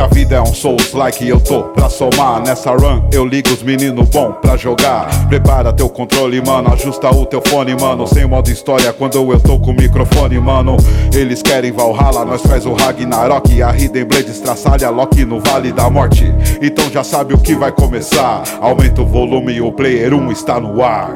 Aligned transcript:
Se 0.00 0.04
a 0.04 0.06
vida 0.06 0.36
é 0.36 0.40
um 0.40 0.54
Souls 0.54 0.94
like 0.94 1.28
eu 1.28 1.38
tô. 1.38 1.62
Pra 1.62 1.90
somar 1.90 2.42
Nessa 2.42 2.70
run 2.70 3.02
eu 3.12 3.26
ligo 3.26 3.50
os 3.50 3.62
meninos 3.62 4.08
bom 4.08 4.32
pra 4.32 4.56
jogar. 4.56 5.06
Prepara 5.28 5.74
teu 5.74 5.90
controle, 5.90 6.40
mano, 6.40 6.72
ajusta 6.72 7.10
o 7.10 7.26
teu 7.26 7.42
fone, 7.46 7.78
mano. 7.78 8.06
Sem 8.06 8.24
modo 8.26 8.50
história 8.50 8.94
quando 8.94 9.30
eu 9.30 9.38
tô 9.38 9.58
com 9.58 9.72
o 9.72 9.74
microfone, 9.74 10.40
mano. 10.40 10.78
Eles 11.12 11.42
querem 11.42 11.70
Valhalla, 11.70 12.24
nós 12.24 12.40
faz 12.40 12.64
o 12.64 12.72
Ragnarok. 12.72 13.62
A 13.62 13.76
Hidden 13.76 14.06
Blade 14.06 14.30
estraçalha 14.30 14.88
Loki 14.88 15.26
no 15.26 15.38
Vale 15.38 15.70
da 15.70 15.90
Morte. 15.90 16.32
Então 16.62 16.90
já 16.90 17.04
sabe 17.04 17.34
o 17.34 17.38
que 17.38 17.54
vai 17.54 17.70
começar. 17.70 18.42
Aumenta 18.58 19.02
o 19.02 19.06
volume, 19.06 19.60
o 19.60 19.70
player 19.70 20.14
1 20.14 20.32
está 20.32 20.58
no 20.58 20.82
ar. 20.82 21.10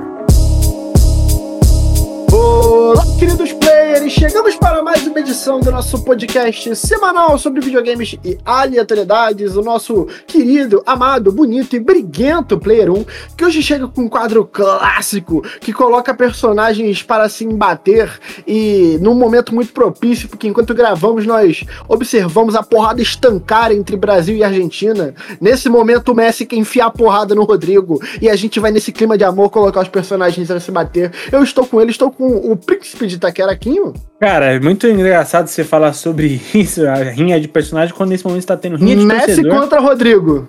Olá, 2.30 3.06
queridos 3.18 3.50
Chegamos 3.94 4.56
para 4.56 4.82
mais 4.82 5.06
uma 5.06 5.20
edição 5.20 5.60
do 5.60 5.70
nosso 5.70 6.02
podcast 6.02 6.74
semanal 6.74 7.38
sobre 7.38 7.60
videogames 7.60 8.18
e 8.24 8.36
aleatoriedades. 8.44 9.54
O 9.54 9.62
nosso 9.62 10.08
querido, 10.26 10.82
amado, 10.84 11.30
bonito 11.30 11.76
e 11.76 11.80
briguento 11.80 12.58
Player 12.58 12.90
1, 12.90 13.04
que 13.36 13.44
hoje 13.44 13.62
chega 13.62 13.86
com 13.86 14.02
um 14.02 14.08
quadro 14.08 14.44
clássico 14.44 15.42
que 15.60 15.72
coloca 15.72 16.12
personagens 16.12 17.04
para 17.04 17.28
se 17.28 17.44
embater 17.44 18.10
e 18.44 18.98
num 19.00 19.14
momento 19.14 19.54
muito 19.54 19.72
propício, 19.72 20.28
porque 20.28 20.48
enquanto 20.48 20.74
gravamos 20.74 21.24
nós 21.24 21.64
observamos 21.88 22.56
a 22.56 22.64
porrada 22.64 23.00
estancar 23.00 23.70
entre 23.70 23.96
Brasil 23.96 24.36
e 24.36 24.42
Argentina. 24.42 25.14
Nesse 25.40 25.68
momento 25.68 26.10
o 26.10 26.14
Messi 26.16 26.44
quer 26.44 26.56
enfiar 26.56 26.86
a 26.86 26.90
porrada 26.90 27.32
no 27.32 27.44
Rodrigo 27.44 28.02
e 28.20 28.28
a 28.28 28.34
gente 28.34 28.58
vai 28.58 28.72
nesse 28.72 28.90
clima 28.90 29.16
de 29.16 29.22
amor 29.22 29.50
colocar 29.50 29.82
os 29.82 29.88
personagens 29.88 30.48
para 30.48 30.58
se 30.58 30.72
bater. 30.72 31.12
Eu 31.30 31.44
estou 31.44 31.64
com 31.64 31.80
ele, 31.80 31.92
estou 31.92 32.10
com 32.10 32.26
o 32.26 32.56
príncipe 32.56 33.06
de 33.06 33.18
Itaqueraquinho. 33.88 34.18
Cara, 34.20 34.46
é 34.54 34.60
muito 34.60 34.86
engraçado 34.86 35.46
você 35.48 35.64
falar 35.64 35.92
sobre 35.92 36.40
isso, 36.54 36.86
a 36.86 36.94
rinha 36.94 37.40
de 37.40 37.48
personagem, 37.48 37.94
quando 37.94 38.10
nesse 38.10 38.24
momento 38.24 38.40
está 38.40 38.56
tendo 38.56 38.76
rinha 38.76 38.96
de 38.96 39.04
Messi 39.04 39.26
torcedor. 39.26 39.60
contra 39.60 39.80
Rodrigo. 39.80 40.48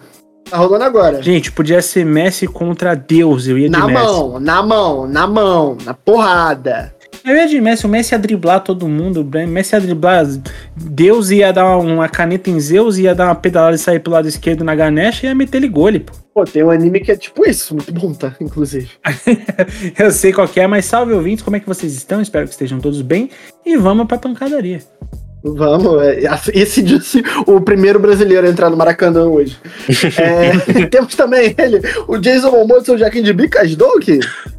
Tá 0.49 0.57
rolando 0.57 0.83
agora. 0.83 1.21
Gente, 1.23 1.51
podia 1.51 1.81
ser 1.81 2.05
Messi 2.05 2.47
contra 2.47 2.93
Deus, 2.95 3.47
eu 3.47 3.57
ia 3.57 3.67
de 3.67 3.71
na 3.77 3.87
Messi. 3.87 4.03
mão, 4.03 4.39
na 4.39 4.61
mão, 4.61 5.07
na 5.07 5.27
mão, 5.27 5.77
na 5.83 5.93
porrada. 5.93 6.94
Eu 7.25 7.35
ia 7.35 7.47
de 7.47 7.59
Messi, 7.59 7.87
o 7.87 7.89
Messi 7.89 8.13
ia 8.13 8.19
driblar 8.19 8.63
todo 8.63 8.87
mundo, 8.87 9.21
o 9.21 9.47
Messi 9.47 9.73
ia 9.73 9.81
driblar, 9.81 10.27
Deus 10.75 11.31
ia 11.31 11.51
dar 11.51 11.75
uma 11.77 12.07
caneta 12.07 12.51
em 12.51 12.59
Zeus, 12.59 12.99
ia 12.99 13.15
dar 13.15 13.25
uma 13.25 13.35
pedalada 13.35 13.75
e 13.75 13.79
sair 13.79 13.99
pro 13.99 14.13
lado 14.13 14.27
esquerdo 14.27 14.63
na 14.63 14.75
Ganesha 14.75 15.25
e 15.25 15.29
ia 15.29 15.33
meter 15.33 15.57
ele 15.57 15.67
gole, 15.67 16.01
pô. 16.01 16.13
Pô, 16.35 16.45
tem 16.45 16.63
um 16.63 16.69
anime 16.69 16.99
que 16.99 17.11
é 17.11 17.17
tipo 17.17 17.49
isso, 17.49 17.73
muito 17.73 17.91
bom, 17.91 18.13
tá? 18.13 18.35
Inclusive. 18.39 18.91
Eu 19.97 20.11
sei 20.11 20.33
qual 20.33 20.47
que 20.47 20.59
é, 20.59 20.67
mas 20.67 20.85
salve 20.85 21.13
ouvintes, 21.13 21.43
como 21.43 21.57
é 21.57 21.59
que 21.59 21.65
vocês 21.65 21.95
estão? 21.95 22.21
Espero 22.21 22.45
que 22.45 22.53
estejam 22.53 22.79
todos 22.79 23.01
bem 23.01 23.31
e 23.65 23.75
vamos 23.75 24.05
pra 24.05 24.19
pancadaria. 24.19 24.83
Vamos, 25.47 26.01
é, 26.01 26.21
esse 26.55 26.81
disse 26.81 27.23
o 27.45 27.61
primeiro 27.61 27.99
brasileiro 27.99 28.47
a 28.47 28.49
entrar 28.49 28.67
no 28.67 28.75
Maracanã 28.77 29.25
hoje. 29.25 29.55
É, 30.17 30.85
temos 30.87 31.13
também 31.15 31.53
ele, 31.57 31.81
o 32.07 32.17
Jason 32.17 32.49
Momoa, 32.49 32.83
seu 32.83 32.97
Jaquim 32.97 33.21
de 33.21 33.31
Bicas 33.31 33.75
Doug. 33.75 34.03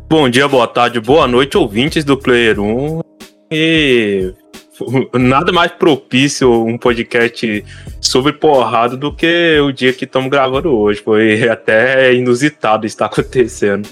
Bom 0.08 0.28
dia, 0.28 0.46
boa 0.46 0.68
tarde, 0.68 1.00
boa 1.00 1.26
noite, 1.26 1.56
ouvintes 1.56 2.04
do 2.04 2.16
Player 2.16 2.60
1. 2.60 3.00
E 3.50 4.32
nada 5.14 5.52
mais 5.52 5.72
propício 5.72 6.64
um 6.64 6.78
podcast 6.78 7.64
sobre 8.00 8.32
porrada 8.34 8.96
do 8.96 9.12
que 9.12 9.58
o 9.60 9.72
dia 9.72 9.92
que 9.92 10.04
estamos 10.04 10.30
gravando 10.30 10.70
hoje. 10.72 11.00
Foi 11.00 11.48
até 11.48 12.14
inusitado 12.14 12.86
estar 12.86 13.06
acontecendo. 13.06 13.88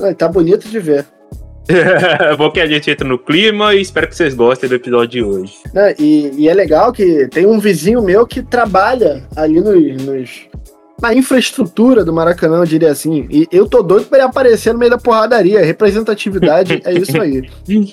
Ai, 0.00 0.14
tá 0.14 0.26
bonito 0.26 0.68
de 0.68 0.80
ver. 0.80 1.06
Bom 2.38 2.50
que 2.50 2.60
a 2.60 2.66
gente 2.66 2.90
entra 2.90 3.06
no 3.06 3.18
clima 3.18 3.74
e 3.74 3.80
espero 3.80 4.06
que 4.08 4.16
vocês 4.16 4.34
gostem 4.34 4.68
do 4.68 4.74
episódio 4.74 5.08
de 5.08 5.22
hoje. 5.22 5.54
Né, 5.72 5.94
E, 5.98 6.30
e 6.36 6.48
é 6.48 6.54
legal 6.54 6.92
que 6.92 7.26
tem 7.28 7.46
um 7.46 7.58
vizinho 7.58 8.02
meu 8.02 8.26
que 8.26 8.42
trabalha 8.42 9.22
ali 9.36 9.60
nos, 9.60 10.02
nos- 10.04 10.48
na 11.02 11.12
infraestrutura 11.12 12.04
do 12.04 12.12
Maracanã, 12.12 12.58
eu 12.58 12.64
diria 12.64 12.90
assim. 12.90 13.26
E 13.28 13.48
eu 13.50 13.66
tô 13.68 13.82
doido 13.82 14.06
pra 14.06 14.18
ele 14.18 14.26
aparecer 14.28 14.72
no 14.72 14.78
meio 14.78 14.92
da 14.92 14.96
porradaria. 14.96 15.60
Representatividade 15.64 16.80
é 16.84 16.92
isso 16.94 17.20
aí. 17.20 17.42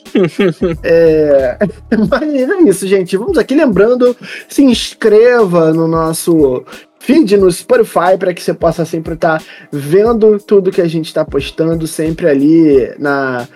É, 0.84 1.58
mas 2.10 2.34
é 2.50 2.62
isso, 2.70 2.88
gente. 2.88 3.18
Vamos 3.18 3.38
aqui 3.38 3.56
lembrando, 3.56 4.16
se 4.48 4.64
inscreva 4.64 5.74
no 5.74 5.88
nosso 5.88 6.64
feed 7.02 7.36
no 7.38 7.52
Spotify 7.52 8.18
para 8.18 8.34
que 8.34 8.42
você 8.42 8.54
possa 8.54 8.86
sempre 8.86 9.16
estar 9.16 9.44
vendo 9.72 10.38
tudo 10.38 10.72
que 10.72 10.82
a 10.82 10.88
gente 10.88 11.08
está 11.08 11.26
postando 11.26 11.88
sempre 11.88 12.30
ali 12.30 12.94
na 12.98 13.48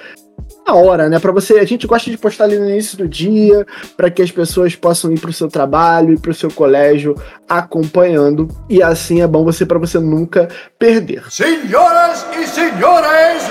na 0.68 0.74
hora, 0.74 1.08
né? 1.08 1.20
Para 1.20 1.32
você, 1.32 1.60
a 1.60 1.66
gente 1.66 1.86
gosta 1.86 2.10
de 2.10 2.18
postar 2.18 2.46
ali 2.46 2.58
no 2.58 2.68
início 2.68 2.98
do 2.98 3.08
dia, 3.08 3.66
para 3.96 4.10
que 4.10 4.22
as 4.22 4.32
pessoas 4.32 4.76
possam 4.76 5.12
ir 5.12 5.20
para 5.20 5.30
o 5.30 5.34
seu 5.34 5.48
trabalho 5.48 6.14
e 6.14 6.20
para 6.20 6.32
o 6.32 6.34
seu 6.34 6.50
colégio 6.50 7.16
acompanhando. 7.48 8.48
E 8.68 8.82
assim 8.82 9.22
é 9.22 9.28
bom 9.28 9.44
você 9.44 9.64
para 9.64 9.78
você 9.78 10.00
nunca 10.00 10.50
perder. 10.80 11.24
Senhoras 11.32 12.26
e 12.36 12.48
senhores, 12.48 13.44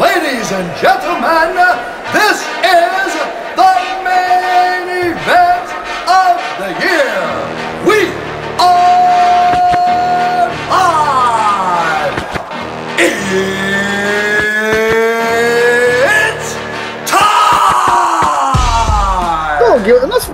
ladies 0.00 0.50
and 0.50 0.74
gentlemen, 0.80 1.54
this 2.12 2.40
is 2.64 2.97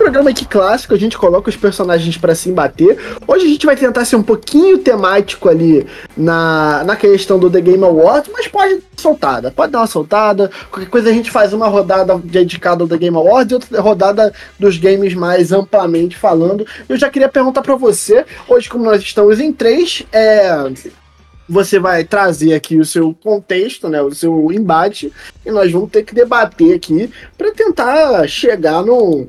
programa 0.04 0.28
aqui 0.28 0.44
clássico, 0.44 0.92
a 0.92 0.98
gente 0.98 1.16
coloca 1.16 1.48
os 1.48 1.56
personagens 1.56 2.18
pra 2.18 2.34
se 2.34 2.50
embater. 2.50 2.98
Hoje 3.26 3.46
a 3.46 3.48
gente 3.48 3.64
vai 3.64 3.74
tentar 3.74 4.04
ser 4.04 4.16
um 4.16 4.22
pouquinho 4.22 4.76
temático 4.76 5.48
ali 5.48 5.86
na, 6.14 6.84
na 6.84 6.94
questão 6.94 7.38
do 7.38 7.50
The 7.50 7.62
Game 7.62 7.82
Awards, 7.82 8.30
mas 8.30 8.46
pode 8.46 8.82
soltada, 8.98 9.50
pode 9.50 9.72
dar 9.72 9.78
uma 9.78 9.86
soltada. 9.86 10.50
Qualquer 10.70 10.90
coisa 10.90 11.08
a 11.08 11.12
gente 11.12 11.30
faz 11.30 11.54
uma 11.54 11.68
rodada 11.68 12.20
dedicada 12.22 12.84
ao 12.84 12.88
The 12.88 12.98
Game 12.98 13.16
Awards 13.16 13.50
e 13.50 13.54
outra 13.54 13.80
rodada 13.80 14.34
dos 14.58 14.76
games 14.76 15.14
mais 15.14 15.52
amplamente 15.52 16.18
falando. 16.18 16.66
Eu 16.86 16.98
já 16.98 17.08
queria 17.08 17.28
perguntar 17.30 17.62
pra 17.62 17.74
você, 17.74 18.26
hoje 18.46 18.68
como 18.68 18.84
nós 18.84 19.00
estamos 19.00 19.40
em 19.40 19.54
três, 19.54 20.04
é 20.12 20.70
você 21.48 21.78
vai 21.78 22.04
trazer 22.04 22.54
aqui 22.54 22.78
o 22.78 22.84
seu 22.84 23.14
contexto, 23.14 23.88
né, 23.88 24.00
o 24.02 24.14
seu 24.14 24.50
embate, 24.52 25.12
e 25.44 25.50
nós 25.50 25.70
vamos 25.70 25.90
ter 25.90 26.02
que 26.02 26.14
debater 26.14 26.74
aqui 26.74 27.10
para 27.36 27.52
tentar 27.52 28.26
chegar 28.26 28.82
num, 28.82 29.28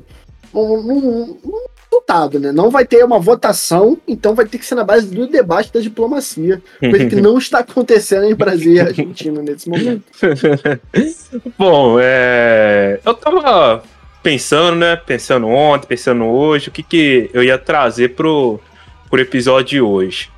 num- 0.64 1.38
num 1.44 1.66
resultado, 1.90 2.38
né? 2.40 2.52
Não 2.52 2.70
vai 2.70 2.84
ter 2.84 3.04
uma 3.04 3.18
votação, 3.18 3.98
então 4.06 4.34
vai 4.34 4.46
ter 4.46 4.58
que 4.58 4.66
ser 4.66 4.74
na 4.74 4.84
base 4.84 5.06
do 5.06 5.26
debate 5.26 5.72
da 5.72 5.80
diplomacia, 5.80 6.60
coisa 6.80 7.06
que 7.06 7.16
não 7.16 7.38
está 7.38 7.60
acontecendo 7.60 8.24
em 8.24 8.34
Brasil 8.34 8.72
e 8.74 8.80
Argentina 8.80 9.40
nesse 9.42 9.68
momento. 9.68 10.02
Bom, 11.58 11.98
é... 12.00 13.00
eu 13.04 13.14
tava 13.14 13.82
pensando, 14.22 14.76
né? 14.76 14.96
Pensando 14.96 15.46
ontem, 15.48 15.86
pensando 15.86 16.24
hoje, 16.24 16.68
o 16.68 16.72
que, 16.72 16.82
que 16.82 17.30
eu 17.32 17.42
ia 17.42 17.58
trazer 17.58 18.14
pro, 18.14 18.60
pro 19.08 19.20
episódio 19.20 19.66
de 19.68 19.80
hoje. 19.80 20.30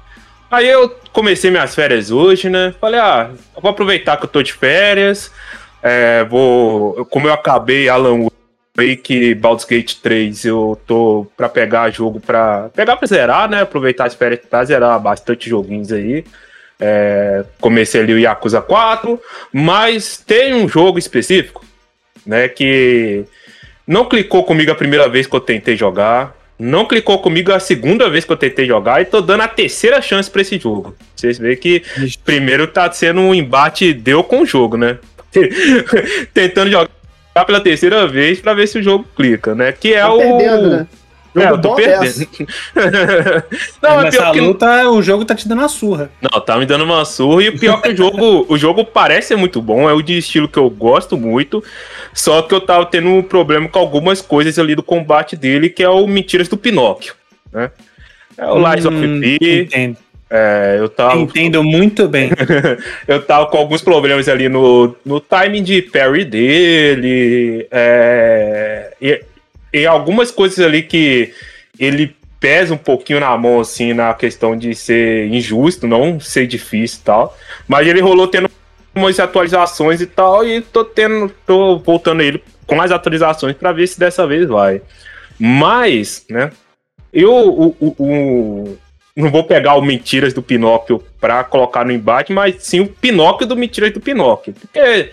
Aí 0.51 0.67
eu 0.69 0.95
comecei 1.13 1.51
minhas 1.51 1.75
férias 1.75 2.11
hoje, 2.11 2.49
né? 2.49 2.75
Falei, 2.81 3.01
ah, 3.01 3.31
vou 3.61 3.71
aproveitar 3.71 4.17
que 4.17 4.25
eu 4.25 4.29
tô 4.29 4.43
de 4.43 4.53
férias. 4.53 5.31
é, 5.83 6.25
vou. 6.25 7.05
Como 7.07 7.29
eu 7.29 7.33
acabei 7.35 7.89
Alan 7.89 8.28
Wake 8.79 9.35
Baldur's 9.35 9.65
Gate 9.65 9.95
3, 9.95 10.45
eu 10.45 10.81
tô 10.87 11.27
pra 11.37 11.49
pegar 11.49 11.91
jogo 11.91 12.21
pra. 12.21 12.71
Pegar 12.75 12.97
pra 12.97 13.09
zerar, 13.09 13.51
né? 13.51 13.63
Aproveitar 13.63 14.07
as 14.07 14.15
férias 14.15 14.41
pra 14.49 14.65
zerar 14.65 15.01
bastante 15.01 15.51
joguinhos 15.51 15.91
aí. 15.91 16.25
É, 16.81 17.45
comecei 17.61 18.01
ali 18.01 18.15
o 18.15 18.19
Yakuza 18.19 18.63
4, 18.63 19.21
mas 19.53 20.17
tem 20.19 20.55
um 20.55 20.69
jogo 20.69 20.97
específico, 20.97 21.65
né, 22.25 22.47
que 22.47 23.25
não 23.85 24.05
clicou 24.05 24.45
comigo 24.45 24.71
a 24.71 24.77
primeira 24.77 25.09
vez 25.09 25.27
que 25.27 25.35
eu 25.35 25.41
tentei 25.41 25.77
jogar, 25.77 26.37
não 26.57 26.87
clicou 26.87 27.19
comigo 27.19 27.53
a 27.53 27.59
segunda 27.59 28.09
vez 28.09 28.25
que 28.25 28.31
eu 28.31 28.37
tentei 28.37 28.65
jogar 28.65 29.03
e 29.03 29.07
tô 29.07 29.21
dando 29.21 29.41
a 29.41 29.49
terceira 29.49 30.01
chance 30.01 30.31
pra 30.31 30.43
esse 30.43 30.57
jogo. 30.57 30.95
Vocês 31.17 31.37
veem 31.37 31.57
que 31.57 31.83
primeiro 32.25 32.69
tá 32.69 32.89
sendo 32.93 33.23
um 33.23 33.35
embate 33.35 33.93
deu 33.93 34.23
com 34.23 34.43
o 34.43 34.47
jogo, 34.47 34.77
né? 34.77 34.99
Tentando 36.33 36.71
jogar 36.71 36.98
pela 37.45 37.61
terceira 37.61 38.07
vez 38.07 38.41
pra 38.41 38.55
ver 38.55 38.67
se 38.67 38.79
o 38.79 38.83
jogo 38.83 39.07
clica, 39.17 39.55
né? 39.55 39.73
Que 39.73 39.95
é 39.95 40.01
Tá 40.01 40.13
o 40.13 40.19
perdendo, 40.19 40.71
né? 40.71 40.87
É, 41.37 41.41
Jogo 41.43 41.55
eu 41.55 41.61
tô 41.61 41.79
é 41.79 41.85
essa. 41.85 42.27
perdendo. 42.27 42.49
não, 43.83 44.01
é 44.01 44.11
pior 44.11 44.33
que 44.33 44.41
luta, 44.41 44.91
o 44.91 45.03
jogo 45.03 45.25
tá 45.25 45.35
te 45.35 45.47
dando 45.47 45.63
a 45.63 45.69
surra. 45.69 46.11
não, 46.21 46.41
tá 46.41 46.57
me 46.57 46.67
dando 46.67 46.85
uma 46.85 47.05
surra 47.05 47.43
e 47.45 47.49
o 47.51 47.59
pior 47.59 47.81
que 47.81 47.91
o 47.91 47.97
jogo, 47.97 48.47
o 48.49 48.57
jogo 48.59 48.85
parece 48.85 49.29
ser 49.29 49.37
muito 49.37 49.61
bom, 49.63 49.89
é 49.89 49.93
o 49.93 50.03
de 50.03 50.19
estilo 50.19 50.49
que 50.49 50.59
eu 50.59 50.69
gosto 50.71 51.17
muito, 51.17 51.63
só 52.13 52.43
que 52.43 52.55
eu 52.55 52.61
tava 52.61 52.87
tendo 52.87 53.09
um 53.11 53.23
problema 53.23 53.69
com 53.69 53.79
algumas 53.79 54.21
coisas 54.21 54.59
ali 54.59 54.75
do 54.75 54.83
combate 54.83 55.37
dele, 55.37 55.69
que 55.69 55.83
é 55.83 55.89
o 55.89 56.07
Mentiras 56.07 56.49
do 56.49 56.57
Pinóquio, 56.57 57.15
né? 57.53 57.71
É 58.37 58.47
o 58.47 58.59
Lies 58.73 58.85
of 58.87 58.97
Hum, 58.97 59.21
P, 59.21 59.39
Entendo. 59.63 59.97
É, 60.31 60.77
eu 60.79 60.89
tava, 60.89 61.19
Entendo 61.19 61.63
muito 61.63 62.07
bem. 62.07 62.31
eu 63.09 63.23
tava 63.23 63.47
com 63.47 63.57
alguns 63.57 63.81
problemas 63.81 64.29
ali 64.29 64.49
no, 64.49 64.95
no 65.05 65.21
timing 65.21 65.63
de 65.63 65.83
parry 65.83 66.25
dele, 66.25 67.67
é, 67.71 68.93
e, 69.01 69.23
e 69.73 69.87
algumas 69.87 70.31
coisas 70.31 70.59
ali 70.65 70.83
que 70.83 71.33
ele 71.79 72.15
pesa 72.39 72.75
um 72.75 72.79
pouquinho 72.79 73.21
na 73.21 73.37
mão, 73.37 73.61
assim, 73.61 73.93
na 73.93 74.15
questão 74.15 74.57
de 74.57 74.75
ser 74.75 75.27
injusto, 75.29 75.87
não 75.87 76.21
ser 76.21 76.47
difícil 76.47 77.01
e 77.01 77.05
tal. 77.05 77.37
Mas 77.67 77.87
ele 77.87 78.01
rolou 78.01 78.29
tendo 78.29 78.51
umas 78.95 79.19
atualizações 79.19 80.01
e 80.01 80.07
tal, 80.07 80.47
e 80.47 80.61
tô 80.61 80.85
tendo, 80.85 81.33
tô 81.47 81.79
voltando 81.79 82.23
ele 82.23 82.43
com 82.67 82.81
as 82.81 82.91
atualizações 82.91 83.57
para 83.57 83.73
ver 83.73 83.87
se 83.87 83.99
dessa 83.99 84.27
vez 84.27 84.47
vai. 84.47 84.83
Mas, 85.39 86.25
né, 86.29 86.51
eu 87.13 87.33
o, 87.33 87.77
o, 87.81 87.95
o, 87.99 88.79
não 89.19 89.31
vou 89.31 89.43
pegar 89.45 89.75
o 89.75 89.83
Mentiras 89.83 90.33
do 90.33 90.41
Pinóquio 90.41 91.03
para 91.21 91.43
colocar 91.43 91.85
no 91.85 91.91
embate, 91.91 92.33
mas 92.33 92.57
sim 92.61 92.81
o 92.81 92.87
Pinóquio 92.87 93.47
do 93.47 93.57
Mentiras 93.57 93.93
do 93.93 94.01
Pinóquio. 94.01 94.55
Porque, 94.55 95.11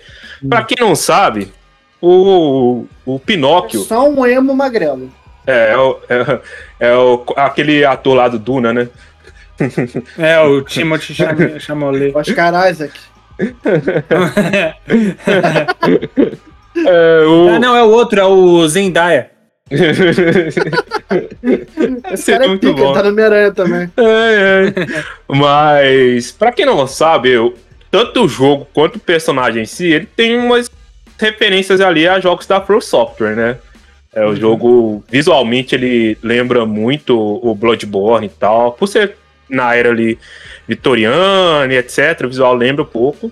para 0.48 0.64
quem 0.64 0.78
não 0.80 0.96
sabe, 0.96 1.52
o, 2.00 2.86
o 3.06 3.20
Pinóquio. 3.20 3.82
É 3.82 3.84
só 3.86 4.08
um 4.08 4.26
emo 4.26 4.54
magrelo. 4.54 5.12
É, 5.48 5.72
é, 5.72 5.78
o, 5.78 6.00
é, 6.08 6.40
é 6.80 6.96
o, 6.96 7.26
aquele 7.36 7.84
ator 7.84 8.16
lá 8.16 8.28
do 8.28 8.38
Duna, 8.38 8.72
né? 8.72 8.88
É, 10.18 10.40
o 10.40 10.62
Timothy 10.62 11.14
Cham- 11.14 11.60
Chalamet. 11.60 12.16
Oscar 12.16 12.70
Isaac. 12.70 12.94
É, 16.78 17.24
o... 17.26 17.50
Ah, 17.50 17.60
não, 17.60 17.76
é 17.76 17.84
o 17.84 17.90
outro, 17.90 18.20
é 18.20 18.26
o 18.26 18.68
Zendaya. 18.68 19.32
Esse 22.12 22.32
cara 22.32 22.46
é 22.46 22.48
muito 22.48 22.68
pica, 22.68 22.80
bom. 22.80 22.94
tá 22.94 23.02
no 23.02 23.10
Homem-Aranha 23.10 23.52
também. 23.52 23.90
É, 23.98 24.68
é. 24.68 24.74
Mas, 25.28 26.32
pra 26.32 26.52
quem 26.52 26.66
não 26.66 26.86
sabe, 26.86 27.32
eu, 27.32 27.56
tanto 27.90 28.26
o 28.26 28.30
jogo 28.30 28.68
quanto 28.74 28.98
o 28.98 29.00
personagem 29.00 29.64
em 29.64 29.66
si, 29.66 29.88
ele 29.88 30.06
tem 30.06 30.38
umas 30.38 30.70
referências 31.20 31.82
ali 31.82 32.08
a 32.08 32.20
jogos 32.20 32.46
da 32.46 32.60
Pro 32.60 32.80
Software, 32.80 33.36
né? 33.36 33.58
É, 34.14 34.24
o 34.26 34.36
jogo, 34.36 35.04
visualmente, 35.10 35.74
ele 35.74 36.16
lembra 36.22 36.64
muito 36.66 37.18
o 37.18 37.56
Bloodborne 37.56 38.28
e 38.28 38.30
tal, 38.30 38.74
por 38.74 38.88
ser 38.88 39.16
na 39.50 39.76
era 39.76 39.90
ali 39.90 40.20
vitoriana 40.68 41.74
e 41.74 41.78
etc, 41.78 42.22
o 42.24 42.28
visual 42.28 42.54
lembra 42.54 42.84
um 42.84 42.88
pouco. 42.88 43.32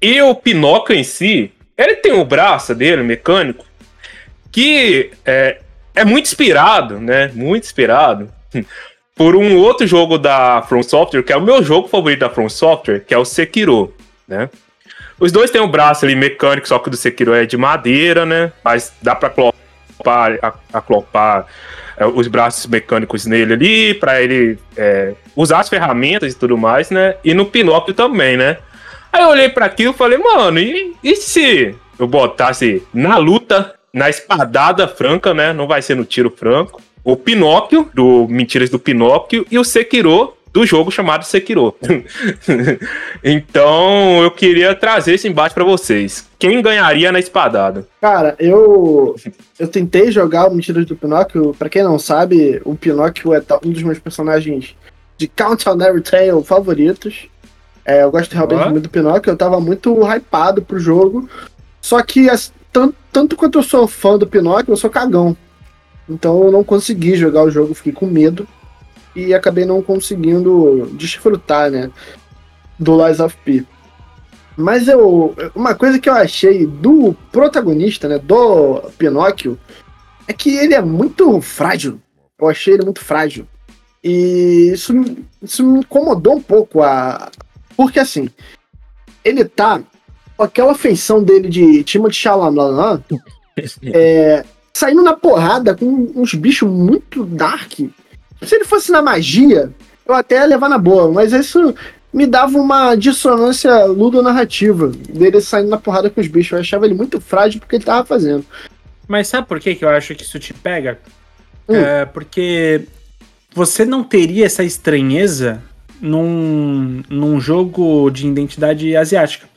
E 0.00 0.22
o 0.22 0.34
Pinóquio 0.34 0.96
em 0.96 1.04
si, 1.04 1.52
ele 1.76 1.96
tem 1.96 2.12
o 2.12 2.24
braço 2.24 2.74
dele, 2.74 3.02
mecânico, 3.02 3.66
que 4.50 5.10
é, 5.24 5.58
é 5.96 6.04
muito 6.04 6.26
inspirado, 6.26 7.00
né? 7.00 7.30
Muito 7.34 7.64
inspirado 7.64 8.28
por 9.16 9.34
um 9.34 9.56
outro 9.56 9.86
jogo 9.86 10.18
da 10.18 10.62
From 10.68 10.82
Software, 10.82 11.22
que 11.22 11.32
é 11.32 11.36
o 11.36 11.40
meu 11.42 11.62
jogo 11.62 11.88
favorito 11.88 12.20
da 12.20 12.30
From 12.30 12.48
Software, 12.48 13.00
que 13.00 13.12
é 13.14 13.18
o 13.18 13.24
Sekiro, 13.24 13.94
né? 14.28 14.48
Os 15.18 15.32
dois 15.32 15.50
têm 15.50 15.60
um 15.62 15.68
braço 15.70 16.04
ali 16.04 16.14
mecânico, 16.14 16.68
só 16.68 16.78
que 16.78 16.88
o 16.88 16.90
do 16.90 16.96
Sekiro 16.96 17.32
é 17.34 17.46
de 17.46 17.56
madeira, 17.56 18.26
né? 18.26 18.52
Mas 18.62 18.92
dá 19.00 19.14
pra 19.14 19.28
aclopar, 19.28 20.38
a- 20.42 20.54
aclopar 20.74 21.46
é, 21.96 22.04
os 22.04 22.28
braços 22.28 22.66
mecânicos 22.66 23.24
nele 23.24 23.54
ali, 23.54 23.94
pra 23.94 24.20
ele 24.20 24.58
é, 24.76 25.14
usar 25.34 25.60
as 25.60 25.68
ferramentas 25.70 26.34
e 26.34 26.38
tudo 26.38 26.58
mais, 26.58 26.90
né? 26.90 27.16
E 27.24 27.32
no 27.32 27.46
Pinóquio 27.46 27.94
também, 27.94 28.36
né? 28.36 28.58
Aí 29.10 29.22
eu 29.22 29.28
olhei 29.28 29.48
pra 29.48 29.64
aquilo 29.64 29.94
e 29.94 29.96
falei, 29.96 30.18
mano, 30.18 30.58
e, 30.58 30.94
e 31.02 31.16
se 31.16 31.74
eu 31.98 32.06
botasse 32.06 32.82
na 32.92 33.16
luta, 33.16 33.74
na 33.96 34.10
espadada 34.10 34.86
franca, 34.86 35.32
né? 35.32 35.54
Não 35.54 35.66
vai 35.66 35.80
ser 35.80 35.96
no 35.96 36.04
tiro 36.04 36.30
franco. 36.30 36.82
O 37.02 37.16
Pinóquio, 37.16 37.88
do 37.94 38.26
Mentiras 38.28 38.68
do 38.68 38.78
Pinóquio, 38.78 39.46
e 39.50 39.58
o 39.58 39.64
Sekiro, 39.64 40.34
do 40.52 40.66
jogo 40.66 40.90
chamado 40.90 41.24
Sekiro. 41.24 41.74
então 43.24 44.22
eu 44.22 44.30
queria 44.30 44.74
trazer 44.74 45.14
esse 45.14 45.28
embate 45.28 45.54
pra 45.54 45.64
vocês. 45.64 46.26
Quem 46.38 46.60
ganharia 46.62 47.10
na 47.10 47.18
espadada? 47.18 47.86
Cara, 48.00 48.34
eu 48.38 49.16
eu 49.58 49.68
tentei 49.68 50.10
jogar 50.10 50.46
o 50.48 50.54
Mentiras 50.54 50.84
do 50.86 50.96
Pinóquio. 50.96 51.54
Pra 51.58 51.68
quem 51.68 51.82
não 51.82 51.98
sabe, 51.98 52.60
o 52.64 52.74
Pinóquio 52.74 53.32
é 53.34 53.42
um 53.64 53.70
dos 53.70 53.82
meus 53.82 53.98
personagens 53.98 54.74
de 55.16 55.26
Count 55.28 55.66
on 55.68 55.80
Every 55.80 56.02
Tale 56.02 56.44
favoritos. 56.44 57.28
É, 57.84 58.02
eu 58.02 58.10
gosto 58.10 58.32
realmente 58.32 58.68
muito 58.68 58.82
do 58.84 58.90
Pinóquio. 58.90 59.30
Eu 59.30 59.36
tava 59.36 59.60
muito 59.60 59.94
hypado 60.04 60.60
pro 60.60 60.78
jogo. 60.78 61.28
Só 61.80 62.02
que, 62.02 62.28
as- 62.28 62.52
tan- 62.72 62.92
tanto 63.16 63.34
quanto 63.34 63.58
eu 63.58 63.62
sou 63.62 63.88
fã 63.88 64.18
do 64.18 64.26
Pinóquio, 64.26 64.72
eu 64.72 64.76
sou 64.76 64.90
cagão. 64.90 65.34
Então 66.06 66.44
eu 66.44 66.52
não 66.52 66.62
consegui 66.62 67.16
jogar 67.16 67.44
o 67.44 67.50
jogo, 67.50 67.72
fiquei 67.72 67.90
com 67.90 68.04
medo. 68.04 68.46
E 69.14 69.32
acabei 69.32 69.64
não 69.64 69.80
conseguindo 69.80 70.86
desfrutar, 70.92 71.70
né? 71.70 71.90
Do 72.78 73.02
Lies 73.02 73.18
of 73.18 73.34
P. 73.42 73.64
Mas 74.54 74.86
eu. 74.86 75.34
Uma 75.54 75.74
coisa 75.74 75.98
que 75.98 76.10
eu 76.10 76.12
achei 76.12 76.66
do 76.66 77.16
protagonista, 77.32 78.06
né? 78.06 78.18
Do 78.18 78.82
Pinóquio, 78.98 79.58
é 80.28 80.34
que 80.34 80.54
ele 80.54 80.74
é 80.74 80.82
muito 80.82 81.40
frágil. 81.40 81.98
Eu 82.38 82.50
achei 82.50 82.74
ele 82.74 82.84
muito 82.84 83.00
frágil. 83.00 83.48
E 84.04 84.72
isso, 84.74 84.92
isso 85.42 85.64
me 85.64 85.78
incomodou 85.78 86.34
um 86.34 86.42
pouco. 86.42 86.82
A... 86.82 87.30
Porque 87.74 87.98
assim, 87.98 88.28
ele 89.24 89.42
tá 89.46 89.80
aquela 90.38 90.74
feição 90.74 91.22
dele 91.22 91.48
de 91.48 91.82
Timothy 91.84 92.16
Chalamet, 92.16 93.04
é, 93.92 94.44
saindo 94.72 95.02
na 95.02 95.14
porrada 95.14 95.74
com 95.74 96.12
uns 96.14 96.34
bichos 96.34 96.68
muito 96.68 97.24
dark. 97.24 97.72
Se 98.42 98.54
ele 98.54 98.64
fosse 98.64 98.92
na 98.92 99.00
magia, 99.00 99.70
eu 100.06 100.14
até 100.14 100.36
ia 100.36 100.44
levar 100.46 100.68
na 100.68 100.78
boa, 100.78 101.10
mas 101.10 101.32
isso 101.32 101.74
me 102.12 102.26
dava 102.26 102.58
uma 102.58 102.94
dissonância 102.94 103.84
ludonarrativa 103.86 104.88
dele 104.88 105.40
saindo 105.40 105.68
na 105.68 105.78
porrada 105.78 106.08
com 106.08 106.20
os 106.20 106.26
bichos. 106.26 106.52
Eu 106.52 106.58
achava 106.60 106.86
ele 106.86 106.94
muito 106.94 107.20
frágil 107.20 107.60
porque 107.60 107.76
ele 107.76 107.84
tava 107.84 108.06
fazendo. 108.06 108.44
Mas 109.08 109.28
sabe 109.28 109.46
por 109.46 109.60
que, 109.60 109.74
que 109.74 109.84
eu 109.84 109.88
acho 109.88 110.14
que 110.14 110.22
isso 110.22 110.38
te 110.38 110.52
pega? 110.52 110.98
Hum. 111.68 111.74
É, 111.74 112.04
porque 112.04 112.82
você 113.54 113.84
não 113.84 114.04
teria 114.04 114.46
essa 114.46 114.62
estranheza 114.62 115.62
num, 116.00 117.02
num 117.08 117.40
jogo 117.40 118.10
de 118.10 118.26
identidade 118.26 118.96
asiática. 118.96 119.48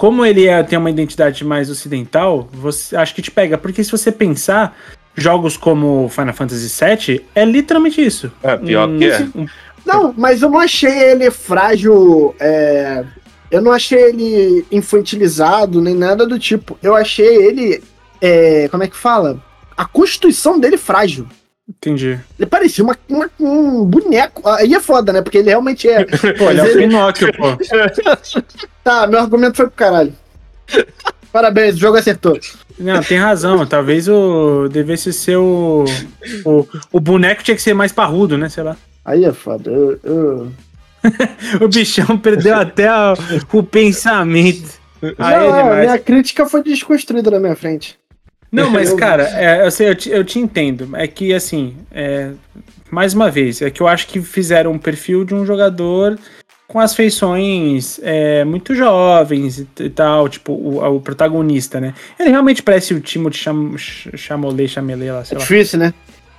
Como 0.00 0.24
ele 0.24 0.46
é, 0.48 0.62
tem 0.62 0.78
uma 0.78 0.88
identidade 0.88 1.44
mais 1.44 1.68
ocidental, 1.68 2.48
você 2.50 2.96
acho 2.96 3.14
que 3.14 3.20
te 3.20 3.30
pega. 3.30 3.58
Porque 3.58 3.84
se 3.84 3.90
você 3.92 4.10
pensar, 4.10 4.74
jogos 5.14 5.58
como 5.58 6.08
Final 6.08 6.32
Fantasy 6.32 6.72
VII 7.06 7.26
é 7.34 7.44
literalmente 7.44 8.00
isso. 8.00 8.32
É, 8.42 8.56
pior 8.56 8.88
Um- 8.88 8.98
que 8.98 9.04
é. 9.04 9.20
um- 9.36 9.46
Não, 9.84 10.14
mas 10.16 10.40
eu 10.40 10.48
não 10.48 10.58
achei 10.58 10.90
ele 10.90 11.30
frágil. 11.30 12.34
é, 12.40 13.04
Eu 13.50 13.60
não 13.60 13.72
achei 13.72 13.98
ele 14.00 14.64
infantilizado, 14.72 15.82
nem 15.82 15.94
nada 15.94 16.24
do 16.24 16.38
tipo. 16.38 16.78
Eu 16.82 16.94
achei 16.96 17.26
ele. 17.26 17.82
é, 18.22 18.68
Como 18.70 18.82
é 18.82 18.86
que 18.88 18.96
fala? 18.96 19.38
A 19.76 19.84
constituição 19.84 20.58
dele 20.58 20.78
frágil. 20.78 21.26
Entendi. 21.70 22.18
Ele 22.38 22.46
parecia 22.48 22.84
uma, 22.84 22.96
uma- 23.08 23.30
um 23.40 23.84
boneco. 23.84 24.46
Aí 24.48 24.74
é 24.74 24.80
foda, 24.80 25.12
né? 25.12 25.22
Porque 25.22 25.38
ele 25.38 25.48
realmente 25.48 25.88
é. 25.88 26.04
Pô, 26.36 26.50
ele 26.50 26.60
é 26.60 26.62
o 26.62 26.66
ele- 26.66 26.82
Pinóquio, 26.86 27.32
pô. 27.36 27.56
Tá, 28.84 29.06
meu 29.06 29.18
argumento 29.20 29.56
foi 29.56 29.66
pro 29.66 29.74
caralho. 29.76 30.12
Parabéns, 31.32 31.76
o 31.76 31.78
jogo 31.78 31.96
acertou. 31.98 32.38
Não, 32.78 33.02
tem 33.02 33.18
razão. 33.18 33.64
Talvez 33.66 34.08
o 34.08 34.68
devesse 34.68 35.12
ser 35.12 35.36
o, 35.36 35.84
o. 36.44 36.66
O 36.92 36.98
boneco 37.00 37.42
tinha 37.42 37.54
que 37.54 37.62
ser 37.62 37.74
mais 37.74 37.92
parrudo, 37.92 38.36
né? 38.38 38.48
Sei 38.48 38.62
lá. 38.64 38.76
Aí 39.04 39.24
é 39.24 39.32
foda. 39.32 39.70
Eu, 39.70 40.00
eu- 40.02 40.52
O 41.60 41.68
bichão 41.68 42.16
perdeu 42.18 42.54
até 42.56 42.88
a- 42.88 43.14
o 43.52 43.62
pensamento. 43.62 44.80
Aí 45.02 45.14
Não, 45.18 45.26
é 45.28 45.48
é, 45.58 45.62
demais. 45.62 45.80
minha 45.86 45.98
crítica 45.98 46.46
foi 46.46 46.62
desconstruída 46.62 47.30
na 47.30 47.38
minha 47.38 47.56
frente. 47.56 47.98
Não, 48.50 48.68
mas 48.70 48.92
cara, 48.94 49.22
é, 49.38 49.64
eu, 49.64 49.70
sei, 49.70 49.88
eu, 49.88 49.94
te, 49.94 50.10
eu 50.10 50.24
te 50.24 50.38
entendo. 50.38 50.90
É 50.96 51.06
que 51.06 51.32
assim, 51.32 51.76
é, 51.90 52.30
mais 52.90 53.14
uma 53.14 53.30
vez, 53.30 53.62
é 53.62 53.70
que 53.70 53.80
eu 53.80 53.86
acho 53.88 54.06
que 54.08 54.20
fizeram 54.20 54.72
um 54.72 54.78
perfil 54.78 55.24
de 55.24 55.34
um 55.34 55.46
jogador 55.46 56.18
com 56.66 56.78
as 56.80 56.94
feições 56.94 57.98
é, 58.02 58.44
muito 58.44 58.74
jovens 58.74 59.58
e, 59.58 59.68
e 59.80 59.90
tal, 59.90 60.28
tipo, 60.28 60.52
o, 60.52 60.96
o 60.96 61.00
protagonista, 61.00 61.80
né? 61.80 61.94
Ele 62.18 62.30
realmente 62.30 62.62
parece 62.62 62.94
o 62.94 63.00
Timothy 63.00 63.38
Cham, 63.38 63.76
Ch- 63.76 64.08
Chamolet, 64.16 64.68
Chamelet 64.68 65.10
lá, 65.10 65.20
É 65.20 65.24
sei 65.24 65.36
lá. 65.38 65.42
difícil, 65.42 65.78
né? 65.78 65.94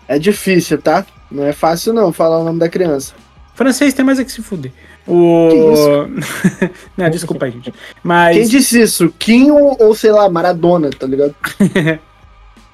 É 0.08 0.20
difícil, 0.20 0.78
tá? 0.82 1.06
Não 1.30 1.46
é 1.46 1.54
fácil 1.54 1.94
não 1.94 2.12
falar 2.12 2.40
o 2.40 2.44
nome 2.44 2.60
da 2.60 2.68
criança. 2.70 3.14
Francês 3.56 3.94
tem 3.94 4.04
mais 4.04 4.20
é 4.20 4.24
que 4.26 4.32
se 4.32 4.42
fuder. 4.42 4.72
O... 5.14 6.08
Não, 6.96 7.10
desculpa 7.10 7.46
aí, 7.46 7.52
gente. 7.52 7.74
Mas... 8.02 8.38
Quem 8.38 8.48
disse 8.48 8.82
isso? 8.82 9.14
Kim 9.20 9.52
ou, 9.52 9.76
ou, 9.80 9.94
sei 9.94 10.12
lá, 10.12 10.30
Maradona, 10.30 10.90
tá 10.90 11.06
ligado? 11.06 11.36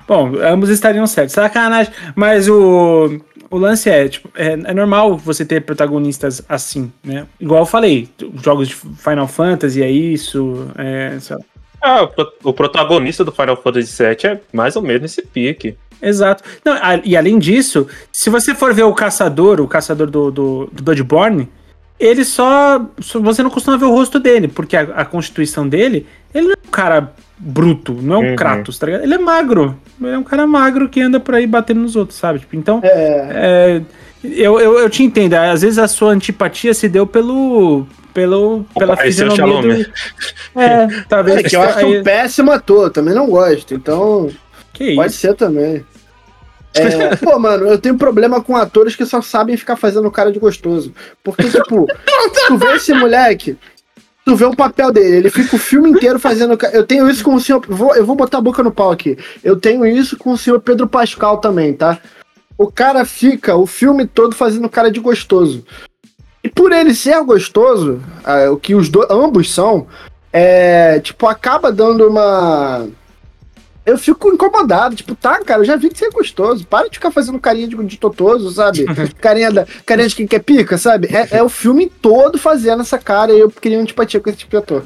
Bom, 0.07 0.31
ambos 0.41 0.69
estariam 0.69 1.05
certos. 1.07 1.33
Sacanagem. 1.33 1.91
Mas 2.15 2.47
o, 2.47 3.19
o 3.49 3.57
lance 3.57 3.89
é, 3.89 4.07
tipo, 4.07 4.29
é, 4.35 4.53
é 4.53 4.73
normal 4.73 5.17
você 5.17 5.43
ter 5.43 5.61
protagonistas 5.61 6.41
assim, 6.47 6.91
né? 7.03 7.25
Igual 7.39 7.61
eu 7.61 7.65
falei, 7.65 8.07
jogos 8.41 8.67
de 8.69 8.75
Final 8.75 9.27
Fantasy 9.27 9.81
é 9.83 9.89
isso, 9.89 10.67
é, 10.77 11.17
sei 11.19 11.35
lá. 11.35 11.41
Ah, 11.81 12.03
o 12.03 12.07
pro- 12.07 12.33
o 12.43 12.53
protagonista 12.53 13.23
do 13.25 13.31
Final 13.31 13.61
Fantasy 13.61 14.03
VII 14.03 14.31
é 14.31 14.39
mais 14.53 14.75
ou 14.75 14.81
menos 14.81 15.11
esse 15.11 15.21
pique. 15.21 15.75
Exato. 16.01 16.43
Não, 16.63 16.73
a- 16.73 17.01
e 17.03 17.17
além 17.17 17.37
disso, 17.37 17.87
se 18.11 18.29
você 18.29 18.55
for 18.55 18.73
ver 18.73 18.83
o 18.83 18.93
caçador, 18.93 19.59
o 19.59 19.67
caçador 19.67 20.09
do, 20.09 20.31
do, 20.31 20.69
do 20.71 20.83
Bloodborne, 20.83 21.49
ele 21.99 22.23
só, 22.25 22.85
só- 22.99 23.19
Você 23.19 23.41
não 23.43 23.49
costuma 23.49 23.77
ver 23.77 23.85
o 23.85 23.91
rosto 23.91 24.19
dele, 24.19 24.47
porque 24.47 24.75
a, 24.77 24.81
a 24.81 25.05
constituição 25.05 25.67
dele, 25.67 26.05
ele 26.33 26.47
não 26.47 26.53
é 26.53 26.67
um 26.67 26.71
cara 26.71 27.11
bruto, 27.39 27.93
não 27.93 28.15
é 28.15 28.17
um 28.19 28.29
Uhum. 28.31 28.35
Kratos, 28.35 28.77
tá 28.79 28.85
ligado? 28.87 29.03
Ele 29.03 29.13
é 29.13 29.17
magro. 29.17 29.77
Ele 30.01 30.11
é 30.11 30.17
um 30.17 30.23
cara 30.23 30.45
magro 30.47 30.89
que 30.89 30.99
anda 31.01 31.19
por 31.19 31.35
aí 31.35 31.45
batendo 31.47 31.81
nos 31.81 31.95
outros, 31.95 32.17
sabe? 32.17 32.39
Tipo, 32.39 32.55
então. 32.55 32.79
É, 32.83 32.91
É, 33.31 33.81
eu, 34.23 34.59
eu, 34.59 34.79
eu 34.79 34.89
te 34.89 35.03
entendo, 35.03 35.35
às 35.35 35.61
vezes 35.61 35.77
a 35.77 35.87
sua 35.87 36.11
antipatia 36.11 36.73
se 36.73 36.89
deu 36.89 37.05
pelo. 37.05 37.85
pelo 38.13 38.65
pela 38.77 38.95
Pareceu 38.97 39.29
fisionomia 39.29 39.85
do. 39.85 39.91
É, 40.59 40.87
talvez. 41.07 41.37
é 41.37 41.43
que 41.43 41.55
eu 41.55 41.61
acho 41.61 41.77
aí- 41.79 41.99
um 41.99 42.03
péssimo 42.03 42.51
ator, 42.51 42.89
também 42.89 43.13
não 43.13 43.27
gosto. 43.29 43.73
Então, 43.75 44.29
que 44.73 44.95
pode 44.95 45.11
isso? 45.11 45.19
ser 45.21 45.35
também. 45.35 45.85
É, 46.79 47.15
pô, 47.17 47.37
mano, 47.39 47.67
eu 47.67 47.77
tenho 47.77 47.97
problema 47.97 48.41
com 48.41 48.55
atores 48.55 48.95
que 48.95 49.05
só 49.05 49.21
sabem 49.21 49.57
ficar 49.57 49.75
fazendo 49.75 50.11
cara 50.11 50.31
de 50.31 50.39
gostoso. 50.39 50.93
Porque, 51.23 51.49
tipo, 51.49 51.85
tu 52.47 52.57
vê 52.57 52.75
esse 52.75 52.93
moleque, 52.93 53.57
tu 54.25 54.35
vê 54.35 54.45
o 54.45 54.55
papel 54.55 54.91
dele, 54.91 55.17
ele 55.17 55.29
fica 55.29 55.55
o 55.55 55.59
filme 55.59 55.89
inteiro 55.89 56.19
fazendo. 56.19 56.57
Eu 56.73 56.85
tenho 56.85 57.09
isso 57.09 57.23
com 57.23 57.35
o 57.35 57.41
senhor. 57.41 57.63
Vou, 57.67 57.95
eu 57.95 58.05
vou 58.05 58.15
botar 58.15 58.39
a 58.39 58.41
boca 58.41 58.63
no 58.63 58.71
pau 58.71 58.91
aqui. 58.91 59.17
Eu 59.43 59.55
tenho 59.55 59.85
isso 59.85 60.17
com 60.17 60.31
o 60.31 60.37
senhor 60.37 60.59
Pedro 60.59 60.87
Pascal 60.87 61.37
também, 61.37 61.73
tá? 61.73 61.99
O 62.57 62.71
cara 62.71 63.05
fica 63.05 63.55
o 63.55 63.67
filme 63.67 64.07
todo 64.07 64.35
fazendo 64.35 64.69
cara 64.69 64.91
de 64.91 64.99
gostoso. 64.99 65.63
E 66.43 66.49
por 66.49 66.71
ele 66.71 66.95
ser 66.95 67.21
gostoso, 67.23 68.01
ah, 68.23 68.49
o 68.51 68.57
que 68.57 68.73
os 68.73 68.89
dois, 68.89 69.09
ambos 69.09 69.53
são, 69.53 69.85
é, 70.31 70.99
tipo, 70.99 71.27
acaba 71.27 71.71
dando 71.71 72.07
uma. 72.07 72.87
Eu 73.87 73.97
fico 73.97 74.29
incomodado, 74.29 74.97
tipo, 74.97 75.15
tá, 75.15 75.41
cara, 75.45 75.61
eu 75.61 75.65
já 75.65 75.77
vi 75.77 75.89
que 75.89 75.97
você 75.97 76.07
é 76.07 76.11
gostoso. 76.11 76.67
Para 76.67 76.89
de 76.89 76.95
ficar 76.95 77.09
fazendo 77.09 77.39
carinha 77.39 77.69
de, 77.69 77.75
de 77.85 77.97
totoso, 77.97 78.51
sabe? 78.51 78.85
carinha, 79.21 79.49
da, 79.49 79.65
carinha 79.85 80.09
de 80.09 80.15
quem 80.15 80.27
quer 80.27 80.39
pica, 80.39 80.77
sabe? 80.77 81.07
É, 81.07 81.37
é 81.37 81.41
o 81.41 81.47
filme 81.47 81.89
todo 81.89 82.37
fazendo 82.37 82.81
essa 82.81 82.97
cara 82.97 83.31
e 83.31 83.39
eu 83.39 83.49
queria 83.49 83.79
antipatia 83.79 84.19
com 84.19 84.29
esse 84.29 84.39
tipo 84.39 84.51
de 84.51 84.57
ator. 84.57 84.83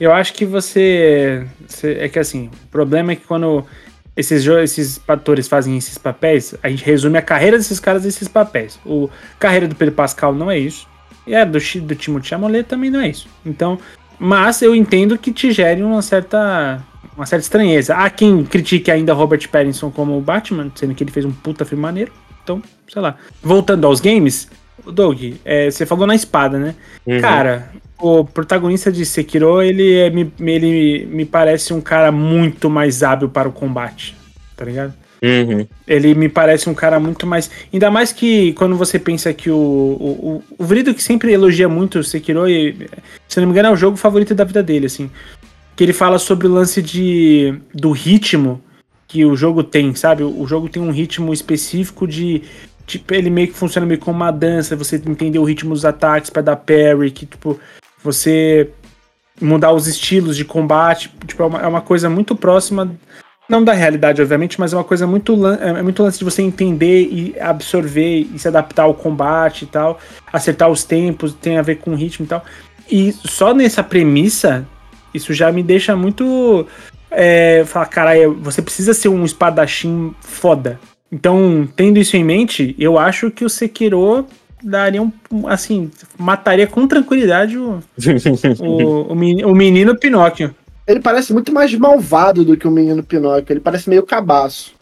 Eu 0.00 0.10
acho 0.10 0.32
que 0.32 0.46
você, 0.46 1.46
você- 1.66 1.98
É 2.00 2.08
que 2.08 2.18
assim, 2.18 2.50
o 2.64 2.68
problema 2.68 3.12
é 3.12 3.16
que 3.16 3.26
quando 3.26 3.66
esses, 4.16 4.46
esses 4.46 5.00
atores 5.06 5.46
fazem 5.46 5.76
esses 5.76 5.98
papéis, 5.98 6.54
a 6.62 6.70
gente 6.70 6.84
resume 6.84 7.18
a 7.18 7.22
carreira 7.22 7.58
desses 7.58 7.78
caras 7.78 8.04
nesses 8.04 8.26
papéis. 8.26 8.80
O 8.86 9.10
carreira 9.38 9.68
do 9.68 9.74
Pedro 9.74 9.94
Pascal 9.94 10.34
não 10.34 10.50
é 10.50 10.58
isso. 10.58 10.88
E 11.26 11.34
a 11.34 11.44
do, 11.44 11.58
do 11.58 11.94
Timothée 11.94 12.30
Chalamet 12.30 12.64
também 12.64 12.88
não 12.90 13.00
é 13.00 13.08
isso. 13.10 13.28
Então, 13.44 13.78
mas 14.18 14.62
eu 14.62 14.74
entendo 14.74 15.18
que 15.18 15.30
te 15.30 15.52
gere 15.52 15.82
uma 15.82 16.00
certa. 16.00 16.82
Uma 17.18 17.26
certa 17.26 17.42
estranheza. 17.42 17.96
Há 17.96 18.08
quem 18.08 18.44
critique 18.44 18.92
ainda 18.92 19.12
Robert 19.12 19.48
Pattinson 19.48 19.90
como 19.90 20.16
o 20.16 20.20
Batman, 20.20 20.70
sendo 20.76 20.94
que 20.94 21.02
ele 21.02 21.10
fez 21.10 21.26
um 21.26 21.32
puta 21.32 21.64
filme 21.64 21.82
maneiro. 21.82 22.12
Então, 22.44 22.62
sei 22.88 23.02
lá. 23.02 23.16
Voltando 23.42 23.88
aos 23.88 23.98
games, 24.00 24.48
Doug, 24.86 25.34
é, 25.44 25.68
você 25.68 25.84
falou 25.84 26.06
na 26.06 26.14
espada, 26.14 26.58
né? 26.58 26.76
Uhum. 27.04 27.20
Cara, 27.20 27.72
o 27.98 28.24
protagonista 28.24 28.92
de 28.92 29.04
Sekiro, 29.04 29.60
ele, 29.60 29.96
é, 29.96 30.10
me, 30.10 30.32
ele 30.38 31.06
me 31.06 31.24
parece 31.24 31.74
um 31.74 31.80
cara 31.80 32.12
muito 32.12 32.70
mais 32.70 33.02
hábil 33.02 33.28
para 33.28 33.48
o 33.48 33.52
combate, 33.52 34.14
tá 34.56 34.64
ligado? 34.64 34.94
Uhum. 35.20 35.66
Ele 35.88 36.14
me 36.14 36.28
parece 36.28 36.70
um 36.70 36.74
cara 36.74 37.00
muito 37.00 37.26
mais. 37.26 37.50
Ainda 37.72 37.90
mais 37.90 38.12
que 38.12 38.52
quando 38.52 38.76
você 38.76 38.96
pensa 38.96 39.34
que 39.34 39.50
o. 39.50 39.56
O, 39.56 40.42
o, 40.56 40.62
o 40.62 40.64
Vrido 40.64 40.94
que 40.94 41.02
sempre 41.02 41.32
elogia 41.32 41.68
muito 41.68 41.98
o 41.98 42.04
Sekiro, 42.04 42.48
e, 42.48 42.88
se 43.26 43.40
não 43.40 43.48
me 43.48 43.52
engano, 43.52 43.70
é 43.70 43.72
o 43.72 43.76
jogo 43.76 43.96
favorito 43.96 44.36
da 44.36 44.44
vida 44.44 44.62
dele, 44.62 44.86
assim. 44.86 45.10
Que 45.78 45.84
ele 45.84 45.92
fala 45.92 46.18
sobre 46.18 46.48
o 46.48 46.52
lance 46.52 46.82
de, 46.82 47.54
do 47.72 47.92
ritmo 47.92 48.60
que 49.06 49.24
o 49.24 49.36
jogo 49.36 49.62
tem, 49.62 49.94
sabe? 49.94 50.24
O 50.24 50.44
jogo 50.44 50.68
tem 50.68 50.82
um 50.82 50.90
ritmo 50.90 51.32
específico 51.32 52.04
de. 52.04 52.42
Tipo, 52.84 53.14
ele 53.14 53.30
meio 53.30 53.46
que 53.46 53.54
funciona 53.54 53.86
meio 53.86 54.00
como 54.00 54.16
uma 54.16 54.32
dança, 54.32 54.74
você 54.74 54.96
entender 54.96 55.38
o 55.38 55.44
ritmo 55.44 55.72
dos 55.72 55.84
ataques 55.84 56.30
para 56.30 56.42
dar 56.42 56.56
parry, 56.56 57.12
que, 57.12 57.26
tipo, 57.26 57.60
você 58.02 58.70
mudar 59.40 59.70
os 59.70 59.86
estilos 59.86 60.36
de 60.36 60.44
combate, 60.44 61.12
tipo, 61.28 61.44
é 61.44 61.46
uma, 61.46 61.60
é 61.60 61.66
uma 61.68 61.80
coisa 61.80 62.10
muito 62.10 62.34
próxima 62.34 62.90
não 63.48 63.62
da 63.62 63.72
realidade, 63.72 64.20
obviamente, 64.20 64.58
mas 64.58 64.72
é 64.72 64.76
uma 64.76 64.82
coisa 64.84 65.06
muito 65.06 65.34
lan- 65.36 65.58
é 65.60 65.80
muito 65.80 66.02
lance 66.02 66.18
de 66.18 66.24
você 66.24 66.42
entender 66.42 67.08
e 67.10 67.38
absorver 67.40 68.26
e 68.34 68.36
se 68.36 68.48
adaptar 68.48 68.82
ao 68.82 68.94
combate 68.94 69.62
e 69.62 69.68
tal, 69.68 70.00
acertar 70.32 70.68
os 70.68 70.82
tempos, 70.82 71.32
tem 71.34 71.56
a 71.56 71.62
ver 71.62 71.76
com 71.76 71.92
o 71.92 71.94
ritmo 71.94 72.26
e 72.26 72.28
tal. 72.28 72.44
E 72.90 73.12
só 73.12 73.54
nessa 73.54 73.82
premissa, 73.82 74.66
isso 75.12 75.32
já 75.32 75.50
me 75.50 75.62
deixa 75.62 75.96
muito 75.96 76.66
é, 77.10 77.64
falar, 77.66 77.86
caralho, 77.86 78.34
você 78.40 78.60
precisa 78.62 78.92
ser 78.94 79.08
um 79.08 79.24
espadachim 79.24 80.14
foda. 80.20 80.78
Então, 81.10 81.66
tendo 81.74 81.98
isso 81.98 82.16
em 82.16 82.24
mente, 82.24 82.74
eu 82.78 82.98
acho 82.98 83.30
que 83.30 83.44
o 83.44 83.48
Sekiro 83.48 84.26
daria 84.62 85.02
um, 85.02 85.12
assim, 85.46 85.90
mataria 86.18 86.66
com 86.66 86.86
tranquilidade 86.86 87.56
o, 87.56 87.80
o, 88.60 89.12
o 89.12 89.14
meni- 89.14 89.44
o 89.44 89.54
menino 89.54 89.96
Pinóquio. 89.96 90.54
Ele 90.86 91.00
parece 91.00 91.32
muito 91.32 91.52
mais 91.52 91.74
malvado 91.74 92.44
do 92.44 92.56
que 92.56 92.66
o 92.66 92.70
menino 92.70 93.02
Pinóquio. 93.02 93.52
Ele 93.52 93.60
parece 93.60 93.88
meio 93.88 94.02
cabaço. 94.02 94.72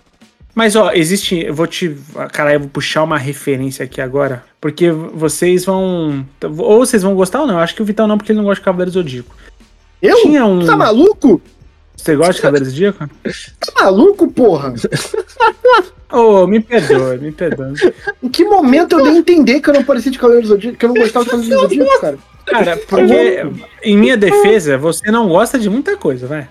Mas 0.54 0.74
ó, 0.74 0.92
existe. 0.92 1.36
Eu 1.44 1.52
vou 1.52 1.66
te. 1.66 1.96
Caralho, 2.32 2.56
eu 2.56 2.60
vou 2.60 2.68
puxar 2.68 3.02
uma 3.02 3.18
referência 3.18 3.84
aqui 3.84 4.00
agora. 4.00 4.44
Porque 4.60 4.90
vocês 4.90 5.64
vão. 5.64 6.24
Ou 6.42 6.78
vocês 6.78 7.02
vão 7.02 7.14
gostar 7.14 7.40
ou 7.40 7.46
não. 7.46 7.54
Eu 7.54 7.60
acho 7.60 7.74
que 7.74 7.82
o 7.82 7.84
Vital 7.84 8.06
não, 8.06 8.16
porque 8.16 8.32
ele 8.32 8.38
não 8.38 8.44
gosta 8.44 8.60
de 8.60 8.64
Cavaleiro 8.64 8.92
Zodíaco. 8.92 9.36
Eu? 10.02 10.16
Tinha 10.22 10.44
um. 10.44 10.64
Tá 10.64 10.76
maluco? 10.76 11.40
Você 11.96 12.14
gosta 12.14 12.34
de 12.34 12.40
Cavaleiro 12.42 12.66
Zodíaco? 12.70 13.08
Tá 13.08 13.84
maluco, 13.84 14.30
porra? 14.30 14.74
Ô, 16.12 16.46
me 16.46 16.60
perdoe, 16.60 17.18
me 17.18 17.32
perdoe. 17.32 17.74
Em 18.22 18.28
que 18.28 18.44
momento 18.44 18.96
eu 18.98 19.02
dei 19.02 19.12
a 19.14 19.16
entender 19.16 19.60
que 19.60 19.68
eu 19.70 19.74
não 19.74 19.82
parecia 19.82 20.10
de 20.12 20.18
Cavaleiro 20.18 20.46
do 20.46 20.54
Zodíaco, 20.54 20.78
que 20.78 20.84
eu 20.84 20.88
não 20.88 20.96
gostava 20.96 21.24
de 21.24 21.30
Cavaleiro 21.30 21.56
do 21.56 21.62
Zodíaco, 21.62 22.00
cara? 22.00 22.18
Cara, 22.46 22.76
porque 22.88 23.42
em 23.82 23.96
minha 23.98 24.16
defesa, 24.16 24.78
você 24.78 25.10
não 25.10 25.28
gosta 25.28 25.58
de 25.58 25.68
muita 25.68 25.96
coisa, 25.96 26.26
vai. 26.28 26.48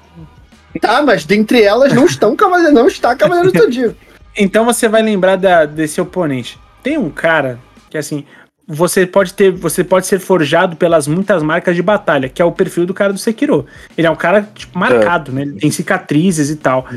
Tá, 0.82 1.02
mas 1.02 1.24
dentre 1.24 1.62
elas 1.62 1.94
não 1.94 2.06
estão 2.06 2.36
Cavaleiro, 2.36 2.74
não 2.74 2.88
está 2.88 3.16
Cavaleiro 3.16 3.52
do 3.52 3.58
Zodíaco. 3.64 3.96
Então 4.38 4.66
você 4.66 4.90
vai 4.90 5.02
lembrar 5.02 5.38
da- 5.38 5.66
desse 5.66 6.02
oponente. 6.02 6.60
Tem 6.84 6.98
um 6.98 7.10
cara 7.10 7.58
que 7.90 7.98
assim, 7.98 8.25
você 8.67 9.05
pode 9.05 9.34
ter, 9.34 9.51
você 9.51 9.84
pode 9.84 10.07
ser 10.07 10.19
forjado 10.19 10.75
pelas 10.75 11.07
muitas 11.07 11.43
marcas 11.43 11.75
de 11.75 11.81
batalha, 11.81 12.27
que 12.27 12.41
é 12.41 12.45
o 12.45 12.51
perfil 12.51 12.86
do 12.86 12.93
cara 12.93 13.13
do 13.13 13.19
Sekiro. 13.19 13.65
Ele 13.98 14.07
é 14.07 14.12
um 14.12 14.15
cara 14.15 14.48
tipo, 14.53 14.77
marcado, 14.77 15.31
né? 15.31 15.43
Ele 15.43 15.60
tem 15.60 15.72
cicatrizes 15.72 16.50
e 16.50 16.55
tal. 16.55 16.88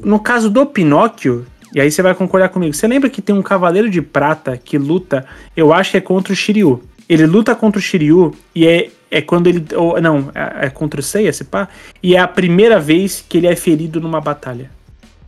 No 0.00 0.18
caso 0.18 0.50
do 0.50 0.66
Pinóquio, 0.66 1.46
e 1.74 1.80
aí 1.80 1.90
você 1.90 2.02
vai 2.02 2.14
concordar 2.14 2.48
comigo. 2.48 2.74
Você 2.74 2.88
lembra 2.88 3.08
que 3.10 3.22
tem 3.22 3.34
um 3.34 3.42
cavaleiro 3.42 3.88
de 3.88 4.02
prata 4.02 4.56
que 4.56 4.78
luta, 4.78 5.24
eu 5.56 5.72
acho 5.72 5.92
que 5.92 5.96
é 5.98 6.00
contra 6.00 6.32
o 6.32 6.36
Shiryu. 6.36 6.82
Ele 7.08 7.26
luta 7.26 7.54
contra 7.54 7.78
o 7.78 7.82
Shiryu 7.82 8.34
e 8.54 8.66
é, 8.66 8.90
é 9.10 9.22
quando 9.22 9.46
ele. 9.46 9.64
Ou, 9.74 10.00
não, 10.00 10.30
é, 10.34 10.66
é 10.66 10.70
contra 10.70 11.00
o 11.00 11.02
Seiya, 11.02 11.32
se 11.32 11.44
pá. 11.44 11.68
E 12.02 12.14
é 12.14 12.18
a 12.18 12.28
primeira 12.28 12.78
vez 12.78 13.24
que 13.26 13.38
ele 13.38 13.46
é 13.46 13.56
ferido 13.56 14.00
numa 14.00 14.20
batalha. 14.20 14.70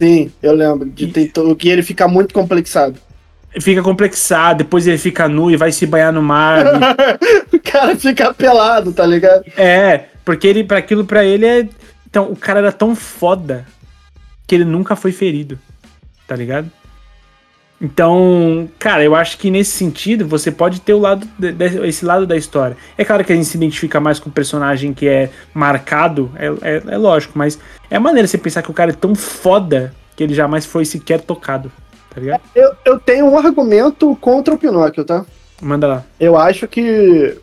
Sim, 0.01 0.31
eu 0.43 0.53
lembro. 0.53 0.89
De 0.89 1.07
ter, 1.07 1.31
que 1.59 1.69
ele 1.69 1.83
fica 1.83 2.09
muito 2.09 2.35
complexado. 2.35 2.99
Fica 3.61 3.83
complexado, 3.83 4.59
depois 4.59 4.87
ele 4.87 4.99
fica 4.99 5.27
nu 5.29 5.51
e 5.51 5.57
vai 5.57 5.73
se 5.73 5.87
banhar 5.87 6.13
no 6.13 6.23
mar. 6.23 6.65
o 7.53 7.59
cara 7.61 7.97
fica 7.97 8.33
pelado, 8.35 8.93
tá 8.93 9.07
ligado? 9.07 9.45
é, 9.57 10.05
porque 10.25 10.47
ele 10.47 10.63
para 10.65 10.79
aquilo 10.79 11.05
pra 11.05 11.25
ele 11.25 11.47
é 11.47 11.69
então 12.07 12.31
o 12.31 12.37
cara 12.37 12.59
era 12.61 12.73
tão 12.73 12.95
foda 12.95 13.65
que 14.47 14.55
ele 14.55 14.65
nunca 14.65 14.95
foi 14.97 15.13
ferido. 15.13 15.59
Tá 16.27 16.37
ligado? 16.37 16.71
Então, 17.81 18.69
cara, 18.79 19.03
eu 19.03 19.15
acho 19.15 19.39
que 19.39 19.51
nesse 19.51 19.71
sentido 19.71 20.27
você 20.29 20.51
pode 20.51 20.81
ter 20.83 20.93
o 20.93 20.99
lado 20.99 21.27
de- 21.39 21.51
de- 21.53 21.87
esse 21.89 22.05
lado 22.05 22.27
da 22.27 22.37
história. 22.37 22.77
É 22.99 23.05
claro 23.05 23.25
que 23.25 23.33
a 23.33 23.37
gente 23.37 23.47
se 23.49 23.57
identifica 23.57 23.99
mais 23.99 24.19
com 24.19 24.29
o 24.29 24.33
personagem 24.33 24.93
que 24.93 25.09
é 25.09 25.31
marcado, 25.55 26.31
é, 26.37 26.47
é, 26.61 26.83
é 26.89 26.99
lógico, 26.99 27.39
mas 27.39 27.59
é 27.91 27.99
maneira 27.99 28.29
você 28.29 28.37
pensar 28.37 28.61
que 28.63 28.71
o 28.71 28.75
cara 28.75 28.91
é 28.91 28.95
tão 28.95 29.15
foda 29.15 29.95
que 30.15 30.23
ele 30.23 30.35
jamais 30.35 30.67
foi 30.67 30.85
sequer 30.85 31.23
tocado, 31.23 31.73
tá 32.11 32.21
ligado? 32.21 32.43
Eu, 32.55 32.73
eu 32.85 32.99
tenho 32.99 33.27
um 33.27 33.39
argumento 33.39 34.17
contra 34.17 34.55
o 34.55 34.59
Pinóquio, 34.59 35.05
tá? 35.05 35.25
Manda 35.61 35.87
lá. 35.87 36.05
Eu 36.19 36.37
acho 36.37 36.67
que, 36.67 37.39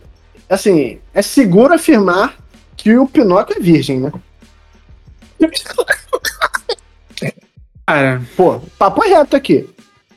assim, 0.50 1.00
é 1.14 1.22
seguro 1.22 1.74
afirmar 1.74 2.36
que 2.76 2.96
o 2.96 3.08
Pinóquio 3.08 3.58
é 3.58 3.60
virgem, 3.60 4.00
né? 4.00 4.12
Cara, 7.86 8.22
Pô, 8.36 8.60
papo 8.78 9.04
é 9.04 9.08
reto 9.08 9.36
aqui. 9.36 9.70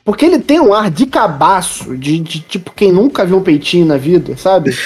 Porque 0.05 0.25
ele 0.25 0.39
tem 0.39 0.59
um 0.59 0.75
ar 0.75 0.91
de 0.91 1.07
cabaço, 1.07 1.97
de, 1.97 2.19
de 2.19 2.41
tipo 2.41 2.73
quem 2.73 2.91
nunca 2.91 3.25
viu 3.25 3.37
um 3.37 3.43
peitinho 3.43 3.87
na 3.87 3.97
vida, 3.97 4.37
sabe? 4.37 4.77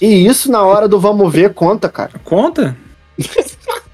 E 0.00 0.26
isso 0.26 0.50
na 0.50 0.62
hora 0.62 0.88
do 0.88 0.98
vamos 0.98 1.32
ver 1.32 1.54
conta, 1.54 1.88
cara. 1.88 2.12
conta? 2.24 2.76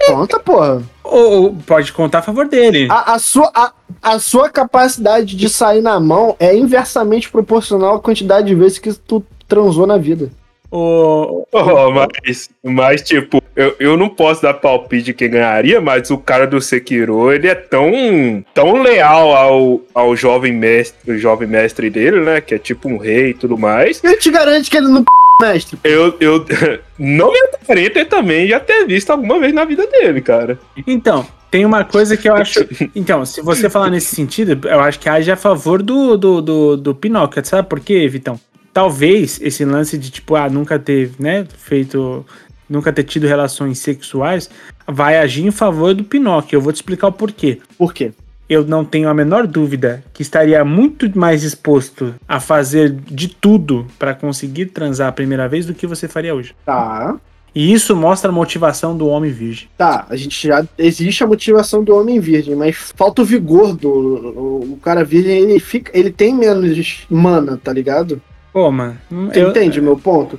Conta, 0.06 0.38
porra. 0.38 0.82
Ou, 1.10 1.54
pode 1.66 1.92
contar 1.92 2.18
a 2.18 2.22
favor 2.22 2.48
dele. 2.48 2.88
A, 2.90 3.14
a 3.14 3.18
sua, 3.18 3.50
a, 3.54 3.72
a 4.02 4.18
sua 4.18 4.48
capacidade 4.48 5.36
de 5.36 5.48
sair 5.48 5.80
na 5.80 5.98
mão 6.00 6.36
é 6.38 6.54
inversamente 6.56 7.30
proporcional 7.30 7.96
à 7.96 8.00
quantidade 8.00 8.46
de 8.46 8.54
vezes 8.54 8.78
que 8.78 8.92
tu 8.92 9.24
transou 9.48 9.86
na 9.86 9.96
vida. 9.96 10.30
O, 10.70 11.46
Oh, 11.52 11.90
mas, 11.90 12.50
mas, 12.62 13.02
tipo, 13.02 13.42
eu, 13.54 13.74
eu 13.78 13.96
não 13.96 14.08
posso 14.08 14.42
dar 14.42 14.54
palpite 14.54 15.04
de 15.04 15.14
quem 15.14 15.30
ganharia, 15.30 15.80
mas 15.80 16.10
o 16.10 16.18
cara 16.18 16.46
do 16.46 16.60
Sekiro, 16.60 17.32
ele 17.32 17.48
é 17.48 17.54
tão, 17.54 18.44
tão 18.52 18.82
leal 18.82 19.34
ao, 19.34 19.80
ao 19.94 20.16
jovem 20.16 20.52
mestre, 20.52 21.12
o 21.12 21.18
jovem 21.18 21.48
mestre 21.48 21.88
dele, 21.88 22.20
né? 22.20 22.40
Que 22.40 22.56
é 22.56 22.58
tipo 22.58 22.88
um 22.88 22.98
rei 22.98 23.30
e 23.30 23.34
tudo 23.34 23.56
mais. 23.56 24.02
Ele 24.04 24.16
te 24.16 24.30
garante 24.30 24.70
que 24.70 24.76
ele 24.76 24.88
não 24.88 25.04
mestre. 25.40 25.78
Eu, 25.84 26.16
eu 26.20 26.44
não 26.98 27.32
me 27.32 27.38
aparenta 27.54 28.04
também 28.04 28.48
já 28.48 28.58
ter 28.58 28.86
visto 28.86 29.10
alguma 29.10 29.38
vez 29.38 29.52
na 29.52 29.64
vida 29.64 29.86
dele, 29.86 30.20
cara. 30.20 30.58
Então, 30.86 31.26
tem 31.50 31.64
uma 31.64 31.84
coisa 31.84 32.16
que 32.16 32.28
eu 32.28 32.34
acho. 32.34 32.66
Então, 32.94 33.24
se 33.24 33.42
você 33.42 33.68
falar 33.68 33.90
nesse 33.90 34.14
sentido, 34.14 34.66
eu 34.68 34.80
acho 34.80 34.98
que 34.98 35.08
age 35.08 35.30
a 35.30 35.36
favor 35.36 35.82
do, 35.82 36.16
do, 36.16 36.40
do, 36.40 36.76
do 36.76 36.94
Pinóquio. 36.94 37.44
Sabe 37.44 37.68
por 37.68 37.80
quê, 37.80 38.08
Vitão? 38.08 38.40
Talvez 38.72 39.38
esse 39.40 39.64
lance 39.64 39.96
de, 39.98 40.10
tipo, 40.10 40.34
ah, 40.34 40.48
nunca 40.48 40.78
ter, 40.78 41.10
né, 41.18 41.46
feito. 41.56 42.24
Nunca 42.68 42.92
ter 42.92 43.04
tido 43.04 43.28
relações 43.28 43.78
sexuais 43.78 44.50
vai 44.88 45.18
agir 45.18 45.46
em 45.46 45.52
favor 45.52 45.94
do 45.94 46.02
Pinóquio. 46.02 46.56
Eu 46.56 46.60
vou 46.60 46.72
te 46.72 46.76
explicar 46.76 47.06
o 47.06 47.12
porquê. 47.12 47.60
Por 47.78 47.94
quê? 47.94 48.12
Eu 48.48 48.64
não 48.64 48.84
tenho 48.84 49.08
a 49.08 49.14
menor 49.14 49.46
dúvida 49.46 50.04
que 50.12 50.22
estaria 50.22 50.64
muito 50.64 51.10
mais 51.18 51.42
exposto 51.42 52.14
a 52.28 52.38
fazer 52.38 52.90
de 52.90 53.28
tudo 53.28 53.86
para 53.98 54.14
conseguir 54.14 54.66
transar 54.66 55.08
a 55.08 55.12
primeira 55.12 55.48
vez 55.48 55.66
do 55.66 55.74
que 55.74 55.86
você 55.86 56.06
faria 56.06 56.34
hoje. 56.34 56.54
Tá. 56.64 57.16
E 57.56 57.72
isso 57.72 57.96
mostra 57.96 58.30
a 58.30 58.32
motivação 58.32 58.94
do 58.94 59.08
homem 59.08 59.32
virgem. 59.32 59.66
Tá, 59.78 60.06
a 60.10 60.14
gente 60.14 60.46
já. 60.46 60.62
Existe 60.76 61.24
a 61.24 61.26
motivação 61.26 61.82
do 61.82 61.96
homem 61.96 62.20
virgem, 62.20 62.54
mas 62.54 62.92
falta 62.94 63.22
o 63.22 63.24
vigor 63.24 63.74
do. 63.74 63.88
O, 63.88 64.72
o 64.74 64.78
cara 64.82 65.02
virgem, 65.02 65.38
ele 65.38 65.58
fica. 65.58 65.90
Ele 65.98 66.10
tem 66.10 66.34
menos 66.34 67.06
mana, 67.08 67.56
tá 67.56 67.72
ligado? 67.72 68.20
Pô, 68.52 68.70
mano. 68.70 68.98
Você 69.10 69.40
entende 69.40 69.80
o 69.80 69.82
meu 69.82 69.96
ponto? 69.96 70.38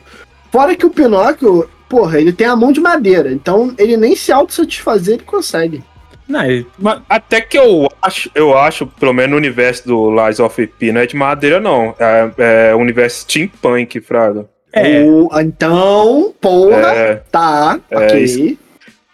Fora 0.51 0.75
que 0.75 0.85
o 0.85 0.91
Pinóquio, 0.91 1.67
porra, 1.89 2.21
ele 2.21 2.31
tem 2.31 2.45
a 2.45 2.55
mão 2.55 2.71
de 2.71 2.79
madeira, 2.79 3.31
então 3.31 3.73
ele 3.77 3.97
nem 3.97 4.15
se 4.15 4.31
autossatisfazer 4.31 5.15
ele 5.15 5.23
consegue. 5.23 5.83
Não, 6.27 6.43
ele- 6.43 6.67
Mas 6.77 7.01
até 7.07 7.39
que 7.41 7.57
eu 7.57 7.87
acho, 8.01 8.29
eu 8.35 8.57
acho, 8.57 8.85
pelo 8.87 9.13
menos 9.13 9.31
no 9.31 9.37
universo 9.37 9.87
do 9.87 10.11
Lies 10.25 10.39
of 10.39 10.67
P, 10.67 10.91
não 10.91 11.01
é 11.01 11.05
de 11.05 11.15
madeira, 11.15 11.59
não. 11.59 11.95
É, 11.99 12.69
é 12.69 12.75
o 12.75 12.79
universo 12.79 13.21
steampunk, 13.21 13.99
Fraga. 14.01 14.45
é, 14.73 15.03
O- 15.03 15.29
então, 15.39 16.33
porra, 16.41 16.93
É, 16.93 17.15
tá, 17.31 17.79
É, 17.89 17.97
ok. 17.97 18.23
isso. 18.23 18.57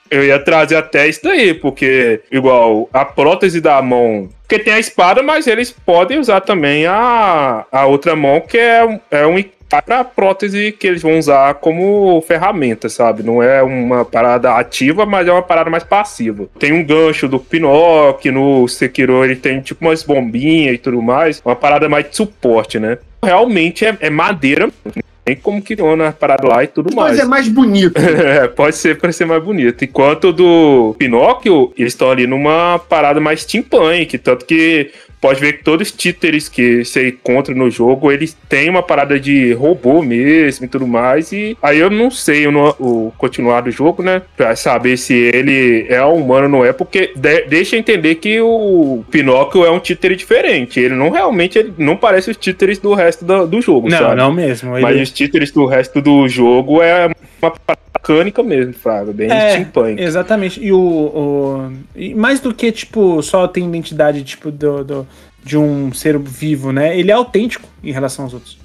eu 0.09 0.23
ia 0.25 0.39
trazer 0.39 0.75
até 0.75 1.07
isso 1.07 1.21
daí, 1.23 1.53
porque, 1.53 2.21
igual, 2.31 2.89
a 2.93 3.03
prótese 3.05 3.59
da 3.61 3.81
mão. 3.81 4.29
Porque 4.41 4.59
tem 4.63 4.73
a 4.73 4.79
espada, 4.79 5.23
mas 5.23 5.47
eles 5.47 5.71
podem 5.71 6.19
usar 6.19 6.41
também 6.41 6.85
a, 6.85 7.65
a 7.71 7.85
outra 7.85 8.15
mão, 8.15 8.41
que 8.41 8.57
é, 8.57 8.83
um- 8.85 8.99
é 9.09 9.25
um 9.25 9.37
para 9.81 10.03
prótese 10.03 10.71
que 10.71 10.85
eles 10.85 11.01
vão 11.01 11.17
usar 11.17 11.55
como 11.55 12.21
ferramenta, 12.27 12.89
sabe? 12.89 13.23
Não 13.23 13.41
é 13.41 13.63
uma 13.63 14.05
parada 14.05 14.53
ativa, 14.53 15.05
mas 15.05 15.27
é 15.27 15.31
uma 15.31 15.41
parada 15.41 15.69
mais 15.69 15.83
passiva. 15.83 16.47
Tem 16.59 16.71
um 16.71 16.83
gancho 16.83 17.27
do 17.27 17.39
Pinóquio, 17.39 18.31
no 18.31 18.67
Sekiro 18.67 19.23
ele 19.23 19.35
tem 19.35 19.61
tipo 19.61 19.85
umas 19.85 20.03
bombinhas 20.03 20.75
e 20.75 20.77
tudo 20.77 21.01
mais, 21.01 21.41
uma 21.43 21.55
parada 21.55 21.89
mais 21.89 22.09
de 22.09 22.15
suporte, 22.15 22.79
né? 22.79 22.97
Realmente 23.23 23.85
é, 23.85 23.97
é 23.99 24.09
madeira, 24.09 24.69
tem 25.25 25.35
como 25.35 25.61
que 25.61 25.75
na 25.75 26.11
parada 26.11 26.47
lá 26.47 26.63
e 26.63 26.67
tudo 26.67 26.93
mais. 26.93 27.11
Mas 27.11 27.19
é 27.19 27.25
mais 27.25 27.47
bonito. 27.47 27.93
É, 28.23 28.47
pode 28.47 28.75
ser 28.75 28.97
para 28.97 29.11
ser 29.11 29.25
mais 29.25 29.43
bonito. 29.43 29.83
Enquanto 29.83 30.31
do 30.31 30.95
Pinóquio, 30.97 31.73
eles 31.77 31.93
estão 31.93 32.11
ali 32.11 32.27
numa 32.27 32.79
parada 32.79 33.19
mais 33.19 33.41
steampunk, 33.41 34.17
tanto 34.17 34.45
que 34.45 34.91
pode 35.23 35.39
ver 35.39 35.53
que 35.53 35.63
todos 35.63 35.87
os 35.87 35.93
títeres 35.93 36.49
que 36.49 36.83
você 36.83 37.07
encontra 37.07 37.55
no 37.55 37.71
jogo, 37.71 38.11
eles 38.11 38.35
têm 38.49 38.69
uma 38.69 38.83
parada 38.83 39.17
de 39.17 39.53
robô 39.53 40.01
mesmo 40.03 40.65
e 40.65 40.67
tudo 40.67 40.85
mais. 40.85 41.31
E 41.31 41.57
aí 41.63 41.79
eu 41.79 41.89
não 41.89 42.11
sei 42.11 42.45
eu 42.45 42.51
não- 42.51 42.75
o 42.77 43.13
continuar 43.17 43.61
do 43.61 43.71
jogo, 43.71 44.03
né? 44.03 44.21
Pra 44.35 44.53
saber 44.57 44.97
se 44.97 45.13
ele 45.13 45.85
é 45.87 46.03
humano 46.03 46.43
ou 46.43 46.49
não 46.49 46.65
é, 46.65 46.73
porque 46.73 47.11
de- 47.15 47.43
deixa 47.43 47.77
entender 47.77 48.15
que 48.15 48.41
o 48.41 49.05
Pinóquio 49.09 49.63
é 49.63 49.71
um 49.71 49.79
títere 49.79 50.17
diferente. 50.17 50.77
Ele 50.81 50.93
não 50.93 51.09
realmente 51.09 51.57
ele 51.57 51.73
não 51.77 51.95
parece 51.95 52.29
os 52.29 52.35
títeres 52.35 52.77
do 52.77 52.93
resto 52.93 53.23
do, 53.23 53.47
do 53.47 53.61
jogo, 53.61 53.87
não, 53.89 53.97
sabe? 53.97 54.15
não 54.17 54.29
mesmo. 54.33 54.71
Mas 54.71 54.93
Ele, 54.93 55.03
os 55.03 55.11
títeres 55.11 55.51
do 55.51 55.65
resto 55.65 56.01
do 56.01 56.27
jogo 56.27 56.81
é 56.81 57.07
uma 57.41 57.51
parada 57.51 57.79
mecânica 58.03 58.43
mesmo, 58.43 58.73
Fraga, 58.73 59.13
bem 59.13 59.31
É, 59.31 59.51
steampunk. 59.51 60.01
Exatamente. 60.01 60.61
E 60.63 60.71
o, 60.73 60.77
o- 60.79 61.71
e 61.95 62.13
mais 62.13 62.39
do 62.41 62.53
que, 62.53 62.71
tipo, 62.71 63.21
só 63.23 63.47
tem 63.47 63.65
identidade, 63.65 64.23
tipo, 64.23 64.51
do, 64.51 64.83
do- 64.83 65.07
de 65.43 65.57
um 65.57 65.91
ser 65.93 66.17
vivo, 66.19 66.71
né? 66.71 66.97
Ele 66.97 67.09
é 67.11 67.13
autêntico 67.13 67.67
em 67.83 67.91
relação 67.91 68.25
aos 68.25 68.33
outros. 68.33 68.57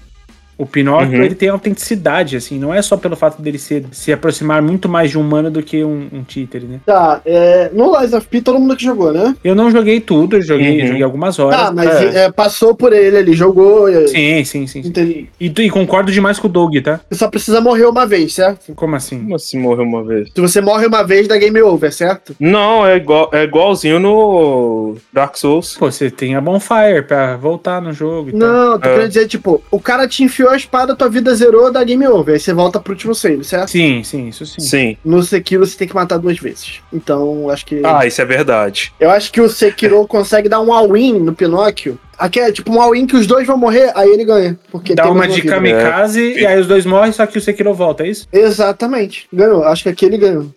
O 0.58 0.66
Pinóquio, 0.66 1.18
Uhum. 1.18 1.24
ele 1.24 1.36
tem 1.36 1.48
autenticidade, 1.48 2.36
assim, 2.36 2.58
não 2.58 2.74
é 2.74 2.82
só 2.82 2.96
pelo 2.96 3.14
fato 3.14 3.40
dele 3.40 3.58
ser, 3.58 3.84
se 3.92 4.12
aproximar 4.12 4.60
muito 4.60 4.88
mais 4.88 5.10
de 5.10 5.16
um 5.16 5.20
humano 5.20 5.50
do 5.50 5.62
que 5.62 5.84
um, 5.84 6.08
um 6.12 6.22
títere, 6.24 6.66
né? 6.66 6.80
Tá, 6.84 7.20
é, 7.24 7.70
no 7.72 7.96
Lies 7.98 8.12
of 8.12 8.26
P 8.26 8.40
todo 8.40 8.58
mundo 8.58 8.76
que 8.76 8.82
jogou, 8.82 9.12
né? 9.12 9.36
Eu 9.44 9.54
não 9.54 9.70
joguei 9.70 10.00
tudo, 10.00 10.36
eu 10.36 10.42
joguei, 10.42 10.80
Uhum. 10.80 10.86
joguei 10.88 11.02
algumas 11.04 11.38
horas. 11.38 11.58
Tá, 11.60 11.72
mas 11.72 11.88
é. 11.88 12.24
é, 12.24 12.32
passou 12.32 12.74
por 12.74 12.92
ele, 12.92 13.16
ele 13.18 13.32
jogou. 13.34 13.86
Sim, 14.08 14.42
sim, 14.44 14.66
sim. 14.66 14.82
sim. 14.82 14.88
entendi. 14.88 15.28
E, 15.40 15.46
e 15.46 15.70
concordo 15.70 16.10
demais 16.10 16.38
com 16.40 16.48
o 16.48 16.50
Doug, 16.50 16.76
tá? 16.82 17.00
Você 17.08 17.18
só 17.18 17.28
precisa 17.28 17.60
morrer 17.60 17.84
uma 17.86 18.04
vez, 18.06 18.34
certo? 18.34 18.74
Como 18.74 18.96
assim? 18.96 19.20
Como 19.20 19.36
assim 19.36 19.58
morreu 19.60 19.84
uma 19.84 20.02
vez? 20.02 20.28
Se 20.34 20.40
você 20.40 20.60
morre 20.60 20.86
uma 20.86 21.04
vez, 21.04 21.28
dá 21.28 21.36
game 21.36 21.62
over, 21.62 21.92
certo? 21.92 22.34
Não, 22.40 22.84
é, 22.84 22.96
igual, 22.96 23.30
é 23.32 23.44
igualzinho 23.44 24.00
no 24.00 24.96
Dark 25.12 25.36
Souls. 25.36 25.76
Pô, 25.78 25.90
você 25.90 26.10
tem 26.10 26.34
a 26.34 26.40
Bonfire 26.40 27.02
pra 27.06 27.36
voltar 27.36 27.80
no 27.80 27.92
jogo 27.92 28.30
e 28.30 28.32
tal. 28.32 28.40
Não, 28.40 28.78
tô 28.78 28.88
É. 28.88 28.92
querendo 28.94 29.08
dizer, 29.08 29.26
tipo, 29.28 29.62
o 29.70 29.80
cara 29.80 30.06
te 30.08 30.22
enfiou 30.24 30.47
a 30.50 30.56
espada, 30.56 30.94
tua 30.94 31.08
vida 31.08 31.34
zerou, 31.34 31.72
dá 31.72 31.82
game 31.84 32.06
over. 32.06 32.34
Aí 32.34 32.40
você 32.40 32.52
volta 32.52 32.80
pro 32.80 32.92
último 32.92 33.14
save, 33.14 33.44
certo? 33.44 33.70
Sim, 33.70 34.02
sim, 34.02 34.28
isso 34.28 34.46
sim. 34.46 34.60
Sim. 34.60 34.96
No 35.04 35.22
Sekiro 35.22 35.66
você 35.66 35.76
tem 35.76 35.88
que 35.88 35.94
matar 35.94 36.18
duas 36.18 36.38
vezes. 36.38 36.80
Então, 36.92 37.50
acho 37.50 37.66
que. 37.66 37.82
Ah, 37.84 38.06
isso 38.06 38.20
é 38.20 38.24
verdade. 38.24 38.92
Eu 38.98 39.10
acho 39.10 39.32
que 39.32 39.40
o 39.40 39.48
Sekiro 39.48 40.06
consegue 40.08 40.48
dar 40.48 40.60
um 40.60 40.72
all-in 40.72 41.18
no 41.20 41.34
Pinóquio. 41.34 41.98
Aqui 42.18 42.40
é 42.40 42.50
tipo 42.50 42.72
um 42.72 42.80
all-in 42.80 43.06
que 43.06 43.16
os 43.16 43.26
dois 43.26 43.46
vão 43.46 43.56
morrer, 43.56 43.92
aí 43.94 44.10
ele 44.10 44.24
ganha. 44.24 44.58
Porque 44.72 44.94
Dá 44.94 45.04
tem 45.04 45.12
uma 45.12 45.28
de 45.28 45.42
kamikaze 45.42 46.32
e 46.32 46.44
aí 46.44 46.58
os 46.58 46.66
dois 46.66 46.84
morrem, 46.84 47.12
só 47.12 47.24
que 47.26 47.38
o 47.38 47.40
Sekiro 47.40 47.72
volta, 47.72 48.02
é 48.02 48.08
isso? 48.08 48.26
Exatamente. 48.32 49.28
Ganhou. 49.32 49.62
Acho 49.62 49.84
que 49.84 49.88
aqui 49.88 50.04
ele 50.04 50.18
ganhou. 50.18 50.52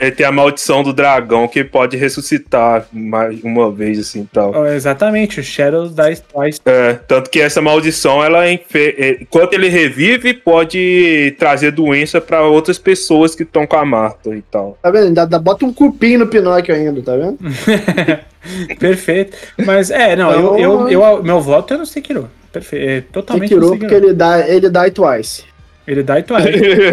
Ele 0.00 0.10
tem 0.10 0.24
a 0.24 0.32
maldição 0.32 0.82
do 0.82 0.90
dragão 0.90 1.46
que 1.46 1.62
pode 1.62 1.98
ressuscitar 1.98 2.86
mais 2.90 3.42
uma 3.44 3.70
vez, 3.70 3.98
assim 3.98 4.22
e 4.22 4.26
tal. 4.26 4.52
Ó, 4.54 4.66
exatamente, 4.66 5.38
o 5.38 5.44
Shadow 5.44 5.86
dies 5.86 6.20
twice. 6.20 6.60
É, 6.64 6.94
tanto 7.06 7.28
que 7.28 7.38
essa 7.42 7.60
maldição, 7.60 8.24
ela 8.24 8.50
enfe... 8.50 8.94
é, 8.98 9.18
enquanto 9.20 9.52
ele 9.52 9.68
revive, 9.68 10.32
pode 10.32 11.36
trazer 11.38 11.72
doença 11.72 12.22
pra 12.22 12.42
outras 12.42 12.78
pessoas 12.78 13.34
que 13.34 13.42
estão 13.42 13.66
com 13.66 13.76
a 13.76 13.84
Marta 13.84 14.34
e 14.34 14.40
tal. 14.40 14.78
Tá 14.80 14.90
vendo? 14.90 15.08
Ainda, 15.08 15.22
ainda 15.24 15.38
bota 15.38 15.66
um 15.66 15.72
cupim 15.74 16.16
no 16.16 16.26
Pinóquio 16.26 16.74
ainda, 16.74 17.02
tá 17.02 17.14
vendo? 17.14 17.36
Perfeito. 18.78 19.36
Mas 19.64 19.90
é, 19.90 20.16
não, 20.16 20.30
eu, 20.32 20.58
eu, 20.58 20.88
eu- 20.88 21.22
meu 21.22 21.40
voto 21.40 21.74
é 21.74 21.76
no 21.76 21.84
Sekiro. 21.84 22.30
Perfeito. 22.52 22.88
É 22.88 23.00
totalmente 23.12 23.48
Sekiro, 23.50 23.66
no 23.66 23.72
porque 23.72 23.86
Sekiro. 23.88 24.06
ele 24.06 24.14
dá, 24.14 24.48
ele 24.48 24.70
dá 24.70 24.90
twice. 24.90 25.44
Ele 25.86 26.02
die 26.02 26.22
twice. 26.22 26.48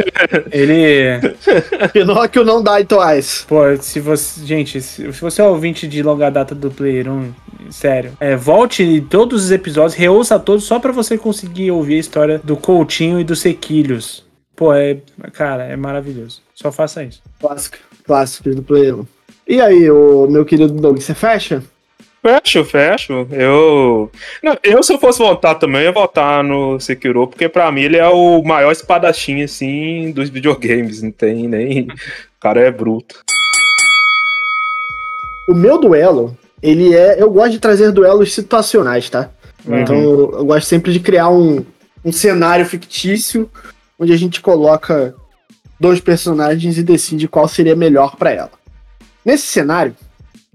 ele. 0.52 1.20
Pinóquio 1.92 2.44
não 2.44 2.62
dá 2.62 2.84
twice. 2.84 3.46
Pô, 3.46 3.62
se 3.80 4.00
você. 4.00 4.46
Gente, 4.46 4.82
se, 4.82 5.08
você 5.08 5.42
é 5.42 5.46
ouvinte 5.46 5.88
de 5.88 6.04
longa 6.04 6.30
data 6.30 6.54
do 6.54 6.70
Player 6.70 7.10
1, 7.10 7.34
sério, 7.72 8.12
é, 8.20 8.36
volte 8.36 8.84
em 8.84 9.02
todos 9.02 9.46
os 9.46 9.52
episódios, 9.52 9.96
reouça 9.96 10.38
todos 10.40 10.64
só 10.66 10.80
pra 10.80 10.92
você 10.92 11.18
conseguir 11.18 11.72
ouvir 11.72 11.96
a 11.96 12.00
história 12.00 12.42
do 12.44 12.56
Coutinho 12.56 13.20
e 13.20 13.24
dos 13.24 13.42
Sequilhos. 13.42 14.24
Pô, 14.56 14.74
é. 14.74 14.98
Cara, 15.34 15.64
é 15.64 15.76
maravilhoso. 15.76 16.42
Só 16.54 16.72
faça 16.72 17.04
isso. 17.04 17.22
Clássico. 17.40 17.78
Clássico 18.06 18.50
do 18.52 18.62
Play 18.62 18.92
1. 18.92 19.06
E 19.48 19.60
aí, 19.60 19.90
o 19.90 20.28
meu 20.28 20.46
querido 20.46 20.74
Doug, 20.74 21.00
você 21.00 21.14
fecha? 21.14 21.64
Fecho, 22.24 22.64
fecho. 22.64 23.28
Eu. 23.32 24.10
Não, 24.42 24.58
eu, 24.64 24.82
se 24.82 24.94
eu 24.94 24.98
fosse 24.98 25.20
votar 25.20 25.60
também, 25.60 25.82
eu 25.82 25.88
ia 25.88 25.92
votar 25.92 26.42
no 26.42 26.80
Sekiro, 26.80 27.28
porque 27.28 27.50
pra 27.50 27.70
mim 27.70 27.82
ele 27.82 27.98
é 27.98 28.08
o 28.08 28.42
maior 28.42 28.72
espadachim, 28.72 29.44
assim, 29.44 30.10
dos 30.12 30.30
videogames. 30.30 31.02
Não 31.02 31.12
tem 31.12 31.50
nem. 31.50 31.82
O 31.82 32.40
cara 32.40 32.62
é 32.62 32.72
bruto. 32.72 33.20
O 35.50 35.54
meu 35.54 35.78
duelo, 35.78 36.38
ele 36.62 36.96
é. 36.96 37.22
Eu 37.22 37.30
gosto 37.30 37.52
de 37.52 37.60
trazer 37.60 37.92
duelos 37.92 38.34
situacionais, 38.34 39.10
tá? 39.10 39.30
Uhum. 39.66 39.80
Então 39.80 39.96
eu, 39.96 40.46
gosto 40.46 40.66
sempre 40.66 40.94
de 40.94 41.02
criar 41.02 41.30
um, 41.30 41.66
um 42.06 42.12
cenário 42.14 42.66
fictício 42.66 43.50
onde 44.00 44.14
a 44.14 44.18
gente 44.18 44.40
coloca 44.40 45.14
dois 45.78 46.00
personagens 46.00 46.78
e 46.78 46.84
decide 46.84 47.28
qual 47.28 47.50
seria 47.50 47.76
melhor 47.76 48.16
pra 48.16 48.32
ela. 48.32 48.52
Nesse 49.26 49.46
cenário, 49.46 49.94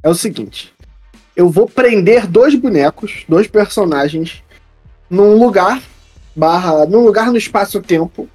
é 0.02 0.08
o 0.08 0.14
seguinte: 0.14 0.72
eu 1.38 1.48
vou 1.48 1.66
prender 1.68 2.26
dois 2.26 2.54
bonecos, 2.56 3.24
dois 3.28 3.46
personagens, 3.46 4.42
num 5.08 5.38
lugar, 5.38 5.80
barra, 6.34 6.84
num 6.84 7.04
lugar 7.04 7.30
no 7.30 7.38
espaço-tempo, 7.38 8.28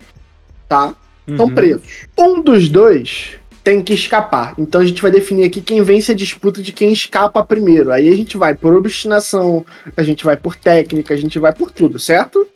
tá? 0.69 0.95
Estão 1.27 1.45
Uhum. 1.47 1.53
presos. 1.53 1.83
Um 2.17 2.41
dos 2.41 2.69
dois 2.69 3.31
tem 3.63 3.81
que 3.81 3.93
escapar. 3.93 4.53
Então 4.57 4.79
a 4.81 4.85
gente 4.85 5.01
vai 5.01 5.11
definir 5.11 5.43
aqui 5.45 5.61
quem 5.61 5.81
vence 5.83 6.11
a 6.13 6.15
disputa 6.15 6.61
de 6.61 6.71
quem 6.71 6.91
escapa 6.93 7.43
primeiro. 7.43 7.91
Aí 7.91 8.07
a 8.09 8.15
gente 8.15 8.37
vai 8.37 8.55
por 8.55 8.73
obstinação, 8.73 9.65
a 9.95 10.03
gente 10.03 10.23
vai 10.23 10.35
por 10.37 10.55
técnica, 10.55 11.13
a 11.13 11.17
gente 11.17 11.37
vai 11.39 11.53
por 11.53 11.71
tudo, 11.71 11.99
certo? 11.99 12.47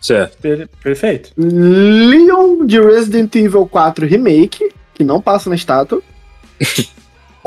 Certo. 0.00 0.36
Per- 0.38 0.68
perfeito. 0.82 1.30
Leon 1.36 2.64
de 2.66 2.80
Resident 2.80 3.34
Evil 3.36 3.66
4 3.66 4.04
Remake, 4.06 4.68
que 4.94 5.02
não 5.04 5.20
passa 5.20 5.48
na 5.48 5.56
estátua. 5.56 6.02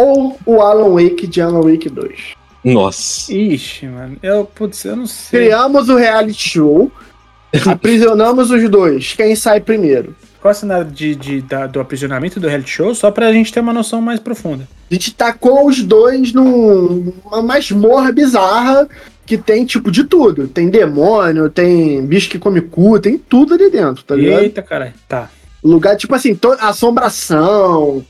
ou 0.01 0.37
o 0.45 0.61
Alan 0.61 0.89
Wake 0.93 1.27
de 1.27 1.41
Alan 1.41 1.61
Wake 1.61 1.89
2. 1.89 2.19
Nossa. 2.63 3.33
Ixi, 3.33 3.85
mano. 3.87 4.17
Eu, 4.23 4.45
putz, 4.45 4.83
eu 4.85 4.95
não 4.95 5.05
sei. 5.07 5.39
Criamos 5.41 5.89
o 5.89 5.95
reality 5.95 6.49
show, 6.49 6.91
aprisionamos 7.67 8.51
os 8.51 8.69
dois. 8.69 9.13
Quem 9.13 9.35
sai 9.35 9.59
primeiro? 9.59 10.15
Qual 10.41 10.51
é 10.51 10.55
o 10.55 10.57
cenário 10.57 10.85
de, 10.89 11.15
de- 11.15 11.41
da- 11.41 11.67
do 11.67 11.81
aprisionamento 11.81 12.39
do 12.39 12.47
reality 12.47 12.69
show? 12.71 12.95
Só 12.95 13.11
pra 13.11 13.31
gente 13.33 13.51
ter 13.51 13.59
uma 13.59 13.73
noção 13.73 14.01
mais 14.01 14.19
profunda. 14.21 14.67
A 14.89 14.93
gente 14.93 15.13
tacou 15.13 15.67
os 15.67 15.83
dois 15.83 16.31
numa 16.31 17.41
masmorra 17.41 18.11
bizarra 18.13 18.87
que 19.25 19.37
tem 19.37 19.65
tipo 19.65 19.91
de 19.91 20.05
tudo. 20.05 20.47
Tem 20.47 20.69
demônio, 20.69 21.49
tem 21.49 22.05
bicho 22.05 22.29
que 22.29 22.39
come 22.39 22.61
cu, 22.61 22.99
tem 22.99 23.17
tudo 23.17 23.53
ali 23.53 23.69
dentro, 23.69 24.03
tá 24.03 24.15
ligado? 24.15 24.41
Eita, 24.43 24.61
caralho. 24.61 24.93
Tá. 25.09 25.29
Lugar, 25.61 25.97
tipo 25.97 26.15
assim, 26.15 26.37
assombração. 26.59 28.03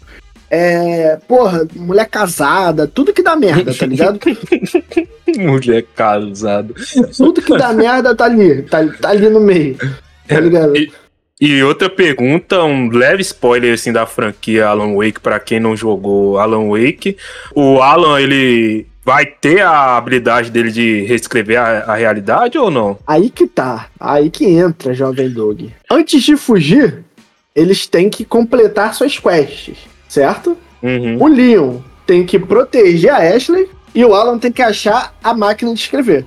É. 0.52 1.18
Porra, 1.28 1.68
mulher 1.76 2.08
casada, 2.08 2.88
tudo 2.88 3.14
que 3.14 3.22
dá 3.24 3.36
merda, 3.36 3.74
tá 3.74 3.86
ligado? 3.86 4.20
Mulher 5.38 5.86
casada. 5.96 6.74
tudo 7.16 7.42
que 7.42 7.56
dá 7.58 7.72
merda 7.72 8.16
tá 8.16 8.26
ali, 8.26 8.64
tá, 8.64 8.84
tá 9.00 9.10
ali 9.10 9.30
no 9.30 9.40
meio. 9.40 9.78
Tá 10.28 10.40
ligado? 10.40 10.76
E- 10.76 10.92
E 11.42 11.64
outra 11.64 11.90
pergunta, 11.90 12.62
um 12.64 12.90
leve 12.90 13.22
spoiler 13.22 13.74
assim 13.74 13.94
da 13.94 14.06
franquia 14.06 14.68
Alan 14.68 14.94
Wake 14.96 15.22
pra 15.22 15.40
quem 15.40 15.58
não 15.60 15.74
jogou 15.76 16.38
Alan 16.38 16.68
Wake. 16.70 17.16
O 17.56 17.82
Alan 17.82 18.20
ele 18.20 18.86
vai 19.06 19.26
ter 19.26 19.62
a 19.62 19.96
habilidade 19.98 20.52
dele 20.52 20.70
de 20.72 21.02
reescrever 21.06 21.58
a, 21.58 21.94
a 21.94 21.96
realidade 21.96 22.58
ou 22.58 22.70
não? 22.70 22.98
Aí 23.08 23.30
que 23.30 23.48
tá, 23.48 23.88
aí 24.00 24.30
que 24.30 24.46
entra, 24.46 24.94
jovem 24.94 25.30
Dog. 25.30 25.72
Antes 25.90 26.22
de 26.24 26.36
fugir, 26.36 27.06
eles 27.56 27.88
têm 27.88 28.10
que 28.10 28.26
completar 28.26 28.94
suas 28.94 29.18
quests, 29.18 29.78
certo? 30.10 30.58
Uhum. 30.84 31.18
O 31.22 31.28
Leon 31.28 31.78
tem 32.06 32.26
que 32.26 32.38
proteger 32.38 33.12
a 33.12 33.18
Ashley 33.36 33.70
e 33.96 34.04
o 34.04 34.14
Alan 34.14 34.38
tem 34.38 34.52
que 34.52 34.62
achar 34.62 35.16
a 35.24 35.34
máquina 35.34 35.74
de 35.74 35.80
escrever. 35.80 36.26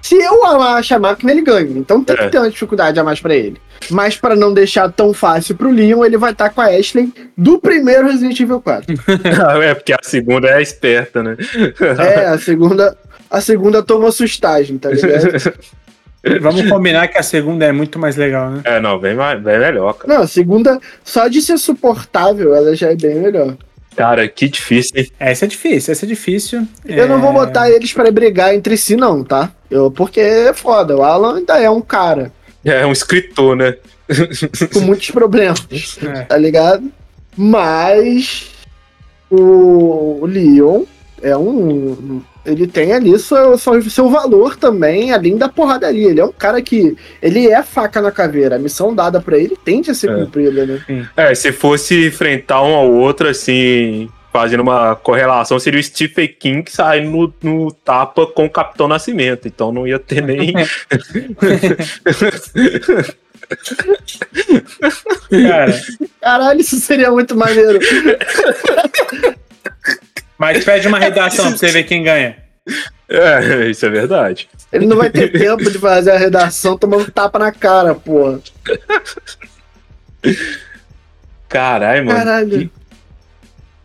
Se 0.00 0.16
o 0.16 0.44
Alan 0.44 0.74
acha 0.74 0.96
a 0.96 0.98
máquina, 0.98 1.30
ele 1.32 1.42
ganha. 1.42 1.78
Então 1.78 2.02
tem 2.02 2.14
É. 2.16 2.18
que 2.24 2.28
ter 2.30 2.38
uma 2.38 2.50
dificuldade 2.50 2.98
a 2.98 3.04
mais 3.04 3.20
pra 3.20 3.34
ele. 3.34 3.60
Mas 3.90 4.16
pra 4.16 4.34
não 4.36 4.52
deixar 4.52 4.90
tão 4.92 5.12
fácil 5.14 5.56
pro 5.56 5.70
Leon, 5.70 6.04
ele 6.04 6.16
vai 6.16 6.32
estar 6.32 6.50
com 6.50 6.60
a 6.60 6.66
Ashley 6.66 7.12
do 7.36 7.58
primeiro 7.58 8.06
Resident 8.08 8.38
Evil 8.38 8.60
4. 8.60 8.94
é 9.62 9.74
porque 9.74 9.92
a 9.92 9.98
segunda 10.02 10.48
é 10.48 10.54
a 10.54 10.60
esperta, 10.60 11.22
né? 11.22 11.36
é, 11.98 12.26
a 12.26 12.38
segunda, 12.38 12.96
a 13.30 13.40
segunda 13.40 13.82
tomou 13.82 14.10
sustagem, 14.12 14.76
tá 14.78 14.90
ligado? 14.90 15.52
Vamos 16.40 16.68
combinar 16.68 17.08
que 17.08 17.18
a 17.18 17.22
segunda 17.22 17.64
é 17.64 17.72
muito 17.72 17.98
mais 17.98 18.16
legal, 18.16 18.50
né? 18.50 18.60
É, 18.64 18.78
não, 18.80 18.98
bem, 18.98 19.14
mais- 19.14 19.40
bem 19.42 19.58
melhor, 19.58 19.92
cara. 19.94 20.14
Não, 20.14 20.22
a 20.22 20.26
segunda, 20.26 20.78
só 21.04 21.26
de 21.26 21.42
ser 21.42 21.58
suportável, 21.58 22.54
ela 22.54 22.76
já 22.76 22.90
é 22.92 22.94
bem 22.96 23.16
melhor. 23.16 23.56
Cara, 23.96 24.26
que 24.28 24.48
difícil, 24.48 24.92
hein? 24.96 25.10
Essa 25.18 25.44
é 25.44 25.48
difícil, 25.48 25.92
essa 25.92 26.06
é 26.06 26.08
difícil. 26.08 26.66
Eu 26.86 27.08
não 27.08 27.20
vou 27.20 27.30
É, 27.30 27.32
botar 27.34 27.70
eles 27.70 27.92
pra 27.92 28.10
brigar 28.10 28.54
entre 28.54 28.76
si, 28.76 28.96
não, 28.96 29.22
tá? 29.24 29.50
Eu, 29.70 29.90
porque 29.90 30.20
é 30.20 30.52
foda. 30.54 30.96
O 30.96 31.02
Alan 31.02 31.38
ainda 31.38 31.58
é 31.58 31.68
um 31.68 31.80
cara 31.82 32.32
É 32.64 32.86
um 32.86 32.92
escritor, 32.92 33.56
né? 33.56 33.74
com 34.72 34.80
muitos 34.80 35.10
problemas, 35.10 35.98
É. 36.02 36.22
tá 36.22 36.36
ligado? 36.38 36.90
Mas 37.36 38.46
o, 39.30 40.20
o 40.22 40.26
Leon 40.26 40.84
é 41.22 41.36
um. 41.36 42.22
Ele 42.44 42.66
tem 42.66 42.92
ali 42.92 43.16
seu, 43.18 43.56
seu, 43.56 43.82
seu 43.88 44.08
valor 44.10 44.56
também, 44.56 45.12
além 45.12 45.36
da 45.36 45.48
porradaria. 45.48 46.08
Ele 46.10 46.20
é 46.20 46.24
um 46.24 46.32
cara 46.32 46.60
que. 46.60 46.96
Ele 47.22 47.48
é 47.48 47.62
faca 47.62 48.00
na 48.00 48.10
caveira. 48.10 48.56
A 48.56 48.58
missão 48.58 48.94
dada 48.94 49.20
pra 49.20 49.38
ele 49.38 49.56
tende 49.64 49.90
a 49.90 49.94
ser 49.94 50.10
É. 50.10 50.14
cumprida, 50.14 50.66
né? 50.66 51.08
É, 51.16 51.34
se 51.34 51.52
fosse 51.52 52.08
enfrentar 52.08 52.62
um 52.62 52.74
ao 52.74 52.90
outro, 52.90 53.28
assim, 53.28 54.08
fazendo 54.32 54.60
uma 54.60 54.96
correlação, 54.96 55.58
seria 55.60 55.78
o 55.78 55.82
Stephen 55.82 56.34
King 56.38 56.68
saindo 56.70 57.10
no, 57.10 57.34
no 57.42 57.72
tapa 57.72 58.26
com 58.26 58.46
o 58.46 58.50
Capitão 58.50 58.88
Nascimento. 58.88 59.46
Então 59.46 59.70
não 59.70 59.86
ia 59.86 59.98
ter 60.00 60.20
nem. 60.22 60.52
Cara, 65.30 65.82
Caralho, 66.20 66.60
isso 66.60 66.76
seria 66.76 67.10
muito 67.10 67.36
maneiro. 67.36 67.78
mas 70.42 70.64
pede 70.64 70.88
uma 70.88 70.98
redação 70.98 71.50
pra 71.50 71.56
você 71.56 71.68
ver 71.68 71.84
quem 71.84 72.02
ganha. 72.02 72.36
é, 73.08 73.70
isso 73.70 73.86
é 73.86 73.88
verdade. 73.88 74.48
Ele 74.72 74.86
não 74.86 74.96
vai 74.96 75.08
ter 75.08 75.30
tempo 75.38 75.70
de 75.70 75.78
fazer 75.78 76.10
a 76.10 76.18
redação 76.18 76.76
tomando 76.76 77.08
tapa 77.12 77.38
na 77.38 77.52
cara, 77.52 77.94
porra. 77.94 78.40
Caralho, 81.48 82.06
mano. 82.06 82.18
Caralho. 82.18 82.58
Que, 82.58 82.70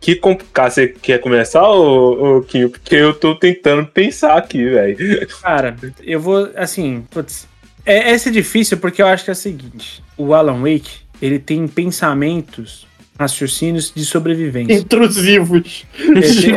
que 0.00 0.16
complicado. 0.16 0.72
Você 0.72 0.88
quer 0.88 1.20
começar, 1.20 1.62
ô, 1.62 2.38
ô 2.38 2.42
Kinho? 2.42 2.70
Porque 2.70 2.96
eu 2.96 3.14
tô 3.14 3.36
tentando 3.36 3.86
pensar 3.86 4.36
aqui, 4.36 4.68
velho. 4.68 5.28
Cara, 5.40 5.76
eu 6.02 6.18
vou, 6.18 6.50
assim, 6.56 7.06
putz. 7.08 7.46
É, 7.86 8.10
essa 8.10 8.30
é 8.30 8.32
difícil 8.32 8.78
porque 8.78 9.00
eu 9.00 9.06
acho 9.06 9.22
que 9.22 9.30
é 9.30 9.32
o 9.32 9.36
seguinte: 9.36 10.02
o 10.16 10.34
Alan 10.34 10.60
Wake, 10.60 11.02
ele 11.22 11.38
tem 11.38 11.68
pensamentos, 11.68 12.87
raciocínios 13.18 13.92
de 13.94 14.04
sobrevivência. 14.04 14.74
Intrusivos. 14.74 15.84
Ele- 15.98 16.52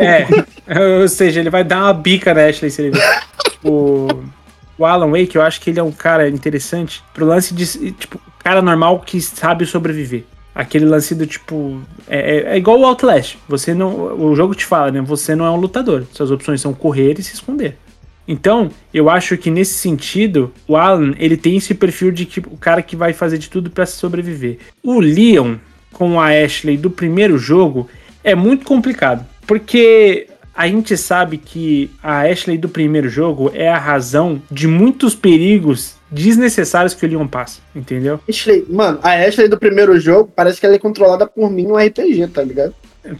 é, 0.68 1.02
ou 1.02 1.08
seja, 1.08 1.40
ele 1.40 1.50
vai 1.50 1.64
dar 1.64 1.84
uma 1.84 1.94
bica 1.94 2.34
na 2.34 2.46
Ashley 2.46 2.70
se 2.72 2.82
ele 2.84 2.92
ver. 2.92 3.22
O, 3.64 4.08
o 4.78 4.86
Alan 4.86 5.10
Wake, 5.12 5.36
eu 5.36 5.42
acho 5.42 5.60
que 5.62 5.70
ele 5.70 5.80
é 5.80 5.84
um 5.84 5.92
cara 5.92 6.30
interessante 6.30 7.04
pro 7.14 7.26
lance 7.26 7.54
de, 7.54 7.92
tipo, 7.92 8.20
cara 8.40 8.62
normal 8.62 9.00
que 9.00 9.20
sabe 9.22 9.66
sobreviver. 9.66 10.24
Aquele 10.54 10.84
lance 10.86 11.16
do 11.16 11.26
tipo. 11.26 11.82
É, 12.10 12.38
é- 12.38 12.54
é 12.54 12.58
igual 12.58 12.78
o 12.80 12.86
Outlast. 12.86 13.38
Você 13.48 13.74
não. 13.74 14.20
O 14.22 14.36
jogo 14.36 14.54
te 14.54 14.66
fala, 14.66 14.92
né? 14.92 15.00
Você 15.02 15.34
não 15.34 15.46
é 15.46 15.50
um 15.52 15.56
lutador. 15.56 16.04
Suas 16.12 16.30
opções 16.30 16.60
são 16.60 16.74
correr 16.74 17.16
e 17.18 17.24
se 17.24 17.34
esconder. 17.34 17.78
Então, 18.28 18.70
eu 18.94 19.10
acho 19.10 19.38
que 19.38 19.50
nesse 19.50 19.76
sentido, 19.76 20.52
o 20.68 20.76
Alan, 20.76 21.14
ele 21.18 21.38
tem 21.38 21.56
esse 21.58 21.74
perfil 21.74 22.12
de 22.12 22.26
tipo, 22.26 22.54
o 22.54 22.58
cara 22.58 22.82
que 22.82 22.96
vai 22.98 23.14
fazer 23.14 23.38
de 23.38 23.50
tudo 23.50 23.70
pra 23.70 23.86
sobreviver. 23.86 24.58
O 24.84 25.00
Leon, 25.00 25.56
com 25.94 26.20
a 26.20 26.28
Ashley 26.28 26.78
do 26.78 26.90
primeiro 26.90 27.38
jogo, 27.38 27.88
é 28.24 28.36
muito 28.36 28.66
complicado. 28.66 29.26
Porque 29.46 30.28
a 30.56 30.68
gente 30.68 30.98
sabe 30.98 31.38
que 31.38 31.90
a 32.04 32.22
Ashley 32.22 32.58
do 32.58 32.70
primeiro 32.70 33.10
jogo 33.10 33.52
é 33.54 33.70
a 33.70 33.78
razão 33.78 34.42
de 34.52 34.68
muitos 34.68 35.16
perigos 35.16 35.96
desnecessários 36.12 36.94
que 36.94 37.06
o 37.06 37.10
Leon 37.10 37.28
passa, 37.28 37.62
entendeu? 37.74 38.20
Ashley, 38.28 38.66
mano, 38.70 39.00
a 39.02 39.14
Ashley 39.14 39.48
do 39.48 39.58
primeiro 39.58 39.98
jogo 40.00 40.32
parece 40.36 40.60
que 40.60 40.66
ela 40.66 40.76
é 40.76 40.80
controlada 40.80 41.26
por 41.26 41.50
mim 41.50 41.64
no 41.64 41.78
RPG, 41.78 42.28
tá 42.28 42.44
ligado? 42.44 42.76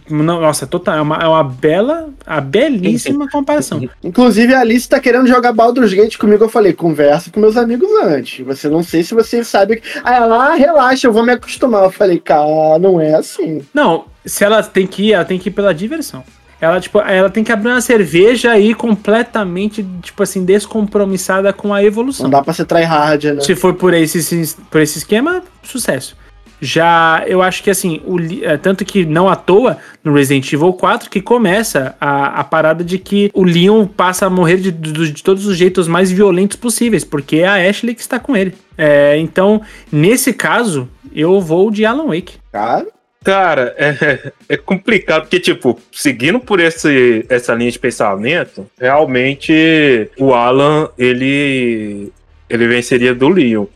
Nossa, 0.08 0.66
total, 0.66 0.96
é 0.98 1.00
uma, 1.00 1.16
é 1.16 1.26
uma 1.26 1.42
bela, 1.42 2.10
a 2.24 2.40
belíssima 2.40 3.28
comparação. 3.28 3.82
Inclusive, 4.02 4.54
a 4.54 4.60
Alice 4.60 4.88
tá 4.88 5.00
querendo 5.00 5.26
jogar 5.26 5.52
Baldur's 5.52 5.92
Gate 5.92 6.16
comigo. 6.18 6.44
Eu 6.44 6.48
falei, 6.48 6.72
conversa 6.72 7.30
com 7.30 7.40
meus 7.40 7.56
amigos 7.56 7.88
antes. 8.04 8.44
Você 8.46 8.68
não 8.68 8.82
sei 8.82 9.02
se 9.02 9.12
você 9.14 9.42
sabe. 9.42 9.76
que- 9.76 9.88
Aí 10.04 10.14
ela, 10.14 10.52
ah, 10.52 10.54
relaxa, 10.54 11.06
eu 11.08 11.12
vou 11.12 11.24
me 11.24 11.32
acostumar. 11.32 11.84
Eu 11.84 11.90
falei, 11.90 12.18
cara, 12.18 12.78
não 12.78 13.00
é 13.00 13.14
assim. 13.14 13.62
Não, 13.74 14.04
se 14.24 14.44
ela 14.44 14.62
tem 14.62 14.86
que 14.86 15.08
ir, 15.08 15.12
ela 15.14 15.24
tem 15.24 15.38
que 15.38 15.48
ir 15.48 15.52
pela 15.52 15.74
diversão. 15.74 16.22
Ela, 16.60 16.80
tipo, 16.80 17.00
ela 17.00 17.28
tem 17.28 17.42
que 17.42 17.50
abrir 17.50 17.70
uma 17.70 17.80
cerveja 17.80 18.56
e 18.56 18.70
ir 18.70 18.74
completamente, 18.76 19.84
tipo 20.00 20.22
assim, 20.22 20.44
descompromissada 20.44 21.52
com 21.52 21.74
a 21.74 21.82
evolução. 21.82 22.24
Não 22.24 22.30
dá 22.30 22.40
pra 22.40 22.52
ser 22.54 22.64
tryhard, 22.66 23.32
né? 23.32 23.40
Se 23.40 23.56
for 23.56 23.74
por 23.74 23.92
esse, 23.94 24.54
por 24.70 24.80
esse 24.80 24.98
esquema, 24.98 25.42
sucesso. 25.64 26.16
Já 26.64 27.24
eu 27.26 27.42
acho 27.42 27.60
que 27.60 27.68
assim, 27.70 28.00
o, 28.06 28.16
é, 28.44 28.56
tanto 28.56 28.84
que 28.84 29.04
não 29.04 29.28
à 29.28 29.34
toa 29.34 29.78
no 30.04 30.14
Resident 30.14 30.52
Evil 30.52 30.72
4 30.72 31.10
que 31.10 31.20
começa 31.20 31.96
a, 32.00 32.40
a 32.40 32.44
parada 32.44 32.84
de 32.84 32.98
que 32.98 33.30
o 33.34 33.42
Leon 33.42 33.84
passa 33.84 34.26
a 34.26 34.30
morrer 34.30 34.58
de, 34.58 34.70
de- 34.70 35.10
de 35.10 35.22
todos 35.24 35.44
os 35.44 35.56
jeitos 35.56 35.88
mais 35.88 36.12
violentos 36.12 36.56
possíveis, 36.56 37.02
porque 37.04 37.38
é 37.38 37.46
a 37.48 37.68
Ashley 37.68 37.96
que 37.96 38.00
está 38.00 38.20
com 38.20 38.36
ele. 38.36 38.54
É, 38.78 39.18
então, 39.18 39.60
nesse 39.90 40.32
caso, 40.32 40.88
eu 41.12 41.40
vou 41.40 41.68
de 41.70 41.84
Alan 41.84 42.06
Wake. 42.06 42.34
Cara, 42.52 42.86
Cara, 43.24 43.72
é, 43.78 44.32
é 44.48 44.56
complicado, 44.56 45.22
porque, 45.22 45.38
tipo, 45.38 45.78
seguindo 45.92 46.40
por 46.40 46.58
esse, 46.58 47.24
essa 47.28 47.54
linha 47.54 47.70
de 47.70 47.78
pensamento, 47.78 48.66
realmente 48.76 50.10
o 50.18 50.34
Alan, 50.34 50.88
ele, 50.98 52.12
ele 52.50 52.66
venceria 52.66 53.14
do 53.14 53.28
Leon. 53.28 53.66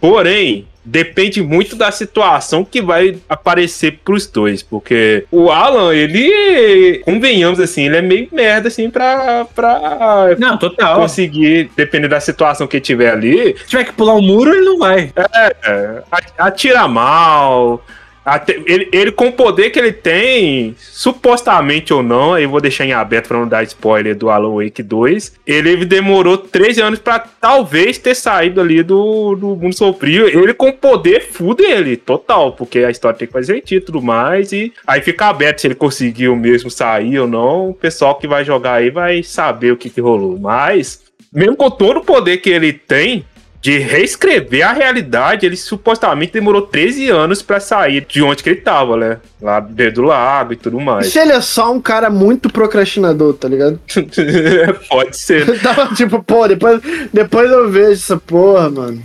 Porém, 0.00 0.66
depende 0.88 1.42
muito 1.42 1.74
da 1.74 1.90
situação 1.90 2.64
que 2.64 2.80
vai 2.80 3.18
aparecer 3.28 3.98
pros 4.04 4.26
dois, 4.26 4.62
porque 4.62 5.24
o 5.32 5.50
Alan, 5.50 5.92
ele, 5.92 7.00
convenhamos 7.04 7.58
assim, 7.58 7.86
ele 7.86 7.96
é 7.96 8.02
meio 8.02 8.28
merda, 8.30 8.68
assim, 8.68 8.88
pra, 8.88 9.44
pra 9.54 10.36
Não, 10.38 10.56
total. 10.56 11.00
conseguir, 11.00 11.70
dependendo 11.76 12.10
da 12.10 12.20
situação 12.20 12.66
que 12.68 12.80
tiver 12.80 13.10
ali, 13.10 13.56
Se 13.58 13.66
tiver 13.66 13.84
que 13.84 13.92
pular 13.92 14.14
um 14.14 14.22
muro, 14.22 14.52
ele 14.54 14.64
não 14.64 14.78
vai. 14.78 15.12
é, 15.16 16.02
a- 16.10 16.46
atira 16.46 16.86
mal. 16.86 17.84
Até, 18.26 18.60
ele, 18.66 18.88
ele, 18.92 19.12
com 19.12 19.28
o 19.28 19.32
poder 19.32 19.70
que 19.70 19.78
ele 19.78 19.92
tem, 19.92 20.74
supostamente 20.80 21.94
ou 21.94 22.02
não, 22.02 22.34
aí 22.34 22.44
vou 22.44 22.60
deixar 22.60 22.84
em 22.84 22.92
aberto 22.92 23.28
pra 23.28 23.38
não 23.38 23.46
dar 23.46 23.62
spoiler 23.62 24.16
do 24.16 24.28
Alan 24.28 24.56
Wake 24.56 24.82
2. 24.82 25.34
Ele 25.46 25.84
demorou 25.84 26.36
13 26.36 26.80
anos 26.80 26.98
pra 26.98 27.20
talvez 27.20 27.98
ter 27.98 28.16
saído 28.16 28.60
ali 28.60 28.82
do, 28.82 29.36
do 29.36 29.54
mundo 29.54 29.76
sombrio. 29.76 30.26
Ele 30.26 30.52
com 30.52 30.70
o 30.70 30.72
poder 30.72 31.22
fude 31.22 31.62
ele, 31.62 31.96
total, 31.96 32.50
porque 32.50 32.80
a 32.80 32.90
história 32.90 33.16
tem 33.16 33.28
que 33.28 33.32
fazer 33.32 33.54
sentido 33.54 33.82
e 33.82 33.86
tudo 33.86 34.02
mais. 34.02 34.50
E 34.50 34.72
aí 34.84 35.00
fica 35.00 35.26
aberto 35.26 35.60
se 35.60 35.68
ele 35.68 35.76
conseguiu 35.76 36.34
mesmo 36.34 36.68
sair 36.68 37.20
ou 37.20 37.28
não. 37.28 37.70
O 37.70 37.74
pessoal 37.74 38.16
que 38.16 38.26
vai 38.26 38.44
jogar 38.44 38.74
aí 38.74 38.90
vai 38.90 39.22
saber 39.22 39.70
o 39.70 39.76
que, 39.76 39.88
que 39.88 40.00
rolou. 40.00 40.36
Mas, 40.36 41.00
mesmo 41.32 41.54
com 41.54 41.70
todo 41.70 42.00
o 42.00 42.04
poder 42.04 42.38
que 42.38 42.50
ele 42.50 42.72
tem, 42.72 43.24
de 43.66 43.78
reescrever 43.78 44.64
a 44.64 44.72
realidade, 44.72 45.44
ele 45.44 45.56
supostamente 45.56 46.32
demorou 46.32 46.62
13 46.62 47.10
anos 47.10 47.42
para 47.42 47.58
sair 47.58 48.06
de 48.08 48.22
onde 48.22 48.40
que 48.40 48.50
ele 48.50 48.60
tava, 48.60 48.96
né? 48.96 49.16
Lá 49.42 49.58
dentro 49.58 49.94
do 49.94 50.02
lago 50.02 50.52
e 50.52 50.56
tudo 50.56 50.78
mais. 50.78 51.08
Se 51.08 51.18
ele 51.18 51.32
é 51.32 51.40
só 51.40 51.72
um 51.72 51.80
cara 51.80 52.08
muito 52.08 52.48
procrastinador, 52.48 53.34
tá 53.34 53.48
ligado? 53.48 53.80
Pode 54.88 55.16
ser. 55.16 55.46
Tava 55.58 55.92
tipo, 55.96 56.22
pô, 56.22 56.46
depois, 56.46 56.80
depois 57.12 57.50
eu 57.50 57.68
vejo 57.68 57.94
essa 57.94 58.16
porra, 58.16 58.70
mano. 58.70 59.02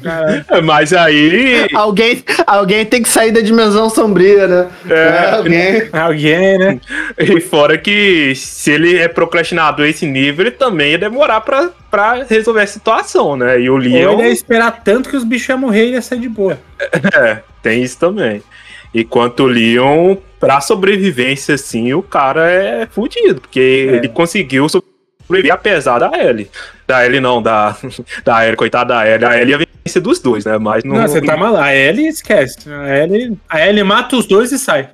É, 0.47 0.61
Mas 0.61 0.93
aí. 0.93 1.67
Alguém, 1.73 2.23
alguém 2.45 2.85
tem 2.85 3.01
que 3.01 3.09
sair 3.09 3.31
da 3.31 3.41
dimensão 3.41 3.89
sombria, 3.89 4.47
né? 4.47 4.67
É. 4.87 5.31
alguém. 5.37 5.89
Alguém, 5.91 6.57
né? 6.59 6.79
E 7.17 7.41
fora 7.41 7.79
que 7.79 8.35
se 8.35 8.69
ele 8.69 8.95
é 8.95 9.07
procrastinador 9.07 9.87
a 9.87 9.89
esse 9.89 10.05
nível, 10.05 10.45
ele 10.45 10.51
também 10.51 10.91
ia 10.91 10.99
demorar 10.99 11.41
pra, 11.41 11.71
pra 11.91 12.23
resolver 12.23 12.61
a 12.61 12.67
situação, 12.67 13.35
né? 13.35 13.59
E 13.59 13.69
o 13.69 13.73
Ou 13.73 13.79
Leon. 13.79 14.13
ele 14.13 14.29
ia 14.29 14.33
esperar 14.33 14.81
tanto 14.83 15.09
que 15.09 15.17
os 15.17 15.25
bichos 15.25 15.49
iam 15.49 15.59
morrer 15.59 15.87
e 15.87 15.91
ia 15.91 16.01
sair 16.01 16.19
de 16.19 16.29
boa. 16.29 16.57
É, 17.13 17.41
tem 17.61 17.83
isso 17.83 17.99
também. 17.99 18.41
Enquanto 18.93 19.41
o 19.41 19.47
Leon, 19.47 20.15
pra 20.39 20.59
sobrevivência, 20.61 21.55
assim, 21.55 21.93
o 21.93 22.01
cara 22.01 22.49
é 22.49 22.87
fudido, 22.87 23.41
porque 23.41 23.59
ele 23.59 24.09
conseguiu 24.09 24.67
sobreviver 24.67 25.53
apesar 25.53 25.99
da 25.99 26.11
Ellie. 26.17 26.49
Da 26.87 27.05
Ellie 27.05 27.19
não, 27.19 27.41
da, 27.41 27.77
da 28.25 28.43
Ellie, 28.43 28.57
coitada 28.57 28.95
da 28.95 29.07
Ellie. 29.07 29.25
A 29.25 29.39
Ellie 29.39 29.51
ia 29.51 29.67
vencer 29.85 30.01
dos 30.01 30.19
dois, 30.19 30.43
né? 30.45 30.57
Mas 30.57 30.83
não. 30.83 30.95
Não, 30.95 31.07
você 31.07 31.21
tá 31.21 31.37
mal. 31.37 31.55
A 31.55 31.73
Ellie 31.73 32.07
esquece. 32.07 32.57
A 32.69 32.97
Ellie, 32.97 33.37
a 33.47 33.67
Ellie 33.67 33.83
mata 33.83 34.15
os 34.15 34.25
dois 34.25 34.51
e 34.51 34.59
sai. 34.59 34.89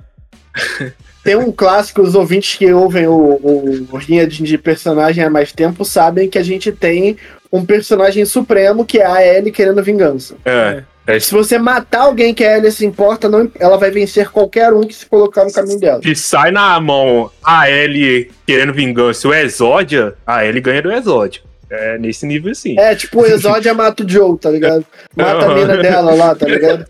Tem 1.28 1.36
um 1.36 1.52
clássico, 1.52 2.00
os 2.00 2.14
ouvintes 2.14 2.56
que 2.56 2.72
ouvem 2.72 3.06
o, 3.06 3.12
o, 3.12 3.86
o 3.92 3.98
Linha 3.98 4.26
de 4.26 4.42
de 4.42 4.56
Personagem 4.56 5.22
há 5.22 5.28
mais 5.28 5.52
tempo 5.52 5.84
sabem 5.84 6.26
que 6.26 6.38
a 6.38 6.42
gente 6.42 6.72
tem 6.72 7.18
um 7.52 7.66
personagem 7.66 8.24
supremo 8.24 8.82
que 8.82 8.98
é 8.98 9.04
a 9.04 9.22
Ellie 9.22 9.52
querendo 9.52 9.82
vingança. 9.82 10.36
É. 10.42 10.84
é 11.06 11.20
Se 11.20 11.34
você 11.34 11.58
matar 11.58 12.04
alguém 12.04 12.32
que 12.32 12.42
a 12.42 12.56
Ellie 12.56 12.72
se 12.72 12.86
importa, 12.86 13.28
não, 13.28 13.52
ela 13.60 13.76
vai 13.76 13.90
vencer 13.90 14.30
qualquer 14.30 14.72
um 14.72 14.86
que 14.86 14.94
se 14.94 15.04
colocar 15.04 15.44
no 15.44 15.52
caminho 15.52 15.78
dela. 15.78 16.00
Se 16.02 16.14
sai 16.14 16.50
na 16.50 16.80
mão 16.80 17.30
a 17.44 17.70
Ellie 17.70 18.30
querendo 18.46 18.72
vingança 18.72 19.26
e 19.26 19.30
o 19.30 19.34
Exódia, 19.34 20.14
a 20.26 20.46
Ellie 20.46 20.62
ganha 20.62 20.80
do 20.80 20.90
Exódia. 20.90 21.42
É 21.70 21.98
nesse 21.98 22.24
nível 22.24 22.52
assim. 22.52 22.78
É, 22.78 22.94
tipo, 22.94 23.20
o 23.20 23.26
Exódia 23.26 23.74
mata 23.74 24.02
o 24.02 24.08
Joe, 24.08 24.38
tá 24.38 24.48
ligado? 24.48 24.82
Mata 25.14 25.44
a 25.44 25.54
mina 25.54 25.76
dela 25.76 26.14
lá, 26.14 26.34
tá 26.34 26.46
ligado? 26.46 26.86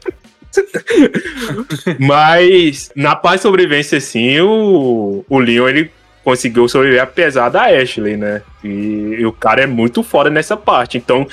Mas 1.98 2.90
na 2.94 3.14
paz 3.14 3.40
e 3.40 3.42
sobrevivência, 3.42 3.98
assim, 3.98 4.40
o, 4.40 5.24
o 5.28 5.38
Leon 5.38 5.68
ele 5.68 5.90
conseguiu 6.24 6.68
sobreviver 6.68 7.02
apesar 7.02 7.48
da 7.48 7.64
Ashley, 7.64 8.16
né? 8.16 8.42
E, 8.62 9.16
e 9.18 9.26
o 9.26 9.32
cara 9.32 9.62
é 9.62 9.66
muito 9.66 10.02
foda 10.02 10.28
nessa 10.28 10.56
parte. 10.56 10.98
Então. 10.98 11.26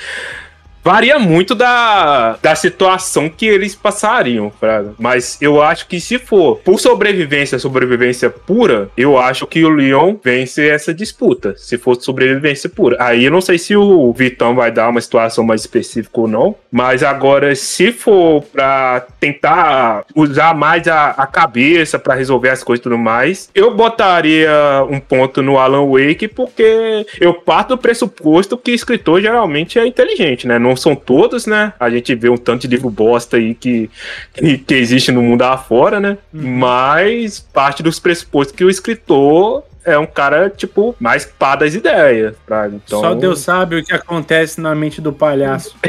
Varia 0.86 1.18
muito 1.18 1.52
da, 1.52 2.38
da 2.40 2.54
situação 2.54 3.28
que 3.28 3.44
eles 3.44 3.74
passariam, 3.74 4.52
Fraga. 4.52 4.94
Mas 4.96 5.36
eu 5.42 5.60
acho 5.60 5.88
que 5.88 6.00
se 6.00 6.16
for 6.16 6.58
por 6.58 6.78
sobrevivência, 6.78 7.58
sobrevivência 7.58 8.30
pura, 8.30 8.88
eu 8.96 9.18
acho 9.18 9.48
que 9.48 9.64
o 9.64 9.68
Leon 9.68 10.14
vence 10.22 10.64
essa 10.68 10.94
disputa. 10.94 11.56
Se 11.56 11.76
for 11.76 12.00
sobrevivência 12.00 12.70
pura. 12.70 12.96
Aí 13.00 13.24
eu 13.24 13.32
não 13.32 13.40
sei 13.40 13.58
se 13.58 13.74
o 13.74 14.12
Vitão 14.12 14.54
vai 14.54 14.70
dar 14.70 14.88
uma 14.88 15.00
situação 15.00 15.42
mais 15.42 15.62
específica 15.62 16.20
ou 16.20 16.28
não. 16.28 16.54
Mas 16.70 17.02
agora, 17.02 17.52
se 17.56 17.90
for 17.90 18.42
pra 18.42 19.04
tentar 19.18 20.04
usar 20.14 20.54
mais 20.54 20.86
a, 20.86 21.08
a 21.08 21.26
cabeça 21.26 21.98
pra 21.98 22.14
resolver 22.14 22.50
as 22.50 22.62
coisas 22.62 22.78
e 22.78 22.84
tudo 22.84 22.96
mais, 22.96 23.50
eu 23.52 23.74
botaria 23.74 24.48
um 24.88 25.00
ponto 25.00 25.42
no 25.42 25.58
Alan 25.58 25.90
Wake, 25.90 26.28
porque 26.28 27.04
eu 27.20 27.34
parto 27.34 27.70
do 27.70 27.78
pressuposto 27.78 28.56
que 28.56 28.70
escritor 28.70 29.20
geralmente 29.20 29.80
é 29.80 29.84
inteligente, 29.84 30.46
né? 30.46 30.60
Não 30.60 30.75
são 30.76 30.94
todos, 30.94 31.46
né? 31.46 31.72
A 31.78 31.90
gente 31.90 32.14
vê 32.14 32.28
um 32.28 32.36
tanto 32.36 32.62
de 32.62 32.68
livro 32.68 32.90
bosta 32.90 33.36
aí 33.36 33.54
que, 33.54 33.90
que, 34.34 34.58
que 34.58 34.74
existe 34.74 35.10
no 35.12 35.22
mundo 35.22 35.42
afora, 35.42 36.00
né? 36.00 36.18
Mas 36.32 37.40
parte 37.40 37.82
dos 37.82 37.98
pressupostos 37.98 38.54
que 38.54 38.64
o 38.64 38.70
escritor 38.70 39.64
é 39.84 39.96
um 39.98 40.06
cara, 40.06 40.50
tipo, 40.50 40.96
mais 40.98 41.24
pá 41.24 41.54
das 41.54 41.74
ideias. 41.74 42.34
Pra, 42.44 42.66
então... 42.68 43.00
Só 43.00 43.14
Deus 43.14 43.40
sabe 43.40 43.76
o 43.76 43.84
que 43.84 43.94
acontece 43.94 44.60
na 44.60 44.74
mente 44.74 45.00
do 45.00 45.12
palhaço. 45.12 45.76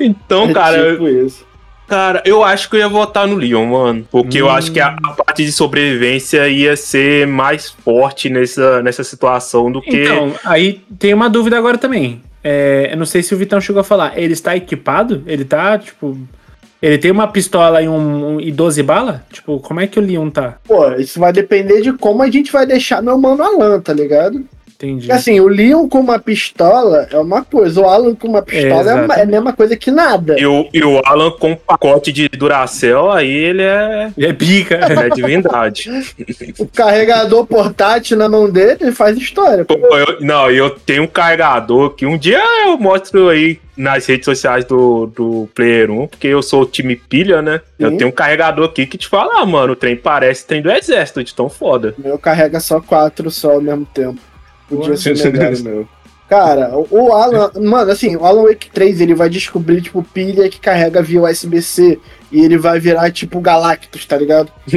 Então, 0.00 0.50
cara, 0.52 0.78
é 0.78 0.92
tipo 0.92 1.08
isso. 1.08 1.46
Cara, 1.90 2.22
eu 2.24 2.44
acho 2.44 2.70
que 2.70 2.76
eu 2.76 2.80
ia 2.80 2.88
votar 2.88 3.26
no 3.26 3.34
Leon, 3.34 3.66
mano. 3.66 4.06
Porque 4.10 4.40
eu 4.40 4.48
acho 4.48 4.70
que 4.70 4.78
a, 4.78 4.96
a 5.02 5.10
parte 5.10 5.44
de 5.44 5.50
sobrevivência 5.50 6.48
ia 6.48 6.76
ser 6.76 7.26
mais 7.26 7.68
forte 7.68 8.30
nessa, 8.30 8.80
nessa 8.80 9.02
situação 9.02 9.70
do 9.72 9.82
que. 9.82 10.04
Então, 10.04 10.32
aí 10.44 10.80
tem 11.00 11.12
uma 11.12 11.28
dúvida 11.28 11.58
agora 11.58 11.76
também. 11.76 12.22
É, 12.44 12.90
eu 12.92 12.96
não 12.96 13.04
sei 13.04 13.22
se 13.24 13.34
o 13.34 13.36
Vitão 13.36 13.60
chegou 13.60 13.80
a 13.80 13.84
falar. 13.84 14.16
Ele 14.16 14.32
está 14.32 14.56
equipado? 14.56 15.22
Ele 15.26 15.44
tá, 15.44 15.76
tipo. 15.78 16.16
Ele 16.80 16.96
tem 16.96 17.10
uma 17.10 17.26
pistola 17.28 17.82
e, 17.82 17.88
um, 17.88 18.36
um- 18.36 18.40
e 18.40 18.50
12 18.50 18.82
balas? 18.82 19.20
Tipo, 19.30 19.58
como 19.60 19.80
é 19.80 19.86
que 19.86 19.98
o 19.98 20.02
Leon 20.02 20.30
tá? 20.30 20.58
Pô, 20.64 20.92
isso 20.92 21.18
vai 21.20 21.30
depender 21.32 21.82
de 21.82 21.92
como 21.92 22.22
a 22.22 22.30
gente 22.30 22.50
vai 22.52 22.64
deixar 22.64 23.02
meu 23.02 23.18
mano 23.18 23.42
Alan, 23.42 23.80
tá 23.80 23.92
ligado? 23.92 24.42
Entendi. 24.82 25.00
Porque 25.08 25.12
assim, 25.12 25.38
o 25.40 25.46
Leon 25.46 25.86
com 25.88 26.00
uma 26.00 26.18
pistola 26.18 27.06
é 27.12 27.18
uma 27.18 27.44
coisa, 27.44 27.82
o 27.82 27.84
Alan 27.86 28.14
com 28.14 28.28
uma 28.28 28.40
pistola 28.40 28.90
é, 28.90 28.94
uma- 28.94 29.14
é 29.14 29.22
a 29.22 29.26
mesma 29.26 29.52
coisa 29.52 29.76
que 29.76 29.90
nada. 29.90 30.40
E 30.40 30.46
o, 30.46 30.66
e 30.72 30.82
o 30.82 31.02
Alan 31.04 31.30
com 31.32 31.52
um 31.52 31.56
pacote 31.56 32.10
de 32.10 32.28
Duracell, 32.30 33.10
aí 33.10 33.28
ele 33.30 33.62
é, 33.62 34.10
Ele 34.16 34.26
é 34.26 34.32
pica. 34.32 34.80
ele 34.90 35.00
é 35.00 35.08
divindade. 35.10 35.90
O 36.58 36.66
carregador 36.66 37.44
portátil 37.46 38.16
na 38.16 38.26
mão 38.28 38.48
dele 38.50 38.78
ele 38.80 38.92
faz 38.92 39.18
história. 39.18 39.66
Pô, 39.66 39.74
eu- 39.74 40.20
não, 40.20 40.50
eu 40.50 40.70
tenho 40.70 41.02
um 41.02 41.06
carregador 41.06 41.90
que 41.90 42.06
um 42.06 42.16
dia 42.16 42.40
eu 42.64 42.78
mostro 42.78 43.28
aí 43.28 43.58
nas 43.76 44.04
redes 44.06 44.24
sociais 44.24 44.64
do, 44.64 45.06
do 45.06 45.48
Player 45.54 45.90
1, 45.90 46.06
porque 46.06 46.26
eu 46.26 46.42
sou 46.42 46.62
o 46.62 46.66
time 46.66 46.96
pilha, 46.96 47.40
né? 47.42 47.60
Eu 47.78 47.90
Sim. 47.90 47.96
tenho 47.98 48.08
um 48.10 48.12
carregador 48.12 48.66
aqui 48.66 48.86
que 48.86 48.98
te 48.98 49.08
fala, 49.08 49.40
ah, 49.42 49.46
mano, 49.46 49.72
o 49.72 49.76
trem 49.76 49.96
parece 49.96 50.46
trem 50.46 50.60
do 50.62 50.70
exército, 50.70 51.22
de 51.24 51.34
tão 51.34 51.48
foda. 51.48 51.94
O 51.98 52.02
meu 52.02 52.18
carrega 52.18 52.60
só 52.60 52.80
quatro 52.80 53.30
só 53.30 53.52
ao 53.52 53.60
mesmo 53.60 53.86
tempo. 53.86 54.18
Podia 54.70 54.96
ser 54.96 55.32
melhor 55.32 55.52
o 55.54 55.62
meu. 55.62 55.88
Cara, 56.28 56.70
o- 56.78 57.12
Alan, 57.12 57.50
mano, 57.60 57.90
assim, 57.90 58.14
o 58.16 58.24
Alan 58.24 58.44
Wake 58.44 58.70
3 58.70 59.00
ele 59.00 59.14
vai 59.14 59.28
descobrir, 59.28 59.80
tipo, 59.82 60.00
pilha 60.02 60.48
que 60.48 60.60
carrega 60.60 61.02
via 61.02 61.22
USB-C 61.22 61.98
e 62.30 62.44
ele 62.44 62.56
vai 62.56 62.78
virar, 62.78 63.10
tipo, 63.10 63.40
Galactus, 63.40 64.06
tá 64.06 64.16
ligado? 64.16 64.52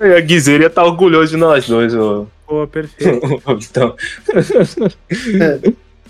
a 0.00 0.20
Guizeira 0.20 0.68
tá 0.70 0.84
orgulhoso 0.84 1.32
de 1.32 1.36
nós 1.36 1.66
dois, 1.68 1.94
ô. 1.94 2.26
Pô, 2.46 2.66
perfeito. 2.66 3.20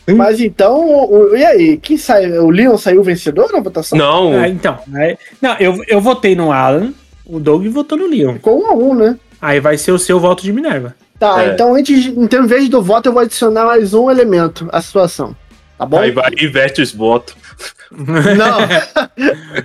Então, 0.06 0.16
Mas 0.16 0.38
então, 0.40 0.84
o- 1.10 1.34
e 1.34 1.42
aí? 1.44 1.76
Quem 1.78 1.96
sai? 1.96 2.30
O 2.38 2.50
Leon 2.50 2.76
saiu 2.76 3.02
vencedor 3.02 3.50
na 3.52 3.60
votação? 3.60 3.96
não, 3.98 4.34
Ah, 4.38 4.48
então. 4.48 4.78
aí- 4.94 5.16
não, 5.40 5.56
eu, 5.58 5.82
eu 5.88 5.98
votei 6.00 6.34
no 6.34 6.52
Alan, 6.52 6.92
o 7.24 7.40
Doug 7.40 7.66
votou 7.68 7.96
no 7.96 8.06
Leon. 8.06 8.34
Ficou 8.34 8.60
um 8.62 8.66
a 8.66 8.74
um, 8.74 8.94
né? 8.94 9.16
Aí 9.40 9.60
vai 9.60 9.76
ser 9.78 9.92
o 9.92 9.98
seu 9.98 10.18
voto 10.20 10.42
de 10.42 10.52
Minerva. 10.52 10.94
Tá, 11.18 11.44
É. 11.44 11.54
então 11.54 11.74
antes, 11.74 12.06
então, 12.06 12.44
em 12.44 12.46
vez 12.46 12.68
do 12.68 12.82
voto, 12.82 13.08
eu 13.08 13.12
vou 13.12 13.22
adicionar 13.22 13.66
mais 13.66 13.94
um 13.94 14.10
elemento 14.10 14.68
à 14.72 14.80
situação. 14.80 15.34
Tá 15.78 15.84
bom? 15.86 15.98
aí 15.98 16.10
vai 16.12 16.30
e 16.38 16.44
inverte 16.44 16.80
os 16.80 16.92
votos. 16.92 17.34
Não, 17.90 18.58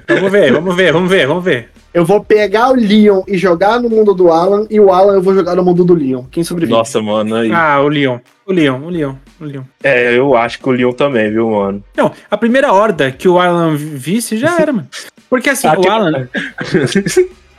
Vamos 0.16 0.32
ver, 0.32 0.52
vamos 0.54 0.76
ver, 0.76 0.92
vamos 0.94 1.10
ver, 1.10 1.28
vamos 1.28 1.44
ver. 1.44 1.70
eu 1.94 2.06
vou 2.06 2.24
pegar 2.24 2.70
o 2.70 2.76
Leon 2.76 3.22
e 3.28 3.38
jogar 3.38 3.80
no 3.80 3.90
mundo 3.90 4.14
do 4.14 4.32
Alan, 4.32 4.68
e 4.70 4.80
o 4.80 4.92
Alan 4.92 5.14
eu 5.16 5.22
vou 5.22 5.34
jogar 5.34 5.56
no 5.56 5.64
mundo 5.64 5.84
do 5.84 5.94
Leon. 5.96 6.24
Quem 6.30 6.44
sobrevive? 6.44 6.78
Nossa, 6.78 7.02
mano, 7.02 7.36
aí. 7.36 7.52
Ah, 7.52 7.80
o 7.82 7.88
Leon. 7.88 8.20
O 8.46 8.52
Leon, 8.54 8.82
o 8.84 8.90
Leon, 8.90 9.16
o 9.40 9.46
Leon. 9.46 9.64
É, 9.84 10.16
eu 10.18 10.36
acho 10.36 10.60
que 10.60 10.68
o 10.70 10.72
Leon 10.72 10.92
também, 10.92 11.32
viu, 11.32 11.50
mano? 11.52 11.84
Não, 11.96 12.12
a 12.30 12.38
primeira 12.38 12.72
horda 12.74 13.12
que 13.12 13.28
o 13.28 13.40
Alan 13.40 13.76
visse 13.76 14.38
já 14.38 14.56
era, 14.62 14.72
mano. 14.74 14.88
Porque 15.30 15.50
assim, 15.50 15.68
Ah, 15.68 15.74
o 15.78 15.82
que- 15.82 15.88
Alan. 15.88 16.30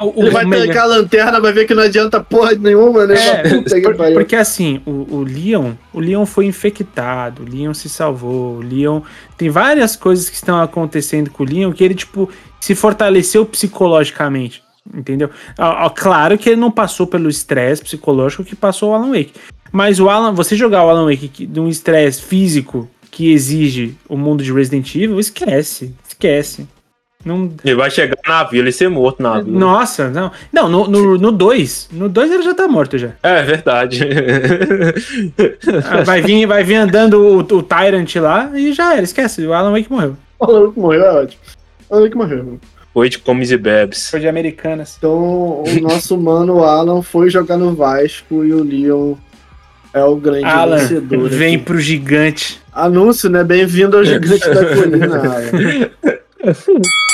O- 0.00 0.14
Ele 0.22 0.30
vai 0.30 0.44
melhor- 0.44 0.66
tancar 0.68 0.82
a 0.84 0.86
lanterna, 0.86 1.40
vai 1.40 1.52
ver 1.52 1.66
que 1.66 1.74
não 1.74 1.82
adianta 1.82 2.20
porra 2.20 2.52
nenhuma, 2.54 3.06
né? 3.06 3.14
É, 3.16 3.80
por- 3.80 3.94
porque 4.14 4.34
assim, 4.36 4.80
o, 4.86 5.16
o 5.16 5.22
Leon, 5.22 5.72
o 5.92 6.00
Leon 6.00 6.24
foi 6.26 6.46
infectado, 6.46 7.42
o 7.42 7.48
Leon 7.48 7.74
se 7.74 7.88
salvou, 7.88 8.56
o 8.56 8.60
Leon 8.60 9.02
tem 9.36 9.48
várias 9.50 9.96
coisas 9.96 10.28
que 10.28 10.36
estão 10.36 10.60
acontecendo 10.60 11.30
com 11.30 11.42
o 11.42 11.46
Leon 11.46 11.72
que 11.72 11.84
ele 11.84 11.94
tipo 11.94 12.28
se 12.60 12.74
fortaleceu 12.74 13.44
psicologicamente, 13.46 14.62
entendeu? 14.94 15.30
Ó, 15.58 15.86
ó, 15.86 15.90
claro 15.90 16.36
que 16.38 16.48
ele 16.50 16.60
não 16.60 16.70
passou 16.70 17.06
pelo 17.06 17.28
estresse 17.28 17.82
psicológico 17.82 18.44
que 18.44 18.54
passou 18.56 18.90
o 18.90 18.94
Alan 18.94 19.10
Wake, 19.10 19.32
mas 19.72 19.98
o 20.00 20.08
Alan, 20.08 20.32
você 20.32 20.56
jogar 20.56 20.84
o 20.84 20.88
Alan 20.90 21.06
Wake 21.10 21.46
de 21.46 21.60
um 21.60 21.68
estresse 21.68 22.22
físico 22.22 22.88
que 23.10 23.32
exige 23.32 23.96
o 24.08 24.16
mundo 24.16 24.42
de 24.42 24.52
Resident 24.52 24.94
Evil, 24.94 25.18
esquece. 25.18 25.94
Esquece. 26.08 26.66
Não, 27.24 27.52
Ele 27.62 27.74
vai 27.74 27.90
chegar 27.90 28.16
na 28.26 28.44
vila 28.44 28.68
e 28.70 28.72
ser 28.72 28.88
morto 28.88 29.22
na 29.22 29.40
vila. 29.42 29.58
nossa, 29.58 30.08
não. 30.08 30.30
Não, 30.52 30.68
no 30.68 30.86
2. 30.86 31.18
No 31.18 31.32
2 31.32 31.88
no 31.92 32.08
dois 32.08 32.30
ele 32.30 32.42
já 32.42 32.54
tá 32.54 32.66
morto 32.66 32.96
já. 32.96 33.10
É 33.22 33.42
verdade. 33.42 34.08
Ah, 35.90 36.02
Vai 36.02 36.22
vir, 36.22 36.46
vai 36.46 36.64
vir 36.64 36.76
andando 36.76 37.14
o, 37.20 37.38
o 37.40 37.62
Tyrant 37.62 38.14
lá 38.16 38.50
e 38.54 38.72
já 38.72 38.94
era, 38.94 39.02
esquece. 39.02 39.44
O 39.46 39.52
Alan 39.52 39.72
Wake 39.72 39.90
morreu. 39.92 40.16
O 40.38 40.44
Alan 40.44 40.72
que 40.72 40.80
morreu, 40.80 41.04
é 41.04 41.12
ótimo. 41.12 41.42
O 41.90 41.94
Alan 41.96 42.08
que 42.10 42.16
morreu. 42.16 42.58
Foi 42.94 43.08
de 43.08 43.18
comes 43.18 43.50
e 43.50 43.56
bebes. 43.56 44.10
Foi 44.10 44.18
de 44.20 44.26
Americanas. 44.26 44.94
Então, 44.98 45.62
o 45.62 45.80
nosso 45.82 46.16
mano 46.18 46.64
Alan 46.64 47.02
foi 47.02 47.28
jogar 47.30 47.56
no 47.58 47.74
Vasco 47.74 48.42
e 48.44 48.52
o 48.52 48.64
Leon 48.64 49.14
é 49.92 50.02
o 50.02 50.16
grande 50.16 50.44
Alan, 50.44 50.78
vencedor. 50.78 51.28
vem 51.28 51.56
aqui. 51.56 51.64
pro 51.64 51.78
gigante. 51.78 52.60
Anúncio, 52.72 53.28
né? 53.28 53.44
Bem-vindo 53.44 53.96
ao 53.96 54.02
Gigante 54.04 54.48
da 54.48 54.74
Colina, 54.74 55.16
Alan. 55.18 55.90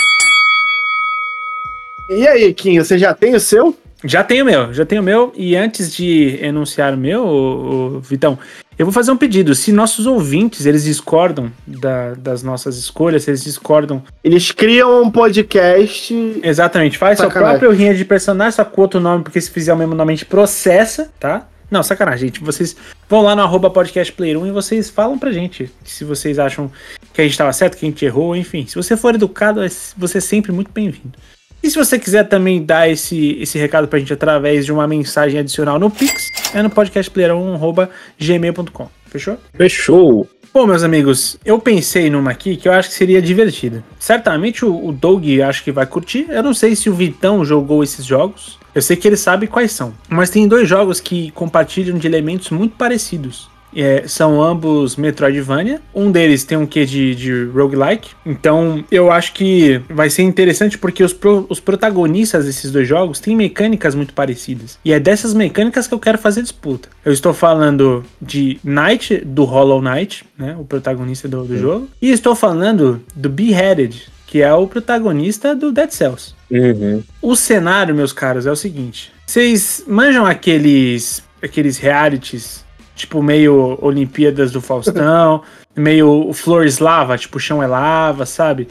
E 2.08 2.26
aí, 2.26 2.54
Kim, 2.54 2.78
você 2.78 2.98
já 2.98 3.12
tem 3.14 3.34
o 3.34 3.40
seu? 3.40 3.76
Já 4.04 4.22
tenho 4.22 4.44
o 4.44 4.46
meu, 4.46 4.72
já 4.72 4.84
tenho 4.86 5.02
o 5.02 5.04
meu. 5.04 5.32
E 5.34 5.56
antes 5.56 5.92
de 5.92 6.38
enunciar 6.40 6.94
o 6.94 6.96
meu, 6.96 7.24
ô, 7.26 7.96
ô, 7.96 8.00
Vitão, 8.00 8.38
eu 8.78 8.86
vou 8.86 8.92
fazer 8.92 9.10
um 9.10 9.16
pedido. 9.16 9.54
Se 9.54 9.72
nossos 9.72 10.06
ouvintes, 10.06 10.66
eles 10.66 10.84
discordam 10.84 11.50
da- 11.66 12.14
das 12.14 12.42
nossas 12.42 12.76
escolhas, 12.76 13.24
se 13.24 13.30
eles 13.30 13.42
discordam 13.42 14.02
Eles 14.22 14.52
criam 14.52 15.02
um 15.02 15.10
podcast. 15.10 16.14
Exatamente, 16.42 16.98
faz 16.98 17.18
seu 17.18 17.26
Sacanagem. 17.28 17.58
próprio 17.58 17.76
rinha 17.76 17.94
de 17.94 18.04
personagem, 18.04 18.52
só 18.52 18.64
com 18.64 18.82
outro 18.82 19.00
nome, 19.00 19.24
porque 19.24 19.40
se 19.40 19.50
fizer 19.50 19.72
o 19.72 19.76
mesmo 19.76 19.94
nome, 19.94 20.12
a 20.12 20.16
gente 20.16 20.26
processa, 20.26 21.10
tá? 21.18 21.48
Não, 21.68 21.82
sacanagem, 21.82 22.28
gente. 22.28 22.40
Vocês 22.44 22.76
vão 23.08 23.22
lá 23.22 23.34
no 23.34 23.42
arroba 23.42 23.68
podcast 23.70 24.12
player 24.12 24.38
1 24.38 24.46
e 24.46 24.50
vocês 24.52 24.88
falam 24.88 25.18
pra 25.18 25.32
gente 25.32 25.68
se 25.84 26.04
vocês 26.04 26.38
acham 26.38 26.70
que 27.12 27.20
a 27.20 27.24
gente 27.24 27.36
tava 27.36 27.52
certo, 27.52 27.76
que 27.76 27.84
a 27.84 27.88
gente 27.88 28.04
errou, 28.04 28.36
enfim. 28.36 28.64
Se 28.68 28.76
você 28.76 28.96
for 28.96 29.14
educado, 29.16 29.60
é- 29.64 29.68
você 29.96 30.18
é 30.18 30.20
sempre 30.20 30.52
muito 30.52 30.70
bem-vindo. 30.70 31.18
E 31.66 31.70
se 31.70 31.76
você 31.76 31.98
quiser 31.98 32.26
também 32.28 32.64
dar 32.64 32.88
esse, 32.88 33.36
esse 33.40 33.58
recado 33.58 33.88
pra 33.88 33.98
gente 33.98 34.12
através 34.12 34.64
de 34.64 34.72
uma 34.72 34.86
mensagem 34.86 35.40
adicional 35.40 35.80
no 35.80 35.90
Pix, 35.90 36.30
é 36.54 36.62
no 36.62 36.70
podcastplayer1.gmail.com. 36.70 38.88
Fechou? 39.06 39.36
Fechou. 39.52 40.28
Bom, 40.54 40.64
meus 40.64 40.84
amigos, 40.84 41.36
eu 41.44 41.58
pensei 41.58 42.08
numa 42.08 42.30
aqui 42.30 42.56
que 42.56 42.68
eu 42.68 42.72
acho 42.72 42.90
que 42.90 42.94
seria 42.94 43.20
divertida. 43.20 43.82
Certamente 43.98 44.64
o, 44.64 44.86
o 44.86 44.92
Doug 44.92 45.24
acho 45.44 45.64
que 45.64 45.72
vai 45.72 45.86
curtir. 45.86 46.26
Eu 46.28 46.44
não 46.44 46.54
sei 46.54 46.76
se 46.76 46.88
o 46.88 46.94
Vitão 46.94 47.44
jogou 47.44 47.82
esses 47.82 48.06
jogos. 48.06 48.60
Eu 48.72 48.80
sei 48.80 48.96
que 48.96 49.08
ele 49.08 49.16
sabe 49.16 49.48
quais 49.48 49.72
são. 49.72 49.92
Mas 50.08 50.30
tem 50.30 50.46
dois 50.46 50.68
jogos 50.68 51.00
que 51.00 51.32
compartilham 51.32 51.98
de 51.98 52.06
elementos 52.06 52.50
muito 52.50 52.76
parecidos. 52.76 53.50
É, 53.76 54.04
são 54.08 54.42
ambos 54.42 54.96
Metroidvania. 54.96 55.80
Um 55.94 56.10
deles 56.10 56.44
tem 56.44 56.56
um 56.56 56.66
quê 56.66 56.86
de, 56.86 57.14
de 57.14 57.44
roguelike. 57.44 58.10
Então 58.24 58.84
eu 58.90 59.10
acho 59.12 59.32
que 59.34 59.80
vai 59.88 60.08
ser 60.08 60.22
interessante 60.22 60.78
porque 60.78 61.04
os, 61.04 61.12
pro- 61.12 61.46
os 61.48 61.60
protagonistas 61.60 62.46
desses 62.46 62.70
dois 62.72 62.88
jogos 62.88 63.20
têm 63.20 63.36
mecânicas 63.36 63.94
muito 63.94 64.14
parecidas. 64.14 64.78
E 64.84 64.92
é 64.92 64.98
dessas 64.98 65.34
mecânicas 65.34 65.86
que 65.86 65.94
eu 65.94 65.98
quero 66.00 66.16
fazer 66.18 66.42
disputa. 66.42 66.88
Eu 67.04 67.12
estou 67.12 67.34
falando 67.34 68.04
de 68.20 68.58
Knight, 68.64 69.18
do 69.24 69.44
Hollow 69.44 69.82
Knight, 69.82 70.24
né, 70.38 70.56
o 70.58 70.64
protagonista 70.64 71.28
do, 71.28 71.44
do 71.44 71.58
jogo. 71.58 71.88
E 72.00 72.10
estou 72.10 72.34
falando 72.34 73.02
do 73.14 73.28
Beheaded, 73.28 74.08
que 74.26 74.42
é 74.42 74.52
o 74.52 74.66
protagonista 74.66 75.54
do 75.54 75.70
Dead 75.70 75.90
Cells. 75.90 76.34
Uhum. 76.50 77.02
O 77.20 77.36
cenário, 77.36 77.94
meus 77.94 78.12
caros, 78.12 78.46
é 78.46 78.50
o 78.50 78.56
seguinte: 78.56 79.12
vocês 79.26 79.84
manjam 79.86 80.24
aqueles 80.24 81.22
aqueles 81.42 81.78
realities, 81.78 82.64
tipo 82.96 83.22
meio 83.22 83.78
Olimpíadas 83.80 84.50
do 84.50 84.60
Faustão, 84.60 85.42
meio 85.76 86.32
Flores 86.32 86.80
Lava, 86.80 87.16
tipo 87.16 87.38
chão 87.38 87.62
é 87.62 87.66
lava, 87.68 88.26
sabe? 88.26 88.66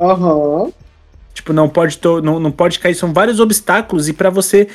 Aham. 0.00 0.72
Tipo, 1.32 1.52
não 1.52 1.68
pode, 1.68 1.98
to- 1.98 2.20
não, 2.20 2.40
não 2.40 2.50
pode 2.50 2.78
cair, 2.80 2.94
são 2.94 3.12
vários 3.12 3.38
obstáculos 3.38 4.08
e 4.08 4.12
pra 4.12 4.30
você 4.30 4.66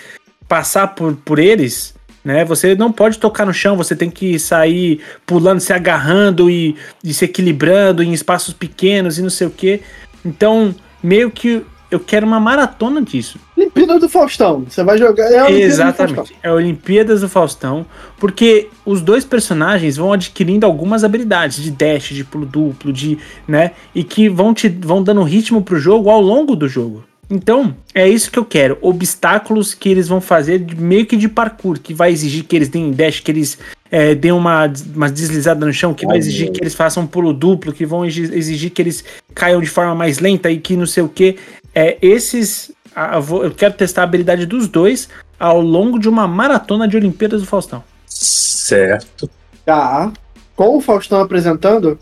passar 0.47 0.95
por, 0.95 1.15
por 1.15 1.37
eles, 1.37 1.93
né? 2.23 2.45
Você 2.45 2.75
não 2.75 2.91
pode 2.91 3.19
tocar 3.19 3.45
no 3.45 3.53
chão, 3.53 3.75
você 3.75 3.95
tem 3.95 4.09
que 4.09 4.39
sair 4.39 5.01
pulando, 5.25 5.59
se 5.59 5.73
agarrando 5.73 6.49
e, 6.49 6.75
e 7.03 7.13
se 7.13 7.25
equilibrando 7.25 8.01
em 8.01 8.13
espaços 8.13 8.53
pequenos 8.53 9.17
e 9.19 9.21
não 9.21 9.29
sei 9.29 9.47
o 9.47 9.51
quê. 9.51 9.81
Então, 10.23 10.73
meio 11.03 11.29
que 11.29 11.63
eu 11.95 11.99
quero 11.99 12.25
uma 12.25 12.39
maratona 12.39 13.01
disso. 13.01 13.39
Olimpíada 13.57 13.99
do 13.99 14.07
Faustão. 14.09 14.65
Você 14.69 14.83
vai 14.83 14.97
jogar. 14.97 15.23
É. 15.31 15.51
Exatamente. 15.51 16.35
É 16.43 16.51
Olimpíadas 16.51 17.21
do 17.21 17.29
Faustão, 17.29 17.85
porque 18.17 18.69
os 18.85 19.01
dois 19.01 19.25
personagens 19.25 19.97
vão 19.97 20.13
adquirindo 20.13 20.65
algumas 20.65 21.03
habilidades 21.03 21.61
de 21.63 21.71
dash, 21.71 22.09
de 22.09 22.23
pulo 22.23 22.45
duplo, 22.45 22.91
de, 22.93 23.17
né, 23.47 23.71
e 23.93 24.03
que 24.03 24.29
vão 24.29 24.53
te 24.53 24.67
vão 24.69 25.01
dando 25.01 25.23
ritmo 25.23 25.61
pro 25.61 25.79
jogo 25.79 26.09
ao 26.09 26.21
longo 26.21 26.55
do 26.55 26.67
jogo. 26.67 27.03
Então, 27.27 27.75
é 27.93 28.07
isso 28.07 28.29
que 28.29 28.37
eu 28.37 28.45
quero. 28.45 28.77
Obstáculos 28.81 29.73
que 29.73 29.89
eles 29.89 30.07
vão 30.07 30.21
fazer 30.21 30.59
de- 30.59 30.75
meio 30.75 31.07
que 31.07 31.17
de 31.17 31.27
parkour, 31.27 31.79
que 31.79 31.91
vai 31.91 32.11
exigir 32.11 32.43
que 32.43 32.55
eles 32.55 32.69
deem 32.69 32.91
dash, 32.91 33.19
que 33.19 33.31
eles 33.31 33.57
é, 33.91 34.13
deem 34.13 34.31
uma, 34.31 34.71
uma 34.95 35.09
deslizada 35.09 35.65
no 35.65 35.73
chão, 35.73 35.91
que 35.93 36.05
vai 36.05 36.17
exigir 36.17 36.51
que 36.51 36.61
eles 36.61 36.75
façam 36.75 37.03
um 37.03 37.07
pulo 37.07 37.33
duplo, 37.33 37.71
que 37.73 37.83
vão 37.85 38.05
exi- 38.05 38.31
exigir 38.33 38.69
que 38.69 38.79
eles 38.81 39.03
caiam 39.33 39.59
de 39.61 39.69
forma 39.69 39.95
mais 39.95 40.19
lenta 40.19 40.51
e 40.51 40.57
que 40.59 40.75
não 40.75 40.85
sei 40.85 41.01
o 41.01 41.09
que. 41.09 41.35
É, 41.75 41.97
esses. 42.01 42.71
a- 42.95 43.15
eu 43.17 43.21
vou- 43.21 43.43
eu 43.43 43.51
quero 43.51 43.73
testar 43.73 44.01
a 44.01 44.03
habilidade 44.05 44.45
dos 44.45 44.67
dois 44.69 45.09
ao 45.37 45.59
longo 45.59 45.99
de 45.99 46.07
uma 46.07 46.25
maratona 46.27 46.87
de 46.87 46.95
Olimpíadas 46.95 47.41
do 47.41 47.47
Faustão. 47.47 47.83
Certo. 48.07 49.29
Tá. 49.65 50.11
Com 50.55 50.77
o 50.77 50.81
Faustão 50.81 51.19
apresentando? 51.21 51.99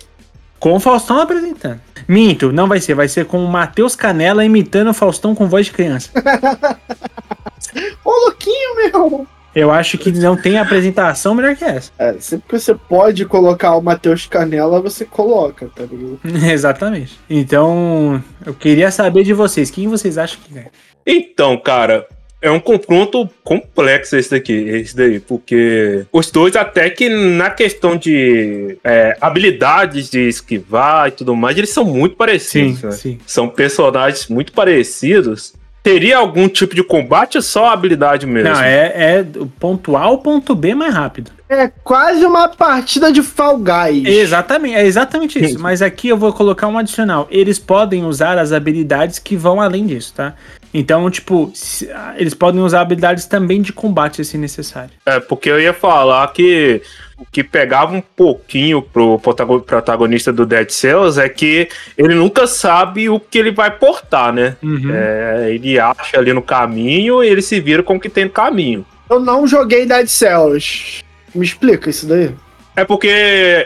Com 0.60 0.74
o 0.76 0.80
Faustão 0.80 1.20
apresentando. 1.20 1.82
Minto, 2.08 2.52
não 2.54 2.68
vai 2.68 2.80
ser. 2.80 2.94
Vai 2.94 3.08
ser 3.08 3.26
com 3.26 3.44
o 3.44 3.48
Matheus 3.48 3.96
Canela 3.96 4.46
imitando 4.46 4.92
o 4.92 4.94
Faustão 4.94 5.34
com 5.34 5.48
voz 5.50 5.66
de 5.66 5.72
criança. 5.72 6.10
Ô, 8.06 8.12
louquinho, 8.26 8.76
meu! 8.76 9.28
Eu 9.56 9.72
acho 9.72 9.98
que 9.98 10.12
não 10.12 10.36
tem 10.36 10.58
apresentação 10.58 11.36
melhor 11.36 11.56
que 11.56 11.64
essa. 11.64 11.92
É, 11.98 12.16
sempre 12.20 12.48
que 12.50 12.60
você 12.60 12.74
pode 12.74 13.26
colocar 13.26 13.76
o 13.76 13.82
Matheus 13.82 14.26
Canela, 14.26 14.82
você 14.82 15.06
coloca, 15.06 15.70
tá 15.76 15.84
ligado? 15.84 16.20
Exatamente. 16.52 17.20
Então, 17.30 18.24
eu 18.46 18.54
queria 18.54 18.90
saber 18.90 19.24
de 19.24 19.34
vocês. 19.34 19.70
Quem 19.70 19.88
vocês 19.88 20.18
acham 20.18 20.40
que 20.44 20.54
ganha? 20.54 20.72
Então, 21.06 21.58
cara, 21.58 22.08
é 22.44 22.52
um 22.52 22.60
confronto 22.60 23.30
complexo 23.42 24.18
esse 24.18 24.32
daqui, 24.32 24.52
esse 24.52 24.94
daí, 24.94 25.20
porque 25.22 26.06
os 26.12 26.30
dois 26.30 26.58
até 26.58 26.90
que 26.90 27.08
na 27.08 27.50
questão 27.50 27.96
de 27.96 28.78
é, 28.84 29.16
habilidades 29.22 30.10
de 30.10 30.28
esquivar 30.28 31.08
e 31.08 31.12
tudo 31.12 31.36
mais, 31.38 31.58
eles 31.58 31.70
são 31.70 31.86
muito 31.86 32.18
parecidos, 32.18 32.84
né? 32.84 32.92
sim. 32.92 33.18
São 33.26 33.48
personagens 33.48 34.28
muito 34.28 34.52
parecidos. 34.52 35.54
Teria 35.84 36.18
algum 36.18 36.48
tipo 36.48 36.74
de 36.74 36.82
combate 36.82 37.36
ou 37.38 37.42
só 37.42 37.68
habilidade 37.74 38.26
mesmo? 38.26 38.50
Não, 38.54 38.62
é, 38.62 39.18
é 39.18 39.26
o 39.38 39.46
ponto 39.46 39.98
A 39.98 40.08
ou 40.10 40.18
ponto 40.20 40.56
B 40.56 40.74
mais 40.74 40.94
rápido. 40.94 41.30
É 41.50 41.68
quase 41.84 42.26
uma 42.26 42.48
partida 42.48 43.12
de 43.12 43.22
Fall 43.22 43.58
Guys. 43.60 44.08
Exatamente, 44.08 44.76
é 44.76 44.86
exatamente 44.86 45.44
isso. 45.44 45.60
Mas 45.60 45.82
aqui 45.82 46.08
eu 46.08 46.18
vou 46.18 46.32
colocar 46.32 46.68
um 46.68 46.78
adicional. 46.78 47.28
Eles 47.30 47.60
podem 47.60 48.06
usar 48.06 48.38
as 48.38 48.52
habilidades 48.54 49.20
que 49.20 49.36
vão 49.36 49.60
além 49.62 49.86
disso, 49.86 50.14
tá? 50.16 50.34
Então, 50.74 51.08
tipo, 51.12 51.52
se- 51.54 51.92
ah, 51.92 52.16
eles 52.18 52.34
podem 52.34 52.62
usar 52.62 52.82
habilidades 52.82 53.26
também 53.26 53.62
de 53.62 53.72
combate 53.72 54.24
se 54.26 54.38
necessário. 54.38 54.90
É, 55.06 55.20
porque 55.20 55.48
eu 55.50 55.60
ia 55.60 55.74
falar 55.74 56.32
que 56.34 56.82
o 57.18 57.26
que 57.26 57.44
pegava 57.44 57.94
um 57.96 58.02
pouquinho 58.02 58.82
pro 58.82 59.20
protago- 59.20 59.62
protagonista 59.62 60.32
do 60.34 60.46
Dead 60.46 60.70
Cells 60.70 61.20
é 61.20 61.30
que 61.30 61.68
ele 61.98 62.16
nunca 62.16 62.48
sabe 62.48 63.10
o 63.10 63.20
que 63.20 63.38
ele 63.38 63.52
vai 63.52 63.72
portar, 63.72 64.34
né? 64.34 64.56
Uhum. 64.64 64.92
É, 64.94 65.52
ele 65.54 65.80
acha 65.80 66.18
ali 66.18 66.34
no 66.34 66.42
caminho 66.42 67.24
e 67.24 67.28
ele 67.28 67.42
se 67.42 67.60
vira 67.60 67.84
com 67.84 67.96
o 67.96 68.00
que 68.00 68.10
tem 68.10 68.26
no 68.26 68.32
caminho. 68.32 68.86
Eu 69.10 69.20
não 69.20 69.46
joguei 69.48 69.86
Dead 69.86 70.08
Cells. 70.08 71.04
Me 71.36 71.46
explica 71.46 71.90
isso 71.90 72.08
daí. 72.08 72.32
É 72.76 72.84
porque 72.84 73.08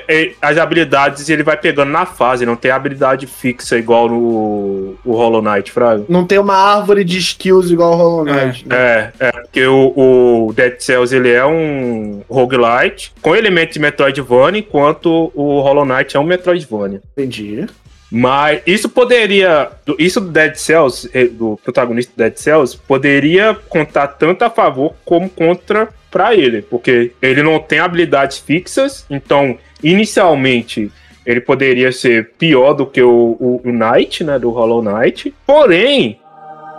é, 0.08 0.32
as 0.42 0.58
habilidades 0.58 1.30
ele 1.30 1.44
vai 1.44 1.58
pegando 1.58 1.92
na 1.92 2.06
fase, 2.06 2.46
não 2.46 2.56
tem 2.56 2.72
habilidade 2.72 3.26
fixa 3.26 3.78
igual 3.78 4.10
no 4.10 4.96
o 5.06 5.14
Hollow 5.14 5.42
Knight, 5.42 5.72
Fraga. 5.72 6.04
Não 6.10 6.26
tem 6.26 6.38
uma 6.38 6.56
árvore 6.56 7.04
de 7.04 7.18
skills 7.18 7.72
igual 7.72 7.94
o 7.94 7.96
Hollow 7.96 8.26
Knight. 8.26 8.68
né? 8.68 8.76
É, 8.76 9.12
é, 9.20 9.32
porque 9.32 9.66
o, 9.66 10.48
o 10.48 10.54
Dead 10.54 10.80
Cells 10.80 11.16
ele 11.16 11.32
é 11.32 11.46
um 11.46 12.22
roguelite 12.30 13.14
com 13.22 13.36
elementos 13.36 13.74
de 13.74 13.80
Metroidvania, 13.80 14.60
enquanto 14.60 15.32
o 15.34 15.62
Hollow 15.62 15.86
Knight 15.86 16.18
é 16.18 16.20
um 16.20 16.24
Metroidvania. 16.24 17.02
Entendi. 17.16 17.66
Mas 18.12 18.62
isso 18.66 18.88
poderia. 18.88 19.70
Isso 20.00 20.22
do 20.22 20.30
Dead 20.30 20.56
Cells, 20.56 21.10
eh, 21.14 21.26
do 21.26 21.60
protagonista 21.64 22.12
do 22.16 22.18
Dead 22.18 22.38
Cells, 22.38 22.78
poderia 22.88 23.56
contar 23.68 24.08
tanto 24.08 24.44
a 24.44 24.50
favor 24.50 24.96
como 25.04 25.30
contra 25.30 25.90
pra 26.10 26.34
ele. 26.34 26.62
Porque 26.62 27.12
ele 27.22 27.44
não 27.44 27.60
tem 27.60 27.80
habilidades 27.80 28.38
fixas, 28.38 29.06
então, 29.10 29.58
inicialmente. 29.84 30.92
Ele 31.26 31.42
poderia 31.42 31.92
ser 31.92 32.32
pior 32.38 32.74
do 32.74 32.86
que 32.86 33.02
o, 33.02 33.36
o, 33.38 33.62
o 33.66 33.72
Knight, 33.74 34.24
né? 34.24 34.40
Do 34.40 34.50
Hollow 34.50 34.82
Knight. 34.82 35.36
Porém, 35.46 36.18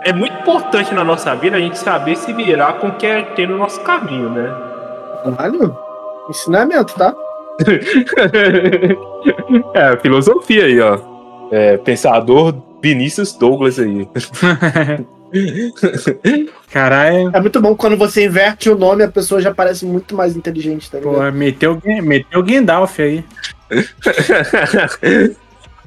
é 0.01 0.11
muito 0.11 0.39
importante 0.39 0.91
na 0.93 1.03
nossa 1.03 1.35
vida 1.35 1.57
a 1.57 1.59
gente 1.59 1.77
saber 1.77 2.15
se 2.15 2.33
virar 2.33 2.79
com 2.79 2.87
o 2.87 2.95
que 2.95 3.05
é 3.05 3.21
ter 3.21 3.47
no 3.47 3.59
nosso 3.59 3.79
caminho, 3.81 4.31
né? 4.31 4.51
Caralho. 5.23 5.77
Ensinamento, 6.27 6.95
tá? 6.95 7.13
é, 9.75 9.97
filosofia 9.97 10.65
aí, 10.65 10.79
ó. 10.79 11.08
É, 11.51 11.77
pensador 11.77 12.55
Vinícius 12.81 13.33
Douglas 13.33 13.79
aí. 13.79 14.07
Caralho. 16.71 17.31
É 17.33 17.39
muito 17.39 17.61
bom 17.61 17.75
quando 17.75 17.97
você 17.97 18.25
inverte 18.25 18.69
o 18.69 18.77
nome, 18.77 19.03
a 19.03 19.07
pessoa 19.07 19.41
já 19.41 19.53
parece 19.53 19.85
muito 19.85 20.15
mais 20.15 20.35
inteligente, 20.35 20.89
tá 20.89 20.99
ligado? 20.99 21.15
Pô, 21.15 21.31
meteu, 21.31 21.81
meteu 22.03 22.39
o 22.39 22.43
Gandalf 22.43 22.99
aí. 22.99 23.23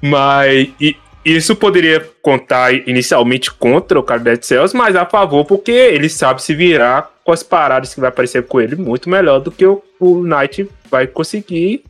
Mas 0.00 0.68
e- 0.80 0.96
isso 1.24 1.54
poderia 1.54 2.04
contar 2.20 2.74
inicialmente 2.74 3.52
contra 3.52 3.98
o 3.98 4.02
cara 4.02 4.18
do 4.18 4.24
Dead 4.24 4.42
Cells, 4.42 4.76
mas 4.76 4.96
a 4.96 5.06
favor, 5.06 5.44
porque 5.44 5.70
ele 5.70 6.08
sabe 6.08 6.42
se 6.42 6.52
virar 6.52 7.12
com 7.22 7.30
as 7.30 7.44
paradas 7.44 7.94
que 7.94 8.00
vai 8.00 8.08
aparecer 8.08 8.42
com 8.44 8.60
ele 8.60 8.74
muito 8.74 9.08
melhor 9.08 9.38
do 9.38 9.52
que 9.52 9.64
o, 9.64 9.80
o 10.00 10.24
Knight 10.24 10.68
vai 10.90 11.06
conseguir 11.06 11.84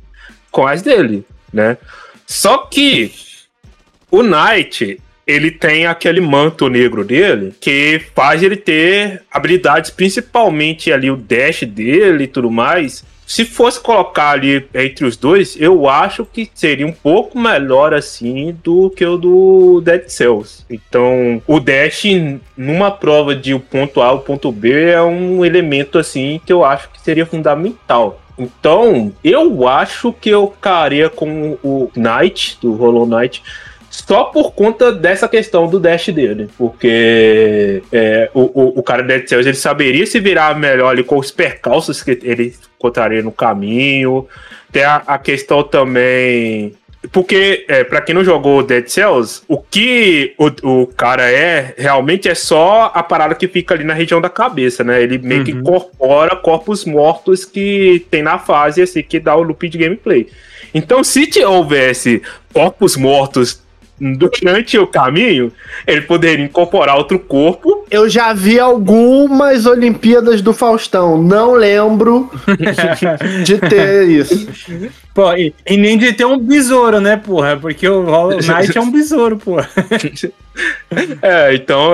com 0.51 0.67
as 0.67 0.83
dele, 0.83 1.25
né? 1.51 1.79
Só 2.27 2.59
que 2.59 3.11
o 4.13 4.23
Knight, 4.23 5.01
ele 5.27 5.51
tem 5.51 5.87
aquele 5.87 6.21
manto 6.21 6.69
negro 6.69 7.03
dele 7.03 7.55
que 7.59 8.01
faz 8.15 8.43
ele 8.43 8.57
ter 8.57 9.23
habilidades, 9.31 9.91
principalmente 9.91 10.93
ali 10.93 11.11
o 11.11 11.17
dash 11.17 11.63
dele 11.63 12.25
e 12.25 12.29
tudo 12.29 12.51
mais. 12.51 13.03
Se 13.27 13.47
fosse 13.47 13.81
colocar 13.81 14.33
ali 14.33 14.69
entre 14.75 15.07
os 15.07 15.17
dois, 15.17 15.57
eu 15.59 15.89
acho 15.89 16.27
que 16.27 16.51
seria 16.53 16.87
um 16.87 16.93
pouco 16.93 17.39
melhor 17.39 17.95
assim 17.95 18.55
do 18.63 18.91
que 18.91 19.07
o 19.07 19.17
do 19.17 19.81
Dead 19.81 20.09
Cells. 20.09 20.67
Então, 20.69 21.41
o 21.47 21.59
dash 21.59 22.05
numa 22.55 22.91
prova 22.91 23.35
de 23.35 23.55
o 23.55 23.61
ponto 23.61 24.03
A 24.03 24.09
ao 24.09 24.19
ponto 24.19 24.53
B 24.53 24.91
é 24.91 25.01
um 25.01 25.43
elemento 25.43 25.99
assim 25.99 26.39
que 26.45 26.53
eu 26.53 26.63
acho 26.63 26.91
que 26.91 27.01
seria 27.01 27.25
fundamental. 27.25 28.21
Então, 28.37 29.13
eu 29.23 29.67
acho 29.69 30.13
que 30.13 30.29
eu 30.29 30.51
ficaria 30.51 31.09
com 31.09 31.57
o 31.63 31.91
Knight, 31.97 32.59
do 32.61 32.75
Hollow 32.75 33.07
Knight, 33.07 33.43
só 34.07 34.25
por 34.25 34.53
conta 34.53 34.93
dessa 34.93 35.29
questão 35.29 35.67
do 35.69 35.79
dash 35.79 36.09
dele. 36.09 36.49
Porque 36.59 37.83
é, 37.93 38.31
o, 38.35 38.41
o, 38.41 38.79
o 38.81 38.83
cara 38.83 39.03
Dead 39.03 39.27
Cells 39.29 39.49
ele 39.49 39.57
saberia 39.57 40.05
se 40.07 40.19
virar 40.21 40.59
melhor 40.59 40.91
ali 40.91 41.05
com 41.05 41.19
os 41.19 41.31
percalços 41.31 42.03
que 42.03 42.19
ele 42.23 42.55
encontraria 42.79 43.23
no 43.23 43.33
caminho. 43.33 44.27
Tem 44.71 44.85
a, 44.85 44.97
a 45.07 45.19
questão 45.19 45.63
também. 45.63 46.75
Porque, 47.11 47.65
é, 47.69 47.83
para 47.83 48.01
quem 48.01 48.15
não 48.15 48.25
jogou 48.25 48.63
Dead 48.63 48.87
Cells, 48.87 49.43
o 49.49 49.59
que 49.59 50.35
o, 50.39 50.83
o 50.83 50.87
cara 50.87 51.29
é, 51.31 51.75
realmente 51.77 52.29
é 52.29 52.35
só 52.35 52.93
a 52.95 53.03
parada 53.03 53.35
que 53.35 53.49
fica 53.49 53.75
ali 53.75 53.83
na 53.83 53.93
região 53.93 54.21
da 54.21 54.29
cabeça, 54.31 54.85
né? 54.85 55.03
Ele 55.03 55.19
meio 55.19 55.43
que 55.43 55.53
Uhum. 55.53 55.59
incorpora 55.61 56.37
corpos 56.37 56.85
mortos 56.85 57.45
que 57.45 58.07
tem 58.09 58.23
na 58.23 58.39
fase, 58.39 58.83
assim, 58.83 59.03
que 59.03 59.19
dá 59.19 59.35
o 59.35 59.43
loop 59.43 59.69
de 59.69 59.79
gameplay. 59.79 60.29
Então, 60.73 61.03
se 61.03 61.29
houvesse 61.45 62.23
corpos 62.53 62.97
mortos 62.97 63.61
durante 64.01 64.79
o 64.79 64.87
caminho, 64.87 65.53
ele 65.87 66.03
poderia 66.03 66.45
incorporar 66.45 66.97
outro 66.97 67.19
corpo. 67.19 67.85
Eu 67.91 68.09
já 68.09 68.33
vi 68.33 68.59
algumas 68.59 69.67
Olimpíadas 69.67 70.43
do 70.43 70.53
Faustão, 70.53 71.23
não 71.23 71.53
lembro 71.53 72.31
de 73.45 73.59
ter 73.59 74.09
isso. 74.09 74.49
Pô, 75.15 75.33
e, 75.35 75.55
e 75.67 75.77
nem 75.77 75.99
de 75.99 76.13
ter 76.13 76.25
um 76.25 76.39
besouro, 76.39 77.01
né, 77.01 77.17
porra? 77.17 77.57
Porque 77.57 77.87
o 77.89 78.05
Hollow 78.05 78.39
Knight 78.39 78.77
é 78.77 78.81
um 78.81 78.91
besouro, 78.91 79.37
porra. 79.37 79.69
É, 81.23 81.55
então. 81.55 81.93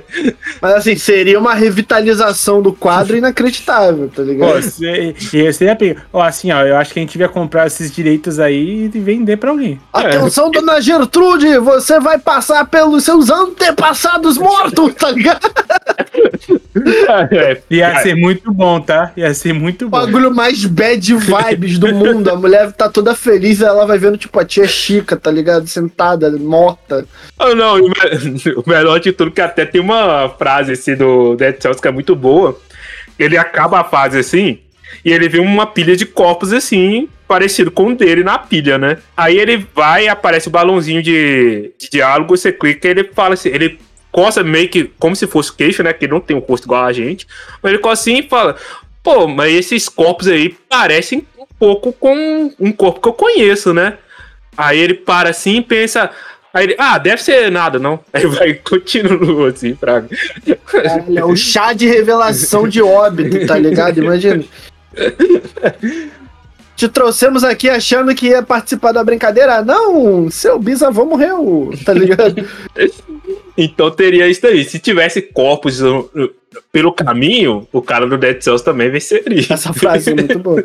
Mas 0.62 0.74
assim, 0.74 0.96
seria 0.96 1.38
uma 1.38 1.54
revitalização 1.54 2.62
do 2.62 2.72
quadro 2.72 3.16
inacreditável, 3.16 4.08
tá 4.08 4.22
Pô, 4.22 4.22
ligado? 4.22 4.62
você, 4.62 5.14
e 5.32 5.52
você 5.52 5.64
ia 5.66 5.76
pegar. 5.76 6.06
Ó, 6.12 6.22
assim, 6.22 6.50
ó, 6.50 6.62
eu 6.62 6.76
acho 6.76 6.92
que 6.92 6.98
a 6.98 7.02
gente 7.02 7.12
devia 7.12 7.28
comprar 7.28 7.66
esses 7.66 7.92
direitos 7.92 8.40
aí 8.40 8.90
e 8.94 8.98
vender 8.98 9.36
pra 9.36 9.50
alguém. 9.50 9.78
Atenção, 9.92 10.50
dona 10.50 10.80
Gertrude, 10.80 11.58
você 11.58 12.00
vai 12.00 12.18
passar 12.18 12.64
pelos 12.66 13.04
seus 13.04 13.28
antepassados 13.28 14.38
mortos, 14.38 14.94
tá 14.94 15.10
ligado? 15.10 15.50
é, 17.30 17.60
Ia 17.70 18.00
ser 18.00 18.14
muito 18.14 18.52
bom, 18.52 18.80
tá? 18.80 19.12
Ia 19.16 19.34
ser 19.34 19.52
muito 19.52 19.86
O 19.86 19.88
bom. 19.90 19.98
bagulho 19.98 20.34
mais 20.34 20.64
bad 20.64 21.14
vibes 21.14 21.78
do 21.78 21.94
mundo. 21.94 22.30
A 22.30 22.36
mulher 22.36 22.72
tá 22.72 22.88
toda 22.88 23.14
feliz, 23.14 23.60
ela 23.60 23.84
vai 23.86 23.98
vendo, 23.98 24.16
tipo, 24.16 24.38
a 24.38 24.44
tia 24.44 24.66
Chica, 24.66 25.16
tá 25.16 25.30
ligado? 25.30 25.66
Sentada, 25.66 26.30
morta. 26.30 27.04
Ah, 27.38 27.54
não, 27.54 27.78
e 27.78 27.89
o 27.90 28.48
me- 28.48 28.54
o 28.56 28.64
melhor 28.66 28.98
de 29.00 29.12
tudo 29.12 29.30
que 29.30 29.40
até 29.40 29.64
tem 29.64 29.80
uma 29.80 30.28
frase 30.30 30.72
assim 30.72 30.94
do 30.94 31.36
Dead 31.36 31.60
Cells 31.60 31.80
que 31.80 31.88
é 31.88 31.92
muito 31.92 32.14
boa. 32.14 32.58
Ele 33.18 33.36
acaba 33.36 33.80
a 33.80 33.84
fase 33.84 34.18
assim 34.18 34.58
e 35.04 35.12
ele 35.12 35.28
vê 35.28 35.38
uma 35.38 35.66
pilha 35.66 35.96
de 35.96 36.04
corpos 36.04 36.52
assim, 36.52 37.08
parecido 37.28 37.70
com 37.70 37.88
o 37.88 37.96
dele 37.96 38.24
na 38.24 38.38
pilha, 38.38 38.76
né? 38.78 38.98
Aí 39.16 39.38
ele 39.38 39.66
vai 39.74 40.08
aparece 40.08 40.48
o 40.48 40.50
balãozinho 40.50 41.02
de, 41.02 41.72
de 41.78 41.90
diálogo, 41.90 42.36
você 42.36 42.52
clica 42.52 42.88
e 42.88 42.90
ele 42.90 43.04
fala 43.04 43.34
assim, 43.34 43.50
ele 43.50 43.78
coça 44.10 44.42
meio 44.42 44.68
que 44.68 44.84
como 44.98 45.14
se 45.14 45.26
fosse 45.26 45.52
queixo, 45.52 45.82
né? 45.82 45.92
Que 45.92 46.08
não 46.08 46.20
tem 46.20 46.36
um 46.36 46.40
rosto 46.40 46.64
igual 46.64 46.84
a 46.84 46.92
gente. 46.92 47.26
Mas 47.62 47.72
ele 47.72 47.80
coça 47.80 48.02
assim 48.02 48.18
e 48.18 48.28
fala: 48.28 48.56
Pô, 49.02 49.26
mas 49.26 49.52
esses 49.52 49.88
corpos 49.88 50.28
aí 50.28 50.50
parecem 50.68 51.26
um 51.38 51.46
pouco 51.58 51.92
com 51.92 52.52
um 52.58 52.72
corpo 52.72 53.00
que 53.00 53.08
eu 53.08 53.12
conheço, 53.12 53.72
né? 53.72 53.98
Aí 54.56 54.78
ele 54.78 54.94
para 54.94 55.30
assim 55.30 55.58
e 55.58 55.62
pensa. 55.62 56.10
Aí 56.52 56.64
ele, 56.64 56.76
ah, 56.78 56.98
deve 56.98 57.22
ser 57.22 57.50
nada, 57.50 57.78
não. 57.78 58.00
Aí 58.12 58.26
vai 58.26 58.54
continua 58.54 59.50
assim 59.50 59.74
pra. 59.74 60.02
Caralho, 60.66 61.18
é 61.18 61.24
o 61.24 61.36
chá 61.36 61.72
de 61.72 61.86
revelação 61.86 62.68
de 62.68 62.82
óbito, 62.82 63.46
tá 63.46 63.56
ligado? 63.56 63.98
Imagina. 63.98 64.44
Te 66.76 66.88
trouxemos 66.88 67.44
aqui 67.44 67.68
achando 67.68 68.14
que 68.14 68.28
ia 68.28 68.42
participar 68.42 68.92
da 68.92 69.04
brincadeira. 69.04 69.62
Não, 69.62 70.30
seu 70.30 70.58
bisavô 70.58 71.04
morreu, 71.04 71.70
tá 71.84 71.92
ligado? 71.92 72.48
Então 73.58 73.90
teria 73.90 74.26
isso 74.26 74.40
daí. 74.40 74.64
Se 74.64 74.78
tivesse 74.78 75.20
corpos 75.20 75.82
pelo 76.72 76.92
caminho, 76.92 77.68
o 77.70 77.82
cara 77.82 78.06
do 78.06 78.16
Dead 78.16 78.40
Cells 78.40 78.64
também 78.64 78.90
venceria. 78.90 79.44
Essa 79.50 79.70
frase 79.74 80.12
é 80.12 80.14
muito 80.14 80.38
boa. 80.38 80.64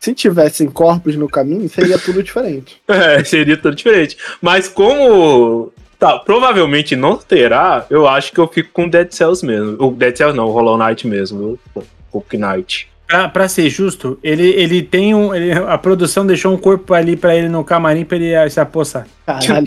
Se 0.00 0.14
tivessem 0.14 0.66
corpos 0.68 1.14
no 1.14 1.28
caminho, 1.28 1.68
seria 1.68 1.98
tudo 1.98 2.22
diferente. 2.22 2.80
É, 2.88 3.22
seria 3.22 3.56
tudo 3.56 3.76
diferente. 3.76 4.16
Mas 4.40 4.66
como 4.68 5.72
tá, 5.98 6.18
provavelmente 6.18 6.96
não 6.96 7.16
terá, 7.18 7.84
eu 7.90 8.08
acho 8.08 8.32
que 8.32 8.38
eu 8.40 8.48
fico 8.48 8.70
com 8.72 8.86
o 8.86 8.90
Dead 8.90 9.12
Cells 9.12 9.44
mesmo. 9.44 9.76
O 9.78 9.90
Dead 9.90 10.16
Cells 10.16 10.34
não, 10.36 10.46
o 10.46 10.50
Hollow 10.52 10.78
Knight 10.78 11.06
mesmo. 11.06 11.58
O 11.74 11.82
Hook 12.12 12.36
Knight. 12.36 12.88
Pra, 13.06 13.28
pra 13.28 13.48
ser 13.48 13.68
justo, 13.68 14.18
ele, 14.22 14.48
ele 14.50 14.82
tem 14.82 15.14
um. 15.16 15.34
ele- 15.34 15.52
a 15.52 15.76
produção 15.76 16.24
deixou 16.24 16.54
um 16.54 16.56
corpo 16.56 16.94
ali 16.94 17.16
pra 17.16 17.34
ele 17.34 17.48
no 17.48 17.64
camarim 17.64 18.04
pra 18.04 18.16
ele 18.16 18.48
se 18.50 18.60
apossar. 18.60 19.04
Caralho, 19.26 19.66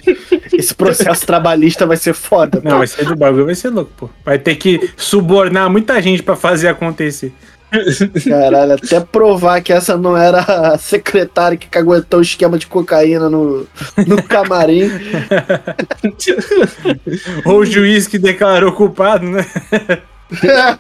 esse 0.54 0.74
processo 0.74 1.26
trabalhista 1.28 1.86
vai 1.86 1.98
ser 1.98 2.14
foda. 2.14 2.62
Não, 2.64 2.72
pô. 2.72 2.78
vai 2.78 2.88
ser 2.88 3.06
do 3.06 3.16
bagulho, 3.18 3.46
vai 3.46 3.56
ser 3.56 3.70
louco, 3.70 3.92
pô. 3.98 4.10
Vai 4.24 4.40
ter 4.40 4.56
que 4.56 4.90
subornar 4.96 5.70
muita 5.70 6.02
gente 6.02 6.24
pra 6.24 6.38
fazer 6.38 6.70
acontecer. 6.70 7.34
Caralho, 8.28 8.74
até 8.74 9.00
provar 9.00 9.62
que 9.62 9.74
essa 9.74 9.98
não 9.98 10.16
era 10.16 10.40
a 10.40 10.78
secretária 10.78 11.58
que 11.58 11.68
caguetou 11.68 12.20
o 12.20 12.24
esquema 12.24 12.58
de 12.58 12.68
cocaína 12.68 13.30
no, 13.30 13.68
no 14.06 14.22
camarim. 14.24 14.92
Ou 17.46 17.60
o 17.60 17.66
juiz 17.66 18.08
que 18.08 18.20
declarou 18.20 18.72
culpado, 18.74 19.26
né? 19.28 19.46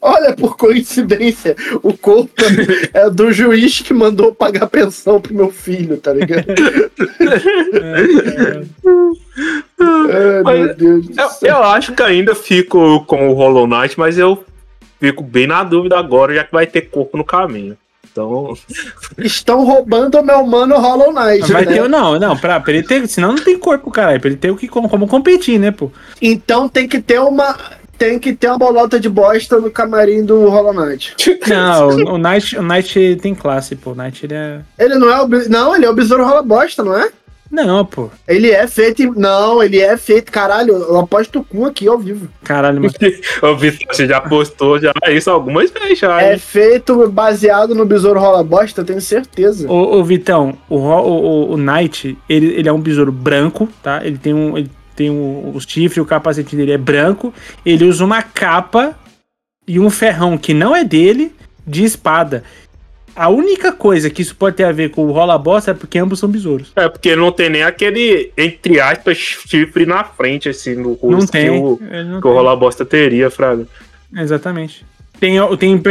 Olha, 0.00 0.34
por 0.34 0.56
coincidência, 0.56 1.54
o 1.82 1.92
corpo 1.92 2.32
é 2.94 3.10
do 3.10 3.30
juiz 3.30 3.80
que 3.80 3.92
mandou 3.92 4.34
pagar 4.34 4.68
pensão 4.68 5.20
pro 5.20 5.34
meu 5.34 5.50
filho, 5.50 5.98
tá 5.98 6.14
ligado? 6.14 6.46
Ai, 10.46 10.58
meu 10.58 10.74
Deus 10.74 11.08
do 11.08 11.20
Eu, 11.20 11.28
céu. 11.28 11.48
eu 11.50 11.62
acho 11.62 11.92
que 11.92 12.02
ainda 12.02 12.34
fico 12.34 13.04
com 13.04 13.28
o 13.28 13.34
Hollow 13.34 13.66
Knight, 13.66 13.98
mas 13.98 14.16
eu 14.16 14.42
fico 15.00 15.22
bem 15.22 15.46
na 15.46 15.62
dúvida 15.62 15.98
agora, 15.98 16.34
já 16.34 16.44
que 16.44 16.52
vai 16.52 16.66
ter 16.66 16.82
corpo 16.82 17.16
no 17.16 17.24
caminho. 17.24 17.76
Então. 18.10 18.56
Estão 19.18 19.64
roubando 19.64 20.18
o 20.18 20.22
meu 20.22 20.44
mano 20.46 20.78
Hollow 20.78 21.12
Knight, 21.12 21.52
Vai 21.52 21.66
né? 21.66 21.74
ter, 21.74 21.88
não, 21.88 22.18
não, 22.18 22.36
pra, 22.36 22.58
pra 22.58 22.72
ele 22.72 22.82
ter. 22.82 23.06
Senão 23.08 23.32
não 23.32 23.44
tem 23.44 23.58
corpo, 23.58 23.90
caralho. 23.90 24.20
Pra 24.20 24.30
ele 24.30 24.38
ter 24.38 24.50
o 24.50 24.56
que, 24.56 24.66
como, 24.66 24.88
como 24.88 25.06
competir, 25.06 25.58
né, 25.58 25.70
pô? 25.70 25.90
Então 26.20 26.68
tem 26.68 26.88
que 26.88 27.00
ter 27.00 27.20
uma. 27.20 27.56
Tem 27.98 28.18
que 28.18 28.34
ter 28.34 28.48
uma 28.48 28.58
bolota 28.58 29.00
de 29.00 29.08
bosta 29.08 29.58
no 29.58 29.70
camarim 29.70 30.22
do 30.22 30.50
Hollow 30.50 30.74
Knight. 30.74 31.14
Não, 31.48 31.88
o, 31.88 32.14
o 32.14 32.18
Knight, 32.18 32.58
o 32.58 32.62
Knight 32.62 33.18
tem 33.22 33.34
classe, 33.34 33.74
pô. 33.74 33.92
O 33.92 33.94
Knight 33.94 34.26
ele 34.26 34.34
é. 34.34 34.60
Ele 34.78 34.96
não 34.96 35.10
é 35.10 35.22
o. 35.22 35.28
Não, 35.48 35.74
ele 35.74 35.86
é 35.86 35.90
o 35.90 35.94
besouro 35.94 36.24
rola 36.24 36.42
bosta, 36.42 36.82
não 36.82 36.96
é? 36.96 37.10
Não, 37.50 37.84
pô. 37.84 38.10
Ele 38.26 38.50
é 38.50 38.66
feito. 38.66 39.18
Não, 39.18 39.62
ele 39.62 39.80
é 39.80 39.96
feito. 39.96 40.32
Caralho, 40.32 40.74
eu 40.74 40.98
aposto 40.98 41.44
com 41.44 41.64
aqui 41.64 41.86
ao 41.86 41.98
vivo. 41.98 42.28
Caralho, 42.42 42.80
mano. 42.80 42.92
O 43.42 43.56
Vitor 43.56 43.94
você 43.94 44.06
já 44.06 44.20
postou 44.20 44.78
já 44.78 44.92
isso 45.08 45.30
algumas 45.30 45.70
vezes 45.70 45.98
já. 45.98 46.20
É 46.20 46.32
hein? 46.32 46.38
feito 46.38 47.08
baseado 47.08 47.74
no 47.74 47.84
besouro 47.84 48.18
rola 48.18 48.42
bosta, 48.42 48.80
eu 48.80 48.84
tenho 48.84 49.00
certeza. 49.00 49.70
Ô, 49.70 49.98
ô, 49.98 50.04
Vitão, 50.04 50.56
o, 50.68 50.76
o, 50.76 51.50
o, 51.50 51.52
o 51.52 51.56
Knight, 51.56 52.16
ele, 52.28 52.46
ele 52.54 52.68
é 52.68 52.72
um 52.72 52.80
besouro 52.80 53.12
branco, 53.12 53.68
tá? 53.82 54.04
Ele 54.04 54.18
tem 54.18 54.34
um. 54.34 54.56
Ele 54.56 54.70
tem 54.94 55.10
um, 55.10 55.52
o 55.54 55.60
chifre, 55.60 56.00
o 56.00 56.06
capacete 56.06 56.56
dele 56.56 56.72
é 56.72 56.78
branco. 56.78 57.32
Ele 57.64 57.84
usa 57.84 58.02
uma 58.02 58.22
capa 58.22 58.98
e 59.68 59.78
um 59.78 59.90
ferrão 59.90 60.38
que 60.38 60.54
não 60.54 60.74
é 60.74 60.82
dele 60.82 61.32
de 61.66 61.84
espada. 61.84 62.44
A 63.16 63.28
única 63.30 63.72
coisa 63.72 64.10
que 64.10 64.20
isso 64.20 64.36
pode 64.36 64.56
ter 64.56 64.64
a 64.64 64.72
ver 64.72 64.90
com 64.90 65.06
o 65.06 65.12
rola 65.12 65.38
bosta 65.38 65.70
é 65.70 65.74
porque 65.74 65.98
ambos 65.98 66.18
são 66.18 66.28
besouros. 66.28 66.70
É, 66.76 66.88
porque 66.88 67.16
não 67.16 67.32
tem 67.32 67.48
nem 67.48 67.62
aquele, 67.62 68.30
entre 68.36 68.78
aspas, 68.78 69.16
chifre 69.16 69.86
na 69.86 70.04
frente, 70.04 70.48
assim, 70.50 70.74
no 70.74 70.92
rosto 70.92 71.10
Não 71.10 71.20
que 71.20 71.32
tem. 71.32 71.50
o, 71.50 71.80
ele 71.90 72.04
não 72.04 72.20
que 72.20 72.26
o. 72.26 72.32
Rola 72.32 72.54
Bosta 72.54 72.84
teria, 72.84 73.30
Fraga. 73.30 73.66
Exatamente. 74.14 74.84
Tem, 75.18 75.36
tem, 75.56 75.82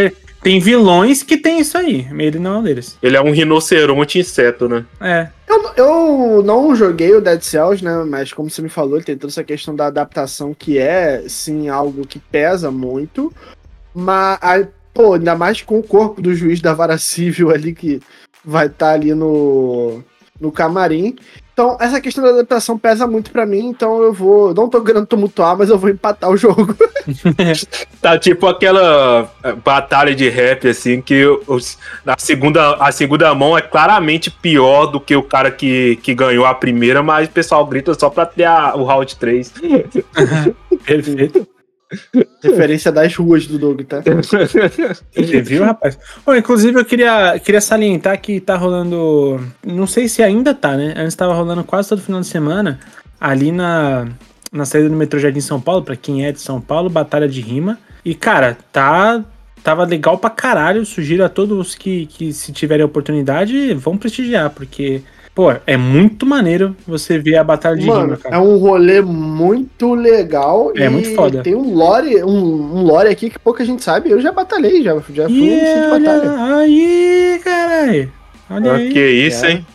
tem 0.44 0.60
vilões 0.60 1.24
que 1.24 1.38
tem 1.38 1.60
isso 1.60 1.76
aí. 1.76 2.08
Ele 2.20 2.38
não 2.38 2.54
é 2.54 2.58
um 2.60 2.64
deles. 2.64 2.98
Ele 3.02 3.18
é 3.18 3.22
um 3.22 3.32
rinoceronte 3.32 4.20
inseto, 4.20 4.70
né? 4.70 4.86
É. 5.02 5.28
Eu, 5.48 5.72
eu 5.76 6.44
não 6.44 6.76
joguei 6.76 7.16
o 7.16 7.22
Dead 7.22 7.42
Cells, 7.42 7.84
né? 7.84 8.04
Mas 8.08 8.32
como 8.32 8.50
você 8.50 8.62
me 8.62 8.70
falou, 8.70 8.98
ele 8.98 9.06
tem 9.06 9.18
toda 9.18 9.32
essa 9.32 9.44
questão 9.44 9.76
da 9.76 9.88
adaptação 9.88 10.54
que 10.54 10.78
é, 10.78 11.24
sim, 11.28 11.70
algo 11.70 12.06
que 12.06 12.20
pesa 12.20 12.70
muito. 12.70 13.34
Mas, 13.94 14.68
pô, 14.96 15.14
ainda 15.14 15.36
mais 15.36 15.62
com 15.62 15.78
o 15.78 15.84
corpo 15.84 16.22
do 16.22 16.34
juiz 16.34 16.62
da 16.62 16.74
vara 16.74 16.98
civil 16.98 17.52
ali 17.52 17.76
que 17.76 18.02
vai 18.44 18.68
estar 18.68 18.92
ali 18.94 19.14
no, 19.14 20.02
no 20.40 20.52
camarim. 20.52 21.16
Então, 21.54 21.78
essa 21.80 22.02
questão 22.02 22.22
da 22.22 22.32
adaptação 22.32 22.78
pesa 22.78 23.08
muito 23.08 23.32
pra 23.32 23.46
mim, 23.46 23.68
então 23.68 24.02
eu 24.04 24.12
vou. 24.12 24.54
Não 24.54 24.68
tô 24.70 24.82
querendo 24.82 25.06
tumultuar, 25.06 25.58
mas 25.58 25.70
eu 25.70 25.78
vou 25.78 25.90
empatar 25.90 26.30
o 26.30 26.38
jogo. 26.38 26.76
Tá 28.02 28.20
tipo 28.20 28.46
aquela 28.46 29.32
eh, 29.44 29.54
batalha 29.54 30.14
de 30.14 30.30
rap, 30.30 30.68
assim, 30.68 31.02
que 31.02 31.26
os, 31.48 31.78
a, 32.06 32.16
segunda, 32.20 32.76
a 32.76 32.92
segunda 32.92 33.34
mão 33.34 33.58
é 33.58 33.62
claramente 33.62 34.30
pior 34.30 34.86
do 34.88 35.00
que 35.00 35.16
o 35.16 35.24
cara 35.24 35.50
que, 35.50 35.96
que 36.04 36.14
ganhou 36.14 36.46
a 36.46 36.54
primeira, 36.54 37.02
mas 37.02 37.28
o 37.28 37.32
pessoal 37.32 37.66
grita 37.66 37.94
só 37.96 38.10
pra 38.10 38.26
ter 38.28 38.44
a- 38.44 38.76
o 38.76 38.84
round 38.84 39.16
3. 39.16 39.54
Perfeito. 40.86 41.48
Referência 42.44 42.92
das 42.92 43.16
ruas 43.16 43.46
do 43.46 43.60
Doug, 43.60 43.82
tá? 43.82 44.02
Você 45.16 45.42
viu, 45.42 45.64
rapaz? 45.64 45.98
Bom, 46.26 46.36
inclusive, 46.36 46.80
eu 46.80 46.86
queria, 46.86 47.40
queria 47.40 47.62
salientar 47.62 48.20
que 48.20 48.40
tá 48.40 48.56
rolando. 48.56 49.40
Não 49.66 49.86
sei 49.86 50.08
se 50.08 50.24
ainda 50.24 50.54
tá, 50.54 50.76
né? 50.76 50.94
Antes 50.98 51.16
tava 51.16 51.34
rolando 51.34 51.64
quase 51.64 51.90
todo 51.90 52.02
final 52.02 52.22
de 52.22 52.28
semana 52.28 52.80
ali 53.20 53.52
na, 53.52 54.08
na 54.52 54.66
saída 54.66 54.90
do 54.90 54.96
metrô 54.96 55.20
Jardim 55.20 55.42
São 55.42 55.62
Paulo, 55.62 55.84
pra 55.84 55.96
quem 55.96 56.26
é 56.26 56.32
de 56.32 56.42
São 56.42 56.60
Paulo, 56.60 56.90
Batalha 56.90 57.28
de 57.28 57.42
Rima. 57.42 57.78
E, 58.04 58.16
cara, 58.16 58.58
tá. 58.72 59.24
Tava 59.64 59.84
legal 59.84 60.18
pra 60.18 60.30
caralho. 60.30 60.86
Sugiro 60.86 61.26
a 61.26 61.30
todos 61.30 61.74
que, 61.74 62.06
que 62.06 62.32
se 62.32 62.52
tiverem 62.52 62.86
oportunidade, 62.86 63.74
vão 63.74 63.98
prestigiar, 63.98 64.52
porque, 64.52 65.02
pô, 65.36 65.54
é 65.68 65.76
muito 65.78 66.26
maneiro 66.26 66.76
você 66.88 67.20
ver 67.20 67.36
a 67.38 67.44
Batalha 67.44 67.76
de 67.76 67.82
Rima, 67.84 67.96
Mano, 68.00 68.18
cara. 68.18 68.36
é 68.38 68.40
um 68.40 68.58
rolê 68.58 69.02
muito 69.02 69.94
legal. 69.94 70.72
É 70.76 70.86
e 70.86 70.90
muito 70.90 71.14
foda. 71.14 71.44
Tem 71.44 71.54
um 71.54 71.76
lore, 71.76 72.24
um, 72.24 72.78
um 72.78 72.82
lore 72.84 73.10
aqui 73.10 73.30
que 73.30 73.38
pouca 73.38 73.64
gente 73.66 73.84
sabe. 73.84 74.10
Eu 74.10 74.20
já 74.22 74.32
batalhei, 74.32 74.82
já, 74.82 74.94
já 75.14 75.28
fui 75.28 75.36
E 75.36 75.52
no 75.52 75.60
centro 75.68 76.00
de 76.00 76.06
batalha. 76.06 76.32
olha 76.32 76.56
aí, 76.58 77.42
caralho. 77.44 78.14
Olha 78.50 78.72
Ah, 78.72 78.76
aí. 78.78 78.90
que 78.94 79.00
isso, 79.06 79.46
É. 79.46 79.52
hein? 79.52 79.68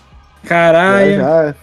Caralho. 0.45 1.17
Já. 1.17 1.55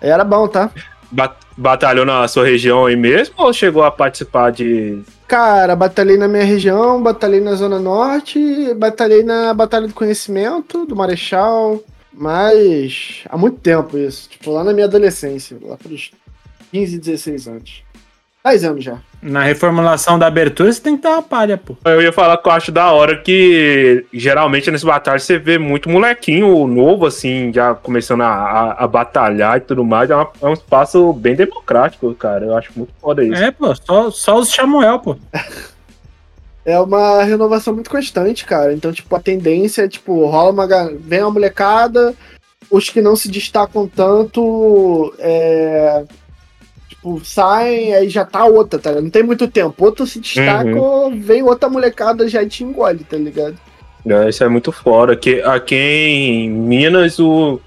Era 0.00 0.24
bom, 0.24 0.46
tá? 0.48 0.70
Ba- 1.10 1.36
Batalhou 1.56 2.06
na 2.06 2.26
sua 2.26 2.46
região 2.46 2.86
aí 2.86 2.96
mesmo 2.96 3.34
ou 3.36 3.52
chegou 3.52 3.82
a 3.84 3.90
participar 3.90 4.50
de. 4.50 5.00
Cara, 5.28 5.76
batalhei 5.76 6.16
na 6.16 6.26
minha 6.26 6.44
região, 6.44 7.02
batalhei 7.02 7.38
na 7.40 7.54
Zona 7.54 7.78
Norte, 7.78 8.72
batalhei 8.74 9.22
na 9.22 9.52
Batalha 9.52 9.86
do 9.86 9.92
Conhecimento, 9.92 10.86
do 10.86 10.96
Marechal, 10.96 11.78
mas 12.12 13.22
há 13.28 13.36
muito 13.36 13.58
tempo 13.58 13.96
isso. 13.98 14.28
Tipo, 14.28 14.50
lá 14.52 14.64
na 14.64 14.72
minha 14.72 14.86
adolescência, 14.86 15.56
lá 15.62 15.76
pelos 15.76 16.10
15, 16.72 16.98
16 16.98 17.48
anos. 17.48 17.82
10 18.42 18.64
anos 18.64 18.82
já. 18.84 18.96
Na 19.20 19.42
reformulação 19.42 20.18
da 20.18 20.26
abertura, 20.26 20.72
você 20.72 20.80
tem 20.80 20.96
que 20.96 21.02
dar 21.02 21.10
uma 21.10 21.22
palha, 21.22 21.58
pô. 21.58 21.76
Eu 21.84 22.00
ia 22.00 22.10
falar 22.10 22.38
que 22.38 22.48
eu 22.48 22.52
acho 22.52 22.72
da 22.72 22.90
hora 22.90 23.18
que 23.18 24.06
geralmente 24.14 24.70
nesse 24.70 24.86
batalha 24.86 25.18
você 25.18 25.38
vê 25.38 25.58
muito 25.58 25.90
molequinho 25.90 26.66
novo, 26.66 27.04
assim, 27.04 27.52
já 27.52 27.74
começando 27.74 28.22
a, 28.22 28.28
a- 28.28 28.84
a 28.84 28.88
batalhar 28.88 29.58
e 29.58 29.60
tudo 29.60 29.84
mais. 29.84 30.08
É, 30.08 30.16
uma- 30.16 30.30
é 30.40 30.46
um 30.46 30.54
espaço 30.54 31.12
bem 31.12 31.34
democrático, 31.34 32.14
cara. 32.14 32.46
Eu 32.46 32.56
acho 32.56 32.70
muito 32.74 32.94
foda 32.98 33.22
isso. 33.22 33.34
É, 33.42 33.50
pô, 33.50 33.74
só, 33.74 34.10
só 34.10 34.38
os 34.38 34.50
Chamuel, 34.50 34.98
pô. 35.00 35.16
É 36.70 36.80
uma 36.80 37.22
renovação 37.22 37.74
muito 37.74 37.90
constante, 37.90 38.44
cara. 38.44 38.72
Então, 38.72 38.92
tipo, 38.92 39.14
a 39.14 39.20
tendência 39.20 39.82
é, 39.82 39.88
tipo, 39.88 40.26
rola 40.26 40.50
uma. 40.50 40.66
Vem 40.98 41.22
uma 41.22 41.30
molecada, 41.30 42.14
os 42.70 42.88
que 42.88 43.02
não 43.02 43.16
se 43.16 43.28
destacam 43.28 43.86
tanto, 43.88 45.12
é, 45.18 46.04
tipo, 46.88 47.24
saem, 47.24 47.94
aí 47.94 48.08
já 48.08 48.24
tá 48.24 48.44
outra, 48.44 48.78
tá 48.78 48.90
ligado? 48.90 49.04
Não 49.04 49.10
tem 49.10 49.22
muito 49.22 49.48
tempo. 49.48 49.84
Outro 49.84 50.06
se 50.06 50.20
destaca, 50.20 50.70
vem 51.16 51.42
outra 51.42 51.68
molecada 51.68 52.28
já 52.28 52.46
te 52.46 52.62
engole, 52.62 53.04
tá 53.04 53.16
ligado? 53.16 53.56
É, 54.06 54.28
isso 54.28 54.44
é 54.44 54.48
muito 54.48 54.72
fora. 54.72 55.16
Que, 55.16 55.42
aqui 55.42 55.74
em 55.74 56.50
Minas, 56.50 57.18
o, 57.18 57.60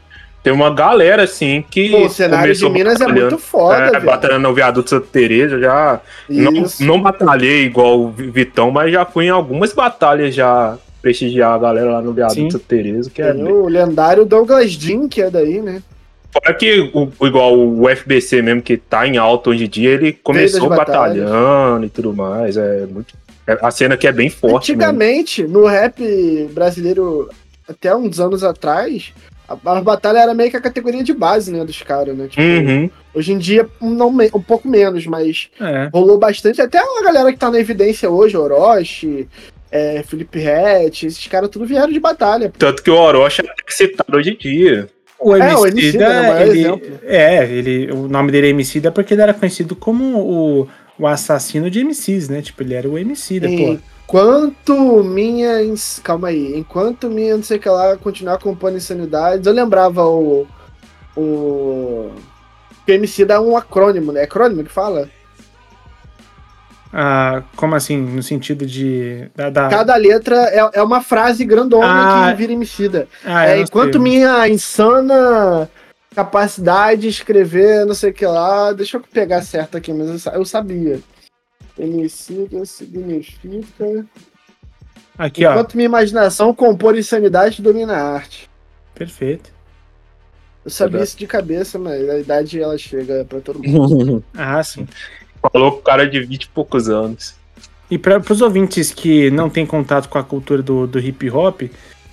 tem 0.43 0.51
uma 0.53 0.69
galera, 0.73 1.23
assim, 1.23 1.63
que. 1.71 1.89
Pô, 1.89 2.05
o 2.05 2.09
cenário 2.09 2.53
de 2.53 2.69
Minas 2.69 2.99
é 3.01 3.07
muito 3.07 3.37
foda, 3.37 3.77
É, 3.85 3.91
velho. 3.91 4.05
batalhando 4.05 4.47
no 4.49 4.53
viaduto 4.53 4.89
Santa 4.89 5.07
Teresa, 5.11 5.57
já. 5.59 6.01
Não, 6.29 6.51
Isso. 6.53 6.83
não 6.85 7.01
batalhei 7.01 7.63
igual 7.63 7.99
o 8.01 8.11
Vitão, 8.11 8.69
mas 8.69 8.91
já 8.91 9.05
fui 9.05 9.25
em 9.25 9.29
algumas 9.29 9.71
batalhas 9.73 10.35
já 10.35 10.77
prestigiar 11.01 11.53
a 11.53 11.57
galera 11.57 11.91
lá 11.91 12.01
no 12.01 12.13
viaduto 12.13 12.35
Sim. 12.39 12.49
Santa 12.51 12.63
Teresa, 12.67 13.09
que 13.09 13.21
é 13.21 13.33
Tem 13.33 13.43
bem- 13.43 13.51
o 13.53 13.67
lendário 13.67 14.25
Douglas 14.25 14.75
Dean, 14.75 15.07
que 15.07 15.21
é 15.21 15.29
daí, 15.29 15.61
né? 15.61 15.81
Fora 16.31 16.53
que, 16.55 16.89
o, 16.93 17.09
igual 17.27 17.55
o 17.57 17.87
FBC 17.89 18.41
mesmo, 18.41 18.61
que 18.61 18.75
tá 18.75 19.07
em 19.07 19.17
alta 19.17 19.51
hoje 19.51 19.65
em 19.65 19.69
dia, 19.69 19.91
ele 19.91 20.11
começou 20.13 20.67
batalhas. 20.67 21.23
batalhando 21.29 21.85
e 21.85 21.89
tudo 21.89 22.13
mais. 22.13 22.57
É 22.57 22.85
muito. 22.85 23.13
é- 23.45 23.57
a 23.61 23.69
cena 23.69 23.95
que 23.97 24.07
é 24.07 24.11
bem 24.11 24.29
forte. 24.29 24.71
mesmo. 24.71 24.81
Antigamente, 24.83 25.43
no 25.43 25.65
rap 25.67 26.01
brasileiro, 26.53 27.29
até 27.69 27.95
uns 27.95 28.19
anos 28.19 28.43
atrás, 28.43 29.13
a, 29.47 29.57
a 29.77 29.81
batalha 29.81 30.19
era 30.19 30.33
meio 30.33 30.49
que 30.49 30.57
a 30.57 30.61
categoria 30.61 31.03
de 31.03 31.13
base, 31.13 31.51
né, 31.51 31.63
dos 31.65 31.81
caras, 31.81 32.15
né? 32.17 32.27
Tipo, 32.27 32.41
Uhum. 32.41 32.89
Hoje 33.15 33.31
em 33.31 33.37
dia, 33.37 33.67
não, 33.79 34.07
um 34.09 34.41
pouco 34.41 34.67
menos, 34.67 35.05
mas 35.05 35.49
É. 35.61 35.89
rolou 35.93 36.17
bastante. 36.17 36.61
Até 36.61 36.79
a 36.79 37.03
galera 37.03 37.31
que 37.31 37.37
tá 37.37 37.51
na 37.51 37.59
evidência 37.59 38.09
hoje, 38.09 38.35
Orochi, 38.35 39.27
é, 39.71 40.03
Felipe 40.03 40.39
Rett, 40.39 41.05
esses 41.05 41.27
caras 41.27 41.49
tudo 41.49 41.65
vieram 41.65 41.91
de 41.93 41.99
batalha. 41.99 42.51
Tanto 42.57 42.81
que 42.81 42.89
o 42.89 42.95
Orochi 42.95 43.41
é 43.41 43.53
citado 43.67 44.17
hoje 44.17 44.31
em 44.31 44.37
dia. 44.37 44.89
O 45.19 45.35
É, 45.35 45.55
o 45.55 45.65
Emicida, 45.65 46.09
né, 46.09 46.19
o 46.19 46.33
maior 46.33 46.47
ele, 46.47 46.59
exemplo. 46.59 46.99
é, 47.03 47.45
ele, 47.45 47.91
o 47.91 48.07
nome 48.09 48.31
dele 48.31 48.47
é 48.47 48.49
Emicida 48.49 48.91
porque 48.91 49.13
ele 49.13 49.21
era 49.21 49.33
conhecido 49.33 49.73
como 49.75 50.17
o, 50.19 50.67
o 51.03 51.07
assassino 51.07 51.69
de 51.69 51.81
MCs, 51.83 52.29
né? 52.29 52.41
Tipo, 52.41 52.63
ele 52.63 52.73
era 52.73 52.89
o 52.89 52.97
Emicida, 52.97 53.47
pô. 53.47 53.77
Enquanto 54.05 55.03
minha. 55.03 55.57
Calma 56.03 56.29
aí. 56.29 56.57
Enquanto 56.57 57.09
minha, 57.09 57.35
não 57.35 57.43
sei 57.43 57.57
o 57.57 57.59
que 57.59 57.69
lá, 57.69 57.97
continuar 57.97 58.37
compondo 58.37 58.77
insanidades, 58.77 59.45
eu 59.47 59.53
lembrava 59.53 60.05
o. 60.05 60.47
O. 61.15 62.11
Que 62.85 62.91
o 62.91 62.95
MC 62.95 63.25
dá 63.25 63.39
um 63.41 63.55
acrônimo, 63.55 64.11
né? 64.11 64.21
É 64.21 64.23
acrônimo 64.23 64.63
que 64.63 64.71
fala? 64.71 65.09
Ah, 66.95 67.41
como 67.55 67.73
assim? 67.75 67.97
No 67.97 68.21
sentido 68.21 68.65
de. 68.65 69.29
Da, 69.35 69.49
da- 69.49 69.69
Cada 69.69 69.95
letra 69.95 70.35
é, 70.51 70.69
é 70.73 70.83
uma 70.83 71.01
frase 71.01 71.43
grandona 71.43 71.87
Ah, 71.87 72.31
que 72.31 72.37
vira 72.37 72.53
emicida. 72.53 73.07
Ah, 73.25 73.47
É, 73.47 73.59
enquanto 73.61 73.93
sei. 73.93 74.01
minha 74.01 74.47
insana 74.47 75.67
capacidade 76.13 77.01
de 77.01 77.07
escrever, 77.09 77.85
não 77.85 77.93
sei 77.93 78.11
o 78.11 78.13
que 78.13 78.25
lá. 78.25 78.71
Deixa 78.71 78.97
eu 78.97 79.01
pegar 79.01 79.41
certo 79.41 79.77
aqui, 79.77 79.91
mas 79.93 80.09
eu, 80.09 80.19
sa- 80.19 80.31
eu 80.35 80.45
sabia. 80.45 80.99
Emicida 81.77 82.63
significa. 82.65 84.05
Aqui, 85.17 85.45
ó. 85.45 85.51
Enquanto 85.51 85.75
minha 85.75 85.85
imaginação 85.85 86.53
compor 86.53 86.97
insanidade 86.97 87.61
domina 87.61 87.93
a 87.93 88.13
arte. 88.13 88.49
Perfeito. 88.95 89.51
Eu 90.63 90.71
sabia 90.71 90.91
Verdade. 90.91 91.09
isso 91.09 91.17
de 91.17 91.27
cabeça, 91.27 91.77
mas 91.79 92.09
a 92.09 92.19
idade 92.19 92.61
ela 92.61 92.77
chega 92.77 93.25
pra 93.25 93.39
todo 93.41 93.61
mundo. 93.61 94.23
Ah, 94.35 94.63
sim. 94.63 94.87
Falou 95.51 95.73
com 95.73 95.79
o 95.79 95.81
cara 95.81 96.07
de 96.07 96.19
20 96.21 96.43
e 96.43 96.47
poucos 96.49 96.89
anos. 96.89 97.35
E 97.91 97.97
para 97.97 98.17
os 98.31 98.41
ouvintes 98.41 98.91
que 98.91 99.29
não 99.29 99.49
têm 99.49 99.65
contato 99.65 100.07
com 100.07 100.17
a 100.17 100.23
cultura 100.23 100.63
do, 100.63 100.87
do 100.87 100.99
hip 100.99 101.29
hop 101.29 101.63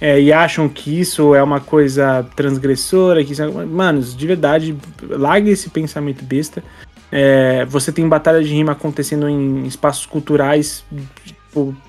é, 0.00 0.20
e 0.20 0.32
acham 0.32 0.68
que 0.68 0.98
isso 0.98 1.34
é 1.34 1.42
uma 1.42 1.60
coisa 1.60 2.26
transgressora, 2.34 3.22
que 3.24 3.32
isso 3.32 3.42
é... 3.42 3.50
manos, 3.66 4.16
de 4.16 4.26
verdade, 4.26 4.76
larga 5.02 5.50
esse 5.50 5.68
pensamento 5.68 6.24
besta. 6.24 6.64
É, 7.12 7.64
você 7.66 7.92
tem 7.92 8.08
batalha 8.08 8.42
de 8.42 8.52
rima 8.52 8.72
acontecendo 8.72 9.28
em 9.28 9.66
espaços 9.66 10.06
culturais 10.06 10.84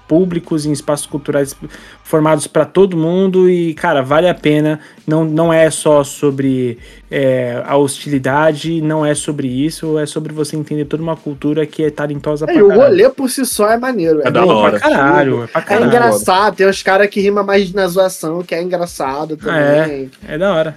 públicos, 0.07 0.65
em 0.65 0.71
espaços 0.71 1.05
culturais 1.05 1.55
formados 2.03 2.47
para 2.47 2.65
todo 2.65 2.97
mundo 2.97 3.49
e, 3.49 3.73
cara, 3.75 4.01
vale 4.01 4.27
a 4.27 4.33
pena. 4.33 4.79
Não, 5.07 5.23
não 5.23 5.53
é 5.53 5.69
só 5.69 6.03
sobre 6.03 6.77
é, 7.09 7.61
a 7.65 7.77
hostilidade, 7.77 8.81
não 8.81 9.05
é 9.05 9.13
sobre 9.15 9.47
isso, 9.47 9.97
é 9.97 10.05
sobre 10.05 10.33
você 10.33 10.55
entender 10.55 10.85
toda 10.85 11.01
uma 11.01 11.15
cultura 11.15 11.65
que 11.65 11.83
é 11.83 11.89
talentosa 11.89 12.45
É, 12.45 12.47
pra 12.47 12.55
e 12.55 12.61
o 12.63 12.73
rolê 12.73 13.09
por 13.09 13.29
si 13.29 13.45
só 13.45 13.69
é 13.69 13.77
maneiro. 13.77 14.21
É 14.21 14.31
da 14.31 14.41
bem 14.41 14.49
hora. 14.51 14.79
Pra 14.79 14.89
caralho, 14.89 15.43
é 15.43 15.47
pra 15.47 15.61
É 15.61 15.63
caralho. 15.63 15.85
engraçado, 15.87 16.55
tem 16.55 16.67
os 16.67 16.81
caras 16.83 17.07
que 17.07 17.21
rimam 17.21 17.43
mais 17.45 17.71
na 17.71 17.87
zoação, 17.87 18.43
que 18.43 18.53
é 18.55 18.61
engraçado 18.61 19.37
também. 19.37 20.11
É 20.27 20.37
da 20.37 20.53
hora. 20.53 20.75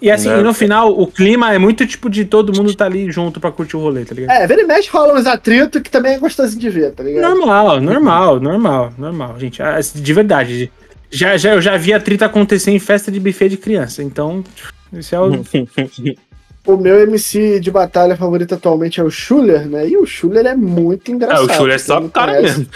E 0.00 0.10
assim, 0.10 0.28
Né? 0.28 0.38
e 0.40 0.42
no 0.42 0.54
final, 0.54 0.90
o 0.96 1.06
clima 1.08 1.52
é 1.52 1.58
muito 1.58 1.84
tipo 1.86 2.08
de 2.08 2.24
todo 2.24 2.52
mundo 2.56 2.72
tá 2.74 2.84
ali 2.84 3.10
junto 3.10 3.40
pra 3.40 3.50
curtir 3.50 3.76
o 3.76 3.80
rolê, 3.80 4.04
tá 4.04 4.14
ligado? 4.14 4.36
É, 4.36 4.46
vira 4.46 4.62
e 4.62 4.64
mexe 4.66 4.88
rola 4.90 5.14
uns 5.18 5.26
atritos 5.26 5.82
que 5.82 5.90
também 5.90 6.14
é 6.14 6.18
gostosinho 6.18 6.60
de 6.60 6.70
ver, 6.70 6.92
tá 6.92 7.02
ligado? 7.02 7.22
Normal, 7.34 7.80
normal, 7.80 8.38
normal, 8.40 8.92
normal, 8.96 9.38
gente. 9.40 9.60
Ah, 9.62 9.78
De 9.94 10.12
verdade. 10.14 10.70
Já, 11.10 11.36
já, 11.36 11.54
eu 11.54 11.60
já 11.60 11.76
vi 11.76 11.92
a 11.92 11.98
treta 12.00 12.26
acontecer 12.26 12.70
em 12.70 12.78
festa 12.78 13.10
de 13.10 13.18
buffet 13.18 13.48
de 13.48 13.56
criança, 13.56 14.02
então. 14.02 14.44
Esse 14.92 15.14
é 15.14 15.20
o. 15.20 15.30
O 16.66 16.76
meu 16.76 17.00
MC 17.00 17.60
de 17.60 17.70
batalha 17.70 18.14
favorito 18.14 18.54
atualmente 18.54 19.00
é 19.00 19.02
o 19.02 19.10
Schuller, 19.10 19.66
né? 19.66 19.88
E 19.88 19.96
o 19.96 20.04
Schuller 20.04 20.44
é 20.44 20.54
muito 20.54 21.10
É, 21.10 21.14
engraçado. 21.14 21.48
o 21.50 21.54
Shuri 21.54 21.72
é 21.72 21.78
só 21.78 22.00
cara 22.08 22.34
conhece, 22.36 22.58
mesmo. 22.58 22.66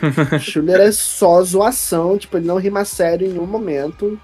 O 0.32 0.38
Schuller 0.38 0.80
é 0.80 0.90
só 0.92 1.42
zoação, 1.42 2.16
tipo, 2.16 2.36
ele 2.38 2.46
não 2.46 2.56
rima 2.56 2.82
sério 2.86 3.26
em 3.26 3.30
nenhum 3.32 3.44
momento. 3.46 4.18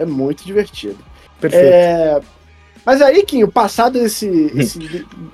É 0.00 0.06
muito 0.06 0.44
divertido. 0.44 0.98
Perfeito. 1.40 1.64
É... 1.66 2.20
Mas 2.84 3.02
aí, 3.02 3.22
Kim, 3.22 3.46
passado 3.46 3.98
esse, 3.98 4.26
esse, 4.56 4.78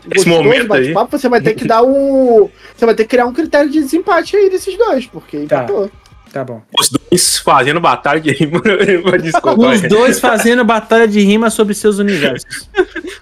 gostoso 0.05 0.29
momento 0.29 0.73
aí. 0.75 0.93
bate-papo, 0.93 1.17
você 1.17 1.29
vai 1.29 1.41
ter 1.41 1.55
que 1.55 1.65
dar 1.65 1.83
o. 1.83 2.51
Você 2.77 2.85
vai 2.85 2.95
ter 2.95 3.05
que 3.05 3.11
criar 3.11 3.27
um 3.27 3.33
critério 3.33 3.71
de 3.71 3.81
desempate 3.81 4.37
aí 4.37 4.51
desses 4.51 4.77
dois, 4.77 5.07
porque 5.07 5.39
Tá. 5.47 5.63
empatou. 5.63 5.91
Tá 6.33 6.45
bom. 6.45 6.61
Os 6.79 6.91
dois 6.91 7.39
fazendo 7.39 7.81
batalha 7.81 8.21
de 8.21 8.33
rima. 8.33 8.61
Desculpa. 9.23 9.69
Os 9.69 9.81
dois 9.83 10.19
fazendo 10.19 10.65
batalha 10.65 11.07
de 11.07 11.21
rima 11.21 11.49
sobre 11.49 11.73
seus 11.73 11.99
universos. 11.99 12.69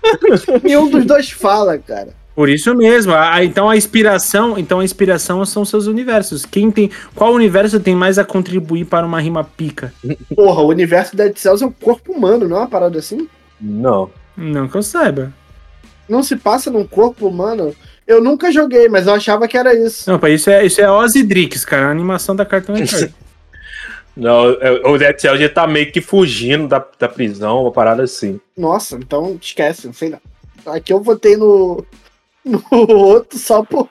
Nenhum 0.65 0.89
dos 0.89 1.05
dois 1.05 1.31
fala, 1.31 1.79
cara. 1.79 2.15
Por 2.35 2.49
isso 2.49 2.75
mesmo. 2.75 3.13
a- 3.13 3.35
a- 3.35 3.45
então 3.45 3.71
a 3.71 3.77
inspiração, 3.77 4.59
então 4.59 4.81
a 4.81 4.85
inspiração 4.85 5.45
são 5.45 5.65
seus 5.65 5.87
universos. 5.87 6.45
Quem 6.45 6.71
tem, 6.71 6.91
qual 7.15 7.33
universo 7.33 7.79
tem 7.79 7.95
mais 7.95 8.19
a 8.19 8.25
contribuir 8.25 8.85
para 8.87 9.07
uma 9.07 9.21
rima 9.21 9.45
pica? 9.45 9.93
Porra, 10.35 10.63
o 10.63 10.69
universo 10.69 11.15
Dead 11.17 11.37
Cells 11.37 11.63
é 11.63 11.67
um 11.67 11.73
corpo 11.73 12.13
humano, 12.13 12.49
não 12.49 12.57
é 12.57 12.61
uma 12.61 12.69
parada 12.69 12.99
assim? 12.99 13.29
Não. 13.61 14.11
Não 14.37 14.67
que 14.69 14.77
eu 14.77 14.83
saiba. 14.83 15.33
Não 16.09 16.23
se 16.23 16.37
passa 16.37 16.71
num 16.71 16.85
corpo 16.87 17.29
humano. 17.29 17.75
Eu 18.07 18.23
nunca 18.23 18.51
joguei, 18.53 18.89
mas 18.89 19.07
eu 19.07 19.15
achava 19.15 19.47
que 19.49 19.57
era 19.57 19.73
isso. 19.73 20.11
Não, 20.11 20.19
pá, 20.19 20.29
isso 20.29 20.51
é 20.51 20.67
isso 20.67 20.81
é 20.81 20.91
Ozzy 20.91 21.23
Drix, 21.23 21.65
cara, 21.65 21.87
a 21.87 21.91
animação 21.91 22.35
da 22.37 22.45
Cartoon 22.45 22.73
Network. 22.75 23.15
Não, 24.17 24.51
é- 24.61 24.83
o 24.87 24.99
Dead 24.99 25.19
Cell 25.19 25.37
já 25.39 25.49
tá 25.49 25.67
meio 25.67 25.91
que 25.91 26.01
fugindo 26.01 26.69
da, 26.69 26.85
da 26.99 27.09
prisão, 27.09 27.63
uma 27.63 27.73
parada 27.73 28.03
assim. 28.03 28.41
Nossa, 28.57 28.97
então 28.97 29.39
esquece, 29.41 29.87
não 29.87 29.95
sei 29.95 30.11
não. 30.11 30.21
Aqui 30.73 30.93
eu 30.93 31.01
votei 31.03 31.37
no, 31.37 31.85
no 32.45 32.63
outro 32.71 33.39
só 33.39 33.63
por 33.63 33.89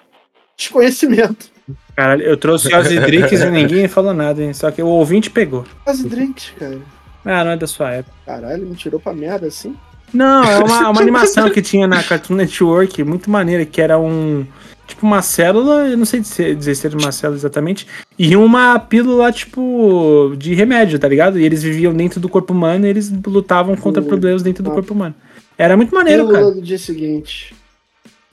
desconhecimento. 0.55 1.51
Caralho, 1.95 2.23
eu 2.23 2.37
trouxe 2.37 2.73
Ozzy 2.73 2.99
Drix 3.01 3.31
e 3.31 3.49
ninguém 3.49 3.87
falou 3.87 4.13
nada, 4.13 4.41
hein? 4.43 4.53
Só 4.53 4.71
que 4.71 4.81
o 4.81 4.87
ouvinte 4.87 5.29
pegou. 5.29 5.65
Quase 5.83 6.07
drinks, 6.07 6.51
cara. 6.57 6.79
Ah, 7.23 7.43
não 7.43 7.51
é 7.51 7.57
da 7.57 7.67
sua 7.67 7.91
época. 7.91 8.15
Caralho, 8.25 8.65
me 8.65 8.75
tirou 8.75 8.99
pra 8.99 9.13
merda 9.13 9.47
assim. 9.47 9.75
Não, 10.13 10.43
é 10.43 10.59
uma, 10.59 10.89
uma 10.89 11.01
animação 11.01 11.49
que 11.49 11.61
tinha 11.61 11.87
na 11.87 12.03
Cartoon 12.03 12.35
Network, 12.35 13.03
muito 13.03 13.29
maneira, 13.29 13.65
que 13.65 13.81
era 13.81 13.97
um. 13.97 14.45
Tipo, 14.85 15.05
uma 15.05 15.21
célula, 15.21 15.87
eu 15.87 15.97
não 15.97 16.03
sei 16.03 16.19
dizer, 16.19 16.55
dizer 16.55 16.75
se 16.75 16.85
era 16.85 16.97
uma 16.97 17.11
célula 17.11 17.37
exatamente, 17.37 17.87
e 18.19 18.35
uma 18.35 18.77
pílula, 18.77 19.31
tipo, 19.31 20.35
de 20.37 20.53
remédio, 20.53 20.99
tá 20.99 21.07
ligado? 21.07 21.39
E 21.39 21.45
eles 21.45 21.63
viviam 21.63 21.93
dentro 21.93 22.19
do 22.19 22.27
corpo 22.27 22.53
humano 22.53 22.85
e 22.85 22.89
eles 22.89 23.09
lutavam 23.25 23.77
contra 23.77 24.01
problemas 24.01 24.43
dentro 24.43 24.61
do 24.61 24.69
tá. 24.69 24.73
corpo 24.73 24.93
humano. 24.93 25.15
Era 25.57 25.77
muito 25.77 25.95
maneiro, 25.95 26.25
Pílula 26.25 26.39
cara. 26.41 26.55
do 26.55 26.61
dia 26.61 26.77
seguinte. 26.77 27.55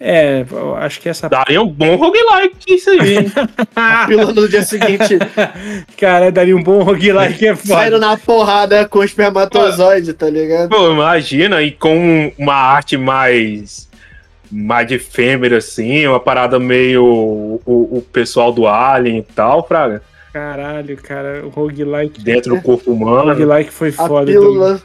É, 0.02 0.46
eu 0.50 0.74
acho 0.76 0.98
que 0.98 1.10
essa. 1.10 1.28
Daria 1.28 1.60
um 1.60 1.68
bom 1.68 1.94
roguelike 1.96 2.74
isso 2.74 2.88
aí? 2.88 3.16
Pílula 4.06 4.32
do 4.32 4.48
dia 4.48 4.62
seguinte. 4.62 5.18
Cara, 5.98 6.32
daria 6.32 6.56
um 6.56 6.62
bom 6.62 6.82
roguelike, 6.82 7.46
é 7.46 7.54
Saindo 7.54 7.96
foda. 7.96 7.98
na 7.98 8.16
porrada 8.16 8.88
com 8.88 9.04
espermatozoide, 9.04 10.14
tá 10.14 10.30
ligado? 10.30 10.70
Pô, 10.70 10.90
imagina, 10.90 11.60
e 11.62 11.70
com 11.70 12.32
uma 12.38 12.54
arte 12.54 12.96
mais. 12.96 13.90
mais 14.50 14.86
de 14.88 14.94
efêmera, 14.94 15.58
assim, 15.58 16.06
uma 16.06 16.18
parada 16.20 16.58
meio. 16.58 17.04
o, 17.04 17.60
o 17.98 18.02
pessoal 18.10 18.52
do 18.52 18.66
Alien 18.66 19.18
e 19.18 19.22
tal, 19.34 19.66
Fraga. 19.68 20.02
Caralho, 20.32 20.96
cara, 20.96 21.42
o 21.44 21.48
roguelike. 21.50 22.22
Dentro 22.22 22.54
do 22.54 22.62
corpo 22.62 22.90
O 22.90 22.94
humano. 22.94 23.32
roguelike 23.32 23.70
foi 23.70 23.88
A 23.98 24.06
foda. 24.06 24.26
pílula 24.32 24.80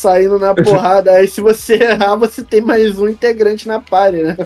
saindo 0.00 0.38
na 0.38 0.54
porrada. 0.56 1.12
Aí 1.12 1.28
se 1.28 1.40
você 1.40 1.74
errar, 1.74 2.16
você 2.16 2.42
tem 2.42 2.60
mais 2.60 2.98
um 2.98 3.08
integrante 3.08 3.68
na 3.68 3.80
party, 3.80 4.22
né? 4.22 4.36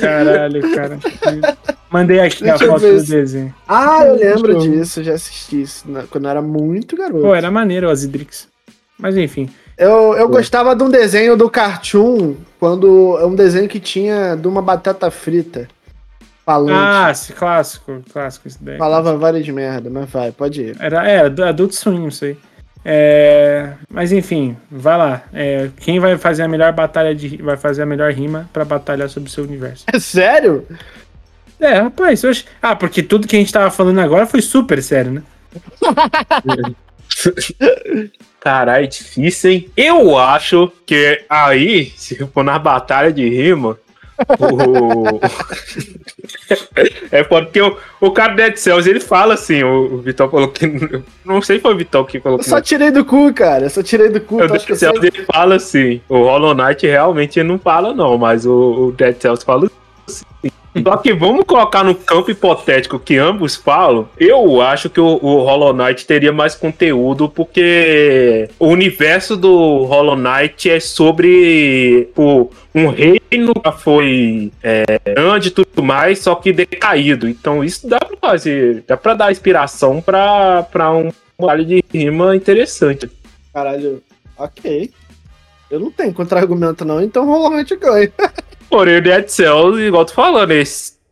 Caralho, 0.00 0.74
cara. 0.74 0.98
Mandei 1.90 2.20
aqui 2.20 2.44
a 2.44 2.50
Deixa 2.56 2.64
eu 2.64 2.72
foto 2.72 2.86
do 2.92 3.00
se- 3.00 3.10
desenho. 3.12 3.54
Ah, 3.66 4.04
eu 4.04 4.16
lembro 4.16 4.52
Show. 4.52 4.60
disso, 4.60 5.02
já 5.02 5.14
assisti 5.14 5.62
isso 5.62 5.90
na- 5.90 6.02
quando 6.04 6.24
eu 6.24 6.30
era 6.30 6.42
muito 6.42 6.96
garoto. 6.96 7.22
Pô, 7.22 7.34
era 7.34 7.50
maneiro 7.50 7.86
o 7.86 7.90
Azidrix. 7.90 8.48
Mas 8.98 9.16
enfim. 9.16 9.48
Eu, 9.78 10.14
eu 10.14 10.28
gostava 10.28 10.74
de 10.74 10.82
um 10.82 10.88
desenho 10.88 11.36
do 11.36 11.50
Cartoon, 11.50 12.34
quando 12.58 13.18
é 13.20 13.26
um 13.26 13.34
desenho 13.34 13.68
que 13.68 13.78
tinha 13.78 14.34
de 14.34 14.48
uma 14.48 14.62
batata 14.62 15.10
frita. 15.10 15.68
Falante. 16.44 16.72
Ah, 16.74 17.08
esse 17.10 17.32
clássico, 17.32 18.00
clássico 18.12 18.46
isso 18.48 18.58
daí. 18.60 18.78
Falava 18.78 19.16
várias 19.16 19.46
merda, 19.48 19.90
mas 19.90 20.08
vai, 20.08 20.30
pode 20.32 20.62
ir. 20.62 20.76
Era, 20.80 21.06
era 21.08 21.28
do 21.28 21.44
Adult 21.44 21.72
Swim, 21.72 22.06
isso 22.06 22.24
aí. 22.24 22.36
É, 22.88 23.72
mas 23.90 24.12
enfim, 24.12 24.56
vai 24.70 24.96
lá. 24.96 25.22
É, 25.32 25.70
quem 25.80 25.98
vai 25.98 26.16
fazer 26.16 26.44
a 26.44 26.48
melhor 26.48 26.72
batalha 26.72 27.12
de 27.12 27.36
vai 27.38 27.56
fazer 27.56 27.82
a 27.82 27.86
melhor 27.86 28.12
rima 28.12 28.48
pra 28.52 28.64
batalhar 28.64 29.08
sobre 29.08 29.28
o 29.28 29.32
seu 29.32 29.42
universo? 29.42 29.84
É 29.92 29.98
sério? 29.98 30.64
É, 31.58 31.80
rapaz, 31.80 32.22
eu 32.22 32.30
acho... 32.30 32.44
Ah, 32.62 32.76
porque 32.76 33.02
tudo 33.02 33.26
que 33.26 33.34
a 33.34 33.38
gente 33.40 33.52
tava 33.52 33.72
falando 33.72 33.98
agora 33.98 34.24
foi 34.24 34.40
super 34.40 34.80
sério, 34.80 35.10
né? 35.10 35.22
Caralho, 38.38 38.86
difícil, 38.86 39.50
hein? 39.50 39.70
Eu 39.76 40.16
acho 40.16 40.70
que 40.86 41.24
aí, 41.28 41.92
se 41.96 42.14
for 42.26 42.44
na 42.44 42.56
batalha 42.56 43.12
de 43.12 43.28
rima, 43.28 43.76
o... 44.38 45.20
é 47.12 47.22
porque 47.24 47.60
o, 47.60 47.76
o 48.00 48.10
cara 48.10 48.32
do 48.32 48.36
Dead 48.36 48.56
Cells, 48.56 48.88
ele 48.88 49.00
fala 49.00 49.34
assim, 49.34 49.62
o, 49.62 49.94
o 49.94 49.98
Vitor 49.98 50.30
falou 50.30 50.48
que... 50.48 50.66
Não 51.24 51.42
sei 51.42 51.56
se 51.56 51.62
foi 51.62 51.74
o 51.74 51.76
Vitor 51.76 52.04
que 52.06 52.18
Eu 52.18 52.22
colocou. 52.22 52.44
só 52.44 52.60
tirei 52.60 52.90
do 52.90 53.04
cu, 53.04 53.32
cara. 53.34 53.66
Eu 53.66 53.70
só 53.70 53.82
tirei 53.82 54.08
do 54.08 54.20
cu. 54.20 54.36
O 54.36 54.48
Dead 54.48 54.68
eu 54.68 54.76
Cells 54.76 55.00
sei? 55.00 55.10
ele 55.14 55.24
fala 55.24 55.56
assim, 55.56 56.00
o 56.08 56.18
Hollow 56.18 56.54
Knight 56.54 56.86
realmente 56.86 57.42
não 57.42 57.58
fala 57.58 57.92
não, 57.94 58.16
mas 58.16 58.46
o, 58.46 58.88
o 58.88 58.92
Dead 58.92 59.16
Cells 59.20 59.44
fala 59.44 59.70
assim. 60.08 60.24
Só 60.82 60.96
que 60.96 61.12
vamos 61.12 61.44
colocar 61.44 61.84
no 61.84 61.94
campo 61.94 62.30
hipotético 62.30 62.98
que 62.98 63.16
ambos 63.16 63.56
falam, 63.56 64.08
eu 64.18 64.60
acho 64.60 64.90
que 64.90 65.00
o, 65.00 65.18
o 65.22 65.42
Hollow 65.42 65.72
Knight 65.72 66.06
teria 66.06 66.32
mais 66.32 66.54
conteúdo, 66.54 67.28
porque 67.28 68.48
o 68.58 68.68
universo 68.68 69.36
do 69.36 69.84
Hollow 69.84 70.16
Knight 70.16 70.70
é 70.70 70.80
sobre 70.80 72.08
pô, 72.14 72.50
um 72.74 72.88
reino 72.88 73.54
que 73.54 73.72
foi 73.78 74.52
é, 74.62 74.84
grande 75.04 75.48
e 75.48 75.50
tudo 75.50 75.82
mais, 75.82 76.18
só 76.18 76.34
que 76.34 76.52
decaído. 76.52 77.28
Então 77.28 77.64
isso 77.64 77.88
dá 77.88 77.98
pra 77.98 78.30
fazer, 78.30 78.84
dá 78.86 78.96
pra 78.96 79.14
dar 79.14 79.32
inspiração 79.32 80.00
pra, 80.00 80.62
pra 80.64 80.92
um 80.92 81.10
trabalho 81.36 81.64
de 81.64 81.82
rima 81.92 82.36
interessante. 82.36 83.10
Caralho, 83.52 84.02
ok. 84.36 84.90
Eu 85.70 85.80
não 85.80 85.90
tenho 85.90 86.14
contra-argumento, 86.14 86.84
não, 86.84 87.02
então 87.02 87.26
rolamente 87.26 87.74
ganha. 87.76 88.12
Porém, 88.68 88.98
o 88.98 89.02
Dead 89.02 89.28
Cells, 89.28 89.80
igual 89.80 90.04
tu 90.04 90.12
falando, 90.12 90.50
ele 90.50 90.64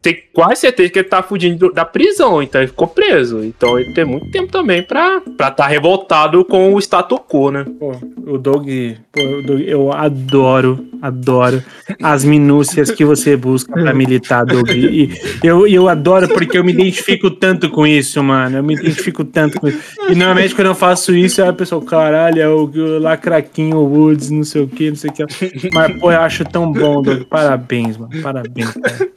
tem 0.04 0.22
quase 0.34 0.60
certeza 0.60 0.90
que 0.92 0.98
ele 0.98 1.08
tá 1.08 1.22
fugindo 1.22 1.56
do- 1.58 1.72
da 1.72 1.82
prisão, 1.82 2.42
então 2.42 2.60
ele 2.60 2.68
ficou 2.68 2.86
preso. 2.86 3.42
Então 3.42 3.78
ele 3.78 3.94
tem 3.94 4.04
muito 4.04 4.30
tempo 4.30 4.52
também 4.52 4.82
pra 4.82 5.22
estar 5.26 5.50
tá 5.52 5.66
revoltado 5.66 6.44
com 6.44 6.74
o 6.74 6.78
status 6.78 7.18
quo, 7.26 7.50
né? 7.50 7.64
Pô, 7.80 7.92
o 8.26 8.36
Doug, 8.36 8.68
pô, 9.10 9.20
o 9.22 9.42
Doug, 9.42 9.60
eu 9.62 9.90
adoro, 9.90 10.84
adoro 11.00 11.62
as 12.02 12.22
minúcias 12.22 12.90
que 12.90 13.02
você 13.02 13.34
busca 13.34 13.72
pra 13.72 13.94
militar, 13.94 14.44
Doug. 14.44 14.68
E 14.68 15.08
eu, 15.42 15.66
eu 15.66 15.88
adoro 15.88 16.28
porque 16.28 16.58
eu 16.58 16.64
me 16.64 16.72
identifico 16.72 17.30
tanto 17.30 17.70
com 17.70 17.86
isso, 17.86 18.22
mano. 18.22 18.58
Eu 18.58 18.62
me 18.62 18.74
identifico 18.74 19.24
tanto 19.24 19.58
com 19.58 19.68
isso. 19.68 19.78
E 20.10 20.14
normalmente 20.14 20.54
quando 20.54 20.66
eu 20.68 20.74
faço 20.74 21.16
isso, 21.16 21.42
a 21.42 21.50
pessoa, 21.50 21.82
caralho, 21.82 22.42
é 22.42 22.48
o, 22.48 22.64
o 22.64 22.98
lacraquinho 22.98 23.78
Woods, 23.78 24.28
não 24.28 24.44
sei 24.44 24.60
o 24.64 24.68
que, 24.68 24.90
não 24.90 24.96
sei 24.96 25.08
o 25.08 25.14
que. 25.14 25.70
Mas, 25.72 25.98
pô, 25.98 26.12
eu 26.12 26.20
acho 26.20 26.44
tão 26.44 26.70
bom, 26.70 27.00
Doug. 27.00 27.22
Parabéns, 27.22 27.96
mano. 27.96 28.10
Parabéns, 28.22 28.70
cara. 28.72 29.08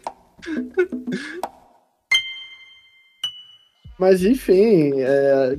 Mas 3.99 4.23
enfim, 4.23 4.93
é, 4.97 5.57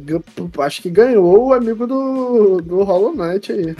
acho 0.60 0.80
que 0.82 0.90
ganhou 0.90 1.48
o 1.48 1.52
amigo 1.52 1.86
do, 1.86 2.60
do 2.60 2.82
Hollow 2.84 3.14
Knight 3.14 3.50
aí. 3.50 3.74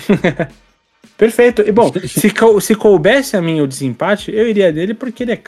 Perfeito. 1.16 1.62
E 1.62 1.70
bom, 1.70 1.92
se, 2.06 2.30
cou- 2.30 2.61
se 2.61 2.74
coubesse 2.74 3.36
a 3.36 3.42
mim 3.42 3.61
o 3.61 3.66
desempate, 3.68 4.32
eu 4.32 4.48
iria 4.48 4.72
dele 4.72 4.94
porque 4.94 5.22
ele 5.22 5.32
é 5.32 5.40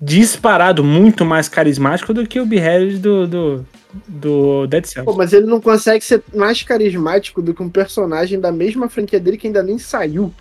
disparado 0.00 0.84
muito 0.84 1.24
mais 1.24 1.48
carismático 1.48 2.12
do 2.12 2.26
que 2.26 2.38
o 2.38 2.44
Beheaded 2.44 2.98
do, 2.98 3.26
do, 3.26 3.66
do 4.06 4.66
Dead 4.66 4.84
Cells. 4.84 5.10
Pô, 5.10 5.16
mas 5.16 5.32
ele 5.32 5.46
não 5.46 5.60
consegue 5.60 6.04
ser 6.04 6.22
mais 6.34 6.62
carismático 6.62 7.40
do 7.40 7.54
que 7.54 7.62
um 7.62 7.70
personagem 7.70 8.38
da 8.38 8.52
mesma 8.52 8.88
franquia 8.90 9.20
dele 9.20 9.38
que 9.38 9.46
ainda 9.46 9.62
nem 9.62 9.78
saiu. 9.78 10.32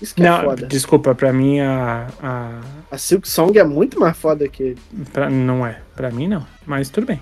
Isso 0.00 0.14
que 0.14 0.22
é 0.22 0.28
Não, 0.30 0.42
foda. 0.44 0.66
desculpa, 0.66 1.14
pra 1.14 1.32
mim 1.32 1.60
a, 1.60 2.06
a 2.22 2.60
A 2.90 2.98
Silk 2.98 3.28
Song 3.28 3.58
é 3.58 3.64
muito 3.64 4.00
mais 4.00 4.16
foda 4.16 4.48
que 4.48 4.62
ele. 4.62 4.78
pra- 5.12 5.28
não 5.30 5.66
é, 5.66 5.78
pra 5.94 6.10
mim 6.10 6.26
não, 6.26 6.46
mas 6.66 6.88
tudo 6.88 7.06
bem. 7.06 7.20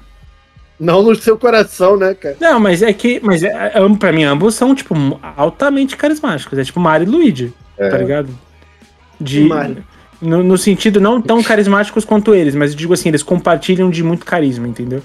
Não 0.78 1.02
no 1.02 1.14
seu 1.16 1.36
coração, 1.36 1.96
né, 1.96 2.14
cara? 2.14 2.36
Não, 2.40 2.60
mas 2.60 2.82
é 2.82 2.92
que, 2.92 3.18
mas 3.22 3.42
é, 3.42 3.48
é, 3.74 3.96
pra 3.98 4.12
mim 4.12 4.22
ambos 4.22 4.54
são 4.54 4.74
tipo 4.76 4.94
altamente 5.36 5.96
carismáticos, 5.96 6.56
é 6.56 6.62
tipo 6.64 6.78
Mario 6.78 7.08
e 7.08 7.10
Luigi, 7.10 7.52
tá 7.76 7.98
ligado? 7.98 8.28
De 9.20 9.40
Mario. 9.42 9.84
no, 10.22 10.44
no 10.44 10.56
sentido 10.56 11.00
não 11.00 11.20
tão 11.20 11.42
carismáticos 11.42 12.04
quanto 12.04 12.32
eles, 12.32 12.54
mas 12.54 12.70
eu 12.70 12.76
digo 12.76 12.94
assim, 12.94 13.08
eles 13.08 13.24
compartilham 13.24 13.90
de 13.90 14.04
muito 14.04 14.24
carisma, 14.24 14.68
entendeu? 14.68 15.02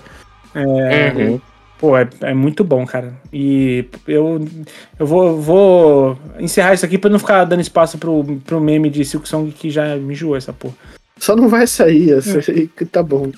Uhum. 0.55 1.41
Pô, 1.83 1.97
é, 1.97 2.07
é 2.21 2.33
muito 2.33 2.63
bom, 2.63 2.85
cara. 2.85 3.11
E 3.33 3.83
eu, 4.07 4.39
eu 4.97 5.05
vou, 5.05 5.41
vou 5.41 6.17
encerrar 6.39 6.73
isso 6.73 6.85
aqui 6.85 6.97
pra 6.97 7.09
não 7.09 7.19
ficar 7.19 7.43
dando 7.43 7.59
espaço 7.59 7.97
pro, 7.97 8.23
pro 8.45 8.61
meme 8.61 8.89
de 8.89 9.03
Silk 9.03 9.27
Song 9.27 9.51
que 9.51 9.69
já 9.69 9.97
me 9.97 10.13
enjoou 10.13 10.37
essa 10.37 10.53
porra. 10.53 10.75
Só 11.19 11.35
não 11.35 11.49
vai 11.49 11.67
sair, 11.67 12.11
essa 12.13 12.39
aí 12.49 12.69
que 12.69 12.85
tá 12.85 13.03
bom. 13.03 13.29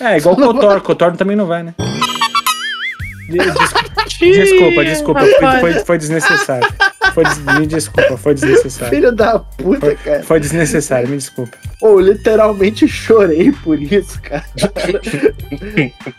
É, 0.00 0.16
igual 0.16 0.36
o 0.36 0.38
Não 0.40 0.54
Kotor. 0.54 0.80
Kotor 0.80 1.16
também 1.16 1.34
não 1.36 1.46
vai, 1.46 1.64
né? 1.64 1.74
De- 3.28 3.36
des- 3.36 4.36
Desculpa, 4.36 4.84
desculpa. 4.84 5.20
Foi, 5.60 5.72
foi 5.80 5.98
desnecessário. 5.98 6.68
Foi 7.18 7.24
des- 7.24 7.58
me 7.58 7.66
desculpa, 7.66 8.16
foi 8.16 8.34
desnecessário. 8.34 8.94
Filho 8.94 9.12
da 9.12 9.38
puta, 9.40 9.80
Foi, 9.80 9.96
cara. 9.96 10.22
foi 10.22 10.38
desnecessário, 10.40 11.08
me 11.08 11.16
desculpa. 11.16 11.56
Pô, 11.80 11.88
eu 11.88 12.00
literalmente 12.00 12.86
chorei 12.86 13.50
por 13.50 13.80
isso, 13.82 14.20
cara. 14.22 14.44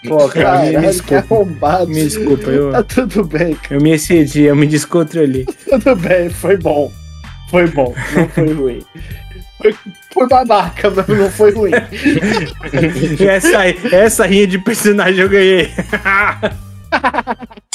Pô, 0.08 0.28
cara, 0.28 0.60
me, 0.60 0.66
me 0.68 0.74
Caralho, 0.74 0.82
que 0.82 0.88
desculpa. 0.88 1.86
Me 1.86 2.04
desculpa, 2.04 2.50
eu, 2.50 2.72
Tá 2.72 2.84
tudo 2.84 3.24
bem, 3.24 3.54
cara. 3.56 3.76
eu 3.76 3.82
me 3.82 3.92
excedi, 3.92 4.44
eu 4.44 4.56
me 4.56 4.68
descontrolei. 4.68 5.46
Tudo 5.70 5.96
bem, 5.96 6.30
foi 6.30 6.58
bom. 6.58 6.92
Foi 7.50 7.66
bom, 7.68 7.96
não 8.16 8.28
foi 8.30 8.54
ruim. 8.54 8.82
Foi, 9.62 9.76
foi 10.14 10.28
babaca, 10.28 10.90
mas 10.90 11.08
não 11.08 11.30
foi 11.32 11.52
ruim. 11.52 11.72
Essa, 13.28 13.66
essa 13.96 14.26
rinha 14.26 14.48
de 14.48 14.58
personagem 14.60 15.22
eu 15.22 15.30
ganhei. 15.30 15.70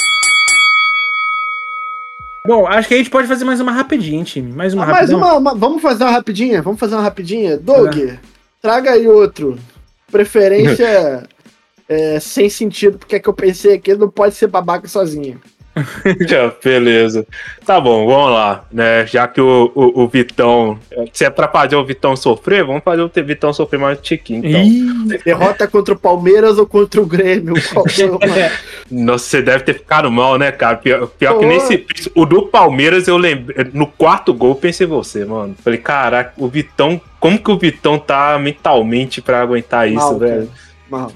Bom, 2.46 2.66
acho 2.66 2.88
que 2.88 2.94
a 2.94 2.98
gente 2.98 3.08
pode 3.08 3.26
fazer 3.26 3.42
mais 3.44 3.58
uma 3.58 3.72
rapidinha, 3.72 4.22
time. 4.22 4.52
Mais 4.52 4.74
uma 4.74 4.82
Ah, 4.82 4.86
mais 4.88 5.10
rapidinha. 5.10 5.16
uma, 5.18 5.38
uma- 5.38 5.54
Vamos 5.54 5.80
fazer 5.80 6.04
uma 6.04 6.10
rapidinha? 6.12 6.60
Vamos 6.60 6.78
fazer 6.78 6.94
uma 6.94 7.02
rapidinha? 7.02 7.56
Doug, 7.56 7.94
traga 8.60 8.90
aí 8.92 9.08
outro. 9.08 9.58
Preferência 10.12 11.26
é, 11.88 12.20
sem 12.20 12.50
sentido, 12.50 12.98
porque 12.98 13.16
é 13.16 13.18
que 13.18 13.28
eu 13.28 13.32
pensei 13.32 13.74
aqui, 13.74 13.92
ele 13.92 14.00
não 14.00 14.10
pode 14.10 14.34
ser 14.34 14.46
babaca 14.46 14.86
sozinho. 14.86 15.40
Já, 16.28 16.52
beleza. 16.62 17.26
Tá 17.66 17.80
bom, 17.80 18.06
vamos 18.06 18.32
lá, 18.32 18.64
né? 18.70 19.06
Já 19.06 19.26
que 19.26 19.40
o, 19.40 19.72
o, 19.74 20.02
o 20.02 20.08
Vitão. 20.08 20.78
Se 21.12 21.24
é 21.24 21.30
pra 21.30 21.48
fazer 21.48 21.76
o 21.76 21.84
Vitão 21.84 22.16
sofrer, 22.16 22.64
vamos 22.64 22.82
fazer 22.84 23.02
o 23.02 23.10
Vitão 23.24 23.52
sofrer 23.52 23.78
mais 23.78 23.98
um 23.98 24.02
tiquinho, 24.02 24.46
então. 24.46 24.62
Ih, 24.62 25.18
Derrota 25.24 25.66
contra 25.66 25.94
o 25.94 25.98
Palmeiras 25.98 26.58
ou 26.58 26.66
contra 26.66 27.00
o 27.00 27.06
Grêmio? 27.06 27.54
Mais? 28.28 28.52
Nossa, 28.90 29.24
você 29.24 29.42
deve 29.42 29.64
ter 29.64 29.74
ficado 29.74 30.10
mal, 30.10 30.38
né, 30.38 30.52
cara? 30.52 30.76
Pior, 30.76 31.06
pior 31.08 31.38
que 31.38 31.46
nesse. 31.46 31.86
O 32.14 32.24
do 32.24 32.46
Palmeiras, 32.46 33.08
eu 33.08 33.16
lembrei. 33.16 33.66
No 33.72 33.86
quarto 33.86 34.32
gol, 34.32 34.54
pensei 34.54 34.86
em 34.86 34.90
você, 34.90 35.24
mano. 35.24 35.54
Falei, 35.62 35.78
caraca, 35.78 36.32
o 36.36 36.48
Vitão. 36.48 37.00
Como 37.18 37.38
que 37.38 37.50
o 37.50 37.58
Vitão 37.58 37.98
tá 37.98 38.38
mentalmente 38.38 39.22
pra 39.22 39.40
aguentar 39.40 39.88
isso, 39.88 39.96
Mal, 39.96 40.18
velho? 40.18 40.46
cara. 40.46 40.48
Mal. 40.90 41.12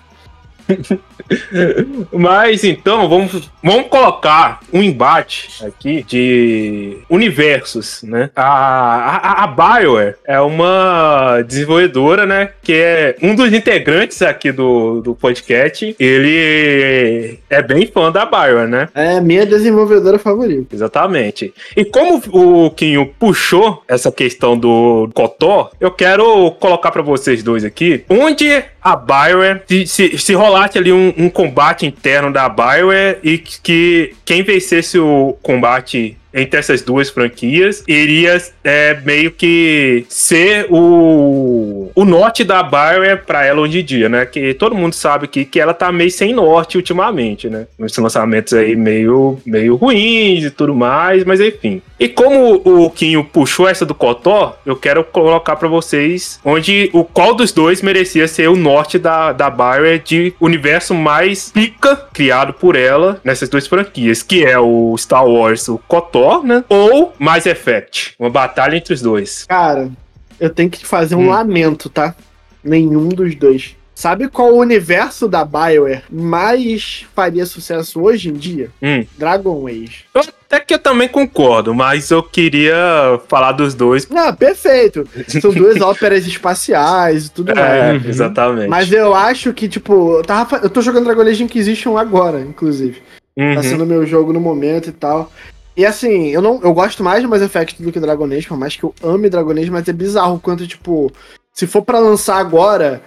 Mas 2.12 2.64
então, 2.64 3.08
vamos, 3.08 3.50
vamos 3.62 3.88
colocar 3.88 4.60
um 4.72 4.82
embate 4.82 5.64
aqui 5.64 6.02
de 6.02 6.98
universos, 7.08 8.02
né? 8.02 8.30
A, 8.34 8.44
a, 8.44 9.44
a 9.44 9.46
Bioware 9.46 10.16
é 10.26 10.40
uma 10.40 11.42
desenvolvedora, 11.42 12.26
né? 12.26 12.50
Que 12.62 12.72
é 12.74 13.16
um 13.22 13.34
dos 13.34 13.52
integrantes 13.52 14.22
aqui 14.22 14.52
do, 14.52 15.00
do 15.00 15.14
podcast. 15.14 15.94
Ele 15.98 17.38
é 17.48 17.62
bem 17.62 17.86
fã 17.86 18.10
da 18.10 18.24
Bioware, 18.24 18.68
né? 18.68 18.88
É 18.94 19.20
minha 19.20 19.46
desenvolvedora 19.46 20.18
favorita. 20.18 20.74
Exatamente. 20.74 21.52
E 21.76 21.84
como 21.84 22.22
o 22.32 22.70
Quinho 22.70 23.12
puxou 23.18 23.82
essa 23.88 24.10
questão 24.10 24.56
do 24.56 25.08
Cotó, 25.14 25.70
eu 25.80 25.90
quero 25.90 26.50
colocar 26.52 26.90
pra 26.90 27.02
vocês 27.02 27.42
dois 27.42 27.64
aqui, 27.64 28.04
onde 28.08 28.64
a 28.93 28.97
Bioware, 28.97 29.62
se, 29.66 29.86
se, 29.86 30.18
se 30.18 30.34
rolasse 30.34 30.78
ali 30.78 30.93
um, 30.93 31.12
um 31.16 31.28
combate 31.28 31.86
interno 31.86 32.32
da 32.32 32.49
Bioware 32.49 33.18
e 33.22 33.39
que 33.39 34.14
quem 34.24 34.43
vencesse 34.43 34.99
o 34.99 35.36
combate 35.43 36.16
entre 36.32 36.61
essas 36.61 36.82
duas 36.82 37.09
franquias 37.09 37.82
iria 37.89 38.41
é, 38.62 38.99
meio 39.05 39.30
que 39.30 40.05
ser 40.09 40.66
o, 40.70 41.91
o 41.95 42.05
norte 42.05 42.45
da 42.45 42.62
Bioware 42.62 43.22
pra 43.24 43.45
ela 43.45 43.61
hoje 43.61 43.80
em 43.80 43.84
dia, 43.84 44.09
né? 44.09 44.26
Que 44.26 44.55
todo 44.55 44.74
mundo 44.74 44.93
sabe 44.93 45.26
que, 45.26 45.45
que 45.45 45.59
ela 45.59 45.72
tá 45.72 45.91
meio 45.91 46.11
sem 46.11 46.32
norte 46.32 46.76
ultimamente, 46.76 47.49
né? 47.49 47.66
Nos 47.78 47.97
lançamentos 47.97 48.53
aí 48.53 48.76
meio, 48.76 49.39
meio 49.45 49.76
ruins 49.76 50.45
e 50.45 50.51
tudo 50.51 50.74
mais, 50.74 51.24
mas 51.24 51.41
enfim. 51.41 51.82
E 52.01 52.09
como 52.09 52.62
o 52.64 52.88
Quinho 52.90 53.24
puxou 53.24 53.68
essa 53.68 53.84
do 53.84 53.94
Cotó, 53.94 54.57
eu 54.64 54.76
quero 54.76 55.03
colocar 55.03 55.57
pra 55.57 55.66
vocês 55.66 56.38
onde 56.44 56.88
o 56.92 57.03
qual 57.03 57.34
dos 57.34 57.51
dois 57.51 57.82
merecia 57.82 58.28
ser 58.28 58.49
o 58.49 58.55
norte 58.57 58.99
da, 59.01 59.32
da 59.32 59.51
Bioware 59.51 59.99
de 59.99 60.32
universo 60.40 60.94
mais 60.94 61.51
pica 61.51 61.96
criado 62.12 62.53
por 62.53 62.76
ela 62.76 63.20
nessas 63.24 63.49
duas 63.49 63.66
franquias, 63.66 64.22
que 64.22 64.44
é 64.44 64.59
o 64.59 64.94
Star 64.96 65.26
Wars, 65.26 65.66
o 65.68 65.78
Cotó, 65.88 66.42
né? 66.44 66.62
Ou 66.68 67.12
Mass 67.18 67.46
Effect. 67.46 68.14
Uma 68.18 68.30
batalha 68.30 68.76
entre 68.76 68.94
os 68.94 69.03
dois. 69.03 69.44
Cara, 69.46 69.90
eu 70.38 70.51
tenho 70.51 70.70
que 70.70 70.86
fazer 70.86 71.16
um 71.16 71.22
Hum. 71.26 71.30
lamento, 71.30 71.88
tá? 71.90 72.14
Nenhum 72.62 73.09
dos 73.09 73.34
dois. 73.34 73.74
Sabe 73.92 74.28
qual 74.28 74.53
o 74.53 74.59
universo 74.61 75.26
da 75.26 75.44
Bioware 75.44 76.05
mais 76.09 77.05
faria 77.16 77.44
sucesso 77.44 78.01
hoje 78.01 78.28
em 78.28 78.34
dia? 78.34 78.70
Hum. 78.80 79.05
Dragon 79.18 79.66
Age. 79.66 80.05
Até 80.51 80.61
que 80.61 80.72
eu 80.72 80.78
também 80.78 81.07
concordo, 81.09 81.74
mas 81.74 82.11
eu 82.11 82.22
queria 82.22 83.20
falar 83.28 83.53
dos 83.53 83.74
dois. 83.74 84.09
Ah, 84.16 84.32
perfeito. 84.32 85.07
São 85.42 85.53
duas 85.53 85.78
óperas 85.82 86.26
espaciais 86.26 87.26
e 87.26 87.30
tudo 87.30 87.55
mais. 87.55 87.68
É, 87.70 87.92
Uhum. 87.92 88.09
exatamente. 88.09 88.68
Mas 88.68 88.90
eu 88.90 89.14
acho 89.14 89.53
que, 89.53 89.68
tipo, 89.68 90.16
eu, 90.16 90.22
tava, 90.22 90.57
eu 90.62 90.70
tô 90.70 90.80
jogando 90.80 91.05
Dragon 91.05 91.20
Age 91.20 91.44
Inquisition 91.44 91.99
agora, 91.99 92.40
inclusive. 92.40 93.03
Uhum. 93.36 93.55
Tá 93.57 93.62
sendo 93.62 93.84
meu 93.84 94.07
jogo 94.07 94.32
no 94.32 94.40
momento 94.40 94.88
e 94.88 94.92
tal. 94.92 95.30
E 95.76 95.84
assim, 95.84 96.28
eu 96.28 96.40
não 96.40 96.59
eu 96.62 96.72
gosto 96.72 97.05
mais 97.05 97.20
de 97.20 97.28
Mass 97.28 97.42
Effect 97.42 97.82
do 97.82 97.92
que 97.92 98.01
Dragon 98.01 98.24
Age, 98.24 98.49
por 98.49 98.57
mais 98.59 98.74
que 98.74 98.82
eu 98.84 98.94
ame 99.05 99.28
Dragon 99.28 99.53
Age, 99.53 99.70
mas 99.70 99.86
é 99.86 99.92
bizarro 99.92 100.36
o 100.36 100.40
quanto, 100.40 100.66
tipo, 100.66 101.12
se 101.53 101.66
for 101.66 101.82
pra 101.82 101.99
lançar 101.99 102.38
agora, 102.38 103.03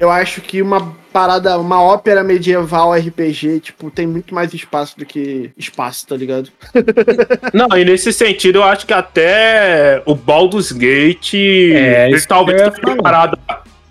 eu 0.00 0.10
acho 0.10 0.40
que 0.40 0.62
uma 0.62 0.96
parada, 1.12 1.58
uma 1.58 1.82
ópera 1.82 2.24
medieval 2.24 2.94
RPG, 2.94 3.60
tipo, 3.60 3.90
tem 3.90 4.06
muito 4.06 4.34
mais 4.34 4.54
espaço 4.54 4.98
do 4.98 5.04
que 5.04 5.50
espaço, 5.58 6.06
tá 6.06 6.16
ligado? 6.16 6.50
Não, 7.52 7.76
e 7.76 7.84
nesse 7.84 8.10
sentido, 8.10 8.60
eu 8.60 8.64
acho 8.64 8.86
que 8.86 8.94
até 8.94 10.02
o 10.06 10.14
Baldur's 10.14 10.72
Gate, 10.72 11.34
ele 11.34 12.16
isso 12.16 12.26
talvez 12.26 12.58
tenha 12.58 12.72
preparado, 12.72 13.38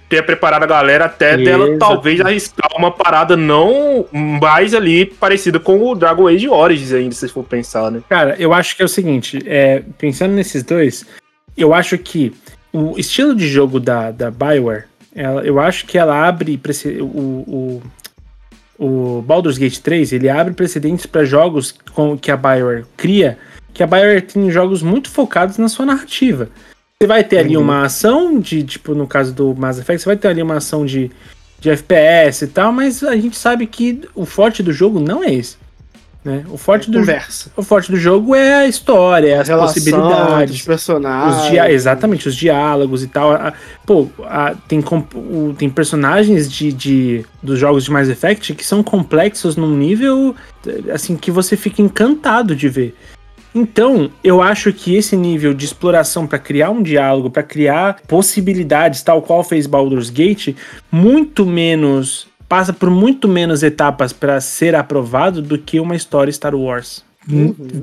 tenha 0.10 0.24
preparado 0.24 0.64
a 0.64 0.66
galera 0.66 1.06
até 1.06 1.38
dela 1.38 1.66
Exatamente. 1.66 1.80
talvez 1.80 2.22
arriscar 2.22 2.70
uma 2.76 2.90
parada 2.90 3.38
não 3.38 4.08
mais 4.12 4.74
ali 4.74 5.06
parecida 5.06 5.60
com 5.60 5.80
o 5.80 5.94
Dragon 5.94 6.28
Age 6.28 6.50
Origins 6.50 6.92
ainda, 6.92 7.14
se 7.14 7.28
for 7.28 7.44
pensar, 7.44 7.92
né? 7.92 8.02
Cara, 8.10 8.36
eu 8.40 8.52
acho 8.52 8.76
que 8.76 8.82
é 8.82 8.86
o 8.86 8.90
seguinte, 8.90 9.40
é, 9.46 9.84
pensando 10.00 10.34
nesses 10.34 10.64
dois, 10.64 11.06
eu 11.56 11.72
acho 11.72 11.96
que 12.00 12.34
o 12.74 12.98
estilo 12.98 13.36
de 13.36 13.48
jogo 13.48 13.80
da, 13.80 14.10
da 14.10 14.32
Bioware, 14.32 14.89
ela- 15.16 15.44
eu 15.44 15.60
acho 15.60 15.86
que 15.86 15.98
ela 15.98 16.28
abre 16.28 16.60
o, 17.02 17.04
o, 17.06 17.82
o 19.18 19.22
Baldur's 19.22 19.58
Gate 19.58 19.78
3, 19.80 20.14
ele 20.14 20.30
abre 20.30 20.54
precedentes 20.54 21.06
para 21.06 21.26
jogos 21.26 21.74
com, 21.94 22.18
que 22.18 22.32
a 22.32 22.38
Bioware 22.38 22.86
cria, 22.96 23.38
que 23.74 23.84
a 23.84 23.88
Bioware 23.88 24.22
tem 24.22 24.50
jogos 24.52 24.82
muito 24.82 25.10
focados 25.10 25.58
na 25.58 25.68
sua 25.68 25.86
narrativa. 25.86 26.50
Você 27.02 27.08
vai 27.08 27.24
ter 27.24 27.38
ali 27.40 27.56
uma 27.58 27.84
ação 27.86 28.40
de, 28.40 28.64
tipo, 28.64 28.94
no 28.94 29.08
caso 29.08 29.34
do 29.34 29.56
Mass 29.56 29.80
Effect, 29.80 30.02
você 30.02 30.10
vai 30.10 30.18
ter 30.18 30.28
ali 30.28 30.42
uma 30.42 30.56
ação 30.58 30.86
de, 30.86 31.10
de 31.60 31.70
FPS 31.70 32.44
e 32.44 32.48
tal, 32.48 32.72
mas 32.74 33.04
a 33.04 33.16
gente 33.16 33.38
sabe 33.38 33.66
que 33.68 34.02
o 34.14 34.26
forte 34.26 34.62
do 34.62 34.74
jogo 34.74 35.00
não 35.00 35.24
é 35.24 35.34
esse. 35.34 35.58
Né? 36.24 36.44
O 36.52 36.58
forte 36.58 36.92
do 36.92 37.00
Conversa. 37.00 37.50
o 37.56 37.64
forte 37.64 37.90
do 37.90 37.98
jogo 37.98 38.36
é 38.36 38.56
a 38.56 38.68
história, 38.68 39.30
é 39.36 39.38
as 39.40 39.48
Relação 39.48 39.74
possibilidades, 39.74 40.62
personagens. 40.64 41.44
os 41.46 41.50
dia 41.50 41.72
exatamente, 41.72 42.28
os 42.28 42.36
diálogos 42.36 43.04
e 43.04 43.08
tal. 43.08 43.32
A- 43.32 43.54
pô, 43.86 44.08
a- 44.26 44.54
tem, 44.68 44.84
o- 45.16 45.56
tem 45.58 45.70
personagens 45.70 46.52
de, 46.52 46.74
de- 46.74 47.26
dos 47.42 47.58
jogos 47.58 47.86
de 47.86 47.92
Mass 47.92 48.10
Effect 48.10 48.54
que 48.54 48.66
são 48.66 48.84
complexos 48.84 49.56
num 49.56 49.74
nível 49.74 50.36
assim 50.94 51.16
que 51.16 51.32
você 51.32 51.56
fica 51.56 51.82
encantado 51.82 52.54
de 52.54 52.68
ver. 52.68 52.96
Então, 53.56 54.12
eu 54.24 54.42
acho 54.44 54.72
que 54.72 54.96
esse 54.96 55.16
nível 55.18 55.54
de 55.56 55.66
exploração 55.66 56.28
para 56.28 56.38
criar 56.38 56.70
um 56.70 56.84
diálogo, 56.84 57.32
para 57.32 57.42
criar 57.42 57.98
possibilidades, 58.08 59.02
tal 59.02 59.22
qual 59.24 59.44
fez 59.44 59.66
Baldur's 59.66 60.10
Gate, 60.12 60.50
muito 60.92 61.46
menos 61.46 62.28
passa 62.50 62.74
por 62.74 62.90
muito 62.90 63.28
menos 63.28 63.62
etapas 63.64 64.12
para 64.12 64.42
ser 64.42 64.76
aprovado 64.76 65.42
do 65.42 65.58
que 65.58 65.80
uma 65.80 65.96
história 65.96 66.34
Star 66.34 66.56
Wars. 66.56 67.08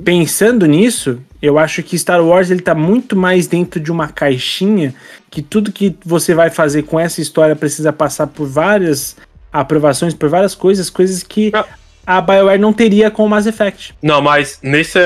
Pensando 0.03 0.65
nisso, 0.65 1.19
eu 1.41 1.57
acho 1.57 1.81
que 1.81 1.97
Star 1.97 2.21
Wars 2.23 2.51
ele 2.51 2.59
tá 2.61 2.75
muito 2.75 3.15
mais 3.15 3.47
dentro 3.47 3.79
de 3.79 3.89
uma 3.89 4.09
caixinha 4.09 4.93
que 5.31 5.41
tudo 5.41 5.71
que 5.71 5.95
você 6.05 6.33
vai 6.33 6.49
fazer 6.49 6.83
com 6.83 6.99
essa 6.99 7.21
história 7.21 7.55
precisa 7.55 7.93
passar 7.93 8.27
por 8.27 8.45
várias 8.45 9.15
aprovações, 9.51 10.13
por 10.13 10.27
várias 10.27 10.53
coisas, 10.53 10.89
coisas 10.89 11.23
que 11.23 11.51
Ah. 11.53 11.65
a 12.05 12.19
BioWare 12.19 12.59
não 12.59 12.73
teria 12.73 13.09
com 13.09 13.25
o 13.25 13.29
Mass 13.29 13.45
Effect. 13.45 13.95
Não, 14.01 14.21
mas 14.21 14.59
nesse, 14.61 14.99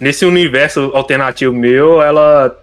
nesse 0.00 0.24
universo 0.24 0.90
alternativo 0.92 1.54
meu, 1.54 2.02
ela 2.02 2.56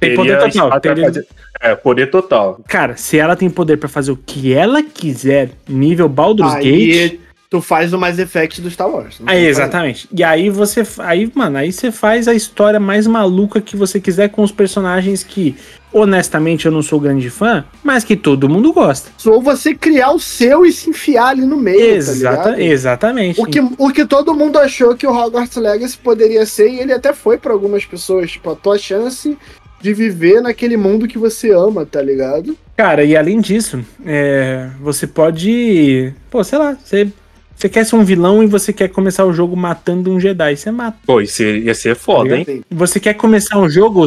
Tem 0.00 0.16
poder 0.16 0.38
total, 0.38 0.80
fazer- 0.82 1.26
É, 1.60 1.74
poder 1.74 2.06
total. 2.10 2.60
Cara, 2.66 2.96
se 2.96 3.18
ela 3.18 3.36
tem 3.36 3.50
poder 3.50 3.76
pra 3.76 3.88
fazer 3.88 4.10
o 4.10 4.16
que 4.16 4.52
ela 4.52 4.82
quiser, 4.82 5.50
nível 5.68 6.08
Baldur's 6.08 6.54
Aí, 6.54 6.86
Gate, 7.08 7.20
Tu 7.50 7.60
faz 7.60 7.92
o 7.92 7.98
Mass 7.98 8.16
Effect 8.16 8.60
do 8.60 8.70
Star 8.70 8.88
Wars. 8.88 9.18
não 9.18 9.28
Aí, 9.28 9.44
exatamente. 9.44 10.08
E 10.16 10.22
aí 10.22 10.48
você. 10.48 10.84
Aí, 11.00 11.28
mano, 11.34 11.58
aí 11.58 11.72
você 11.72 11.90
faz 11.90 12.28
a 12.28 12.32
história 12.32 12.78
mais 12.78 13.08
maluca 13.08 13.60
que 13.60 13.74
você 13.76 13.98
quiser 13.98 14.28
com 14.28 14.44
os 14.44 14.52
personagens 14.52 15.24
que, 15.24 15.56
honestamente, 15.92 16.66
eu 16.66 16.70
não 16.70 16.80
sou 16.80 17.00
grande 17.00 17.28
fã, 17.28 17.64
mas 17.82 18.04
que 18.04 18.14
todo 18.14 18.48
mundo 18.48 18.72
gosta. 18.72 19.10
Ou 19.28 19.42
você 19.42 19.74
criar 19.74 20.12
o 20.12 20.20
seu 20.20 20.64
e 20.64 20.72
se 20.72 20.90
enfiar 20.90 21.30
ali 21.30 21.44
no 21.44 21.56
meio, 21.56 21.80
Exata, 21.80 22.52
tá 22.52 22.62
exatamente. 22.62 23.40
O 23.40 23.44
que, 23.46 23.58
o 23.60 23.90
que 23.90 24.06
todo 24.06 24.32
mundo 24.32 24.56
achou 24.56 24.94
que 24.94 25.04
o 25.04 25.10
Hogwarts 25.10 25.56
Legacy 25.56 25.98
poderia 25.98 26.46
ser, 26.46 26.68
e 26.70 26.78
ele 26.78 26.92
até 26.92 27.12
foi 27.12 27.36
pra 27.36 27.52
algumas 27.52 27.84
pessoas, 27.84 28.30
tipo, 28.30 28.48
a 28.48 28.54
tua 28.54 28.78
chance 28.78 29.36
de 29.80 29.92
viver 29.94 30.40
naquele 30.40 30.76
mundo 30.76 31.08
que 31.08 31.16
você 31.18 31.50
ama, 31.50 31.86
tá 31.86 32.00
ligado? 32.02 32.56
Cara, 32.76 33.02
e 33.04 33.16
além 33.16 33.40
disso, 33.40 33.84
é, 34.04 34.68
você 34.80 35.06
pode. 35.06 36.12
Pô, 36.30 36.42
sei 36.44 36.58
lá, 36.58 36.76
você, 36.82 37.08
você 37.56 37.68
quer 37.68 37.84
ser 37.84 37.96
um 37.96 38.04
vilão 38.04 38.42
e 38.42 38.46
você 38.46 38.72
quer 38.72 38.88
começar 38.88 39.24
o 39.24 39.32
jogo 39.32 39.56
matando 39.56 40.10
um 40.10 40.18
Jedi. 40.20 40.56
Você 40.56 40.70
mata. 40.70 40.98
Pô, 41.06 41.20
isso 41.20 41.42
ia 41.42 41.74
ser 41.74 41.94
foda, 41.94 42.36
hein? 42.36 42.64
Você 42.70 42.98
quer 43.00 43.14
começar 43.14 43.58
um 43.58 43.68
jogo 43.68 44.06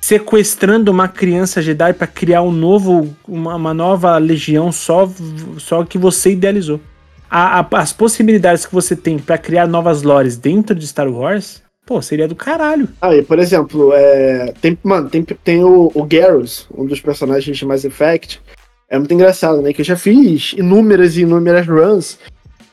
sequestrando 0.00 0.90
uma 0.90 1.08
criança 1.08 1.60
Jedi 1.62 1.92
pra 1.94 2.06
criar 2.06 2.42
um 2.42 2.52
novo, 2.52 3.14
uma, 3.26 3.56
uma 3.56 3.74
nova 3.74 4.16
legião 4.18 4.70
só, 4.70 5.10
só 5.58 5.84
que 5.84 5.98
você 5.98 6.30
idealizou. 6.30 6.80
A- 7.28 7.58
a- 7.60 7.68
as 7.72 7.92
possibilidades 7.92 8.64
que 8.64 8.72
você 8.72 8.94
tem 8.94 9.18
pra 9.18 9.36
criar 9.36 9.66
novas 9.66 10.02
lores 10.02 10.36
dentro 10.36 10.76
de 10.76 10.86
Star 10.86 11.08
Wars, 11.10 11.60
pô, 11.86 12.02
seria 12.02 12.26
do 12.26 12.34
caralho. 12.34 12.88
Aí, 13.00 13.22
por 13.22 13.38
exemplo, 13.38 13.92
é, 13.94 14.52
tem, 14.60 14.76
mano, 14.82 15.08
tem, 15.08 15.22
tem 15.22 15.64
o, 15.64 15.90
o 15.94 16.04
Garrus, 16.04 16.66
um 16.76 16.84
dos 16.84 17.00
personagens 17.00 17.56
de 17.56 17.64
Mass 17.64 17.84
Effect. 17.84 18.42
É 18.88 18.98
muito 18.98 19.14
engraçado, 19.14 19.62
né? 19.62 19.72
Que 19.72 19.80
eu 19.80 19.84
já 19.84 19.96
fiz 19.96 20.52
inúmeras 20.56 21.16
e 21.16 21.22
inúmeras 21.22 21.66
runs. 21.66 22.18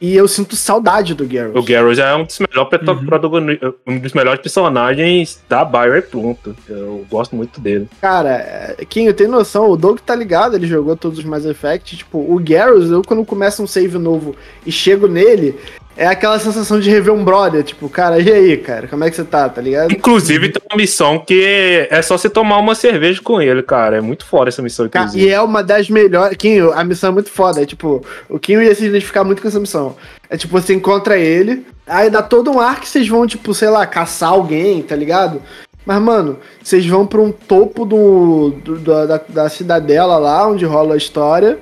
E 0.01 0.18
eu 0.18 0.28
sinto 0.28 0.53
saudade 0.53 1.16
do 1.16 1.26
Garrus. 1.26 1.55
O 1.55 1.64
Garrus 1.64 1.97
é 1.97 2.14
um 2.14 2.26
dos 2.26 2.38
melhores 2.38 2.89
Uhum. 2.89 3.74
um 3.88 3.99
dos 3.99 4.11
melhores 4.11 4.41
personagens 4.41 5.41
da 5.47 5.64
Bioware 5.64 6.01
pronto. 6.01 6.53
Eu 6.68 7.05
gosto 7.09 7.36
muito 7.38 7.61
dele. 7.61 7.88
Cara, 8.01 8.32
é, 8.32 8.86
Kim, 8.86 9.05
eu 9.05 9.14
tenho 9.14 9.32
noção, 9.32 9.70
o 9.70 9.78
Doug 9.78 9.99
tá 9.99 10.14
ligado, 10.14 10.55
ele 10.55 10.68
jogou 10.68 10.97
todos 10.97 11.20
os 11.20 11.24
Mass 11.24 11.45
Effect. 11.45 11.95
Tipo, 11.95 12.18
o 12.18 12.38
Garrus, 12.38 12.91
eu 12.91 13.01
quando 13.01 13.24
começa 13.24 13.64
um 13.64 13.68
save 13.68 13.97
novo 13.97 14.36
e 14.66 14.72
chego 14.74 15.07
nele, 15.07 15.55
é 15.96 16.08
aquela 16.08 16.39
sensação 16.39 16.80
de 16.80 16.89
rever 16.89 17.14
um 17.14 17.24
brother. 17.24 17.64
Tipo, 17.64 17.88
cara, 17.89 18.20
e 18.20 18.32
aí, 18.32 18.58
cara, 18.58 18.88
como 18.88 19.04
é 19.04 19.10
que 19.10 19.16
você 19.16 19.24
tá, 19.24 19.48
tá 19.50 19.62
ligado? 19.62 19.91
Inclusive, 19.91 20.50
tem 20.50 20.62
uma 20.72 20.78
missão 20.78 21.20
que 21.20 21.88
é 21.89 22.02
só 22.02 22.18
você 22.18 22.30
tomar 22.30 22.58
uma 22.58 22.76
cerveja 22.76 23.22
com 23.22 23.41
ele, 23.41 23.62
cara. 23.64 23.98
É 23.98 24.02
muito 24.02 24.26
foda 24.26 24.50
essa 24.50 24.62
missão, 24.62 24.86
inclusive. 24.86 25.26
E 25.26 25.30
é 25.30 25.39
uma 25.41 25.64
das 25.64 25.89
melhores. 25.89 26.36
Kim, 26.38 26.60
a 26.74 26.84
missão 26.84 27.10
é 27.10 27.14
muito 27.14 27.30
foda. 27.30 27.62
É 27.62 27.66
tipo, 27.66 28.04
o 28.30 28.39
Kim 28.39 28.54
ia 28.62 28.74
se 28.76 28.86
identificar 28.86 29.24
muito 29.24 29.41
com 29.41 29.48
essa 29.48 29.60
missão. 29.60 29.96
É 30.30 30.38
tipo, 30.38 30.60
você 30.60 30.74
encontra 30.74 31.18
ele, 31.18 31.66
aí 31.86 32.10
dá 32.10 32.22
todo 32.24 32.50
um 32.52 32.60
ar 32.60 32.80
que 32.80 32.88
vocês 32.89 33.08
vão, 33.08 33.28
tipo, 33.28 33.54
sei 33.54 33.70
lá, 33.70 33.86
caçar 33.86 34.30
alguém, 34.30 34.82
tá 34.82 34.96
ligado? 34.96 35.41
Mas, 35.86 36.02
mano, 36.02 36.39
vocês 36.64 36.86
vão 36.88 37.06
pra 37.06 37.20
um 37.20 37.30
topo 37.32 37.84
do, 37.86 38.52
do- 38.64 38.80
da, 39.06 39.22
da 39.28 39.50
cidadela 39.50 40.18
lá, 40.18 40.48
onde 40.48 40.64
rola 40.66 40.94
a 40.94 40.98
história. 40.98 41.60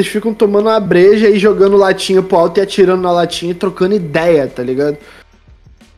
Vocês 0.00 0.08
ficam 0.08 0.32
tomando 0.32 0.70
uma 0.70 0.80
breja 0.80 1.28
e 1.28 1.38
jogando 1.38 1.76
latinha 1.76 2.22
pro 2.22 2.38
alto 2.38 2.58
e 2.58 2.62
atirando 2.62 3.02
na 3.02 3.12
latinha 3.12 3.52
e 3.52 3.54
trocando 3.54 3.94
ideia, 3.94 4.46
tá 4.48 4.62
ligado? 4.62 4.96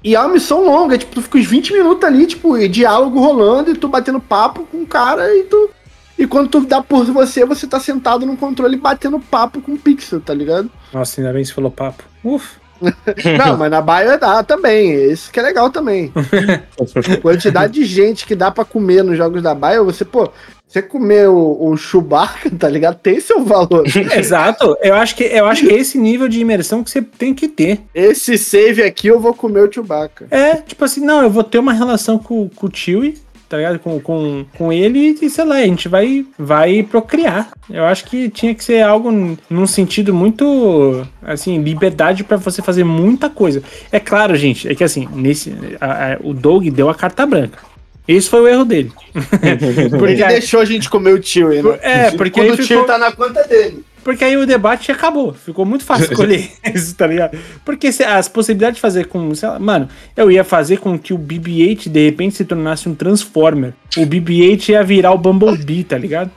E 0.02 0.16
é 0.16 0.18
uma 0.18 0.30
missão 0.30 0.64
longa, 0.64 0.98
tipo, 0.98 1.14
tu 1.14 1.22
fica 1.22 1.38
uns 1.38 1.46
20 1.46 1.72
minutos 1.72 2.02
ali, 2.02 2.26
tipo, 2.26 2.58
e 2.58 2.66
diálogo 2.66 3.20
rolando 3.20 3.70
e 3.70 3.76
tu 3.76 3.86
batendo 3.86 4.18
papo 4.18 4.64
com 4.64 4.78
o 4.78 4.86
cara 4.86 5.32
e 5.36 5.44
tu. 5.44 5.70
E 6.18 6.26
quando 6.26 6.48
tu 6.48 6.60
dá 6.62 6.82
por 6.82 7.04
você, 7.04 7.44
você 7.44 7.64
tá 7.64 7.78
sentado 7.78 8.26
no 8.26 8.36
controle 8.36 8.76
batendo 8.76 9.20
papo 9.20 9.60
com 9.60 9.74
o 9.74 9.78
Pixel, 9.78 10.20
tá 10.20 10.34
ligado? 10.34 10.68
Nossa, 10.92 11.20
ainda 11.20 11.32
bem 11.32 11.42
que 11.42 11.48
você 11.48 11.54
falou 11.54 11.70
papo. 11.70 12.02
Ufa. 12.24 12.60
Não, 13.38 13.56
mas 13.56 13.70
na 13.70 13.80
Baia 13.80 14.18
dá 14.18 14.42
também. 14.42 15.12
Isso 15.12 15.30
que 15.30 15.38
é 15.38 15.42
legal 15.44 15.70
também. 15.70 16.12
Quantidade 17.22 17.74
de 17.74 17.84
gente 17.84 18.26
que 18.26 18.34
dá 18.34 18.50
pra 18.50 18.64
comer 18.64 19.04
nos 19.04 19.16
jogos 19.16 19.40
da 19.40 19.54
Baia, 19.54 19.80
você, 19.84 20.04
pô, 20.04 20.28
você 20.72 20.82
comer 20.82 21.28
o, 21.28 21.58
o 21.70 21.76
Chewbacca, 21.76 22.50
tá 22.58 22.68
ligado? 22.68 22.96
Tem 22.96 23.20
seu 23.20 23.44
valor. 23.44 23.84
Exato. 24.16 24.76
Eu 24.82 24.94
acho, 24.94 25.14
que, 25.14 25.24
eu 25.24 25.46
acho 25.46 25.66
que 25.66 25.72
é 25.72 25.76
esse 25.78 25.98
nível 25.98 26.28
de 26.28 26.40
imersão 26.40 26.82
que 26.82 26.90
você 26.90 27.02
tem 27.02 27.34
que 27.34 27.46
ter. 27.48 27.80
Esse 27.94 28.38
save 28.38 28.82
aqui 28.82 29.08
eu 29.08 29.20
vou 29.20 29.34
comer 29.34 29.68
o 29.68 29.72
Chewbacca. 29.72 30.26
É, 30.30 30.54
tipo 30.56 30.84
assim, 30.84 31.00
não, 31.04 31.22
eu 31.22 31.30
vou 31.30 31.44
ter 31.44 31.58
uma 31.58 31.72
relação 31.72 32.18
com, 32.18 32.48
com 32.48 32.66
o 32.66 32.70
Chewie, 32.74 33.18
tá 33.48 33.58
ligado? 33.58 33.78
Com, 33.80 34.00
com, 34.00 34.46
com 34.56 34.72
ele 34.72 35.18
e, 35.20 35.28
sei 35.28 35.44
lá, 35.44 35.56
a 35.56 35.66
gente 35.66 35.88
vai, 35.88 36.24
vai 36.38 36.82
procriar. 36.82 37.50
Eu 37.68 37.84
acho 37.84 38.04
que 38.06 38.30
tinha 38.30 38.54
que 38.54 38.64
ser 38.64 38.82
algo 38.82 39.10
num 39.50 39.66
sentido 39.66 40.14
muito, 40.14 41.06
assim, 41.22 41.60
liberdade 41.62 42.24
pra 42.24 42.38
você 42.38 42.62
fazer 42.62 42.84
muita 42.84 43.28
coisa. 43.28 43.62
É 43.90 44.00
claro, 44.00 44.34
gente, 44.36 44.66
é 44.68 44.74
que 44.74 44.82
assim, 44.82 45.06
nesse, 45.14 45.52
a- 45.80 46.14
a- 46.14 46.18
o 46.22 46.32
Doug 46.32 46.66
deu 46.68 46.88
a 46.88 46.94
carta 46.94 47.26
branca. 47.26 47.58
Esse 48.06 48.28
foi 48.28 48.40
o 48.40 48.48
erro 48.48 48.64
dele. 48.64 48.90
porque, 49.98 50.12
Ele 50.12 50.26
deixou 50.26 50.60
a 50.60 50.64
gente 50.64 50.90
comer 50.90 51.14
o 51.14 51.22
Chewie, 51.22 51.62
né? 51.62 51.78
É, 51.82 52.10
porque 52.10 52.40
Quando 52.40 52.46
aí 52.46 52.50
o 52.50 52.56
ficou- 52.56 52.66
Chewie 52.66 52.86
tá 52.86 52.98
na 52.98 53.12
conta 53.12 53.44
dele. 53.44 53.84
porque 54.02 54.24
aí 54.24 54.36
o 54.36 54.44
debate 54.46 54.90
acabou. 54.90 55.32
Ficou 55.32 55.64
muito 55.64 55.84
fácil 55.84 56.06
escolher 56.10 56.50
isso, 56.74 56.94
tá 56.96 57.06
ligado? 57.06 57.38
Porque 57.64 57.92
se- 57.92 58.02
as 58.02 58.26
possibilidades 58.28 58.76
de 58.76 58.80
fazer 58.82 59.06
com. 59.06 59.32
sei 59.34 59.48
lá, 59.48 59.58
mano, 59.58 59.88
eu 60.16 60.30
ia 60.30 60.42
fazer 60.42 60.78
com 60.78 60.98
que 60.98 61.14
o 61.14 61.18
BB-8 61.18 61.88
de 61.88 62.04
repente 62.04 62.34
se 62.36 62.44
tornasse 62.44 62.88
um 62.88 62.94
Transformer. 62.94 63.72
O 63.96 64.04
BB-8 64.04 64.70
ia 64.70 64.82
virar 64.82 65.12
o 65.12 65.18
Bumblebee, 65.18 65.84
tá 65.84 65.96
ligado? 65.96 66.30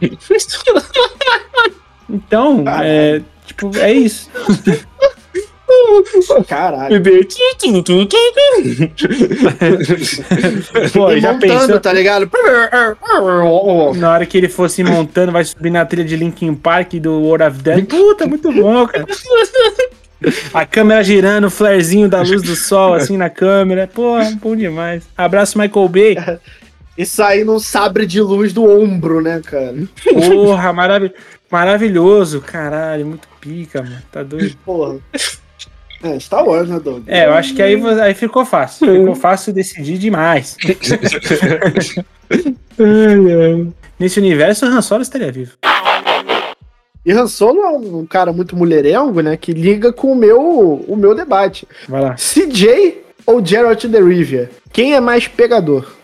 Então, 2.08 2.64
é. 2.82 3.20
Tipo, 3.46 3.70
é 3.78 3.92
isso. 3.92 4.28
Caralho. 6.48 6.96
Pô, 10.92 11.16
já 11.18 11.32
montando, 11.32 11.40
pensou? 11.40 11.80
tá 11.80 11.92
ligado? 11.92 12.30
Na 13.94 14.12
hora 14.12 14.26
que 14.26 14.38
ele 14.38 14.48
fosse 14.48 14.84
montando, 14.84 15.32
vai 15.32 15.44
subir 15.44 15.70
na 15.70 15.84
trilha 15.84 16.06
de 16.06 16.16
Linkin 16.16 16.54
Park 16.54 16.94
do 16.94 17.20
World 17.20 17.44
of 17.44 17.62
Death. 17.62 17.86
Puta, 17.86 18.26
muito 18.26 18.50
bom, 18.52 18.86
cara. 18.86 19.04
A 20.54 20.64
câmera 20.64 21.04
girando, 21.04 21.46
o 21.46 21.50
flarezinho 21.50 22.08
da 22.08 22.22
luz 22.22 22.42
do 22.42 22.56
sol, 22.56 22.94
assim, 22.94 23.16
na 23.16 23.28
câmera. 23.28 23.88
Pô, 23.92 24.14
bom 24.40 24.56
demais. 24.56 25.02
Abraço, 25.16 25.58
Michael 25.58 25.88
Bay. 25.88 26.16
E 26.96 27.04
sair 27.04 27.44
num 27.44 27.58
sabre 27.58 28.06
de 28.06 28.22
luz 28.22 28.52
do 28.54 28.64
ombro, 28.64 29.20
né, 29.20 29.42
cara? 29.44 29.74
Porra, 30.02 30.72
marav 30.72 31.10
maravilhoso. 31.50 32.40
Caralho, 32.40 33.06
muito 33.06 33.28
pica, 33.40 33.82
mano. 33.82 34.02
Tá 34.10 34.22
doido. 34.22 34.56
Porra. 34.64 34.98
É, 36.02 36.18
Star 36.18 36.46
Wars, 36.46 36.68
né, 36.68 36.78
Doug? 36.78 37.04
É, 37.06 37.26
eu 37.26 37.32
acho 37.32 37.54
que 37.54 37.62
aí, 37.62 37.80
aí 38.00 38.14
ficou 38.14 38.44
fácil. 38.44 38.86
Ficou 38.86 39.14
fácil 39.14 39.52
decidir 39.52 39.98
demais. 39.98 40.56
Nesse 43.98 44.20
universo, 44.20 44.66
o 44.66 44.68
Han 44.68 44.82
Solo 44.82 45.02
estaria 45.02 45.32
vivo. 45.32 45.52
E 47.04 47.12
Han 47.12 47.26
Solo 47.26 47.62
é 47.62 47.68
um 47.68 48.04
cara 48.04 48.32
muito 48.32 48.56
mulherengo, 48.56 49.20
né? 49.20 49.36
Que 49.36 49.52
liga 49.52 49.92
com 49.92 50.12
o 50.12 50.16
meu, 50.16 50.84
o 50.86 50.96
meu 50.96 51.14
debate. 51.14 51.66
Vai 51.88 52.02
lá. 52.02 52.14
CJ 52.14 53.04
ou 53.24 53.44
Geralt 53.44 53.84
the 53.84 54.00
Rivia? 54.00 54.50
Quem 54.72 54.94
é 54.94 55.00
mais 55.00 55.26
pegador? 55.26 55.96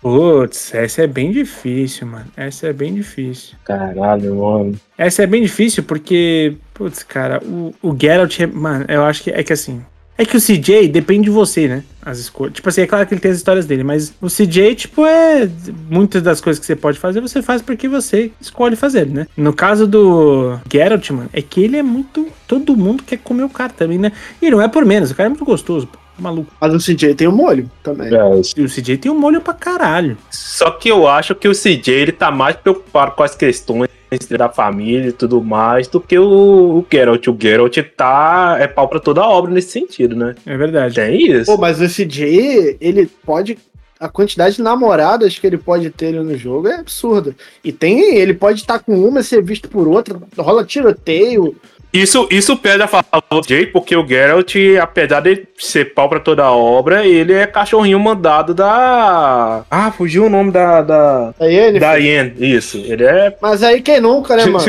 Putz, 0.00 0.74
essa 0.74 1.02
é 1.02 1.06
bem 1.06 1.32
difícil, 1.32 2.06
mano. 2.06 2.26
Essa 2.36 2.68
é 2.68 2.72
bem 2.72 2.94
difícil. 2.94 3.56
Caralho, 3.64 4.36
mano. 4.36 4.74
Essa 4.96 5.24
é 5.24 5.26
bem 5.26 5.42
difícil 5.42 5.82
porque, 5.82 6.56
putz, 6.76 7.02
cara, 7.02 7.42
o, 7.42 7.74
o 7.82 7.96
Geralt, 7.98 8.38
é, 8.38 8.46
mano, 8.46 8.84
eu 8.88 9.02
acho 9.04 9.22
que 9.22 9.30
é 9.30 9.42
que 9.42 9.52
assim. 9.52 9.82
É 10.18 10.24
que 10.24 10.34
o 10.34 10.40
CJ 10.40 10.88
depende 10.88 11.24
de 11.24 11.30
você, 11.30 11.68
né? 11.68 11.84
As 12.00 12.18
escolhas. 12.18 12.54
Tipo 12.54 12.70
assim, 12.70 12.80
é 12.80 12.86
claro 12.86 13.06
que 13.06 13.12
ele 13.12 13.20
tem 13.20 13.30
as 13.30 13.36
histórias 13.36 13.66
dele, 13.66 13.84
mas 13.84 14.14
o 14.18 14.28
CJ, 14.28 14.74
tipo, 14.74 15.04
é. 15.04 15.46
Muitas 15.90 16.22
das 16.22 16.40
coisas 16.40 16.58
que 16.58 16.64
você 16.64 16.74
pode 16.74 16.98
fazer, 16.98 17.20
você 17.20 17.42
faz 17.42 17.60
porque 17.60 17.86
você 17.86 18.30
escolhe 18.40 18.76
fazer, 18.76 19.06
né? 19.06 19.26
No 19.36 19.52
caso 19.52 19.86
do 19.86 20.58
Geralt, 20.72 21.10
mano, 21.10 21.28
é 21.34 21.42
que 21.42 21.62
ele 21.62 21.76
é 21.76 21.82
muito. 21.82 22.28
Todo 22.48 22.76
mundo 22.76 23.02
quer 23.02 23.18
comer 23.18 23.42
o 23.42 23.50
cara 23.50 23.72
também, 23.72 23.98
né? 23.98 24.10
E 24.40 24.50
não 24.50 24.62
é 24.62 24.68
por 24.68 24.86
menos, 24.86 25.10
o 25.10 25.14
cara 25.14 25.26
é 25.26 25.30
muito 25.30 25.44
gostoso, 25.44 25.86
pô. 25.86 25.98
Maluco. 26.18 26.50
Mas 26.58 26.72
o 26.72 26.78
CJ 26.78 27.14
tem 27.14 27.28
o 27.28 27.32
molho 27.32 27.70
também. 27.82 28.08
É, 28.08 28.20
E 28.56 28.62
o 28.62 28.68
CJ 28.70 28.96
tem 28.96 29.12
um 29.12 29.18
molho 29.18 29.42
pra 29.42 29.52
caralho. 29.52 30.16
Só 30.30 30.70
que 30.70 30.88
eu 30.88 31.06
acho 31.06 31.34
que 31.34 31.46
o 31.46 31.52
CJ 31.52 31.90
ele 31.90 32.12
tá 32.12 32.30
mais 32.30 32.56
preocupado 32.56 33.12
com 33.12 33.22
as 33.22 33.34
questões 33.34 33.90
da 34.36 34.48
família 34.48 35.08
e 35.08 35.12
tudo 35.12 35.42
mais 35.42 35.88
do 35.88 36.00
que 36.00 36.18
o, 36.18 36.78
o 36.78 36.86
Geralt. 36.90 37.26
O 37.26 37.36
Geralt 37.38 37.76
tá. 37.96 38.56
é 38.58 38.66
pau 38.66 38.88
pra 38.88 39.00
toda 39.00 39.20
a 39.20 39.28
obra 39.28 39.52
nesse 39.52 39.70
sentido, 39.70 40.14
né? 40.14 40.34
É 40.46 40.56
verdade. 40.56 40.94
Tem 40.94 41.30
isso. 41.30 41.46
Pô, 41.46 41.58
mas 41.58 41.80
o 41.80 41.88
CJ, 41.88 42.76
ele 42.80 43.06
pode. 43.24 43.58
A 43.98 44.08
quantidade 44.08 44.56
de 44.56 44.62
namoradas 44.62 45.38
que 45.38 45.46
ele 45.46 45.56
pode 45.56 45.88
ter 45.88 46.08
ali 46.08 46.18
no 46.18 46.36
jogo 46.36 46.68
é 46.68 46.74
absurda. 46.76 47.34
E 47.64 47.72
tem. 47.72 48.16
Ele 48.16 48.34
pode 48.34 48.60
estar 48.60 48.78
com 48.78 48.94
uma 48.94 49.20
e 49.20 49.24
ser 49.24 49.42
visto 49.42 49.68
por 49.68 49.88
outra. 49.88 50.20
Rola 50.36 50.64
tiroteio. 50.64 51.56
Isso, 51.96 52.28
isso 52.30 52.56
perde 52.58 52.82
a 52.82 52.86
favor 52.86 53.22
do 53.30 53.40
CJ, 53.40 53.66
porque 53.68 53.96
o 53.96 54.06
Geralt, 54.06 54.54
apesar 54.80 55.20
de 55.20 55.46
ser 55.58 55.94
pau 55.94 56.08
pra 56.08 56.20
toda 56.20 56.44
a 56.44 56.52
obra, 56.52 57.06
ele 57.06 57.32
é 57.32 57.46
cachorrinho 57.46 57.98
mandado 57.98 58.52
da. 58.52 59.64
Ah, 59.70 59.90
fugiu 59.90 60.26
o 60.26 60.28
nome 60.28 60.50
da. 60.52 60.82
Da, 60.82 61.34
ele. 61.40 61.78
da 61.78 61.94
Yen. 61.94 62.34
Isso. 62.38 62.76
Ele 62.78 63.04
é. 63.04 63.34
Mas 63.40 63.62
aí 63.62 63.80
quem 63.80 64.00
nunca, 64.00 64.36
né, 64.36 64.44
mano? 64.44 64.64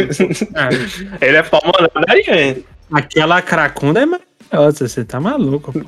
Ah, 0.55 0.69
Ele 1.19 1.37
é 1.37 1.43
pau 1.43 1.61
mandado 1.65 2.05
da 2.05 2.13
Yen. 2.13 2.63
Aquela 2.91 3.41
cracunda 3.41 4.01
é 4.01 4.05
maravilhosa, 4.05 4.87
você 4.87 5.03
tá 5.03 5.19
maluco. 5.19 5.73
pô. 5.73 5.79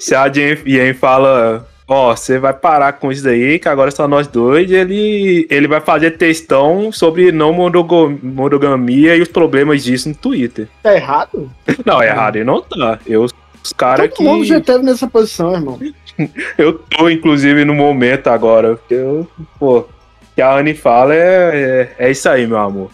Se 0.00 0.14
a 0.14 0.28
Jen 0.32 0.56
Yen 0.64 0.94
fala, 0.94 1.68
ó, 1.92 2.16
você 2.16 2.38
vai 2.38 2.52
parar 2.52 2.94
com 2.94 3.12
isso 3.12 3.22
daí, 3.22 3.58
que 3.58 3.68
agora 3.68 3.88
é 3.88 3.92
só 3.92 4.08
nós 4.08 4.26
dois, 4.26 4.70
ele, 4.70 5.46
ele 5.50 5.68
vai 5.68 5.80
fazer 5.80 6.12
textão 6.12 6.90
sobre 6.90 7.30
não 7.30 7.52
monogamia 7.52 9.16
e 9.16 9.22
os 9.22 9.28
problemas 9.28 9.84
disso 9.84 10.08
no 10.08 10.14
Twitter. 10.14 10.68
Tá 10.82 10.94
errado? 10.94 11.50
Não, 11.84 12.02
errado 12.02 12.36
ele 12.36 12.44
não 12.44 12.60
tá. 12.62 12.98
Eu, 13.06 13.24
os 13.24 13.72
caras 13.72 14.08
Todo 14.08 14.16
que. 14.16 14.24
mundo 14.24 14.44
já 14.44 14.60
teve 14.60 14.84
nessa 14.84 15.06
posição, 15.06 15.54
irmão. 15.54 15.78
Eu 16.58 16.74
tô, 16.74 17.08
inclusive, 17.08 17.64
no 17.64 17.74
momento 17.74 18.28
agora. 18.28 18.76
Porque 18.76 18.94
eu, 18.94 19.26
pô, 19.58 19.78
o 19.78 19.86
que 20.34 20.42
a 20.42 20.54
Anne 20.56 20.74
fala 20.74 21.14
é, 21.14 21.88
é, 21.98 22.06
é 22.06 22.10
isso 22.10 22.28
aí, 22.28 22.46
meu 22.46 22.58
amor. 22.58 22.90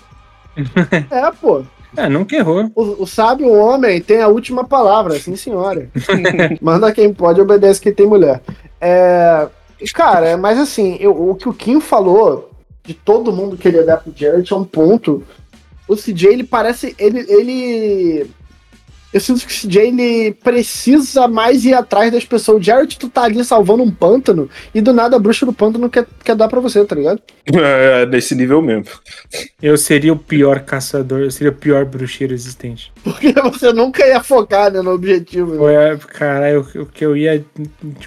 É, 1.11 1.31
pô. 1.41 1.63
É, 1.97 2.09
nunca 2.09 2.37
errou. 2.37 2.71
O, 2.75 3.03
o 3.03 3.07
sábio 3.07 3.51
homem 3.51 4.01
tem 4.01 4.21
a 4.21 4.29
última 4.29 4.63
palavra, 4.63 5.19
sim 5.19 5.35
senhora. 5.37 5.89
Manda 6.61 6.93
quem 6.93 7.13
pode, 7.13 7.41
obedece 7.41 7.81
quem 7.81 7.93
tem 7.93 8.07
mulher. 8.07 8.41
É, 8.81 9.49
cara, 9.95 10.37
mas 10.37 10.59
assim, 10.59 10.97
eu- 11.01 11.31
o 11.31 11.35
que 11.35 11.49
o 11.49 11.53
Kim 11.55 11.81
falou 11.81 12.51
de 12.85 12.95
todo 12.95 13.33
mundo 13.33 13.57
querer 13.57 13.85
dar 13.85 13.99
pro 13.99 14.13
Jared 14.15 14.53
é 14.53 14.57
um 14.57 14.65
ponto. 14.65 15.23
O 15.87 15.97
CJ, 15.97 16.29
ele 16.33 16.45
parece. 16.45 16.95
Ele. 16.99 17.21
ele 17.29 18.31
eu 19.13 19.21
sinto 19.21 19.47
que 19.47 19.53
o 19.53 19.69
CJ 19.69 19.89
ele 19.89 20.35
precisa 20.35 21.27
mais 21.27 21.65
ir 21.65 21.73
atrás 21.73 22.13
das 22.13 22.25
pessoas. 22.25 22.59
O 22.59 22.63
Jared, 22.63 22.99
tu 22.99 23.09
tá 23.09 23.23
ali 23.23 23.43
salvando 23.43 23.83
um 23.83 23.91
pântano 23.91 24.51
e 24.75 24.81
do 24.81 24.93
nada 24.93 25.17
a 25.17 25.19
bruxa 25.19 25.47
do 25.47 25.53
pântano 25.53 25.89
quer, 25.89 26.07
quer 26.23 26.37
dar 26.37 26.49
pra 26.49 26.61
você, 26.61 26.85
tá 26.85 26.95
ligado? 26.95 27.21
É, 27.59 28.07
nesse 28.07 28.35
nível 28.35 28.61
mesmo. 28.61 28.85
Eu 29.61 29.77
seria 29.77 30.13
o 30.13 30.19
pior 30.19 30.61
caçador, 30.61 31.21
eu 31.21 31.31
seria 31.31 31.51
o 31.51 31.55
pior 31.55 31.85
bruxeiro 31.85 32.33
existente. 32.33 32.93
Porque 33.03 33.33
você 33.43 33.73
nunca 33.73 34.07
ia 34.07 34.23
focar 34.23 34.71
né, 34.71 34.81
no 34.83 34.93
objetivo. 34.93 35.57
Pô, 35.57 35.69
é, 35.69 35.97
Caralho, 35.97 36.67
o 36.77 36.87
que 36.87 37.05
eu 37.05 37.17
ia 37.17 37.45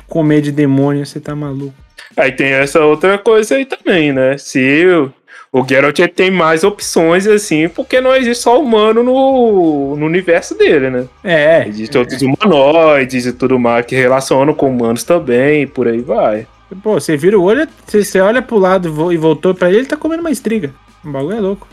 comer 0.07 0.41
de 0.41 0.51
demônio, 0.51 1.05
você 1.05 1.19
tá 1.19 1.35
maluco. 1.35 1.73
Aí 2.15 2.31
tem 2.31 2.47
essa 2.47 2.83
outra 2.85 3.17
coisa 3.17 3.55
aí 3.55 3.65
também, 3.65 4.11
né? 4.11 4.37
Se 4.37 4.85
o, 4.85 5.11
o 5.53 5.67
Geralt 5.67 5.99
tem 6.15 6.31
mais 6.31 6.63
opções, 6.63 7.27
assim, 7.27 7.67
porque 7.67 7.99
não 7.99 8.15
existe 8.15 8.43
só 8.43 8.61
humano 8.61 9.03
no, 9.03 9.95
no 9.97 10.05
universo 10.05 10.57
dele, 10.57 10.89
né? 10.89 11.07
É, 11.23 11.67
Existem 11.67 11.99
outros 11.99 12.21
humanoides 12.21 13.25
e 13.25 13.33
tudo 13.33 13.59
mais 13.59 13.85
que 13.85 13.95
relacionam 13.95 14.53
com 14.53 14.69
humanos 14.69 15.03
também, 15.03 15.63
e 15.63 15.67
por 15.67 15.87
aí 15.87 16.01
vai. 16.01 16.47
pô, 16.81 16.93
você 16.93 17.17
vira 17.17 17.37
o 17.37 17.43
olho, 17.43 17.67
você, 17.85 18.03
você 18.03 18.21
olha 18.21 18.41
pro 18.41 18.57
lado 18.57 18.87
e 18.87 18.91
vo- 18.91 19.19
voltou 19.19 19.53
pra 19.53 19.67
ele, 19.69 19.79
ele 19.79 19.87
tá 19.87 19.97
comendo 19.97 20.21
uma 20.21 20.31
estriga. 20.31 20.73
O 21.03 21.11
bagulho 21.11 21.35
é 21.37 21.41
louco. 21.41 21.67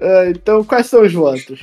É, 0.00 0.30
então, 0.30 0.64
quais 0.64 0.86
são 0.86 1.02
os 1.02 1.12
votos? 1.12 1.60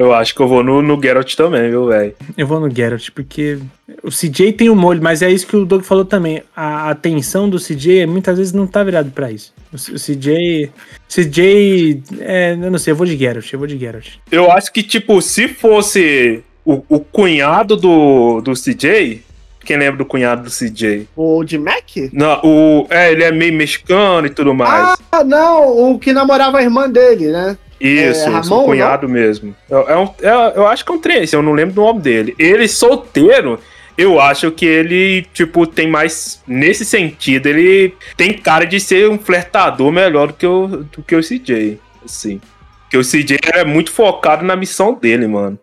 Eu 0.00 0.14
acho 0.14 0.34
que 0.34 0.40
eu 0.40 0.48
vou 0.48 0.64
no, 0.64 0.80
no 0.80 0.98
Geralt 0.98 1.34
também, 1.34 1.68
viu, 1.68 1.84
velho? 1.84 2.14
Eu 2.34 2.46
vou 2.46 2.58
no 2.58 2.74
Geralt, 2.74 3.10
porque 3.10 3.58
o 4.02 4.08
CJ 4.08 4.54
tem 4.54 4.70
o 4.70 4.74
molho, 4.74 5.02
mas 5.02 5.20
é 5.20 5.30
isso 5.30 5.46
que 5.46 5.54
o 5.54 5.66
Doug 5.66 5.82
falou 5.82 6.06
também. 6.06 6.42
A 6.56 6.88
atenção 6.88 7.50
do 7.50 7.58
CJ 7.58 8.06
muitas 8.06 8.38
vezes 8.38 8.54
não 8.54 8.66
tá 8.66 8.82
virado 8.82 9.10
pra 9.10 9.30
isso. 9.30 9.52
O 9.70 9.76
CJ. 9.76 10.72
CJ. 11.06 12.02
É, 12.20 12.52
eu 12.52 12.70
não 12.70 12.78
sei, 12.78 12.92
eu 12.92 12.96
vou 12.96 13.06
de 13.06 13.14
Geralt, 13.14 13.52
eu 13.52 13.58
vou 13.58 13.68
de 13.68 13.76
Geralt. 13.76 14.12
Eu 14.32 14.50
acho 14.50 14.72
que, 14.72 14.82
tipo, 14.82 15.20
se 15.20 15.48
fosse 15.48 16.42
o, 16.64 16.82
o 16.88 17.00
cunhado 17.00 17.76
do, 17.76 18.40
do 18.40 18.54
CJ. 18.54 19.22
Quem 19.62 19.76
lembra 19.76 19.98
do 19.98 20.06
cunhado 20.06 20.44
do 20.44 20.50
CJ? 20.50 21.06
O 21.14 21.44
de 21.44 21.58
Mac? 21.58 21.84
Não, 22.10 22.40
o. 22.42 22.86
É, 22.88 23.12
ele 23.12 23.22
é 23.22 23.30
meio 23.30 23.52
mexicano 23.52 24.26
e 24.26 24.30
tudo 24.30 24.54
mais. 24.54 24.96
Ah, 25.12 25.22
não, 25.22 25.92
o 25.92 25.98
que 25.98 26.14
namorava 26.14 26.58
a 26.58 26.62
irmã 26.62 26.88
dele, 26.88 27.30
né? 27.30 27.58
Isso, 27.80 28.28
é, 28.28 28.28
Ramon, 28.28 28.64
cunhado 28.64 29.08
mesmo. 29.08 29.56
É, 29.70 29.92
é 29.92 29.96
um, 29.96 30.08
é- 30.20 30.52
eu 30.56 30.66
acho 30.66 30.84
que 30.84 30.92
é 30.92 30.94
um 30.94 31.00
três, 31.00 31.32
eu 31.32 31.42
não 31.42 31.52
lembro 31.52 31.74
do 31.74 31.80
nome 31.80 32.00
dele. 32.00 32.34
Ele 32.38 32.68
solteiro, 32.68 33.58
eu 33.96 34.20
acho 34.20 34.50
que 34.50 34.66
ele, 34.66 35.26
tipo, 35.32 35.66
tem 35.66 35.88
mais. 35.88 36.42
Nesse 36.46 36.84
sentido, 36.84 37.46
ele 37.48 37.94
tem 38.16 38.32
cara 38.32 38.64
de 38.66 38.78
ser 38.80 39.08
um 39.08 39.18
flertador 39.18 39.90
melhor 39.90 40.28
do 40.28 40.34
que 40.34 40.46
o, 40.46 40.66
do 40.68 41.02
que 41.02 41.14
o 41.16 41.22
CJ. 41.22 41.78
Assim. 42.04 42.40
Porque 42.82 42.96
o 42.96 43.02
CJ 43.04 43.38
é 43.54 43.64
muito 43.64 43.92
focado 43.92 44.44
na 44.44 44.56
missão 44.56 44.92
dele, 44.94 45.26
mano. 45.26 45.58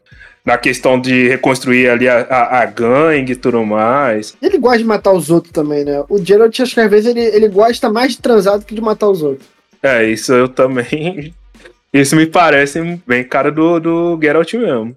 Na 0.45 0.57
questão 0.57 0.99
de 0.99 1.27
reconstruir 1.27 1.89
ali 1.89 2.07
a, 2.07 2.21
a, 2.21 2.61
a 2.61 2.65
gangue 2.65 3.33
e 3.33 3.35
tudo 3.35 3.65
mais. 3.65 4.37
Ele 4.41 4.57
gosta 4.57 4.77
de 4.77 4.85
matar 4.85 5.11
os 5.11 5.29
outros 5.29 5.51
também, 5.51 5.83
né? 5.83 6.03
O 6.07 6.17
Geralt, 6.23 6.57
acho 6.59 6.73
que 6.73 6.79
às 6.79 6.89
vezes 6.89 7.09
ele, 7.09 7.19
ele 7.19 7.49
gosta 7.49 7.89
mais 7.89 8.13
de 8.13 8.21
transar 8.21 8.57
do 8.57 8.65
que 8.65 8.73
de 8.73 8.79
matar 8.81 9.09
os 9.09 9.21
outros. 9.21 9.45
É, 9.83 10.05
isso 10.05 10.31
eu 10.31 10.47
também. 10.47 11.33
Isso 11.93 12.15
me 12.15 12.25
parece 12.25 13.01
bem 13.07 13.23
cara 13.23 13.51
do, 13.51 13.79
do 13.79 14.19
Geralt 14.21 14.53
mesmo. 14.53 14.95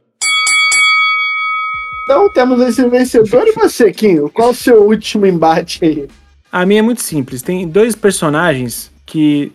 Então 2.04 2.28
temos 2.32 2.60
esse 2.62 2.86
vencedor 2.88 3.46
e 3.46 3.52
você, 3.52 3.92
Kinho. 3.92 4.28
Qual 4.30 4.50
o 4.50 4.54
seu 4.54 4.82
último 4.82 5.26
embate 5.26 5.84
aí? 5.84 6.08
A 6.50 6.66
minha 6.66 6.80
é 6.80 6.82
muito 6.82 7.02
simples. 7.02 7.42
Tem 7.42 7.68
dois 7.68 7.94
personagens 7.94 8.90
que 9.06 9.52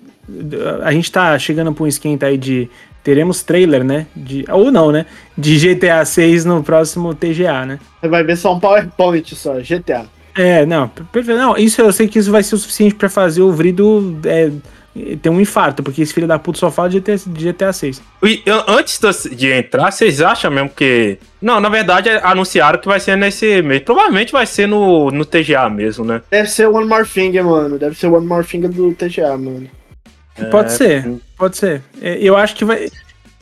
a 0.83 0.91
gente 0.91 1.11
tá 1.11 1.37
chegando 1.37 1.73
pra 1.73 1.83
um 1.83 1.87
esquenta 1.87 2.27
aí 2.27 2.37
de 2.37 2.69
teremos 3.03 3.43
trailer, 3.43 3.83
né? 3.83 4.07
De, 4.15 4.45
ou 4.49 4.71
não, 4.71 4.91
né? 4.91 5.05
De 5.37 5.57
GTA 5.57 6.03
6 6.05 6.45
no 6.45 6.63
próximo 6.63 7.13
TGA, 7.13 7.65
né? 7.65 7.79
Você 8.01 8.07
vai 8.07 8.23
ver 8.23 8.37
só 8.37 8.55
um 8.55 8.59
PowerPoint 8.59 9.35
só, 9.35 9.55
GTA. 9.59 10.05
É, 10.33 10.65
não, 10.65 10.87
perfeito. 10.87 11.37
Não, 11.37 11.55
isso 11.57 11.81
eu 11.81 11.93
sei 11.93 12.07
que 12.07 12.19
isso 12.19 12.31
vai 12.31 12.43
ser 12.43 12.55
o 12.55 12.57
suficiente 12.57 12.95
pra 12.95 13.09
fazer 13.09 13.41
o 13.41 13.51
Vrido 13.51 14.17
é, 14.25 14.51
ter 15.21 15.29
um 15.29 15.41
infarto, 15.41 15.83
porque 15.83 16.01
esse 16.01 16.13
filho 16.13 16.27
da 16.27 16.39
puta 16.39 16.57
só 16.57 16.71
fala 16.71 16.89
de 16.89 16.99
GTA, 16.99 17.15
de 17.17 17.51
GTA 17.51 17.73
6. 17.73 18.01
E, 18.23 18.41
eu- 18.45 18.63
antes 18.67 18.99
de 19.35 19.51
entrar, 19.51 19.91
vocês 19.91 20.21
acham 20.21 20.49
mesmo 20.49 20.69
que. 20.69 21.17
Não, 21.41 21.59
na 21.59 21.67
verdade, 21.69 22.07
é- 22.09 22.21
anunciaram 22.23 22.79
que 22.79 22.87
vai 22.87 22.99
ser 22.99 23.17
nesse 23.17 23.61
mês. 23.61 23.81
Provavelmente 23.83 24.31
vai 24.31 24.45
ser 24.45 24.67
no, 24.67 25.11
no 25.11 25.25
TGA 25.25 25.69
mesmo, 25.69 26.05
né? 26.05 26.21
Deve 26.31 26.49
ser 26.49 26.67
One 26.67 26.87
More 26.87 27.05
Thing, 27.07 27.39
mano. 27.41 27.77
Deve 27.77 27.95
ser 27.97 28.07
One 28.07 28.25
More 28.25 28.45
Thing 28.45 28.61
do 28.61 28.93
TGA, 28.93 29.37
mano. 29.37 29.69
Pode 30.51 30.73
ser, 30.73 31.05
pode 31.37 31.55
ser. 31.57 31.81
É, 32.01 32.17
Eu 32.21 32.35
acho 32.35 32.55
que 32.55 32.65
vai. 32.65 32.89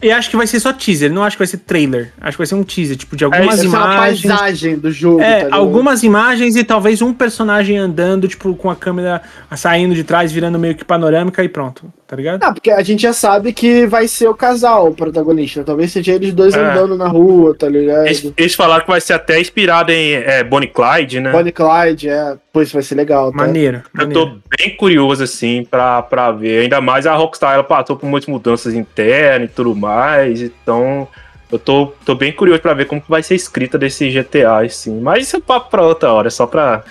Eu 0.04 0.16
acho 0.16 0.30
que 0.30 0.36
vai 0.38 0.46
ser 0.48 0.60
só 0.60 0.74
teaser, 0.74 1.12
não 1.12 1.24
acho 1.24 1.36
que 1.38 1.40
vai 1.42 1.48
ser 1.48 1.58
trailer. 1.58 2.12
Acho 2.20 2.32
que 2.36 2.40
vai 2.40 2.48
ser 2.48 2.56
um 2.56 2.64
teaser, 2.64 2.96
tipo, 2.98 3.16
de 3.16 3.24
algumas 3.24 3.58
Deve 3.58 3.62
ser 3.62 3.68
uma 3.68 3.78
imagens. 3.96 4.22
paisagem 4.22 4.78
do 4.78 4.92
jogo, 4.92 5.20
tá 5.20 5.26
É, 5.26 5.36
ligado? 5.46 5.54
algumas 5.54 6.04
imagens 6.04 6.56
e 6.56 6.64
talvez 6.64 7.02
um 7.02 7.14
personagem 7.14 7.78
andando, 7.78 8.28
tipo, 8.28 8.54
com 8.56 8.70
a 8.70 8.76
câmera 8.76 9.22
saindo 9.56 9.96
de 9.96 10.04
trás, 10.04 10.32
virando 10.32 10.60
meio 10.60 10.76
que 10.76 10.84
panorâmica 10.84 11.44
e 11.44 11.50
pronto, 11.50 11.92
tá 12.14 12.18
ligado? 12.18 12.42
Não, 12.42 12.54
porque 12.54 12.70
a 12.70 12.82
gente 12.84 13.02
já 13.02 13.12
sabe 13.12 13.52
que 13.52 13.88
vai 13.88 14.08
ser 14.08 14.28
o 14.28 14.36
casal 14.36 14.88
o 14.90 14.94
protagonista. 14.96 15.64
Talvez 15.64 15.92
seja 15.92 16.14
eles 16.14 16.32
dois 16.34 16.54
É. 16.54 16.60
andando 16.60 16.96
na 16.96 17.08
rua, 17.08 17.56
tá 17.58 17.68
ligado? 17.68 18.06
Eles, 18.06 18.32
eles 18.38 18.54
falaram 18.56 18.84
que 18.84 18.90
vai 18.92 19.02
ser 19.02 19.14
até 19.14 19.40
inspirado 19.40 19.92
em 19.92 20.14
é, 20.14 20.44
Bonnie 20.44 20.70
Clyde, 20.70 21.20
né? 21.20 21.32
Bonnie 21.32 21.52
Clyde, 21.52 22.10
é. 22.10 22.36
Pois 22.52 22.72
vai 22.72 22.84
ser 22.84 22.94
legal, 22.96 23.32
tá? 23.32 23.38
Maneiro, 23.38 23.78
Eu 23.98 24.08
maneiro. 24.08 24.26
tô 24.26 24.38
bem 24.58 24.76
curioso, 24.78 25.24
assim, 25.24 25.66
pra, 25.70 26.04
pra 26.04 26.32
ver. 26.32 26.62
Ainda 26.62 26.80
mais 26.80 27.08
a 27.08 27.16
Rockstar, 27.16 27.56
ela 27.56 27.64
passou 27.64 27.96
por 27.96 28.06
muitas 28.08 28.28
mudanças 28.30 28.76
internas 28.76 29.50
e 29.50 29.54
tudo 29.54 29.76
mais. 29.76 30.40
Então, 30.40 31.08
eu 31.52 31.58
tô, 31.58 31.94
tô 32.06 32.14
bem 32.14 32.32
curioso 32.32 32.62
pra 32.62 32.76
ver 32.76 32.86
como 32.86 33.02
que 33.02 33.10
vai 33.10 33.24
ser 33.24 33.34
escrita 33.34 33.76
desse 33.78 34.08
GTA, 34.12 34.60
assim. 34.64 35.00
Mas 35.02 35.26
isso 35.28 35.38
é 35.38 35.40
papo 35.42 35.72
pra 35.72 35.82
outra 35.82 36.14
hora, 36.14 36.30
só 36.30 36.46
pra... 36.46 36.84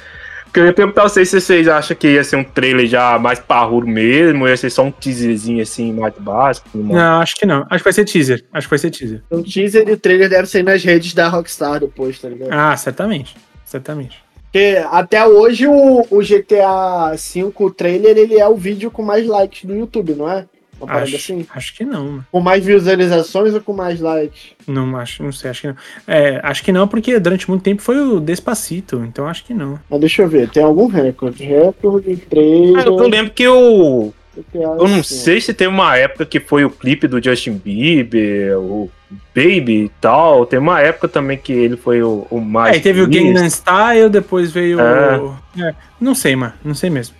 Porque 0.53 0.61
eu 0.61 0.67
ia 0.67 0.75
perguntar 0.75 1.05
a 1.05 1.09
vocês 1.09 1.31
se 1.31 1.41
vocês 1.41 1.67
acham 1.67 1.97
que 1.97 2.07
ia 2.07 2.23
ser 2.23 2.37
um 2.37 2.45
trailer 2.45 2.87
já 2.87 3.19
mais 3.19 3.41
parrudo 3.41 3.87
mesmo, 3.87 4.43
ou 4.43 4.49
ia 4.51 4.57
ser 4.59 4.69
só 4.69 4.83
um 4.83 4.91
teaserzinho, 4.91 5.63
assim, 5.63 5.95
mais 5.95 6.13
básico. 6.19 6.69
Não, 6.75 7.23
acho 7.23 7.37
que 7.37 7.47
não. 7.47 7.67
Acho 7.71 7.79
que 7.79 7.85
vai 7.85 7.93
ser 7.95 8.05
teaser. 8.05 8.45
Acho 8.53 8.67
que 8.67 8.71
vai 8.71 8.79
ser 8.79 8.91
teaser. 8.91 9.23
O 9.31 9.43
teaser 9.43 9.89
e 9.89 9.93
o 9.93 9.97
trailer 9.97 10.29
deve 10.29 10.47
sair 10.47 10.63
nas 10.63 10.85
redes 10.85 11.15
da 11.15 11.27
Rockstar 11.27 11.81
depois, 11.81 12.19
tá 12.19 12.29
ligado? 12.29 12.51
Ah, 12.53 12.77
certamente. 12.77 13.35
Certamente. 13.65 14.23
Porque 14.43 14.79
até 14.91 15.27
hoje 15.27 15.67
o, 15.67 16.07
o 16.11 16.19
GTA 16.19 17.17
V, 17.17 17.51
o 17.59 17.71
trailer, 17.71 18.19
ele 18.19 18.39
é 18.39 18.47
o 18.47 18.55
vídeo 18.55 18.91
com 18.91 19.03
mais 19.03 19.27
likes 19.27 19.65
do 19.65 19.75
YouTube, 19.75 20.15
não 20.17 20.31
é? 20.31 20.45
Uma 20.83 20.89
parada 20.89 21.05
Acho, 21.07 21.17
assim? 21.17 21.47
acho 21.55 21.75
que 21.77 21.85
não, 21.85 22.05
mano. 22.05 22.27
Com 22.33 22.41
mais 22.41 22.65
visualizações 22.65 23.55
ou 23.55 23.61
com 23.61 23.73
mais 23.73 24.01
likes? 24.01 24.51
Não 24.67 24.97
acho, 24.97 25.23
não 25.23 25.31
sei, 25.33 25.51
acho 25.51 25.61
que 25.63 25.67
não. 25.69 25.77
É, 26.07 26.41
acho 26.43 26.63
que 26.65 26.73
não, 26.73 26.89
porque 26.89 27.19
durante 27.21 27.49
muito 27.49 27.63
tempo 27.63 27.81
foi 27.83 27.99
o 28.01 28.19
Despacito, 28.21 29.05
então 29.07 29.27
acho 29.27 29.45
que 29.45 29.55
não. 29.55 29.79
Mas 29.89 30.01
deixa 30.01 30.23
eu 30.23 30.29
ver, 30.29 30.49
tem 30.51 30.63
algum 30.63 30.87
recorde? 30.87 31.45
Recorde, 31.45 32.19
Ah, 32.23 32.27
trailer. 32.31 32.87
Eu, 32.87 32.99
eu 32.99 33.09
lembro 33.09 33.33
que 33.33 33.47
o. 33.47 34.13
GTA 34.35 34.59
Eu 34.61 34.89
não 34.89 34.97
V. 34.97 35.03
sei 35.05 35.41
se 35.43 35.53
teve 35.53 35.69
uma 35.69 35.95
época 35.95 36.25
que 36.25 36.41
foi 36.41 36.65
o 36.65 36.71
clipe 36.71 37.07
do 37.07 37.23
Justin 37.23 37.61
Bieber, 37.63 38.59
o 38.59 38.91
Baby 39.37 39.85
e 39.85 39.91
tal. 40.01 40.47
Tem 40.47 40.59
uma 40.59 40.81
época 40.81 41.07
também 41.07 41.37
que 41.37 41.53
ele 41.53 41.77
foi 41.77 42.03
o, 42.03 42.27
o 42.31 42.41
mais. 42.41 42.75
Aí 42.77 42.81
teve 42.81 43.03
o. 43.03 43.07
Gangnam 43.07 43.47
Style, 43.51 44.09
depois 44.09 44.51
veio 44.51 44.81
É. 44.81 45.19
o... 45.19 45.35
É, 45.61 45.75
não 46.01 46.15
sei, 46.15 46.35
mano, 46.35 46.55
não 46.65 46.75
sei 46.75 46.89
mesmo. 46.89 47.15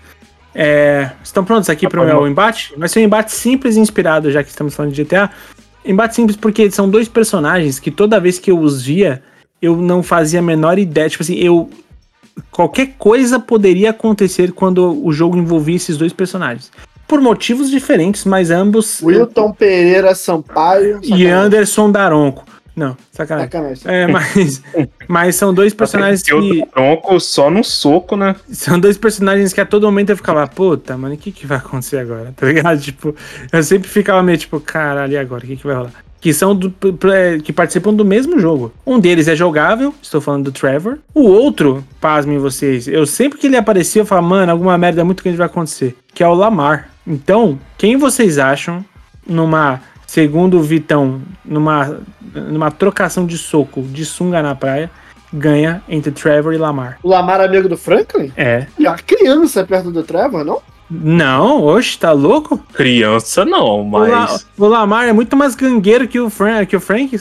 É, 0.55 1.11
estão 1.23 1.45
prontos 1.45 1.71
aqui 1.71 1.87
Tá 1.87 1.91
para 1.91 2.03
o 2.03 2.05
meu 2.05 2.27
embate? 2.27 2.75
Vai 2.77 2.89
ser 2.89 3.01
um 3.01 3.05
embate 3.05 3.33
simples 3.33 3.77
e 3.77 3.81
inspirado, 3.81 4.31
já 4.31 4.43
que 4.43 4.51
estamos 4.51 4.75
falando 4.75 4.93
de 4.93 5.03
GTA. 5.03 5.31
Embate 5.85 6.15
simples 6.15 6.37
porque 6.37 6.71
são 6.71 6.89
dois 6.89 7.09
personagens 7.09 7.79
que 7.79 7.91
toda 7.91 8.21
vez 8.21 8.39
que 8.39 8.51
eu 8.51 8.59
os 8.59 8.83
via, 8.83 9.23
eu 9.61 9.77
não 9.77 10.03
fazia 10.03 10.41
a 10.41 10.43
menor 10.43 10.79
ideia. 10.79 11.09
Tipo 11.09 11.23
assim, 11.23 11.37
eu. 11.37 11.71
Qualquer 12.51 12.95
coisa 12.99 13.39
poderia 13.39 13.91
acontecer 13.91 14.53
quando 14.53 15.05
o 15.05 15.13
jogo 15.13 15.37
envolvia 15.37 15.77
esses 15.77 15.99
dois 15.99 16.13
personagens. 16.13 16.71
por 17.07 17.21
motivos 17.21 17.69
diferentes, 17.69 18.25
mas 18.25 18.51
ambos. 18.51 19.03
Wilton 19.03 19.53
Pereira 19.53 20.15
Sampaio. 20.15 20.99
E. 21.03 21.27
Anderson 21.27 21.91
Daronco. 21.91 22.45
Não, 22.75 22.97
sacanagem. 23.11 23.51
Sacanagem. 23.51 23.83
É, 23.85 24.07
mas, 24.07 24.63
mas 25.07 25.37
são 25.37 25.53
dois 25.53 25.75
personagens 25.75 26.27
Eu 26.27 26.41
que. 26.41 26.67
tronco 26.67 27.21
só 27.21 27.51
no 27.51 27.63
soco, 27.63 28.17
né? 28.17 28.35
São 28.51 28.79
dois 28.79 28.97
personagens 28.97 29.53
que 29.53 29.61
a 29.61 29.67
todo 29.67 29.85
momento 29.85 30.11
eu 30.11 30.17
ficava, 30.17 30.47
puta, 30.47 30.97
mano, 30.97 31.15
o 31.15 31.19
que 31.19 31.31
que 31.31 31.47
vai 31.47 31.59
acontecer 31.59 31.99
agora? 31.99 32.33
Tá 32.43 32.47
ligado? 32.47 32.81
Tipo, 32.81 33.15
eu 33.53 33.63
sempre 33.63 33.89
ficava 33.89 34.23
meio 34.23 34.39
tipo, 34.39 34.59
caralho, 34.59 35.13
e 35.13 35.17
agora? 35.19 35.45
O 35.45 35.47
que 35.47 35.57
que 35.57 35.67
vai 35.67 35.77
rolar? 35.77 35.93
Que 36.21 36.33
são 36.33 36.55
do, 36.57 36.73
que 37.43 37.53
participam 37.53 37.93
do 37.93 38.05
mesmo 38.05 38.39
jogo. 38.39 38.73
Um 38.87 38.99
deles 38.99 39.29
é 39.29 39.37
jogável, 39.37 39.95
estou 40.01 40.21
falando 40.21 40.45
do 40.45 40.53
Trevor. 40.53 40.99
O 41.15 41.23
outro, 41.23 41.85
pasmem 42.01 42.39
vocês, 42.39 42.89
eu 42.89 43.07
sempre 43.07 43.39
que 43.39 43.47
ele 43.49 43.57
aparecia, 43.57 44.03
eu 44.03 44.07
falava, 44.07 44.27
mano, 44.27 44.53
alguma 44.53 44.79
merda 44.79 45.05
muito 45.05 45.23
grande 45.23 45.39
vai 45.39 45.47
acontecer. 45.47 45.97
Que 46.15 46.23
é 46.23 46.29
o 46.29 46.35
Lamar. 46.35 46.89
Então, 47.07 47.59
quem 47.77 47.97
vocês 47.97 48.39
acham 48.39 48.85
numa. 49.27 49.81
Segundo 50.13 50.59
o 50.59 50.63
Vitão, 50.63 51.23
numa, 51.43 51.97
numa 52.35 52.71
trocação 52.71 53.25
de 53.25 53.39
soco 53.39 53.81
de 53.81 54.05
sunga 54.05 54.43
na 54.43 54.55
praia, 54.55 54.91
ganha 55.33 55.83
entre 55.89 56.11
Trevor 56.13 56.53
e 56.53 56.59
Lamar. 56.59 56.99
O 57.03 57.09
Lamar 57.09 57.41
amigo 57.41 57.67
do 57.67 57.79
Franklin? 57.79 58.31
É. 58.37 58.67
E 58.79 58.87
a 58.87 58.93
criança 58.93 59.65
perto 59.65 59.91
do 59.91 60.03
Trevor, 60.03 60.45
não? 60.45 60.61
Não, 60.91 61.63
oxe, 61.63 61.99
tá 61.99 62.13
louco? 62.13 62.59
Criança 62.75 63.47
não, 63.47 63.91
O, 63.91 63.99
La- 64.01 64.07
mas. 64.07 64.47
o 64.59 64.67
Lamar 64.67 65.09
é 65.09 65.15
muito 65.15 65.35
mais 65.35 65.55
gangueiro 65.55 66.07
que 66.07 66.21
o, 66.21 66.29
Fran 66.29 66.67
que 66.67 66.77
o 66.77 66.81
Frank, 66.81 67.17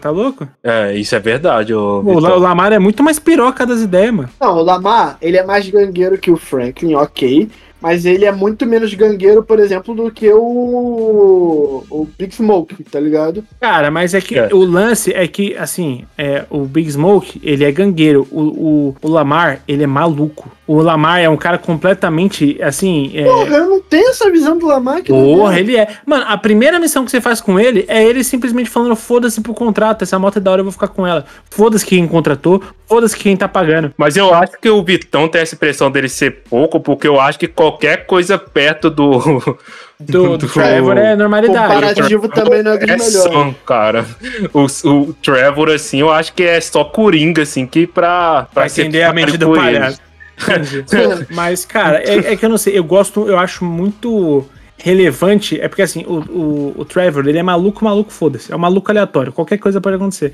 tá 0.00 0.08
louco? 0.08 0.48
É, 0.64 0.96
isso 0.96 1.14
é 1.14 1.20
verdade, 1.20 1.74
ô. 1.74 2.00
O, 2.00 2.18
La- 2.18 2.34
o 2.34 2.38
Lamar 2.38 2.72
é 2.72 2.78
muito 2.78 3.02
mais 3.02 3.18
piroca 3.18 3.66
das 3.66 3.82
ideias, 3.82 4.14
mano. 4.14 4.30
Não, 4.40 4.56
o 4.56 4.62
Lamar, 4.62 5.18
ele 5.20 5.36
é 5.36 5.44
mais 5.44 5.68
gangueiro 5.68 6.16
que 6.16 6.30
o 6.30 6.38
Franklin, 6.38 6.94
ok. 6.94 7.50
Mas 7.82 8.06
ele 8.06 8.24
é 8.24 8.30
muito 8.32 8.64
menos 8.64 8.94
gangueiro, 8.94 9.42
por 9.42 9.58
exemplo, 9.58 9.94
do 9.94 10.10
que 10.10 10.30
o. 10.32 11.82
O 11.90 12.08
Big 12.18 12.34
Smoke, 12.34 12.82
tá 12.84 13.00
ligado? 13.00 13.44
Cara, 13.60 13.90
mas 13.90 14.14
é 14.14 14.20
que 14.20 14.38
É. 14.38 14.48
o 14.52 14.58
lance 14.64 15.12
é 15.12 15.26
que, 15.26 15.56
assim, 15.56 16.04
é, 16.16 16.44
o 16.48 16.60
Big 16.60 16.90
Smoke, 16.90 17.40
ele 17.42 17.64
é 17.64 17.72
gangueiro. 17.72 18.26
O, 18.30 18.40
o, 18.40 18.96
o 19.02 19.08
Lamar, 19.08 19.60
ele 19.66 19.82
é 19.82 19.86
maluco. 19.86 20.50
O 20.66 20.80
Lamar 20.80 21.20
é 21.20 21.28
um 21.28 21.36
cara 21.36 21.58
completamente, 21.58 22.56
assim. 22.62 23.10
É, 23.14 23.24
Porra, 23.24 23.56
eu 23.56 23.68
não 23.68 23.80
tenho 23.80 24.08
essa 24.10 24.30
visão 24.30 24.56
do 24.56 24.66
Lamar. 24.66 25.02
Que 25.02 25.12
Porra, 25.12 25.58
ele 25.58 25.76
é. 25.76 25.88
Mano, 26.06 26.24
a 26.28 26.38
primeira 26.38 26.78
missão 26.78 27.04
que 27.04 27.10
você 27.10 27.20
faz 27.20 27.40
com 27.40 27.58
ele 27.58 27.84
é 27.88 28.02
ele 28.04 28.22
simplesmente 28.22 28.70
falando: 28.70 28.94
foda-se 28.96 29.40
pro 29.40 29.52
contrato, 29.52 30.02
essa 30.02 30.18
moto 30.18 30.36
é 30.38 30.40
da 30.40 30.50
hora, 30.52 30.60
eu 30.60 30.64
vou 30.64 30.72
ficar 30.72 30.88
com 30.88 31.06
ela. 31.06 31.24
Foda-se 31.50 31.84
quem 31.84 32.06
contratou, 32.06 32.62
foda-se 32.86 33.16
quem 33.16 33.36
tá 33.36 33.48
pagando. 33.48 33.92
Mas 33.98 34.16
eu 34.16 34.32
acho 34.32 34.52
que 34.60 34.70
o 34.70 34.82
Vitão 34.82 35.28
tem 35.28 35.42
essa 35.42 35.54
impressão 35.54 35.90
dele 35.90 36.08
ser 36.08 36.42
pouco, 36.48 36.78
porque 36.80 37.06
eu 37.08 37.20
acho 37.20 37.38
que 37.38 37.48
qualquer 37.48 37.71
coisa 38.06 38.38
perto 38.38 38.90
do. 38.90 39.58
Do, 40.00 40.36
do 40.36 40.48
Trevor 40.48 40.98
é 40.98 41.14
normalidade. 41.14 41.74
Comparativo 41.74 42.28
também 42.28 42.60
não 42.60 42.72
é 42.72 42.76
dos 42.76 42.88
É 42.88 42.96
melhores. 42.96 43.56
cara. 43.64 44.04
O, 44.52 44.66
o 44.88 45.14
Trevor, 45.14 45.70
assim, 45.70 46.00
eu 46.00 46.10
acho 46.10 46.32
que 46.32 46.42
é 46.42 46.60
só 46.60 46.82
Coringa, 46.82 47.42
assim, 47.42 47.68
que 47.68 47.86
pra. 47.86 48.48
Pra 48.52 48.66
entender 48.66 49.04
a 49.04 49.12
mente 49.12 49.36
do 49.36 49.52
palhaço. 49.52 50.00
Mas, 51.30 51.64
cara, 51.64 52.02
é, 52.02 52.32
é 52.32 52.36
que 52.36 52.44
eu 52.44 52.48
não 52.48 52.58
sei, 52.58 52.76
eu 52.76 52.82
gosto, 52.82 53.28
eu 53.28 53.38
acho 53.38 53.64
muito 53.64 54.44
relevante, 54.76 55.60
é 55.60 55.68
porque 55.68 55.82
assim, 55.82 56.04
o, 56.06 56.14
o, 56.14 56.74
o 56.78 56.84
Trevor, 56.84 57.28
ele 57.28 57.38
é 57.38 57.42
maluco, 57.42 57.84
maluco, 57.84 58.12
foda-se, 58.12 58.52
é 58.52 58.56
um 58.56 58.58
maluco 58.58 58.90
aleatório, 58.90 59.32
qualquer 59.32 59.58
coisa 59.58 59.80
pode 59.80 59.94
acontecer. 59.96 60.32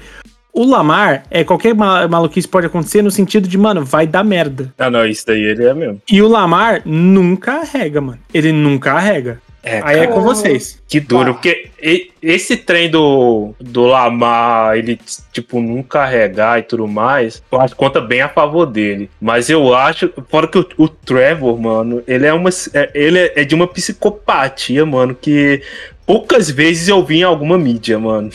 O 0.58 0.64
Lamar, 0.68 1.22
é 1.30 1.44
qualquer 1.44 1.72
ma- 1.72 2.08
maluquice 2.08 2.48
pode 2.48 2.66
acontecer 2.66 3.00
no 3.00 3.12
sentido 3.12 3.46
de, 3.46 3.56
mano, 3.56 3.84
vai 3.84 4.08
dar 4.08 4.24
merda. 4.24 4.74
Ah, 4.76 4.90
não, 4.90 5.06
isso 5.06 5.24
daí 5.24 5.40
ele 5.40 5.64
é 5.64 5.72
mesmo. 5.72 6.02
E 6.10 6.20
o 6.20 6.26
Lamar 6.26 6.82
nunca 6.84 7.60
arrega, 7.60 8.00
mano. 8.00 8.18
Ele 8.34 8.50
nunca 8.50 8.92
arrega. 8.94 9.40
É, 9.62 9.80
Aí 9.84 9.98
é 10.00 10.06
com 10.06 10.20
vocês. 10.22 10.80
Que 10.88 10.98
duro, 10.98 11.34
porque 11.34 11.70
e- 11.80 12.10
esse 12.22 12.56
trem 12.56 12.90
do, 12.90 13.54
do 13.60 13.82
Lamar, 13.86 14.76
ele, 14.76 14.98
tipo, 15.32 15.60
não 15.60 15.82
carregar 15.82 16.58
e 16.58 16.62
tudo 16.62 16.88
mais, 16.88 17.40
eu 17.52 17.60
acho 17.60 17.74
que 17.74 17.78
conta 17.78 18.00
bem 18.00 18.20
a 18.22 18.28
favor 18.28 18.66
dele. 18.66 19.08
Mas 19.20 19.48
eu 19.50 19.74
acho, 19.74 20.10
fora 20.28 20.48
que 20.48 20.58
o, 20.58 20.66
o 20.78 20.88
Trevor, 20.88 21.56
mano, 21.60 22.02
ele 22.08 22.26
é 22.26 22.32
uma. 22.32 22.50
é- 22.74 22.90
Ele 22.94 23.18
é 23.36 23.44
de 23.44 23.54
uma 23.54 23.66
psicopatia, 23.68 24.84
mano, 24.86 25.14
que 25.14 25.62
poucas 26.08 26.48
vezes 26.50 26.88
eu 26.88 27.04
vi 27.04 27.18
em 27.18 27.22
alguma 27.22 27.58
mídia, 27.58 27.98
mano. 27.98 28.30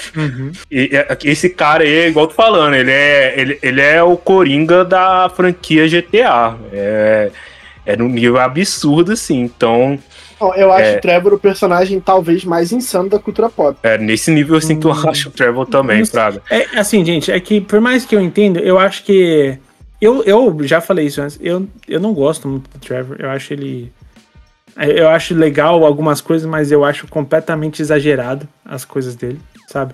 E, 0.70 0.92
é- 0.94 1.18
esse 1.24 1.50
cara 1.50 1.84
aí, 1.84 1.90
é 1.92 2.08
igual 2.10 2.26
eu 2.26 2.30
tô 2.30 2.36
falando, 2.36 2.76
ele 2.76 2.92
é, 2.92 3.34
ele, 3.36 3.58
ele 3.64 3.82
é 3.82 4.04
o 4.04 4.16
Coringa 4.16 4.86
da 4.86 5.28
franquia 5.36 5.88
GTA. 5.88 6.56
É, 6.72 7.32
é 7.84 7.98
num 7.98 8.08
nível 8.08 8.40
absurdo, 8.40 9.14
assim. 9.14 9.42
Então, 9.42 9.98
eu 10.56 10.72
acho 10.72 10.86
É. 10.86 10.98
o 10.98 11.02
Trevor 11.02 11.34
o 11.34 11.40
personagem 11.40 12.00
talvez 12.00 12.46
mais 12.46 12.72
insano 12.72 13.10
da 13.10 13.18
cultura 13.18 13.50
pop. 13.50 13.76
é 13.82 13.98
nesse 13.98 14.30
nível, 14.30 14.56
assim, 14.56 14.80
que 14.80 14.86
eu 14.86 14.92
acho 14.92 15.30
o 15.30 15.32
Trevor 15.32 15.66
também, 15.66 16.06
Praga. 16.06 16.44
É, 16.52 16.78
assim, 16.78 17.04
gente, 17.04 17.32
é 17.32 17.40
que 17.40 17.60
por 17.60 17.82
mais 17.82 18.06
que 18.06 18.16
eu 18.16 18.22
entenda, 18.22 18.60
eu 18.60 18.78
acho 18.78 19.04
que. 19.04 19.58
Eu, 20.00 20.22
eu 20.26 20.58
já 20.64 20.80
falei 20.80 21.08
isso 21.08 21.22
antes, 21.22 21.40
eu, 21.42 21.66
eu 21.88 22.00
não 22.00 22.14
gosto 22.14 22.48
muito 22.48 22.70
do 22.70 22.78
Trevor. 22.80 23.16
Eu 23.20 23.30
acho 23.32 23.52
ele. 23.52 23.92
É, 24.78 25.00
Eu 25.00 25.10
acho 25.10 25.34
legal 25.34 25.86
algumas 25.86 26.22
coisas, 26.22 26.48
mas 26.48 26.72
eu 26.72 26.84
acho 26.84 27.08
completamente 27.08 27.82
exagerado 27.82 28.48
as 28.66 28.86
coisas 28.86 29.16
dele, 29.16 29.40
sabe? 29.68 29.94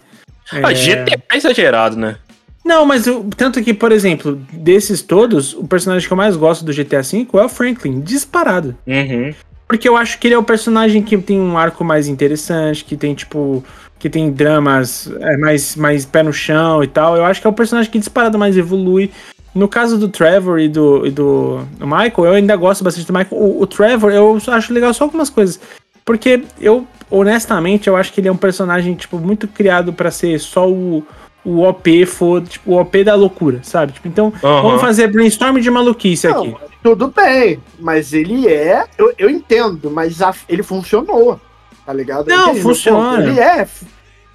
Ah, 0.51 0.71
É, 0.71 0.73
GTA 0.73 1.21
é 1.31 1.37
exagerado, 1.37 1.97
né? 1.97 2.17
Não, 2.63 2.85
mas 2.85 3.07
eu, 3.07 3.27
tanto 3.35 3.61
que, 3.63 3.73
por 3.73 3.91
exemplo, 3.91 4.35
desses 4.51 5.01
todos, 5.01 5.53
o 5.53 5.65
personagem 5.65 6.07
que 6.07 6.13
eu 6.13 6.17
mais 6.17 6.35
gosto 6.35 6.63
do 6.63 6.73
GTA 6.73 7.01
V 7.01 7.27
é 7.33 7.43
o 7.43 7.49
Franklin, 7.49 8.01
disparado. 8.01 8.75
Uhum. 8.85 9.33
Porque 9.67 9.87
eu 9.87 9.95
acho 9.95 10.19
que 10.19 10.27
ele 10.27 10.33
é 10.33 10.37
o 10.37 10.43
personagem 10.43 11.01
que 11.01 11.17
tem 11.17 11.39
um 11.39 11.57
arco 11.57 11.83
mais 11.83 12.07
interessante, 12.07 12.83
que 12.83 12.97
tem, 12.97 13.13
tipo, 13.13 13.63
que 13.97 14.09
tem 14.09 14.31
dramas 14.31 15.11
é, 15.19 15.37
mais, 15.37 15.75
mais 15.75 16.05
pé 16.05 16.23
no 16.23 16.33
chão 16.33 16.83
e 16.83 16.87
tal. 16.87 17.15
Eu 17.15 17.25
acho 17.25 17.41
que 17.41 17.47
é 17.47 17.49
o 17.49 17.53
personagem 17.53 17.91
que 17.91 17.99
disparado 17.99 18.37
mais 18.37 18.57
evolui. 18.57 19.11
No 19.53 19.67
caso 19.67 19.97
do 19.97 20.07
Trevor 20.07 20.59
e 20.59 20.67
do, 20.69 21.05
e 21.05 21.11
do, 21.11 21.61
Michael, 21.79 22.25
eu 22.25 22.31
ainda 22.33 22.55
gosto 22.55 22.83
bastante 22.83 23.07
do 23.07 23.13
Michael. 23.13 23.41
O, 23.41 23.61
o 23.61 23.67
Trevor, 23.67 24.11
eu 24.11 24.37
acho 24.47 24.73
legal 24.73 24.93
só 24.93 25.05
algumas 25.05 25.29
coisas. 25.29 25.59
Porque 26.05 26.43
eu, 26.59 26.87
honestamente, 27.09 27.87
eu 27.87 27.95
acho 27.95 28.11
que 28.13 28.21
ele 28.21 28.27
é 28.27 28.31
um 28.31 28.37
personagem, 28.37 28.93
tipo, 28.95 29.17
muito 29.17 29.47
criado 29.47 29.91
pra 29.93 30.11
ser 30.11 30.39
só 30.39 30.69
o, 30.69 31.03
o 31.43 31.61
OP, 31.61 32.05
for, 32.05 32.41
tipo, 32.43 32.71
o 32.71 32.79
OP 32.79 33.03
da 33.03 33.15
loucura, 33.15 33.59
sabe? 33.63 33.91
Tipo, 33.93 34.07
então, 34.07 34.33
Aham. 34.43 34.61
vamos 34.61 34.81
fazer 34.81 35.07
brainstorm 35.07 35.57
de 35.59 35.69
maluquice 35.69 36.27
Não, 36.27 36.41
aqui. 36.41 36.55
Tudo 36.81 37.09
bem, 37.15 37.59
mas 37.79 38.13
ele 38.13 38.47
é. 38.47 38.85
Eu, 38.97 39.13
eu 39.17 39.29
entendo, 39.29 39.91
mas 39.91 40.21
a- 40.21 40.33
ele 40.47 40.63
funcionou. 40.63 41.39
Tá 41.85 41.93
ligado? 41.93 42.27
Não, 42.27 42.55
funciona. 42.55 43.23
Ele 43.23 43.39
é. 43.39 43.67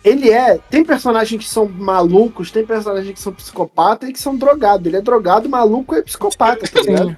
Ele 0.04 0.30
é. 0.30 0.58
Tem 0.70 0.84
personagens 0.84 1.42
que 1.42 1.48
são 1.48 1.66
malucos, 1.66 2.50
tem 2.50 2.64
personagens 2.64 3.14
que 3.14 3.20
são 3.20 3.32
psicopatas 3.32 4.08
e 4.08 4.12
que 4.12 4.20
são 4.20 4.36
drogados. 4.36 4.86
Ele 4.86 4.98
é 4.98 5.00
drogado, 5.00 5.48
maluco 5.48 5.96
e 5.96 6.02
psicopata, 6.02 6.68
tá 6.68 6.80
ligado? 6.82 7.16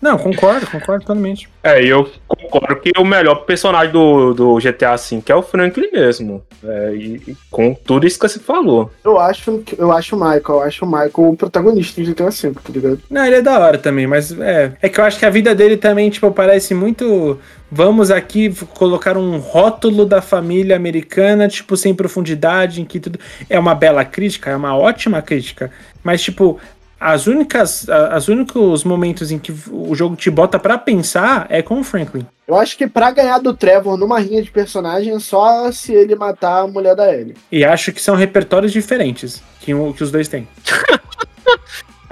Não, 0.00 0.16
concordo, 0.16 0.66
concordo 0.66 1.04
totalmente. 1.04 1.48
É, 1.62 1.84
eu 1.84 2.10
concordo 2.26 2.76
que 2.80 2.90
o 2.98 3.04
melhor 3.04 3.44
personagem 3.44 3.92
do, 3.92 4.32
do 4.32 4.56
GTA 4.58 4.96
V 4.96 5.22
é 5.28 5.34
o 5.34 5.42
Franklin 5.42 5.90
mesmo. 5.92 6.42
É, 6.64 6.94
e, 6.94 7.16
e 7.28 7.36
com 7.50 7.74
tudo 7.74 8.06
isso 8.06 8.18
que 8.18 8.26
você 8.28 8.38
falou. 8.38 8.90
Eu 9.04 9.18
acho, 9.18 9.58
que- 9.58 9.78
eu 9.78 9.92
acho 9.92 10.16
o 10.16 10.18
Michael, 10.18 10.42
eu 10.48 10.62
acho 10.62 10.84
o 10.84 10.88
Michael 10.88 11.12
o 11.16 11.36
protagonista 11.36 12.00
do 12.00 12.06
GTA 12.06 12.30
V, 12.30 12.52
tá 12.52 12.72
ligado? 12.72 13.00
Não, 13.10 13.24
ele 13.26 13.36
é 13.36 13.42
da 13.42 13.58
hora 13.58 13.76
também, 13.76 14.06
mas 14.06 14.32
é. 14.40 14.72
É 14.80 14.88
que 14.88 14.98
eu 14.98 15.04
acho 15.04 15.18
que 15.18 15.26
a 15.26 15.30
vida 15.30 15.54
dele 15.54 15.76
também, 15.76 16.08
tipo, 16.08 16.30
parece 16.30 16.72
muito. 16.74 17.38
Vamos 17.70 18.10
aqui 18.10 18.52
colocar 18.74 19.16
um 19.16 19.38
rótulo 19.38 20.04
da 20.06 20.20
família 20.22 20.74
americana, 20.76 21.46
tipo, 21.46 21.76
sem 21.76 21.94
profundidade, 21.94 22.80
em 22.80 22.84
que 22.86 22.98
tudo. 22.98 23.18
É 23.48 23.58
uma 23.58 23.74
bela 23.74 24.04
crítica, 24.04 24.50
é 24.50 24.56
uma 24.56 24.76
ótima 24.76 25.20
crítica. 25.22 25.70
Mas, 26.02 26.22
tipo, 26.22 26.58
as 27.00 27.26
únicas. 27.26 27.88
As 27.88 28.28
únicos 28.28 28.84
momentos 28.84 29.32
em 29.32 29.38
que 29.38 29.50
o 29.72 29.94
jogo 29.94 30.14
te 30.14 30.30
bota 30.30 30.58
pra 30.58 30.76
pensar 30.78 31.46
é 31.48 31.62
com 31.62 31.80
o 31.80 31.84
Franklin. 31.84 32.26
Eu 32.46 32.56
acho 32.56 32.76
que 32.76 32.86
pra 32.86 33.10
ganhar 33.10 33.38
do 33.38 33.54
Trevor 33.54 33.96
numa 33.96 34.18
rinha 34.20 34.42
de 34.42 34.50
personagem 34.50 35.14
é 35.14 35.18
só 35.20 35.72
se 35.72 35.92
ele 35.92 36.14
matar 36.14 36.60
a 36.62 36.66
mulher 36.66 36.94
da 36.94 37.12
Ellie. 37.12 37.36
E 37.50 37.64
acho 37.64 37.92
que 37.92 38.02
são 38.02 38.14
repertórios 38.16 38.72
diferentes 38.72 39.42
que, 39.60 39.72
o- 39.72 39.94
que 39.94 40.02
os 40.04 40.10
dois 40.10 40.28
têm. 40.28 40.46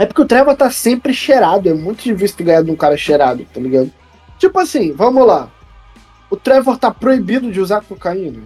É 0.01 0.06
porque 0.06 0.23
o 0.23 0.27
Trevor 0.27 0.55
tá 0.55 0.70
sempre 0.70 1.12
cheirado. 1.12 1.69
É 1.69 1.74
muito 1.74 2.05
difícil 2.05 2.47
ganhar 2.47 2.62
de 2.62 2.70
um 2.70 2.77
cara 2.77 2.97
cheirado, 2.97 3.44
tá 3.52 3.59
ligado? 3.60 3.90
Tipo 4.39 4.60
assim, 4.60 4.93
vamos 4.93 5.27
lá. 5.27 5.51
O 6.31 6.36
Trevor 6.36 6.78
tá 6.78 6.89
proibido 6.89 7.51
de 7.51 7.60
usar 7.60 7.81
cocaína. 7.81 8.39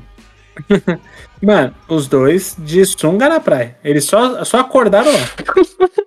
Mano, 1.42 1.74
os 1.88 2.08
dois 2.08 2.56
de 2.58 2.82
sunga 2.86 3.28
na 3.28 3.38
praia. 3.38 3.76
Eles 3.84 4.04
só, 4.06 4.42
só 4.46 4.60
acordaram 4.60 5.12
lá. 5.12 5.18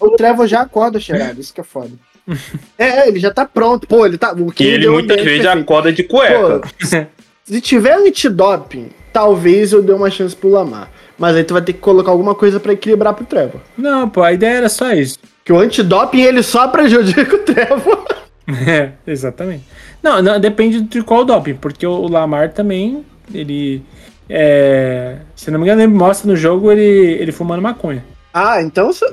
O 0.00 0.10
Trevor 0.10 0.46
já 0.46 0.60
acorda 0.62 0.98
cheirado, 1.00 1.40
isso 1.40 1.52
que 1.54 1.60
é 1.60 1.64
foda. 1.64 1.90
É, 2.78 3.08
ele 3.08 3.18
já 3.18 3.32
tá 3.32 3.46
pronto. 3.46 3.86
Pô, 3.86 4.04
ele 4.04 4.18
tá. 4.18 4.32
O 4.32 4.52
Que 4.52 4.64
ele 4.64 4.86
um 4.88 4.92
muitas 4.92 5.16
vezes 5.16 5.40
perfeito. 5.42 5.62
acorda 5.62 5.90
de 5.92 6.02
cueca. 6.02 6.60
Pô, 6.60 7.06
se 7.44 7.60
tiver 7.62 7.94
antidoping, 7.94 8.90
talvez 9.12 9.72
eu 9.72 9.82
dê 9.82 9.92
uma 9.92 10.10
chance 10.10 10.36
pro 10.36 10.50
Lamar. 10.50 10.90
Mas 11.18 11.34
aí 11.34 11.42
tu 11.42 11.54
vai 11.54 11.62
ter 11.62 11.72
que 11.72 11.78
colocar 11.80 12.10
alguma 12.10 12.34
coisa 12.34 12.60
pra 12.60 12.74
equilibrar 12.74 13.14
pro 13.14 13.24
Trevor. 13.24 13.60
Não, 13.78 14.08
pô, 14.10 14.22
a 14.22 14.32
ideia 14.32 14.58
era 14.58 14.68
só 14.68 14.92
isso. 14.92 15.18
Que 15.42 15.52
o 15.52 15.58
antidoping 15.58 16.20
ele 16.20 16.42
só 16.42 16.68
prejudica 16.68 17.34
o 17.34 17.38
Trevor. 17.38 18.06
É, 18.66 18.92
exatamente. 19.06 19.64
Não, 20.02 20.22
não, 20.22 20.40
depende 20.40 20.80
de 20.80 21.02
qual 21.02 21.22
doping, 21.22 21.52
porque 21.54 21.86
o 21.86 22.08
Lamar 22.08 22.50
também, 22.52 23.04
ele. 23.34 23.82
É, 24.26 25.16
se 25.36 25.50
não 25.50 25.58
me 25.58 25.66
engano, 25.66 25.82
ele 25.82 25.92
mostra 25.92 26.30
no 26.30 26.34
jogo 26.36 26.72
ele, 26.72 26.82
ele 27.20 27.30
fumando 27.30 27.60
maconha. 27.60 28.02
Ah, 28.32 28.62
então 28.62 28.86
você- 28.90 29.04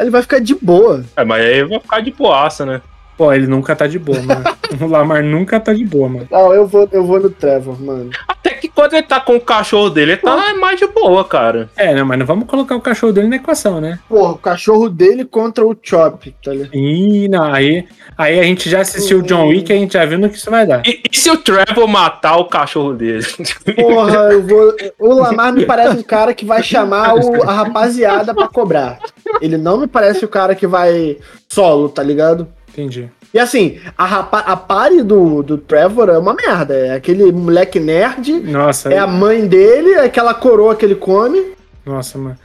ele 0.00 0.10
vai 0.10 0.22
ficar 0.22 0.40
de 0.40 0.54
boa. 0.54 1.04
É, 1.16 1.24
mas 1.24 1.44
aí 1.44 1.64
vai 1.64 1.80
ficar 1.80 2.00
de 2.00 2.10
boaça, 2.10 2.64
né? 2.64 2.80
Pô, 3.20 3.30
ele 3.34 3.46
nunca 3.46 3.76
tá 3.76 3.86
de 3.86 3.98
boa, 3.98 4.18
mano. 4.22 4.42
o 4.80 4.86
Lamar 4.86 5.22
nunca 5.22 5.60
tá 5.60 5.74
de 5.74 5.84
boa, 5.84 6.08
mano. 6.08 6.26
Não, 6.30 6.54
eu 6.54 6.66
vou, 6.66 6.88
eu 6.90 7.04
vou 7.04 7.20
no 7.20 7.28
Trevor, 7.28 7.78
mano. 7.78 8.08
Até 8.26 8.54
que 8.54 8.66
quando 8.66 8.94
ele 8.94 9.02
tá 9.02 9.20
com 9.20 9.36
o 9.36 9.40
cachorro 9.42 9.90
dele, 9.90 10.12
ele 10.12 10.20
tá 10.22 10.54
mais 10.54 10.78
de 10.80 10.86
boa, 10.86 11.22
cara. 11.22 11.68
É, 11.76 11.94
não, 11.94 12.06
mas 12.06 12.18
não 12.18 12.24
vamos 12.24 12.46
colocar 12.46 12.74
o 12.74 12.80
cachorro 12.80 13.12
dele 13.12 13.28
na 13.28 13.36
equação, 13.36 13.78
né? 13.78 13.98
Porra, 14.08 14.32
o 14.32 14.38
cachorro 14.38 14.88
dele 14.88 15.26
contra 15.26 15.66
o 15.66 15.76
Chop, 15.82 16.34
tá 16.42 16.50
ligado? 16.50 16.74
Ih, 16.74 17.28
não, 17.28 17.52
aí, 17.52 17.84
aí 18.16 18.40
a 18.40 18.42
gente 18.42 18.70
já 18.70 18.80
assistiu 18.80 19.18
o 19.18 19.22
John 19.22 19.48
Wick 19.48 19.70
e 19.70 19.76
a 19.76 19.78
gente 19.78 19.92
já 19.92 20.06
viu 20.06 20.18
no 20.18 20.30
que 20.30 20.38
isso 20.38 20.50
vai 20.50 20.66
dar. 20.66 20.80
E, 20.86 21.02
e 21.12 21.14
se 21.18 21.30
o 21.30 21.36
Trevor 21.36 21.86
matar 21.86 22.38
o 22.38 22.46
cachorro 22.46 22.94
dele? 22.94 23.22
Porra, 23.76 24.32
eu 24.32 24.42
vou. 24.46 24.74
O 24.98 25.12
Lamar 25.12 25.52
me 25.52 25.66
parece 25.66 25.98
um 25.98 26.02
cara 26.02 26.32
que 26.32 26.46
vai 26.46 26.62
chamar 26.62 27.16
o- 27.16 27.42
a 27.46 27.52
rapaziada 27.52 28.34
pra 28.34 28.48
cobrar. 28.48 28.98
Ele 29.42 29.58
não 29.58 29.76
me 29.78 29.86
parece 29.86 30.24
o 30.24 30.28
cara 30.28 30.54
que 30.54 30.66
vai 30.66 31.18
solo, 31.48 31.88
tá 31.90 32.02
ligado? 32.02 32.48
Entendi. 32.72 33.08
E 33.32 33.38
assim, 33.38 33.78
a, 33.96 34.04
rapa, 34.04 34.38
a 34.40 34.56
pare 34.56 35.02
do, 35.02 35.42
do 35.42 35.56
Trevor 35.58 36.08
é 36.08 36.18
uma 36.18 36.34
merda. 36.34 36.74
É 36.74 36.94
aquele 36.94 37.30
moleque 37.32 37.78
nerd, 37.78 38.40
Nossa, 38.40 38.92
é 38.92 38.98
a 38.98 39.06
mãe 39.06 39.46
dele, 39.46 39.92
é 39.92 40.04
aquela 40.04 40.34
coroa 40.34 40.74
que 40.74 40.84
ele 40.84 40.94
come. 40.94 41.52
nossa, 41.84 42.18
mano. 42.18 42.36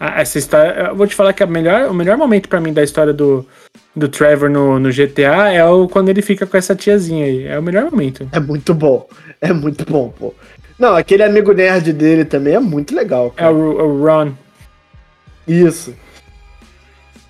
Ah, 0.00 0.20
Essa 0.20 0.36
história, 0.38 0.88
eu 0.88 0.96
vou 0.96 1.06
te 1.06 1.14
falar 1.14 1.32
que 1.32 1.44
a 1.44 1.46
melhor, 1.46 1.88
o 1.88 1.94
melhor 1.94 2.16
momento 2.16 2.48
pra 2.48 2.60
mim 2.60 2.72
da 2.72 2.82
história 2.82 3.12
do, 3.12 3.46
do 3.94 4.08
Trevor 4.08 4.50
no, 4.50 4.80
no 4.80 4.90
GTA 4.90 5.52
é 5.52 5.64
o 5.64 5.86
quando 5.88 6.08
ele 6.08 6.20
fica 6.22 6.44
com 6.44 6.56
essa 6.56 6.74
tiazinha 6.74 7.24
aí. 7.24 7.46
É 7.46 7.56
o 7.56 7.62
melhor 7.62 7.84
momento. 7.88 8.28
É 8.32 8.40
muito 8.40 8.74
bom. 8.74 9.06
É 9.40 9.52
muito 9.52 9.84
bom, 9.88 10.12
pô. 10.18 10.34
Não, 10.76 10.96
aquele 10.96 11.22
amigo 11.22 11.52
nerd 11.52 11.92
dele 11.92 12.24
também 12.24 12.54
é 12.54 12.58
muito 12.60 12.92
legal. 12.96 13.32
É 13.36 13.42
Cara. 13.42 13.52
o, 13.54 13.80
o 13.80 14.04
Ron. 14.04 14.32
Isso. 15.46 15.94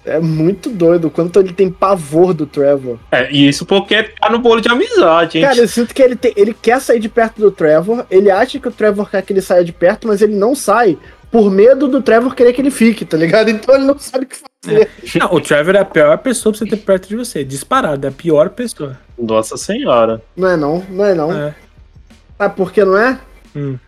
É 0.05 0.19
muito 0.19 0.69
doido 0.69 1.07
o 1.07 1.11
quanto 1.11 1.39
ele 1.39 1.53
tem 1.53 1.71
pavor 1.71 2.35
do 2.35 2.45
Trevor. 2.45 2.99
É, 3.11 3.31
e 3.31 3.47
isso 3.49 3.65
porque 3.65 4.03
tá 4.03 4.29
no 4.31 4.41
bolo 4.41 4.61
de 4.61 4.69
amizade, 4.69 5.39
hein? 5.39 5.45
Cara, 5.45 5.59
eu 5.59 5.69
sinto 5.69 5.95
que 5.95 6.03
ele, 6.03 6.17
tem- 6.17 6.33
ele 6.37 6.53
quer 6.53 6.81
sair 6.81 6.99
de 6.99 7.09
perto 7.09 7.41
do 7.41 7.53
Trevor, 7.53 8.05
ele 8.11 8.29
acha 8.31 8.59
que 8.59 8.67
o 8.67 8.73
Trevor 8.73 9.09
quer 9.09 9.23
que 9.23 9.33
ele 9.33 9.41
saia 9.41 9.65
de 9.65 9.73
perto, 9.73 10.09
mas 10.09 10.21
ele 10.21 10.35
não 10.35 10.57
sai 10.57 10.99
por 11.31 11.51
medo 11.53 11.87
do 11.87 12.03
Trevor 12.03 12.35
querer 12.35 12.53
que 12.53 12.61
ele 12.61 12.71
fique, 12.73 13.05
tá 13.05 13.17
ligado? 13.17 13.49
Então 13.51 13.75
ele 13.77 13.85
não 13.85 13.97
sabe 13.99 14.25
o 14.25 14.29
que 14.29 14.37
fazer. 14.37 14.89
Não, 15.21 15.33
o 15.35 15.41
Trevor 15.41 15.77
é 15.77 15.81
a 15.81 15.85
pior 15.85 16.19
pessoa 16.19 16.53
pra 16.53 16.59
você 16.59 16.67
ter 16.67 16.77
perto 16.79 17.09
de 17.09 17.17
você. 17.17 17.45
Disparado, 17.45 18.05
é 18.05 18.11
a 18.11 18.13
pior 18.13 18.51
pessoa. 18.51 18.99
Nossa 19.17 19.57
senhora. 19.57 20.21
Não 20.37 20.49
é 20.49 20.57
não, 20.57 20.85
não 20.91 21.05
é 21.05 21.15
não. 21.15 21.33
É. 21.33 21.55
Sabe 22.37 22.57
por 22.57 22.73
que 22.73 22.85
não 22.85 22.97
é? 22.99 23.21
Hum. 23.55 23.79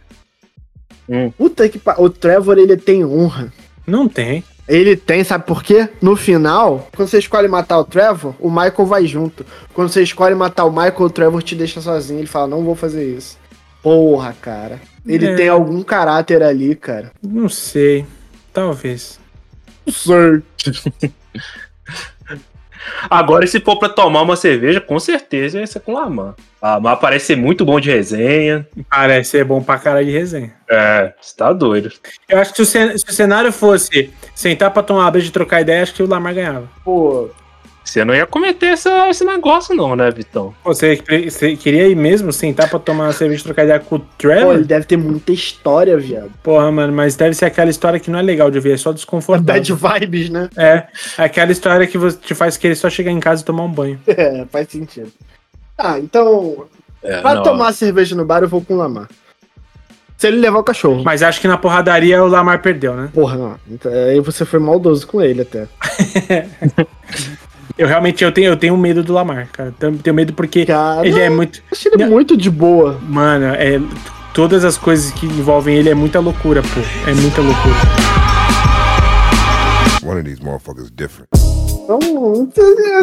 Hum. 1.09 1.31
Puta 1.32 1.69
que 1.69 1.78
pa... 1.78 1.97
O 1.99 2.09
Trevor, 2.09 2.57
ele 2.57 2.77
tem 2.77 3.05
honra. 3.05 3.53
Não 3.86 4.09
tem. 4.09 4.43
Ele 4.66 4.97
tem, 4.97 5.23
sabe 5.23 5.45
por 5.47 5.62
quê? 5.62 5.89
No 6.01 6.16
final, 6.16 6.89
quando 6.97 7.09
você 7.09 7.19
escolhe 7.19 7.47
matar 7.49 7.78
o 7.78 7.85
Trevor, 7.85 8.35
o 8.41 8.49
Michael 8.49 8.86
vai 8.86 9.07
junto. 9.07 9.45
Quando 9.74 9.91
você 9.91 10.03
escolhe 10.03 10.35
matar 10.35 10.65
o 10.65 10.70
Michael, 10.70 10.95
o 11.03 11.11
Trevor 11.11 11.43
te 11.43 11.55
deixa 11.55 11.81
sozinho. 11.82 12.20
Ele 12.20 12.27
fala, 12.27 12.47
não 12.47 12.65
vou 12.65 12.74
fazer 12.74 13.05
isso. 13.05 13.39
Porra, 13.82 14.35
cara. 14.41 14.81
Ele 15.07 15.27
É. 15.27 15.35
tem 15.35 15.49
algum 15.51 15.82
caráter 15.82 16.43
ali, 16.43 16.74
cara. 16.74 17.12
Não 17.23 17.49
sei. 17.49 18.07
Talvez. 18.55 19.20
Sir. 19.86 20.43
Agora, 23.09 23.47
se 23.47 23.61
for 23.61 23.78
pra 23.78 23.89
tomar 23.89 24.23
uma 24.23 24.36
cerveja, 24.36 24.81
com 24.81 24.98
certeza 24.98 25.61
ia 25.61 25.66
ser 25.66 25.81
com 25.81 25.93
o 25.93 25.94
Lamar. 25.94 26.35
Ah, 26.61 26.97
parece 26.97 27.27
ser 27.27 27.36
muito 27.36 27.65
bom 27.65 27.78
de 27.78 27.90
resenha. 27.90 28.66
Parece 28.90 29.31
ser 29.31 29.44
bom 29.44 29.62
pra 29.62 29.78
cara 29.78 30.05
de 30.05 30.11
resenha. 30.11 30.52
É, 30.69 31.12
você 31.20 31.36
tá 31.36 31.52
doido. 31.52 31.93
Eu 32.28 32.39
acho 32.39 32.51
que 32.52 32.56
se 32.56 32.62
o, 32.62 32.66
cen- 32.66 32.97
se 32.98 33.05
o 33.09 33.12
cenário 33.12 33.52
fosse 33.52 34.11
sentar 34.35 34.70
pra 34.70 34.82
tomar 34.82 35.02
uma 35.02 35.11
breja 35.11 35.28
e 35.28 35.32
trocar 35.32 35.61
ideia, 35.61 35.82
acho 35.82 35.94
que 35.94 36.02
o 36.02 36.09
Lamar 36.09 36.35
ganhava. 36.35 36.69
Pô, 36.82 37.28
Você 37.85 38.05
não 38.05 38.15
ia 38.15 38.27
cometer 38.27 38.66
essa, 38.69 39.09
esse 39.11 39.24
negócio, 39.24 39.74
não, 39.77 39.94
né, 39.94 40.11
Vitão? 40.11 40.55
Pô, 40.65 40.73
Você, 40.74 41.01
você 41.31 41.55
queria 41.55 41.86
ir 41.86 41.94
mesmo 41.94 42.32
sentar 42.32 42.69
pra 42.69 42.78
tomar 42.78 43.05
uma 43.05 43.12
cerveja 43.12 43.43
e 43.43 43.44
trocar 43.44 43.65
ideia 43.65 43.78
com 43.78 43.97
o 43.97 44.01
pô, 44.01 44.06
Trevor? 44.16 44.55
ele 44.55 44.65
deve 44.65 44.86
ter 44.86 44.97
muita 44.97 45.32
história, 45.32 45.97
viado. 45.98 46.31
Porra, 46.43 46.73
mano, 46.73 46.93
mas 46.93 47.15
deve 47.15 47.35
ser 47.35 47.44
aquela 47.44 47.70
história 47.70 48.01
que 48.01 48.11
não 48.11 48.19
é 48.19 48.23
legal 48.23 48.51
de 48.51 48.59
ver, 48.59 48.73
é 48.73 48.77
só 48.78 48.90
desconfortável. 48.90 49.77
Bad 49.77 50.01
vibes, 50.01 50.31
né? 50.31 50.48
É, 50.56 50.85
aquela 51.19 51.52
história 51.52 51.86
que 51.86 51.98
você 51.98 52.16
te 52.16 52.35
faz 52.35 52.56
querer 52.56 52.74
só 52.74 52.89
chegar 52.89 53.11
em 53.12 53.20
casa 53.20 53.43
e 53.43 53.44
tomar 53.44 53.65
um 53.65 53.70
banho. 53.73 54.01
É, 54.09 54.44
faz 54.51 54.69
sentido. 54.69 55.12
Ah, 55.77 55.98
então, 55.98 56.66
É, 57.02 57.20
pra 57.20 57.35
não. 57.35 57.43
tomar 57.43 57.73
cerveja 57.74 58.16
no 58.16 58.24
bar, 58.24 58.43
eu 58.43 58.48
vou 58.48 58.62
com 58.65 58.74
o 58.74 58.77
Lamar. 58.78 59.09
Se 60.16 60.28
ele 60.28 60.39
levar 60.39 60.61
o 60.61 60.65
cachorro. 60.65 61.02
Mas 61.05 61.23
acho 61.23 61.40
que 61.40 61.47
na 61.48 61.59
porradaria 61.59 62.23
o 62.24 62.28
Lamar 62.28 62.62
perdeu, 62.62 62.94
né? 62.94 63.11
Porra, 63.12 63.36
não. 63.36 63.56
Então, 63.70 63.93
aí 63.93 64.20
você 64.20 64.44
foi 64.47 64.59
maldoso 64.59 65.06
com 65.06 65.20
ele 65.20 65.43
até. 65.43 65.66
Eu 67.77 67.89
realmente 67.89 68.23
eu 68.23 68.31
tenho, 68.31 68.49
eu 68.53 68.57
tenho 68.57 68.77
medo 68.77 69.03
do 69.03 69.13
Lamar, 69.13 69.49
cara. 69.53 69.75
Tenho, 69.79 70.15
medo 70.15 70.33
porque 70.33 70.65
Cara, 70.65 71.07
ele 71.07 71.19
é 71.21 71.29
muito. 71.29 71.59
eu 71.59 71.65
acho 71.73 71.89
ele 71.89 72.05
Não. 72.05 72.11
muito 72.11 72.37
de 72.37 72.49
boa. 72.51 72.99
Mano, 73.03 73.47
é. 73.47 73.81
Todas 74.33 74.65
as 74.65 74.77
coisas 74.77 75.11
que 75.13 75.27
envolvem 75.27 75.77
ele 75.77 75.89
é 75.89 75.95
muita 75.95 76.19
loucura, 76.21 76.63
pô. 76.63 76.81
É 77.11 77.15
muita 77.15 77.41
loucura. 77.41 77.75
One 80.05 80.21
of 80.21 80.25
these 80.25 80.43
motherfuckers 80.43 80.91
different. 80.91 81.29
Então, 81.85 81.99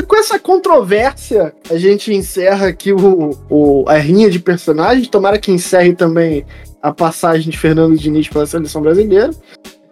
com 0.08 0.16
essa 0.16 0.40
controvérsia, 0.40 1.54
a 1.70 1.78
gente 1.78 2.14
encerra 2.14 2.68
aqui 2.68 2.92
o, 2.94 3.38
o- 3.50 3.86
a 3.88 3.96
rinha 3.98 4.30
de 4.30 4.40
personagens. 4.40 5.08
Tomara 5.08 5.38
que 5.38 5.52
encerre 5.52 5.94
também 5.94 6.46
a 6.82 6.92
passagem 6.92 7.50
de 7.52 7.58
Fernando 7.58 7.98
Diniz 7.98 8.28
pela 8.28 8.46
seleção 8.46 8.82
brasileira. 8.82 9.30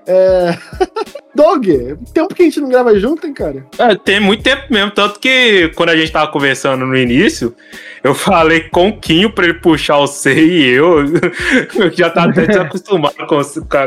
É... 0.07 0.57
Dog, 1.39 1.97
tempo 2.13 2.35
que 2.35 2.41
a 2.41 2.45
gente 2.45 2.59
não 2.59 2.67
grava 2.67 2.99
junto, 2.99 3.25
hein, 3.25 3.33
cara? 3.33 3.65
É, 3.77 3.95
tem 3.95 4.19
muito 4.19 4.43
tempo 4.43 4.63
mesmo, 4.69 4.91
tanto 4.91 5.21
que 5.21 5.71
quando 5.73 5.87
a 5.87 5.95
gente 5.95 6.11
tava 6.11 6.29
conversando 6.29 6.85
no 6.85 6.97
início, 6.97 7.55
eu 8.03 8.13
falei 8.13 8.61
com 8.61 8.89
o 8.89 8.99
Quinho 8.99 9.29
pra 9.29 9.45
ele 9.45 9.53
puxar 9.55 9.99
o 9.99 10.07
C 10.07 10.33
e 10.33 10.67
eu, 10.67 11.05
eu 11.75 11.91
já 11.95 12.09
tava 12.09 12.31
até 12.31 12.45
desacostumado 12.45 13.15
com 13.25 13.39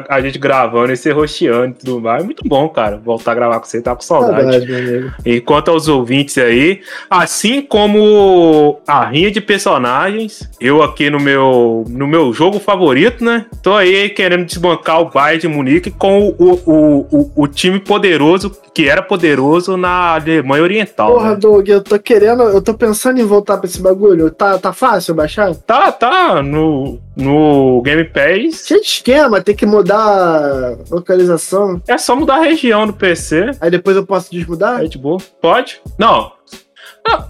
a 0.08 0.20
gente 0.22 0.38
gravando 0.38 0.92
e 0.92 0.96
ser 0.96 1.12
roxeando 1.12 1.74
e 1.78 1.84
tudo 1.84 2.00
mais. 2.00 2.22
É 2.22 2.24
muito 2.24 2.42
bom, 2.46 2.66
cara, 2.70 2.96
voltar 2.96 3.32
a 3.32 3.34
gravar 3.34 3.60
com 3.60 3.66
você, 3.66 3.82
tá 3.82 3.94
com 3.94 4.02
saudade. 4.02 4.74
Amigo. 4.74 5.12
E 5.24 5.40
quanto 5.40 5.70
aos 5.70 5.88
ouvintes 5.88 6.38
aí, 6.38 6.80
assim 7.10 7.60
como 7.60 8.80
a 8.86 9.04
rinha 9.04 9.30
de 9.30 9.40
personagens, 9.40 10.48
eu 10.60 10.82
aqui 10.82 11.10
no 11.10 11.20
meu, 11.20 11.84
no 11.88 12.06
meu 12.06 12.32
jogo 12.32 12.58
favorito, 12.58 13.24
né? 13.24 13.46
Tô 13.62 13.74
aí 13.74 14.08
querendo 14.08 14.44
desbancar 14.44 15.00
o 15.00 15.10
Bayern 15.10 15.40
de 15.40 15.48
Munique 15.48 15.90
com 15.90 16.34
o, 16.38 16.60
o, 16.66 17.06
o, 17.10 17.32
o 17.41 17.41
time 17.46 17.80
poderoso, 17.80 18.50
que 18.74 18.88
era 18.88 19.02
poderoso 19.02 19.76
na 19.76 20.14
Alemanha 20.14 20.62
Oriental. 20.62 21.12
Porra, 21.12 21.30
né? 21.30 21.36
Doug, 21.36 21.68
eu 21.68 21.82
tô 21.82 21.98
querendo, 21.98 22.42
eu 22.42 22.60
tô 22.60 22.74
pensando 22.74 23.20
em 23.20 23.24
voltar 23.24 23.58
pra 23.58 23.66
esse 23.66 23.80
bagulho. 23.80 24.30
Tá, 24.30 24.58
tá 24.58 24.72
fácil 24.72 25.14
baixar? 25.14 25.54
Tá, 25.54 25.90
tá, 25.90 26.42
no, 26.42 26.98
no 27.16 27.82
Game 27.82 28.04
Pass. 28.04 28.66
Cheio 28.66 28.80
de 28.80 28.86
esquema, 28.86 29.40
tem 29.40 29.54
que 29.54 29.66
mudar 29.66 29.96
a 29.96 30.76
localização. 30.90 31.80
É 31.86 31.98
só 31.98 32.14
mudar 32.14 32.36
a 32.36 32.42
região 32.42 32.86
do 32.86 32.92
PC. 32.92 33.52
Aí 33.60 33.70
depois 33.70 33.96
eu 33.96 34.06
posso 34.06 34.30
desmudar? 34.30 34.80
Aí 34.80 34.88
de 34.88 34.98
boa. 34.98 35.18
Pode? 35.40 35.80
Não. 35.98 36.32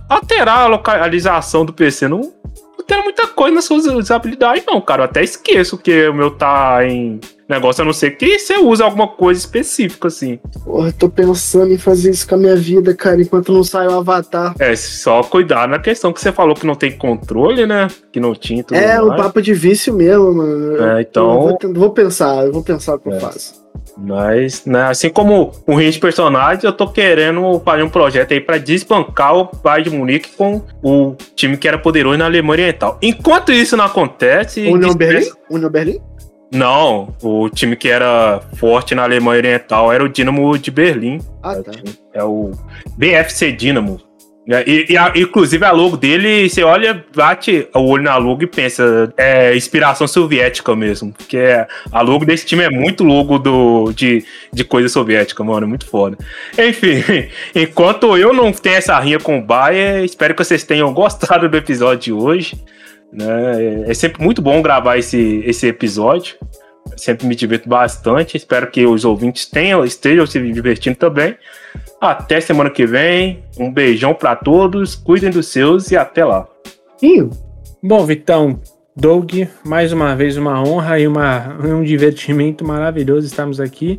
Alterar 0.08 0.58
a 0.58 0.66
localização 0.66 1.64
do 1.64 1.72
PC 1.72 2.06
não 2.06 2.32
altera 2.82 3.02
muita 3.02 3.26
coisa 3.28 3.54
nas 3.54 3.64
suas 3.64 3.86
usabilidades, 3.86 4.64
não, 4.66 4.80
cara. 4.80 5.02
Eu 5.02 5.04
até 5.06 5.22
esqueço 5.22 5.78
que 5.78 6.08
o 6.08 6.14
meu 6.14 6.30
tá 6.30 6.84
em 6.86 7.18
negócio, 7.48 7.82
a 7.82 7.84
não 7.84 7.92
ser 7.92 8.12
que 8.16 8.38
você 8.38 8.56
usa 8.56 8.84
alguma 8.84 9.06
coisa 9.08 9.38
específica, 9.38 10.08
assim. 10.08 10.38
Porra, 10.64 10.90
tô 10.92 11.08
pensando 11.08 11.70
em 11.72 11.76
fazer 11.78 12.10
isso 12.10 12.26
com 12.26 12.34
a 12.34 12.38
minha 12.38 12.56
vida, 12.56 12.94
cara, 12.94 13.20
enquanto 13.20 13.52
não 13.52 13.62
sai 13.62 13.86
o 13.88 13.92
avatar. 13.98 14.54
É 14.58 14.74
só 14.74 15.22
cuidar 15.22 15.68
na 15.68 15.78
questão 15.78 16.12
que 16.12 16.20
você 16.20 16.32
falou 16.32 16.54
que 16.54 16.66
não 16.66 16.74
tem 16.74 16.92
controle, 16.96 17.66
né? 17.66 17.88
Que 18.10 18.18
não 18.20 18.34
tinha 18.34 18.64
tudo 18.64 18.76
É 18.78 19.02
um 19.02 19.08
mais. 19.08 19.22
papo 19.22 19.42
de 19.42 19.52
vício 19.52 19.92
mesmo, 19.92 20.32
mano. 20.34 20.82
É, 20.82 21.02
então- 21.02 21.32
Eu 21.34 21.40
vou, 21.42 21.56
ten- 21.58 21.72
vou 21.74 21.90
pensar, 21.90 22.46
eu 22.46 22.52
vou 22.52 22.62
pensar 22.62 22.94
o 22.94 22.98
que 22.98 23.08
eu 23.08 23.12
É. 23.14 23.20
faço. 23.20 23.61
Mas, 23.96 24.64
né, 24.64 24.84
assim 24.84 25.10
como 25.10 25.52
o 25.66 25.74
ringue 25.74 25.92
de 25.92 25.98
personagens, 25.98 26.64
eu 26.64 26.72
tô 26.72 26.88
querendo 26.88 27.60
fazer 27.64 27.82
um 27.82 27.88
projeto 27.88 28.32
aí 28.32 28.40
pra 28.40 28.58
desbancar 28.58 29.36
o 29.36 29.50
Bayern 29.62 29.90
de 29.90 29.96
Munique 29.96 30.30
com 30.36 30.62
o 30.82 31.14
time 31.36 31.56
que 31.56 31.68
era 31.68 31.78
poderoso 31.78 32.16
na 32.18 32.24
Alemanha 32.24 32.52
Oriental. 32.64 32.98
Enquanto 33.02 33.52
isso 33.52 33.76
não 33.76 33.84
acontece... 33.84 34.60
União 34.62 34.90
dispensa- 34.90 34.96
Berlim? 34.96 35.30
União 35.50 35.70
Berlim? 35.70 36.00
Não, 36.54 37.14
o 37.22 37.48
time 37.48 37.74
que 37.76 37.88
era 37.88 38.40
forte 38.56 38.94
na 38.94 39.04
Alemanha 39.04 39.38
Oriental 39.38 39.90
era 39.90 40.04
o 40.04 40.08
Dinamo 40.08 40.58
de 40.58 40.70
Berlim. 40.70 41.18
Ah, 41.42 41.54
é, 41.54 41.58
o 41.58 41.62
tá. 41.64 41.72
é 42.12 42.24
o 42.24 42.50
BFC 42.96 43.52
Dinamo. 43.52 43.98
É, 44.48 44.64
e, 44.68 44.86
e 44.90 44.96
a- 44.96 45.12
inclusive 45.14 45.64
a 45.64 45.70
logo 45.70 45.96
dele, 45.96 46.48
você 46.48 46.64
olha, 46.64 47.04
bate 47.14 47.68
o 47.72 47.78
olho 47.80 48.02
na 48.02 48.16
logo 48.16 48.42
e 48.42 48.46
pensa, 48.48 49.12
é 49.16 49.54
inspiração 49.56 50.08
soviética 50.08 50.74
mesmo. 50.74 51.12
Porque 51.12 51.38
a 51.92 52.00
logo 52.00 52.24
desse 52.24 52.44
time 52.44 52.64
é 52.64 52.68
muito 52.70 53.04
logo 53.04 53.38
do, 53.38 53.92
de, 53.92 54.24
de 54.52 54.64
coisa 54.64 54.88
soviética, 54.88 55.44
mano. 55.44 55.64
É 55.64 55.68
muito 55.68 55.86
foda. 55.86 56.18
Enfim, 56.58 57.04
enquanto 57.54 58.16
eu 58.18 58.32
não 58.32 58.50
tenho 58.52 58.76
essa 58.76 58.98
rinha 58.98 59.20
com 59.20 59.38
o 59.38 59.42
Bayer, 59.42 60.02
espero 60.02 60.34
que 60.34 60.44
vocês 60.44 60.64
tenham 60.64 60.92
gostado 60.92 61.48
do 61.48 61.56
episódio 61.56 62.00
de 62.00 62.12
hoje. 62.12 62.56
né? 63.12 63.84
É, 63.86 63.90
é 63.92 63.94
sempre 63.94 64.20
muito 64.24 64.42
bom 64.42 64.60
gravar 64.60 64.98
esse, 64.98 65.44
esse 65.46 65.68
episódio. 65.68 66.34
Sempre 66.96 67.28
me 67.28 67.36
divirto 67.36 67.68
bastante. 67.68 68.36
Espero 68.36 68.66
que 68.68 68.84
os 68.84 69.04
ouvintes 69.04 69.46
tenham, 69.46 69.84
estejam 69.84 70.26
se 70.26 70.40
divertindo 70.52 70.96
também. 70.96 71.36
Até 72.02 72.40
semana 72.40 72.68
que 72.68 72.84
vem. 72.84 73.44
Um 73.56 73.72
beijão 73.72 74.12
pra 74.12 74.34
todos. 74.34 74.96
Cuidem 74.96 75.30
dos 75.30 75.46
seus 75.46 75.92
e 75.92 75.96
até 75.96 76.24
lá. 76.24 76.48
Ih, 77.00 77.30
Bom, 77.80 78.04
Vitão, 78.04 78.60
Doug, 78.96 79.32
mais 79.64 79.92
uma 79.92 80.14
vez 80.16 80.36
uma 80.36 80.62
honra 80.62 80.98
e 80.98 81.06
uma, 81.06 81.56
um 81.64 81.82
divertimento 81.82 82.64
maravilhoso 82.64 83.26
estarmos 83.26 83.60
aqui 83.60 83.98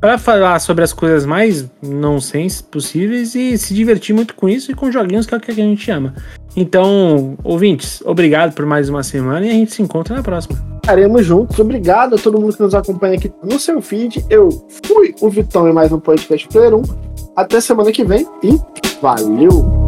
para 0.00 0.18
falar 0.18 0.58
sobre 0.58 0.82
as 0.82 0.92
coisas 0.92 1.24
mais 1.24 1.68
nonsense 1.82 2.62
possíveis 2.62 3.34
e 3.34 3.56
se 3.56 3.72
divertir 3.72 4.14
muito 4.14 4.34
com 4.34 4.48
isso 4.48 4.70
e 4.70 4.74
com 4.74 4.90
joguinhos 4.90 5.26
que 5.26 5.34
é 5.34 5.38
o 5.38 5.40
que 5.40 5.50
a 5.50 5.54
gente 5.54 5.90
ama. 5.90 6.14
Então, 6.56 7.36
ouvintes, 7.42 8.02
obrigado 8.04 8.52
por 8.52 8.66
mais 8.66 8.88
uma 8.88 9.02
semana 9.02 9.46
e 9.46 9.50
a 9.50 9.52
gente 9.52 9.72
se 9.72 9.82
encontra 9.82 10.14
na 10.16 10.22
próxima. 10.22 10.56
estaremos 10.76 11.24
juntos. 11.24 11.58
Obrigado 11.58 12.16
a 12.16 12.18
todo 12.18 12.40
mundo 12.40 12.56
que 12.56 12.62
nos 12.62 12.74
acompanha 12.74 13.14
aqui 13.14 13.32
no 13.42 13.58
seu 13.58 13.80
feed. 13.80 14.24
Eu 14.28 14.48
fui 14.84 15.14
o 15.20 15.30
Vitão 15.30 15.68
em 15.68 15.72
mais 15.72 15.90
um 15.90 15.98
podcast 15.98 16.46
Player 16.48 16.74
1. 16.74 17.13
Até 17.36 17.60
semana 17.60 17.90
que 17.90 18.04
vem 18.04 18.26
e 18.42 18.60
valeu! 19.00 19.83